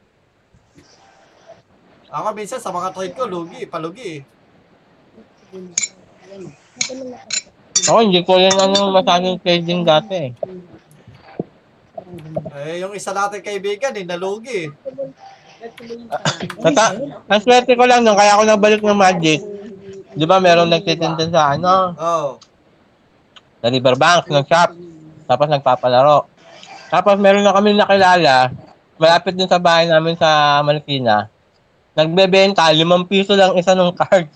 Ako 2.15 2.27
minsan 2.31 2.63
sa 2.63 2.71
mga 2.71 2.95
trade 2.95 3.15
ko, 3.19 3.27
lugi, 3.27 3.67
palugi 3.67 4.23
eh. 4.23 4.27
Ako, 7.91 7.99
hindi 8.07 8.23
ko 8.23 8.39
yan 8.39 8.55
ano, 8.55 8.95
masyadong 8.95 9.43
trading 9.43 9.83
dati 9.83 10.31
eh. 10.31 10.33
Eh, 12.55 12.79
yung 12.87 12.95
isa 12.95 13.11
natin 13.11 13.43
kaibigan 13.43 13.99
eh, 13.99 14.07
nalugi 14.07 14.71
eh. 14.71 14.75
Nata, 16.61 16.87
ang 17.29 17.41
swerte 17.41 17.73
ko 17.73 17.85
lang 17.89 18.05
nung 18.05 18.17
kaya 18.19 18.37
ako 18.37 18.43
nagbalik 18.45 18.83
ng 18.85 18.97
Magic. 18.97 19.41
Di 20.15 20.25
ba 20.29 20.39
meron 20.39 20.71
nagtitinda 20.71 21.27
sa 21.33 21.57
ano, 21.57 21.95
Oh. 21.97 22.29
sa 23.59 23.67
Riverbank, 23.73 24.29
ng 24.29 24.45
shop. 24.45 24.71
Tapos 25.25 25.47
nagpapalaro. 25.49 26.29
Tapos 26.93 27.17
meron 27.17 27.43
na 27.43 27.57
kami 27.57 27.73
nakilala, 27.73 28.53
malapit 29.01 29.35
din 29.35 29.49
sa 29.49 29.57
bahay 29.59 29.89
namin 29.89 30.15
sa 30.15 30.61
Marikina. 30.61 31.33
Nagbebenta, 31.97 32.69
limang 32.71 33.09
piso 33.09 33.33
lang 33.33 33.57
isa 33.57 33.73
ng 33.73 33.95
card. 33.97 34.29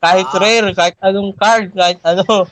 Kahit 0.00 0.28
Ah. 0.32 0.38
rare, 0.40 0.68
kahit 0.72 0.96
anong 1.04 1.36
card, 1.36 1.76
kahit 1.76 2.00
ano. 2.00 2.48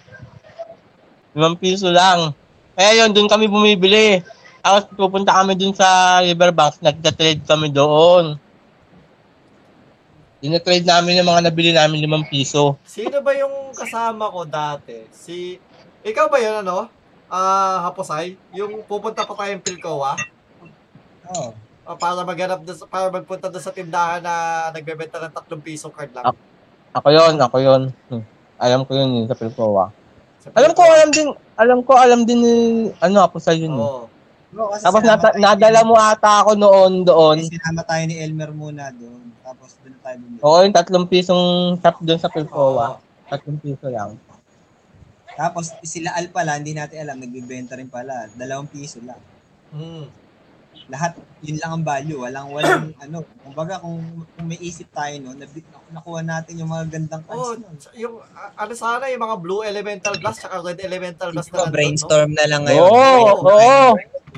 Limang 1.33 1.57
piso 1.57 1.89
lang. 1.89 2.37
Kaya 2.77 3.03
yun, 3.03 3.11
doon 3.17 3.31
kami 3.31 3.49
bumibili. 3.49 4.21
Tapos 4.59 4.91
pupunta 4.93 5.33
kami 5.33 5.55
dun 5.55 5.73
sa 5.73 6.19
Riverbanks, 6.21 6.81
nagta-trade 6.81 7.43
kami 7.43 7.71
doon. 7.71 8.37
Dina-trade 10.39 10.87
namin 10.87 11.19
yung 11.19 11.29
mga 11.29 11.51
nabili 11.51 11.71
namin 11.75 11.99
limang 11.99 12.27
piso. 12.27 12.79
Sino 12.87 13.19
ba 13.19 13.35
yung 13.35 13.75
kasama 13.75 14.31
ko 14.31 14.47
dati? 14.47 15.03
Si, 15.11 15.59
ikaw 16.03 16.31
ba 16.31 16.39
yun 16.39 16.63
ano? 16.63 16.87
Ah, 17.27 17.85
Haposay? 17.85 18.39
Yung 18.55 18.87
pupunta 18.87 19.27
pa 19.27 19.35
tayong 19.35 19.61
Pilcoa? 19.61 20.15
Oo. 21.29 21.51
Ah, 21.83 21.97
para 21.97 22.23
maghanap 22.23 22.63
doon, 22.63 22.79
para 22.87 23.11
magpunta 23.11 23.51
doon 23.51 23.65
sa 23.65 23.75
tindahan 23.75 24.23
na 24.23 24.35
nagbebenta 24.71 25.19
ng 25.19 25.33
3 25.33 25.59
piso 25.59 25.91
card 25.91 26.15
lang. 26.15 26.25
Ah. 26.25 26.37
Ako 26.95 27.09
yon, 27.13 27.35
ako 27.37 27.57
yon. 27.59 27.83
Hmm. 28.09 28.25
Alam 28.57 28.83
ko 28.87 28.97
yun, 28.97 29.11
yun 29.15 29.27
sa 29.29 29.37
Pilcoa. 29.37 29.91
Sa 30.41 30.49
Alam 30.55 30.73
ko, 30.73 30.81
Pilcoa. 30.81 30.95
alam 30.95 31.11
din, 31.11 31.29
alam 31.55 31.79
ko, 31.83 31.93
alam 31.95 32.21
din 32.25 32.39
ni, 32.41 32.55
ano 32.97 33.19
ako 33.23 33.37
sa 33.39 33.53
yun. 33.53 33.75
eh. 33.75 33.83
Oo. 33.83 34.08
Oo, 34.51 34.73
kasi 34.73 34.83
Tapos 34.83 35.03
nata- 35.03 35.37
nadala 35.37 35.81
mo 35.83 35.95
ata 35.95 36.41
ako 36.41 36.57
noon 36.57 36.93
doon. 37.03 37.37
Kasi 37.39 37.53
sinama 37.53 37.83
tayo 37.83 38.03
ni 38.05 38.17
Elmer 38.17 38.51
muna 38.51 38.89
doon. 38.91 39.29
Tapos 39.41 39.77
doon 39.81 39.97
tayo 39.99 40.17
bumili. 40.19 40.41
Oo, 40.41 40.59
yung 40.63 40.73
tatlong 40.73 41.07
pisong 41.07 41.45
shop 41.77 41.97
doon 42.01 42.17
sa 42.17 42.29
Pilcoa. 42.29 42.97
Oo. 42.97 43.01
Tatlong 43.29 43.59
piso 43.59 43.87
lang. 43.87 44.17
Tapos 45.31 45.71
sila 45.83 46.17
Al 46.17 46.29
pala, 46.29 46.57
hindi 46.57 46.73
natin 46.73 46.99
alam, 46.99 47.21
nagbibenta 47.21 47.77
rin 47.77 47.87
pala. 47.87 48.27
Dalawang 48.33 48.67
piso 48.67 48.99
lang. 49.01 49.21
Hmm. 49.69 50.09
lahat 50.89 51.13
yun 51.45 51.61
lang 51.61 51.71
ang 51.71 51.85
value. 51.85 52.17
Walang, 52.17 52.49
walang, 52.49 52.89
ano, 53.05 53.21
kumbaga 53.45 53.77
kung, 53.77 54.01
kung 54.33 54.47
may 54.49 54.57
isip 54.57 54.89
tayo, 54.89 55.13
no, 55.21 55.37
nabi, 55.37 55.61
nakuha 55.93 56.25
natin 56.25 56.57
yung 56.57 56.73
mga 56.73 56.89
gandang 56.89 57.21
Oh, 57.29 57.53
cards. 57.53 57.61
nun. 57.61 57.77
yung 57.93 58.15
ah, 58.33 58.57
ano 58.57 58.73
sana 58.73 59.13
yung 59.13 59.21
mga 59.21 59.37
blue 59.37 59.61
elemental 59.61 60.17
blast 60.17 60.41
tsaka 60.41 60.65
red 60.65 60.81
elemental 60.81 61.29
blast 61.29 61.53
na 61.53 61.61
nandun, 61.61 61.69
no? 61.69 61.75
brainstorm 61.77 62.31
na 62.33 62.45
lang 62.49 62.63
ngayon. 62.65 62.81
Oo, 62.81 63.29
oo. 63.45 63.89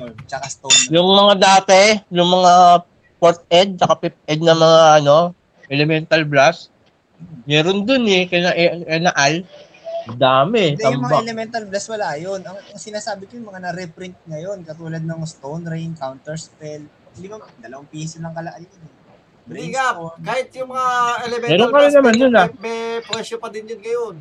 Brainstorm, 0.01 0.27
Tsaka 0.27 0.45
stone. 0.49 0.79
Yung 0.89 1.07
mga 1.07 1.33
dati, 1.37 1.81
yung 2.09 2.29
mga 2.29 2.53
fourth 3.21 3.43
edge, 3.53 3.77
saka 3.77 3.93
fifth 4.01 4.21
edge 4.25 4.41
na 4.41 4.57
mga 4.57 4.81
ano, 5.03 5.17
elemental 5.69 6.21
blast, 6.25 6.73
meron 7.45 7.85
dun 7.85 8.03
eh, 8.09 8.25
kaya 8.25 8.49
na 8.97 9.13
Al. 9.13 9.45
Dami, 10.01 10.73
Hindi, 10.73 10.81
yung 10.81 11.05
mga 11.05 11.21
elemental 11.29 11.63
blast 11.69 11.87
wala 11.93 12.17
yun. 12.17 12.41
Ang, 12.41 12.57
ang 12.57 12.81
sinasabi 12.81 13.29
ko 13.29 13.37
yung 13.37 13.53
mga 13.53 13.69
na-reprint 13.69 14.17
ngayon, 14.25 14.65
katulad 14.65 14.97
ng 14.97 15.21
Stone 15.29 15.69
Rain, 15.69 15.93
Counter 15.93 16.33
Spell, 16.41 16.89
lima, 17.21 17.37
dalawang 17.61 17.85
piso 17.85 18.17
lang 18.17 18.33
kalaan 18.33 18.65
yun. 18.65 18.81
eh. 18.81 18.89
Hindi 19.45 19.77
nga, 19.77 19.93
Brainstorm. 19.93 20.25
kahit 20.25 20.47
yung 20.57 20.69
mga 20.73 20.89
elemental 21.21 21.69
blast, 21.69 21.93
naman 21.93 22.13
yun, 22.17 22.33
ah. 22.33 22.47
may, 22.49 22.57
may 22.65 22.81
presyo 23.05 23.37
pa 23.37 23.53
din 23.53 23.69
yun 23.69 23.81
ngayon. 23.85 24.15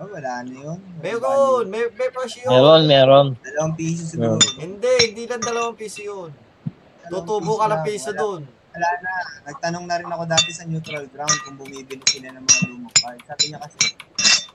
Oh, 0.00 0.08
wala 0.08 0.40
na 0.40 0.56
yun. 0.56 0.80
Meron, 1.04 1.68
may, 1.68 1.84
may 1.92 2.08
presyo 2.08 2.48
yun. 2.48 2.52
Meron, 2.56 2.82
meron. 2.88 3.26
Dalawang 3.44 3.76
piso 3.76 4.08
siguro. 4.08 4.40
Hindi, 4.56 4.92
hindi 5.12 5.28
lang 5.28 5.44
dalawang 5.44 5.76
piso 5.76 6.00
yun. 6.00 6.32
Dalawang 7.04 7.28
Tutubo 7.28 7.60
ka 7.60 7.68
ng 7.68 7.72
lang, 7.76 7.84
piso 7.84 8.08
wala. 8.08 8.20
dun. 8.24 8.40
Wala 8.48 8.88
na. 9.04 9.12
Nagtanong 9.52 9.84
na 9.84 9.98
rin 10.00 10.08
ako 10.08 10.24
dati 10.24 10.50
sa 10.56 10.64
neutral 10.64 11.04
ground 11.12 11.36
kung 11.44 11.60
bumibili 11.60 12.00
sila 12.08 12.32
ng 12.32 12.44
mga 12.48 12.60
lumang 12.72 12.96
card. 12.96 13.20
Sabi 13.28 13.44
niya 13.52 13.60
kasi, 13.60 13.78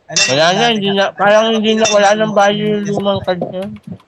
alam 0.05 0.25
Wala 0.33 0.45
na, 0.49 0.65
hindi 0.73 0.89
na, 0.97 1.03
parang 1.13 1.45
hindi 1.53 1.71
na, 1.77 1.85
wala 1.93 2.09
nang 2.17 2.33
value 2.33 2.81
yung 2.81 2.97
lumang 2.97 3.21
card 3.21 3.41
niya. 3.45 3.65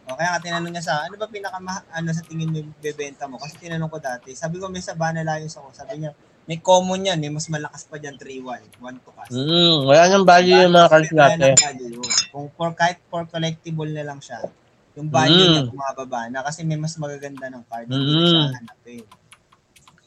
O, 0.09 0.17
kaya 0.17 0.29
nga 0.33 0.41
tinanong 0.41 0.73
niya 0.73 0.85
sa, 0.89 1.05
ano 1.05 1.21
ba 1.21 1.29
pinaka 1.29 1.61
ano 1.93 2.07
sa 2.17 2.25
tingin 2.25 2.49
mo 2.49 2.65
bebenta 2.81 3.29
mo? 3.29 3.37
Kasi 3.37 3.61
tinanong 3.61 3.93
ko 3.93 4.01
dati. 4.01 4.33
Sabi 4.33 4.57
ko 4.57 4.73
may 4.73 4.81
Sabana 4.81 5.21
Lions 5.21 5.53
ako. 5.53 5.69
Sabi 5.69 6.01
niya, 6.01 6.17
may 6.47 6.63
common 6.63 7.03
yan, 7.03 7.19
may 7.19 7.27
mas 7.27 7.51
malakas 7.51 7.83
pa 7.83 7.99
dyan 7.99 8.15
3-1, 8.15 8.79
1 8.79 9.03
to 9.03 9.11
cast. 9.11 9.35
Mm, 9.35 9.83
wala 9.83 10.01
nang 10.07 10.23
value 10.23 10.55
yung 10.55 10.71
mga 10.71 10.87
cards 10.87 11.11
yun. 11.11 12.07
Kung 12.31 12.47
for, 12.55 12.71
kahit 12.71 13.03
for 13.11 13.27
collectible 13.27 13.91
na 13.91 14.07
lang 14.07 14.23
siya, 14.23 14.47
yung 14.95 15.11
value 15.11 15.35
Mm. 15.37 15.51
niya 15.51 15.63
bumababa 15.67 16.31
na 16.31 16.39
kasi 16.41 16.63
may 16.63 16.79
mas 16.79 16.95
magaganda 16.95 17.51
ng 17.51 17.67
card. 17.67 17.91
Hindi 17.91 17.99
na 18.09 18.17
Mm. 18.17 18.31
siya 18.31 18.55
hanapin. 18.55 19.03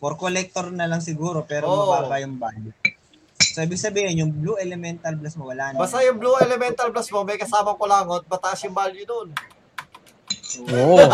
For 0.00 0.16
collector 0.16 0.72
na 0.72 0.88
lang 0.88 1.04
siguro, 1.04 1.44
pero 1.44 1.68
Oo. 1.68 1.92
mababa 1.92 2.16
yung 2.18 2.40
value. 2.40 2.72
So, 3.50 3.60
ibig 3.60 3.76
sabihin, 3.76 4.16
yung 4.16 4.32
blue 4.32 4.56
elemental 4.56 5.12
blast 5.20 5.36
mo, 5.36 5.44
wala 5.44 5.74
na. 5.74 5.76
Basta 5.76 6.00
yung 6.00 6.16
blue 6.16 6.40
elemental 6.40 6.88
blast 6.88 7.12
mo, 7.12 7.20
may 7.20 7.36
kasamang 7.36 7.76
kulangot, 7.76 8.24
mataas 8.24 8.64
yung 8.64 8.72
value 8.72 9.04
dun. 9.04 9.28
Oo. 10.72 10.96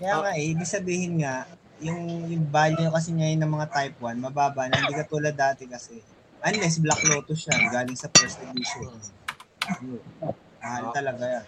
Kaya 0.00 0.14
nga 0.16 0.32
eh, 0.32 0.48
ibig 0.48 0.64
sabihin 0.64 1.20
nga, 1.20 1.44
yung, 1.80 2.28
yung 2.28 2.44
value 2.48 2.92
kasi 2.92 3.12
ngayon 3.16 3.40
ng 3.40 3.52
mga 3.56 3.66
type 3.72 3.96
1, 3.98 4.20
mababa 4.20 4.68
na, 4.68 4.80
hindi 4.80 4.94
katulad 4.96 5.34
dati 5.34 5.64
kasi. 5.66 6.00
Unless 6.40 6.80
Black 6.80 7.02
Lotus 7.04 7.44
siya, 7.44 7.56
galing 7.68 7.96
sa 7.96 8.08
first 8.16 8.40
edition. 8.40 8.88
Mahal 10.60 10.84
talaga 10.92 11.24
yan. 11.24 11.46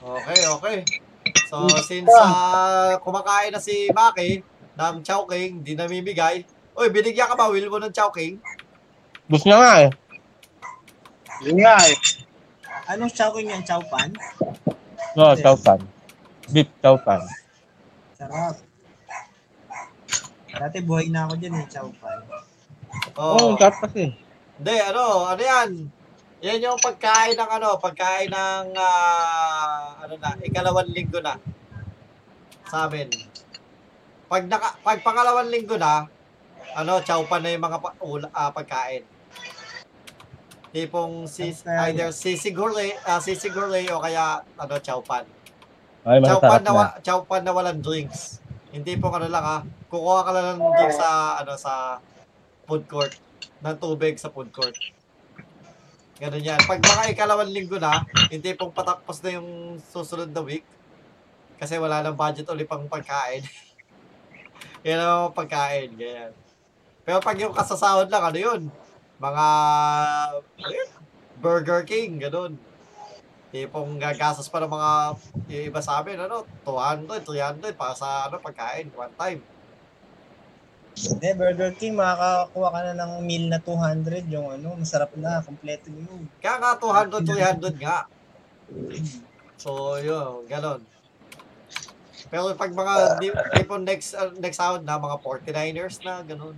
Okay, 0.00 0.40
okay. 0.46 0.78
So, 1.50 1.66
since 1.82 2.10
ah, 2.14 2.98
kumakain 3.02 3.50
na 3.50 3.58
si 3.58 3.90
Maki 3.90 4.42
ng 4.78 4.96
Chowking, 5.02 5.66
di 5.66 5.74
namimigay. 5.74 6.46
Uy, 6.78 6.88
binigyan 6.94 7.26
ka 7.26 7.34
ba, 7.34 7.50
Will, 7.50 7.66
mo 7.66 7.82
ng 7.82 7.90
Chowking? 7.90 8.38
Gusto 9.26 9.46
niya 9.50 9.58
nga 9.58 9.74
eh. 9.86 9.90
Yun 11.46 11.58
nga 11.62 11.76
eh. 11.88 11.96
Anong 12.90 13.14
chowking 13.14 13.48
yan? 13.48 13.62
Chowpan? 13.62 14.10
No, 15.14 15.32
chow 15.38 15.54
pan. 15.54 15.80
Beef 16.50 16.66
chow 16.82 16.98
pan. 16.98 17.22
Sarap. 18.18 18.58
Dati 20.60 20.76
buhay 20.78 21.08
na 21.08 21.24
ako 21.24 21.34
dyan 21.34 21.56
eh, 21.56 21.66
Chowpan. 21.66 22.18
Oo, 23.16 23.16
Oh. 23.16 23.36
oh, 23.46 23.56
sarap 23.56 23.80
kasi. 23.80 24.12
Hindi, 24.60 24.74
ano, 24.82 25.04
ano 25.24 25.40
yan? 25.40 25.70
Yan 26.40 26.60
yung 26.62 26.76
pagkain 26.78 27.32
ng 27.32 27.50
ano, 27.50 27.76
pagkain 27.78 28.28
ng, 28.28 28.66
ah, 28.76 29.96
ano 29.98 30.14
na, 30.14 30.36
ikalawang 30.38 30.88
linggo 30.88 31.16
na. 31.18 31.36
Sa 32.66 32.84
amin. 32.84 33.08
Pag, 34.26 34.46
naka, 34.46 34.76
pag 34.78 35.00
pangalawang 35.00 35.48
linggo 35.48 35.76
na, 35.76 36.04
ano, 36.72 37.00
chowpan 37.00 37.40
na 37.40 37.50
yung 37.50 37.64
mga 37.64 37.78
pa, 37.78 37.90
ula, 37.98 38.28
ah, 38.30 38.50
pagkain. 38.50 39.04
Tipong 40.70 41.24
si, 41.26 41.50
Pagkain. 41.50 41.78
either 41.90 42.10
sisig 42.10 42.54
gulay, 42.54 42.92
ah, 43.02 43.18
sisig 43.18 43.50
gulay 43.50 43.88
o 43.88 43.98
kaya, 43.98 44.44
ano, 44.54 44.74
chowpan. 44.78 45.24
Ay, 46.02 46.20
Chowpan 46.20 46.28
masarap 46.42 46.62
na, 46.62 46.66
na. 46.66 46.72
wa- 46.74 46.94
chowpan 47.00 47.42
na 47.42 47.52
walang 47.52 47.80
drinks. 47.80 48.39
Hindi 48.70 48.94
po 48.98 49.10
ano 49.10 49.26
lang 49.26 49.42
ha. 49.42 49.58
Kukuha 49.90 50.20
ka 50.22 50.30
lang 50.30 50.46
ng 50.54 50.62
drinks 50.78 50.98
sa 50.98 51.42
ano 51.42 51.54
sa 51.58 51.98
food 52.70 52.86
court 52.86 53.10
ng 53.60 53.76
tubig 53.76 54.14
sa 54.16 54.30
food 54.30 54.54
court. 54.54 54.74
Ganun 56.20 56.44
yan. 56.44 56.60
Pag 56.68 56.84
mga 56.84 57.16
ikalawang 57.16 57.50
linggo 57.50 57.80
na, 57.80 58.04
hindi 58.28 58.52
pong 58.52 58.76
patapos 58.76 59.24
na 59.24 59.40
yung 59.40 59.80
susunod 59.80 60.28
na 60.30 60.44
week. 60.44 60.62
Kasi 61.56 61.80
wala 61.80 62.04
nang 62.04 62.16
budget 62.16 62.48
ulit 62.48 62.68
pang 62.68 62.84
pagkain. 62.86 63.40
yan 64.86 65.00
ang 65.00 65.32
pagkain. 65.32 65.96
Ganyan. 65.96 66.32
Pero 67.04 67.18
pag 67.24 67.40
yung 67.40 67.56
kasasahod 67.56 68.12
lang, 68.12 68.22
ano 68.22 68.38
yun? 68.38 68.60
Mga 69.16 69.46
ano 70.36 70.72
yun? 70.72 70.90
Burger 71.40 71.82
King, 71.88 72.20
ganun. 72.20 72.60
Tipong 73.50 73.98
gagastos 73.98 74.46
pa 74.46 74.62
ng 74.62 74.70
mga 74.70 74.90
yung 75.50 75.64
iba 75.74 75.80
sa 75.82 75.98
amin, 75.98 76.22
ano, 76.22 76.46
200, 76.62 77.26
300 77.26 77.74
para 77.74 77.98
sa 77.98 78.30
ano, 78.30 78.38
pagkain, 78.38 78.86
one 78.94 79.14
time. 79.18 79.42
Hindi, 80.94 81.28
Burger 81.34 81.72
King, 81.74 81.98
makakakuha 81.98 82.68
ka 82.70 82.80
na 82.86 82.94
ng 83.02 83.12
meal 83.26 83.50
na 83.50 83.58
200, 83.58 84.30
yung 84.30 84.54
ano, 84.54 84.78
masarap 84.78 85.10
na, 85.18 85.42
kompleto 85.42 85.90
yun. 85.90 86.30
Kaya 86.38 86.62
nga 86.62 86.78
200, 86.78 87.26
300 87.26 87.82
nga. 87.82 87.98
So, 89.58 89.98
yun, 89.98 90.46
ganon. 90.46 90.86
Pero 92.30 92.54
pag 92.54 92.70
mga, 92.70 93.18
tipong 93.58 93.82
next, 93.82 94.14
uh, 94.14 94.30
next 94.38 94.62
round 94.62 94.86
na, 94.86 94.94
mga 94.94 95.18
49ers 95.26 95.98
na, 96.06 96.22
ganon. 96.22 96.54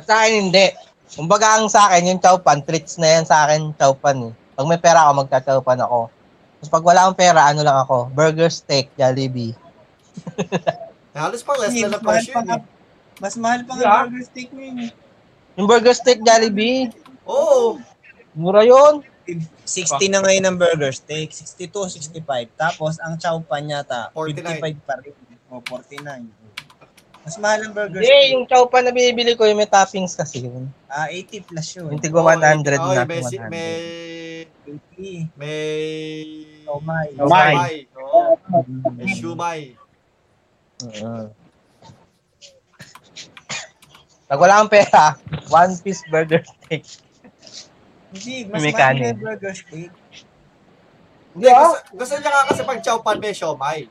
Sa 0.00 0.24
akin 0.24 0.48
hindi. 0.48 0.72
Kumbaga 1.12 1.60
ang 1.60 1.68
sa 1.68 1.92
akin, 1.92 2.08
yung 2.08 2.20
chowpan, 2.24 2.64
treats 2.64 2.96
na 2.96 3.20
yan 3.20 3.24
sa 3.28 3.44
akin, 3.44 3.76
chowpan 3.76 4.32
eh. 4.32 4.47
Pag 4.58 4.66
may 4.66 4.80
pera 4.82 5.06
ako, 5.06 5.22
magcha-chowpan 5.22 5.78
ako. 5.86 6.10
Tapos 6.58 6.70
pag 6.74 6.82
wala 6.82 7.06
akong 7.06 7.14
pera, 7.22 7.46
ano 7.46 7.62
lang 7.62 7.78
ako, 7.78 8.10
burger 8.10 8.50
steak, 8.50 8.90
Jollibee. 8.98 9.54
Halos 11.14 11.46
pa 11.46 11.54
less 11.62 11.78
na 11.78 11.94
na 11.94 11.98
mas 11.98 12.02
mahal 12.02 12.10
presyo 12.10 12.32
pa 12.34 12.40
yun 12.42 12.46
nga, 12.50 12.58
eh. 12.58 12.62
mas 13.22 13.34
mahal 13.38 13.60
pa 13.62 13.72
Yeah. 13.78 14.02
burger 14.02 14.24
steak 14.26 14.48
mo 14.50 14.60
yun. 14.66 14.90
Yung 15.54 15.66
burger 15.70 15.94
steak, 15.94 16.18
Jollibee, 16.26 16.90
Oo. 17.22 17.78
mura 18.34 18.66
yun. 18.66 19.06
60 19.62 20.10
na 20.10 20.26
ngayon 20.26 20.44
ang 20.50 20.56
burger 20.58 20.90
steak, 20.90 21.30
62, 21.30 21.94
65. 21.94 22.50
Tapos, 22.58 22.98
ang 22.98 23.14
chow 23.14 23.38
pan 23.38 23.62
yata, 23.62 24.10
49. 24.10 24.58
55 24.74 24.82
pa 24.82 24.94
rin. 24.98 25.14
O, 25.54 25.62
49. 25.62 26.26
Mas 27.28 27.36
mahal 27.36 27.60
ang 27.60 27.76
burger 27.76 28.00
Hindi, 28.00 28.32
yung 28.32 28.48
chowpan 28.48 28.88
na 28.88 28.92
binibili 28.96 29.36
ko, 29.36 29.44
yung 29.44 29.60
may 29.60 29.68
toppings 29.68 30.16
kasi 30.16 30.48
yun. 30.48 30.64
Ah, 30.88 31.12
80 31.12 31.44
plus 31.44 31.68
yun. 31.76 31.92
Yung 31.92 32.00
tigwa 32.00 32.24
100 32.24 32.80
Oo, 32.80 32.96
na. 32.96 33.04
may, 33.04 33.20
si- 33.20 33.36
100. 33.36 33.52
may, 33.52 33.72
80. 34.64 35.28
may, 35.36 35.60
Siomay. 36.64 37.08
Siomay. 37.12 37.52
Siomay. 37.52 37.76
Oo. 38.00 38.32
May 38.96 39.12
shumai. 39.12 39.60
Mm. 40.80 41.28
Pag 44.24 44.40
wala 44.40 44.52
akong 44.64 44.72
pera, 44.72 45.04
one 45.52 45.76
piece 45.84 46.00
burger 46.08 46.40
steak. 46.40 46.88
Hindi, 48.08 48.48
mas 48.48 48.60
May 48.64 48.72
mahal 48.72 48.96
yung 48.96 49.20
burger 49.20 49.52
steak. 49.52 49.92
Hindi, 51.36 51.44
gusto, 51.44 51.76
gusto 51.92 52.12
niya 52.16 52.30
nga 52.32 52.48
kasi 52.48 52.60
pag 52.64 52.80
chowpan 52.80 53.20
may 53.20 53.36
siomay. 53.36 53.84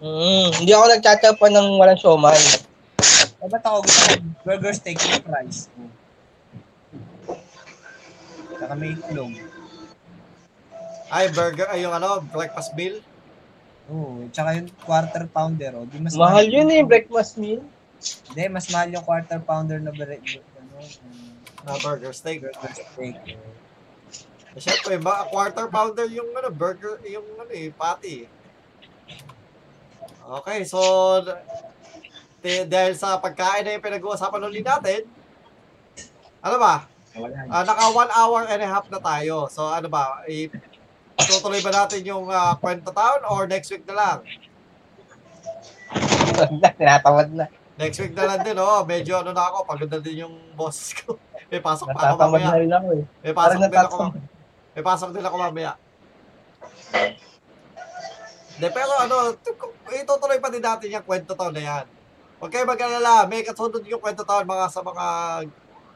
Mm, 0.00 0.48
hindi 0.64 0.72
ako 0.72 0.84
nagchachowpan 0.96 1.52
ng 1.52 1.68
walang 1.76 2.00
siomay. 2.00 2.40
Eh, 3.40 3.48
ba't 3.48 3.64
ako 3.64 3.84
gusto 3.84 4.04
ng 4.16 4.32
burger 4.48 4.72
steak 4.72 4.96
yung 4.96 5.20
price? 5.20 5.68
Saka 8.56 8.72
may 8.80 8.96
itlog. 8.96 9.32
Ay, 11.12 11.28
burger, 11.28 11.68
ay 11.68 11.84
yung 11.84 11.92
ano, 11.92 12.24
breakfast 12.32 12.72
meal. 12.72 12.96
Oo, 13.92 14.24
tsaka 14.32 14.56
yung 14.56 14.68
quarter 14.88 15.24
pounder. 15.28 15.76
Oh, 15.76 15.84
di 15.84 16.00
mas 16.00 16.16
Mahal 16.16 16.48
yun 16.48 16.72
eh, 16.72 16.80
breakfast 16.80 17.36
meal. 17.36 17.60
Hindi, 18.32 18.44
mas 18.48 18.72
mahal 18.72 18.88
yung 18.96 19.04
quarter 19.04 19.40
pounder 19.44 19.84
na 19.84 19.92
bre- 19.92 20.16
ano, 20.16 20.76
um, 20.80 21.68
Na 21.68 21.76
burger 21.76 22.16
steak. 22.16 22.40
burger 22.40 22.72
steak. 22.72 23.16
Eh, 24.56 24.60
Siyempre, 24.60 24.96
ba, 24.96 25.28
quarter 25.28 25.68
pounder 25.68 26.08
yung 26.08 26.32
ano, 26.32 26.48
burger, 26.48 27.04
yung 27.04 27.26
ano 27.36 27.52
eh, 27.52 27.68
patty. 27.68 28.39
Okay, 30.30 30.62
so, 30.62 30.78
dahil 32.70 32.94
sa 32.94 33.18
pagkain 33.18 33.66
na 33.66 33.74
yung 33.74 33.82
pinag-uusapan 33.82 34.46
ulit 34.46 34.62
natin, 34.62 35.02
ano 36.38 36.56
ba. 36.56 36.86
Ah, 37.50 37.66
naka 37.66 37.90
one 37.90 38.10
hour 38.14 38.46
and 38.46 38.62
a 38.62 38.68
half 38.70 38.86
na 38.86 39.02
tayo. 39.02 39.50
So, 39.50 39.66
ano 39.66 39.90
ba, 39.90 40.22
i- 40.30 40.46
tutuloy 41.18 41.58
ba 41.58 41.74
natin 41.74 42.06
yung 42.06 42.30
ah, 42.30 42.54
kwento 42.54 42.94
town 42.94 43.26
or 43.26 43.50
next 43.50 43.74
week 43.74 43.82
na 43.90 43.98
lang? 43.98 44.18
Tinatawad 46.78 47.34
na. 47.34 47.50
Next 47.74 47.98
week 47.98 48.14
na 48.14 48.30
lang 48.30 48.46
din, 48.46 48.54
oh. 48.54 48.86
Medyo 48.86 49.26
ano 49.26 49.34
na 49.34 49.50
ako, 49.50 49.66
pagod 49.66 49.90
na 49.90 49.98
din 49.98 50.22
yung 50.22 50.34
boss 50.54 50.94
ko. 50.94 51.18
May 51.50 51.58
pasok 51.58 51.90
pa 51.90 52.14
ako 52.14 52.30
mamaya. 52.30 52.54
na 52.54 52.60
rin 52.62 52.70
ako 52.70 52.88
eh. 52.94 53.04
May 53.26 53.34
Parang 53.34 53.58
pasok 53.58 53.66
din 53.66 53.82
ako. 53.82 53.98
May 54.78 54.82
pasok 54.86 55.10
din 55.10 55.24
ako 55.26 55.36
mamaya. 55.42 55.72
De, 58.60 58.68
pero 58.68 58.92
ano, 58.92 59.32
itutuloy 59.88 60.36
pa 60.36 60.52
din 60.52 60.60
natin 60.60 60.92
yung 60.92 61.06
kwento 61.08 61.32
taon 61.32 61.56
na 61.56 61.64
yan. 61.64 61.86
Huwag 62.36 62.52
kayo 62.52 62.68
mag-alala, 62.68 63.24
may 63.24 63.40
kasunod 63.40 63.80
yung 63.88 64.00
kwento 64.04 64.20
taon 64.20 64.44
mga 64.44 64.68
sa 64.68 64.84
mga 64.84 65.06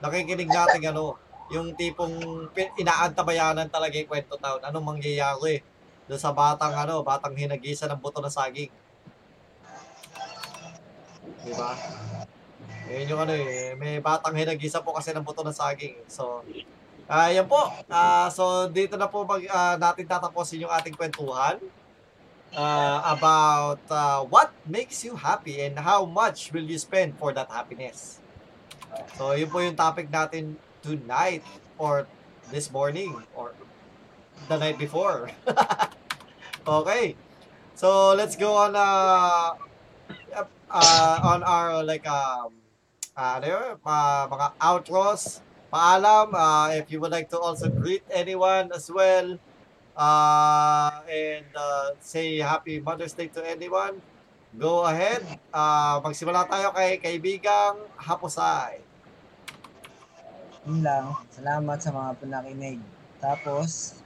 nakikinig 0.00 0.48
natin 0.48 0.80
ano, 0.88 1.20
yung 1.52 1.76
tipong 1.76 2.48
inaantabayanan 2.80 3.68
talaga 3.68 4.00
yung 4.00 4.08
kwento 4.08 4.40
taon. 4.40 4.64
Anong 4.64 4.96
mangyayari 4.96 5.60
doon 6.08 6.20
sa 6.20 6.32
batang 6.32 6.72
ano, 6.72 7.04
batang 7.04 7.36
hinagisa 7.36 7.84
ng 7.84 8.00
buto 8.00 8.24
ng 8.24 8.32
saging. 8.32 8.72
Di 11.44 11.52
ba? 11.52 11.76
Yun 12.88 13.12
yung 13.12 13.20
ano 13.28 13.32
eh, 13.36 13.76
may 13.76 14.00
batang 14.00 14.32
hinagisa 14.32 14.80
po 14.80 14.96
kasi 14.96 15.12
ng 15.12 15.24
buto 15.24 15.44
ng 15.44 15.52
saging. 15.52 16.00
So, 16.08 16.40
Ah, 17.04 17.28
yan 17.28 17.44
po. 17.44 17.60
Ah, 17.92 18.32
so 18.32 18.64
dito 18.72 18.96
na 18.96 19.04
po 19.04 19.28
mag, 19.28 19.44
ah, 19.52 19.76
natin 19.76 20.08
tatapusin 20.08 20.64
yung 20.64 20.72
ating 20.72 20.96
kwentuhan 20.96 21.60
ah, 22.56 23.02
about 23.14 23.82
ah, 23.90 24.22
what 24.22 24.52
makes 24.66 25.04
you 25.04 25.16
happy 25.16 25.60
and 25.62 25.78
how 25.78 26.04
much 26.04 26.52
will 26.52 26.64
you 26.64 26.78
spend 26.78 27.18
for 27.18 27.32
that 27.34 27.50
happiness. 27.50 28.20
So 29.18 29.34
yun 29.34 29.50
po 29.50 29.58
yung 29.58 29.76
topic 29.76 30.10
natin 30.10 30.56
tonight 30.82 31.42
or 31.78 32.06
this 32.50 32.70
morning 32.70 33.14
or 33.34 33.54
the 34.46 34.56
night 34.58 34.78
before. 34.78 35.30
okay. 36.66 37.16
So 37.74 38.14
let's 38.14 38.38
go 38.38 38.54
on 38.54 38.78
uh, 38.78 39.58
uh, 40.70 41.16
on 41.22 41.42
our 41.42 41.82
like 41.82 42.06
um 42.06 42.54
uh, 43.16 43.38
ano 43.38 43.46
yun, 43.46 43.66
uh, 43.82 44.22
mga 44.30 44.46
outros 44.58 45.42
paalam 45.74 46.30
uh, 46.34 46.70
if 46.74 46.86
you 46.90 47.02
would 47.02 47.10
like 47.10 47.26
to 47.30 47.38
also 47.38 47.66
greet 47.66 48.02
anyone 48.14 48.70
as 48.70 48.86
well 48.90 49.38
uh, 49.96 51.02
and 51.08 51.48
uh, 51.54 51.94
say 51.98 52.38
happy 52.38 52.78
Mother's 52.78 53.14
Day 53.14 53.30
to 53.32 53.40
anyone 53.42 53.98
go 54.54 54.86
ahead 54.86 55.22
uh, 55.50 55.98
magsimula 56.02 56.46
tayo 56.46 56.70
kay 56.74 56.98
kaibigang 57.02 57.78
Haposay 57.98 58.82
Yun 60.64 60.80
lang. 60.80 61.12
Salamat 61.28 61.76
sa 61.76 61.92
mga 61.92 62.24
panakinig. 62.24 62.80
Tapos, 63.20 64.00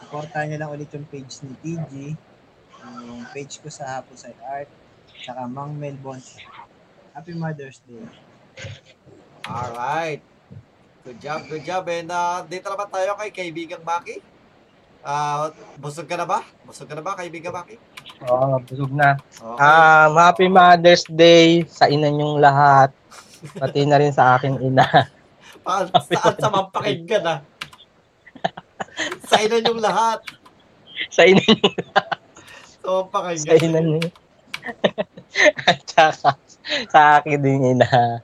supportahan 0.00 0.48
nyo 0.48 0.56
lang 0.56 0.72
ulit 0.72 0.88
yung 0.96 1.04
page 1.04 1.44
ni 1.44 1.52
TG, 1.60 2.16
yung 3.04 3.28
page 3.36 3.60
ko 3.60 3.68
sa 3.68 4.00
Hapusay 4.00 4.32
Art, 4.48 4.72
saka 5.20 5.44
Mang 5.44 5.76
Melbon. 5.76 6.16
Happy 7.12 7.36
Mother's 7.36 7.84
Day. 7.84 8.00
alright 9.50 10.20
good 11.02 11.18
job 11.18 11.40
good 11.48 11.64
job 11.64 11.88
and 11.88 12.12
uh, 12.12 12.44
dito 12.44 12.68
naman 12.68 12.88
tayo 12.92 13.16
kay 13.16 13.30
kaibigang 13.32 13.82
Maki 13.82 14.20
uh, 15.04 15.50
busog 15.80 16.06
ka 16.08 16.16
na 16.16 16.26
ba? 16.26 16.40
busog 16.64 16.88
ka 16.88 16.94
na 16.96 17.04
ba 17.04 17.16
kaibigang 17.18 17.54
Maki? 17.54 17.76
Oo, 18.26 18.60
busog 18.64 18.92
na. 18.92 19.16
Okay. 19.34 19.60
Um, 19.60 20.12
happy 20.16 20.46
Mother's 20.48 21.04
Day 21.08 21.64
sa 21.68 21.88
ina 21.88 22.08
niyong 22.08 22.40
lahat. 22.40 22.92
Pati 23.56 23.88
na 23.88 23.96
rin 24.00 24.12
sa 24.12 24.36
aking 24.36 24.60
ina. 24.60 24.84
Pa- 25.64 25.88
saan 26.08 26.36
sa 26.40 26.48
mampakinggan 26.48 27.24
ah? 27.28 27.38
sa 29.28 29.40
ina 29.40 29.60
yung 29.64 29.80
lahat 29.80 30.20
sa 31.08 31.24
ina 31.24 31.40
niyo, 31.40 31.72
so 32.84 33.08
sa 33.08 33.08
mampakinggan 33.08 33.60
ina 33.64 33.80
niyo. 33.80 34.08
At 35.68 35.80
saka 35.88 36.36
sa 36.92 37.00
akin 37.20 37.40
din 37.40 37.76
ina. 37.76 38.20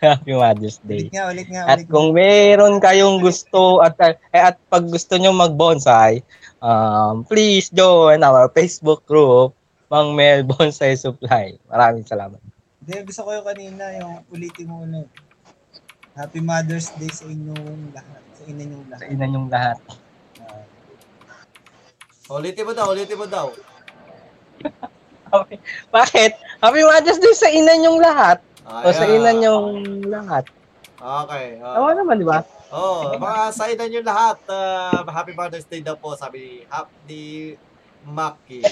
Happy 0.00 0.32
Mother's 0.32 0.78
Day. 0.80 1.06
Ulit 1.06 1.12
nga, 1.12 1.24
ulit 1.28 1.48
nga, 1.48 1.62
At 1.64 1.78
ulit 1.78 1.86
nga. 1.86 1.92
kung 1.92 2.08
meron 2.10 2.78
kayong 2.78 3.18
gusto 3.18 3.78
at 3.78 3.94
eh, 4.00 4.14
at 4.32 4.56
pag 4.66 4.84
gusto 4.84 5.14
nyo 5.14 5.30
mag-bonsai, 5.30 6.22
um, 6.58 7.22
please 7.22 7.68
join 7.68 8.20
our 8.20 8.48
Facebook 8.48 9.04
group, 9.04 9.54
Mang 9.86 10.12
Mel 10.12 10.42
Bonsai 10.42 10.94
Supply. 10.94 11.54
Maraming 11.66 12.02
salamat. 12.02 12.40
Hindi, 12.80 13.06
gusto 13.06 13.22
ko 13.22 13.30
yung 13.32 13.46
kanina, 13.46 13.84
yung 13.96 14.24
ulitin 14.28 14.66
mo 14.66 14.82
ulit. 14.82 15.08
Happy 16.14 16.38
Mother's 16.38 16.94
Day 16.94 17.10
sa 17.10 17.24
inyong 17.24 17.58
lahat. 17.90 18.22
Sa 18.32 18.42
ina 18.44 18.62
nyong 18.62 18.84
Sa 18.84 18.90
lahat. 18.94 19.08
ina 19.08 19.24
nyong 19.26 19.48
lahat. 19.48 19.78
Ah, 20.40 20.62
ulitin 22.32 22.64
mo 22.64 22.72
daw 22.72 22.88
ulitin 22.88 23.18
mo 23.18 23.26
daw 23.26 23.50
Okay. 25.34 25.58
Bakit? 25.90 26.30
Happy 26.60 26.80
Mother's 26.80 27.18
Day 27.18 27.34
sa 27.34 27.50
ina 27.50 27.74
nyong 27.74 27.98
lahat. 28.64 28.82
O 28.82 28.88
sa 28.90 29.04
Ayan. 29.04 29.14
ina 29.14 29.30
nyong 29.36 29.68
lahat. 30.08 30.44
Okay. 31.04 31.46
Uh, 31.60 31.74
Tama 31.76 31.90
naman, 31.92 32.16
di 32.16 32.26
ba? 32.26 32.38
oh, 32.72 33.12
mga 33.14 33.42
sa 33.52 33.68
ina 33.68 33.84
nyo 33.84 34.00
lahat, 34.00 34.38
uh, 34.48 35.04
Happy 35.06 35.36
Mother's 35.36 35.68
Day 35.68 35.84
daw 35.84 35.94
po, 35.94 36.16
sabi 36.16 36.38
ni 36.40 36.52
Happy 36.66 37.22
Maki. 38.02 38.64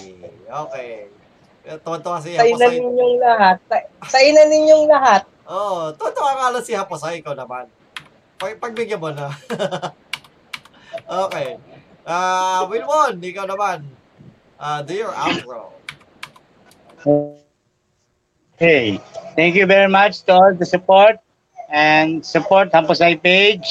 Okay. 0.48 1.12
Eh, 1.62 1.78
Tuwan-tuwa 1.78 2.19
si 2.19 2.35
Sa 2.35 2.43
ina 2.43 2.66
Haposay. 2.66 2.81
ninyong 2.81 3.16
lahat. 3.20 3.56
Sa, 3.69 3.77
sa 4.09 4.19
ina 4.19 4.43
ninyong 4.48 4.85
lahat. 4.89 5.23
Oh, 5.44 5.93
tuwan-tuwa 5.93 6.31
nga 6.40 6.48
lang 6.56 6.64
si 6.64 6.73
Haposay, 6.73 7.20
ikaw 7.20 7.36
naman. 7.36 7.69
Pag, 8.40 8.59
pagbigyan 8.59 8.98
mo 8.98 9.12
na. 9.12 9.28
okay. 11.28 11.60
Uh, 12.02 12.66
Wilwon, 12.66 13.20
ikaw 13.23 13.47
naman. 13.47 13.86
Uh, 14.59 14.81
do 14.82 14.94
your 14.97 15.12
outro. 15.12 15.70
Okay. 18.62 19.02
Thank 19.34 19.59
you 19.59 19.66
very 19.66 19.90
much 19.90 20.22
to 20.30 20.39
all 20.39 20.55
the 20.55 20.62
support 20.62 21.18
and 21.66 22.22
support 22.22 22.70
Hamposay 22.70 23.18
page 23.18 23.66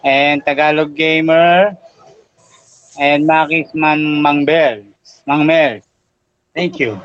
and 0.00 0.40
Tagalog 0.40 0.96
Gamer 0.96 1.76
and 2.96 3.28
Makis 3.28 3.76
Man 3.76 4.24
Mangbel. 4.24 4.88
Mangmel. 5.28 5.84
Thank 6.56 6.80
you. 6.80 6.96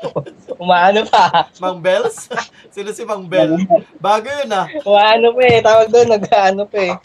Umaano 0.56 1.04
pa. 1.12 1.52
Mang 1.60 1.84
Bells? 1.84 2.24
Sino 2.72 2.88
si 2.96 3.04
Mang 3.04 3.28
Bell? 3.28 3.60
Bago 4.00 4.32
yun 4.32 4.48
ah. 4.48 4.72
Umaano 4.88 5.36
pa 5.36 5.42
eh. 5.44 5.60
Tawag 5.60 5.92
doon, 5.92 6.08
nag-ano 6.08 6.62
pa 6.72 6.78
eh. 6.88 6.96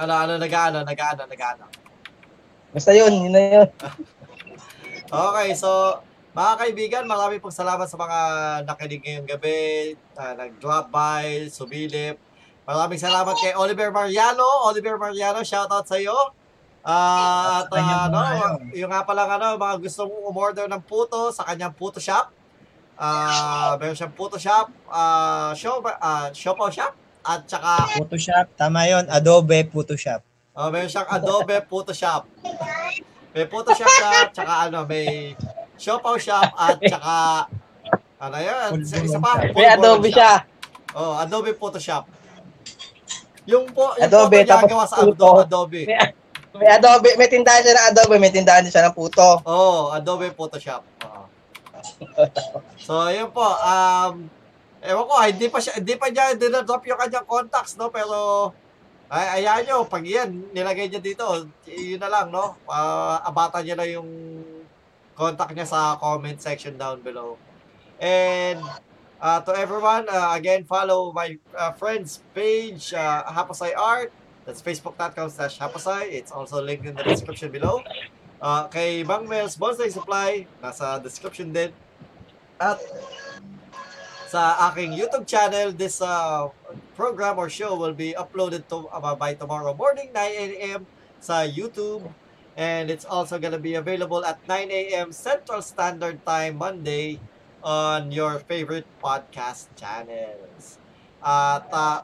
Ano, 0.00 0.12
ano, 0.16 0.32
nag-ano, 0.40 0.80
nag-ano, 0.80 1.28
nag-ano. 1.28 1.68
Basta 2.72 2.96
yun, 2.96 3.28
yun 3.28 3.36
na 3.36 3.42
yun. 3.52 3.68
Okay, 5.08 5.56
so 5.56 6.00
mga 6.36 6.52
kaibigan, 6.60 7.04
marami 7.08 7.40
pong 7.40 7.56
salamat 7.56 7.88
sa 7.88 7.96
mga 7.96 8.18
nakinig 8.68 9.00
ngayong 9.00 9.28
gabi, 9.28 9.96
uh, 10.14 10.32
nag-drop 10.36 10.92
by, 10.92 11.48
sumilip. 11.48 12.20
Maraming 12.68 13.00
salamat 13.00 13.32
kay 13.40 13.56
Oliver 13.56 13.88
Mariano. 13.88 14.44
Oliver 14.68 15.00
Mariano, 15.00 15.40
shoutout 15.40 15.88
sa 15.88 15.96
iyo. 15.96 16.12
Ah, 16.84 17.64
at 17.64 17.72
ah, 17.72 18.06
ano, 18.08 18.20
yung 18.76 18.92
nga 18.92 19.04
pala 19.08 19.24
ano, 19.24 19.56
mga 19.56 19.80
gustong 19.80 20.12
umorder 20.24 20.68
ng 20.68 20.80
puto 20.84 21.32
sa 21.32 21.48
kanyang 21.48 21.72
puto 21.72 21.96
shop. 21.96 22.28
Ah, 23.00 23.80
meron 23.80 23.96
siyang 23.96 24.12
puto 24.12 24.36
shop, 24.36 24.68
shop, 25.56 25.84
ah, 26.00 26.28
shop 26.36 26.60
shop 26.68 26.92
at 27.28 27.44
saka 27.44 28.00
Photoshop. 28.00 28.46
Tama 28.56 28.88
yon 28.88 29.04
Adobe 29.12 29.68
Photoshop. 29.68 30.24
Oh, 30.56 30.72
meron 30.72 30.88
siyang 30.88 31.08
Adobe 31.12 31.60
Photoshop. 31.68 32.24
May 33.38 33.46
Photoshop 33.46 33.86
siya, 33.86 34.10
tsaka 34.34 34.52
ano, 34.66 34.82
may 34.82 35.30
Shopao 35.78 36.18
Shop 36.18 36.42
at 36.58 36.74
tsaka 36.82 37.14
ano 38.18 38.36
yun, 38.42 38.82
isa, 38.82 38.98
isa 38.98 39.18
pa. 39.22 39.38
May 39.54 39.70
Adobe 39.70 40.10
Shop. 40.10 40.18
siya. 40.18 40.32
Oh, 40.98 41.14
Adobe 41.14 41.54
Photoshop. 41.54 42.10
Yung 43.46 43.70
po, 43.70 43.94
yung 43.94 44.10
Adobe, 44.10 44.42
niya 44.42 44.58
tapos 44.58 44.66
gawa 44.74 44.84
sa 44.90 45.06
puto. 45.06 45.46
Adobe. 45.46 45.86
Adobe. 45.86 45.86
May, 45.86 46.58
may 46.58 46.68
Adobe, 46.74 47.08
may 47.14 47.28
tindahan 47.30 47.62
siya 47.62 47.78
ng 47.78 47.88
Adobe, 47.94 48.14
may 48.18 48.32
tindahan 48.34 48.66
din 48.66 48.74
siya 48.74 48.90
ng 48.90 48.96
puto. 48.98 49.38
Oh, 49.46 49.94
Adobe 49.94 50.34
Photoshop. 50.34 50.82
Oo. 51.06 51.22
So, 52.74 53.06
yun 53.06 53.30
po. 53.30 53.46
Um, 53.46 54.26
ewan 54.82 55.06
ko, 55.06 55.14
hindi 55.22 55.46
pa 55.46 55.62
siya, 55.62 55.78
hindi 55.78 55.94
pa 55.94 56.10
niya 56.10 56.34
dinadrop 56.34 56.82
yung 56.90 56.98
kanyang 56.98 57.28
contacts, 57.30 57.78
no? 57.78 57.86
Pero, 57.94 58.50
ay, 59.08 59.40
ayan 59.40 59.64
nyo, 59.64 59.88
pag 59.88 60.04
yan, 60.04 60.52
nilagay 60.52 60.92
niya 60.92 61.00
dito, 61.00 61.24
yun 61.64 61.96
na 61.96 62.12
lang, 62.12 62.28
no? 62.28 62.60
Uh, 62.68 63.16
abata 63.24 63.64
niya 63.64 63.72
na 63.72 63.88
yung 63.88 64.08
contact 65.16 65.56
niya 65.56 65.64
sa 65.64 65.96
comment 65.96 66.36
section 66.36 66.76
down 66.76 67.00
below. 67.00 67.40
And, 67.96 68.60
uh, 69.16 69.40
to 69.42 69.56
everyone, 69.56 70.04
uh, 70.12 70.36
again, 70.36 70.68
follow 70.68 71.10
my 71.16 71.40
uh, 71.56 71.72
friend's 71.72 72.20
page, 72.36 72.92
uh, 72.92 73.24
Haposay 73.32 73.72
Art. 73.72 74.12
That's 74.44 74.60
facebook.com 74.60 75.28
slash 75.28 75.58
Haposay. 75.58 76.12
It's 76.12 76.32
also 76.32 76.60
linked 76.60 76.84
in 76.84 76.96
the 76.96 77.04
description 77.04 77.52
below. 77.52 77.84
Uh, 78.40 78.68
kay 78.68 79.02
Bang 79.02 79.26
Mel's 79.26 79.56
Bonsai 79.58 79.90
Supply, 79.90 80.46
nasa 80.62 81.02
description 81.02 81.50
din. 81.50 81.74
At 82.60 82.78
sa 84.28 84.70
aking 84.70 84.94
YouTube 84.94 85.26
channel, 85.26 85.72
this 85.72 85.98
uh, 86.00 86.48
program 86.98 87.38
or 87.38 87.46
show 87.46 87.78
will 87.78 87.94
be 87.94 88.10
uploaded 88.18 88.66
to 88.66 88.90
uh, 88.90 89.14
by 89.14 89.38
tomorrow 89.38 89.70
morning 89.70 90.10
9 90.10 90.18
a.m. 90.18 90.82
sa 91.22 91.46
YouTube 91.46 92.10
and 92.58 92.90
it's 92.90 93.06
also 93.06 93.38
gonna 93.38 93.62
be 93.62 93.78
available 93.78 94.26
at 94.26 94.42
9 94.50 94.66
a.m. 94.66 95.14
Central 95.14 95.62
Standard 95.62 96.18
Time 96.26 96.58
Monday 96.58 97.22
on 97.62 98.10
your 98.10 98.42
favorite 98.42 98.90
podcast 98.98 99.70
channels. 99.78 100.82
At 101.22 101.70
uh, 101.70 102.02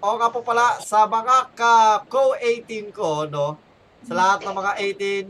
o 0.00 0.16
nga 0.16 0.32
po 0.32 0.40
pala 0.40 0.80
sa 0.80 1.04
mga 1.04 1.52
ka 1.52 1.74
co-18 2.08 2.88
ko 2.88 3.28
no, 3.28 3.60
sa 4.02 4.12
lahat 4.16 4.48
ng 4.48 4.54
mga 4.56 4.72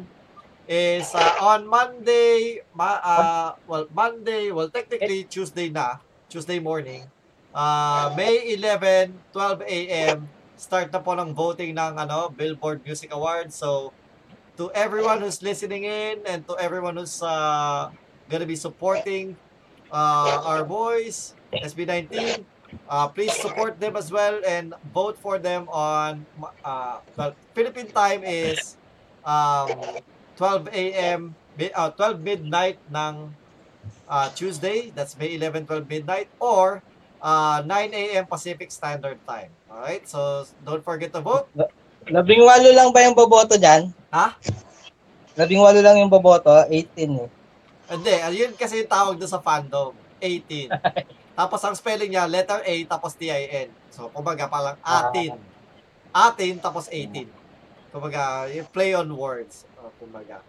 18 0.06 0.70
is 0.70 1.10
uh, 1.12 1.42
on 1.42 1.66
Monday, 1.66 2.62
ma, 2.72 3.02
uh, 3.02 3.50
well 3.66 3.84
Monday, 3.90 4.54
well 4.54 4.70
technically 4.70 5.26
Tuesday 5.28 5.68
na, 5.68 5.98
Tuesday 6.30 6.62
morning. 6.62 7.11
Uh, 7.52 8.08
May 8.16 8.56
11, 8.56 9.12
12 9.36 9.60
a.m. 9.68 10.24
Start 10.56 10.88
na 10.88 11.04
po 11.04 11.12
ng 11.12 11.36
voting 11.36 11.76
ng 11.76 12.00
ano, 12.00 12.32
Billboard 12.32 12.80
Music 12.80 13.12
Awards. 13.12 13.52
So 13.52 13.92
to 14.56 14.72
everyone 14.72 15.20
who's 15.20 15.44
listening 15.44 15.84
in 15.84 16.24
and 16.24 16.48
to 16.48 16.56
everyone 16.56 16.96
who's 16.96 17.20
uh, 17.20 17.92
gonna 18.32 18.48
be 18.48 18.56
supporting 18.56 19.36
uh, 19.92 20.40
our 20.48 20.64
boys, 20.64 21.36
SB19, 21.52 22.40
uh, 22.88 23.12
please 23.12 23.36
support 23.36 23.76
them 23.76 24.00
as 24.00 24.08
well 24.08 24.40
and 24.48 24.72
vote 24.96 25.20
for 25.20 25.36
them 25.36 25.68
on 25.68 26.24
uh, 26.64 27.04
well, 27.20 27.36
Philippine 27.52 27.92
time 27.92 28.24
is 28.24 28.80
um, 29.28 30.00
12 30.40 30.72
a.m. 30.72 31.36
uh, 31.76 31.90
12 31.92 32.16
midnight 32.24 32.80
ng 32.88 33.28
uh, 34.08 34.28
Tuesday, 34.32 34.88
that's 34.96 35.18
May 35.20 35.36
11, 35.36 35.66
12 35.66 35.88
midnight, 35.88 36.28
or 36.40 36.82
uh, 37.22 37.62
9 37.64 37.70
a.m. 37.94 38.24
Pacific 38.26 38.68
Standard 38.74 39.16
Time. 39.22 39.54
Alright, 39.70 40.04
so 40.10 40.44
don't 40.66 40.82
forget 40.82 41.14
to 41.14 41.22
vote. 41.22 41.46
Labing 42.10 42.42
walo 42.42 42.68
lang 42.74 42.90
ba 42.90 43.06
yung 43.06 43.14
boboto 43.14 43.54
dyan? 43.54 43.94
Ha? 44.10 44.34
Labing 45.38 45.62
walo 45.62 45.78
lang 45.78 46.02
yung 46.02 46.10
boboto, 46.10 46.50
18 46.68 46.90
eh. 46.98 47.30
Hindi, 47.92 48.14
ayun 48.18 48.52
kasi 48.58 48.82
yung 48.82 48.90
tawag 48.90 49.14
doon 49.16 49.30
sa 49.30 49.40
fandom. 49.40 49.94
18. 50.20 50.70
tapos 51.38 51.60
ang 51.62 51.78
spelling 51.78 52.10
niya, 52.10 52.26
letter 52.26 52.60
A, 52.62 52.74
tapos 52.90 53.14
T-I-N. 53.14 53.70
So, 53.94 54.10
kumbaga, 54.10 54.50
parang 54.50 54.76
atin. 54.82 55.38
Atin, 56.12 56.54
tapos 56.58 56.90
18. 56.90 57.26
Kumbaga, 57.92 58.48
yung 58.50 58.68
play 58.70 58.92
on 58.96 59.08
words. 59.12 59.64
Uh, 59.76 59.90
kumbaga. 60.00 60.40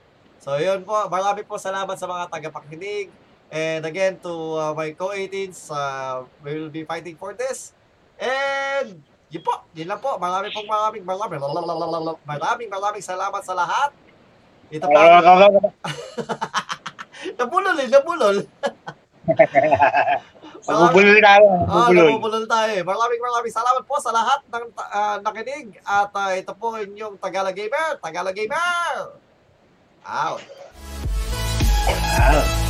So, 0.43 0.59
yun 0.59 0.83
po. 0.83 0.95
Marami 1.07 1.43
po 1.43 1.55
salamat 1.55 1.95
sa 1.95 2.07
mga 2.07 2.27
tagapakinig. 2.27 3.07
And 3.53 3.85
again, 3.85 4.17
to 4.25 4.33
uh, 4.57 4.73
my 4.73 4.97
co-18s, 4.97 5.69
uh, 5.69 6.25
we 6.41 6.57
will 6.57 6.73
be 6.73 6.89
fighting 6.89 7.13
for 7.13 7.37
this. 7.37 7.77
And, 8.17 8.97
yun 9.29 9.45
po. 9.45 9.61
Yun 9.77 9.93
lang 9.93 10.01
po. 10.01 10.17
Marami 10.17 10.49
pong 10.49 10.65
maraming, 10.65 11.05
maraming, 11.05 11.37
maraming, 12.25 12.69
maraming 12.73 13.05
salamat 13.05 13.45
sa 13.45 13.53
lahat. 13.53 13.93
Ito 14.73 14.89
pa. 14.89 15.05
Nabulol 17.39 17.77
eh, 17.79 17.87
nabulol. 17.87 18.37
Magbubulol 20.63 21.19
tayo. 21.19 21.47
Ah, 21.67 21.87
Magbubulol. 21.87 22.09
nabubulol 22.09 22.45
tayo 22.47 22.71
eh. 22.71 22.83
Maraming 22.83 23.21
maraming 23.21 23.53
salamat 23.53 23.83
po 23.83 23.95
sa 23.99 24.11
lahat 24.11 24.39
ng 24.47 24.65
ah, 24.75 25.17
nakinig. 25.21 25.79
At 25.85 26.11
ah, 26.11 26.33
ito 26.35 26.53
po 26.55 26.79
inyong 26.79 27.19
Tagalog 27.19 27.55
Gamer. 27.55 27.99
Tagalog 27.99 28.35
Gamer! 28.35 29.19
Out! 30.03 30.41
Ah. 32.17 32.62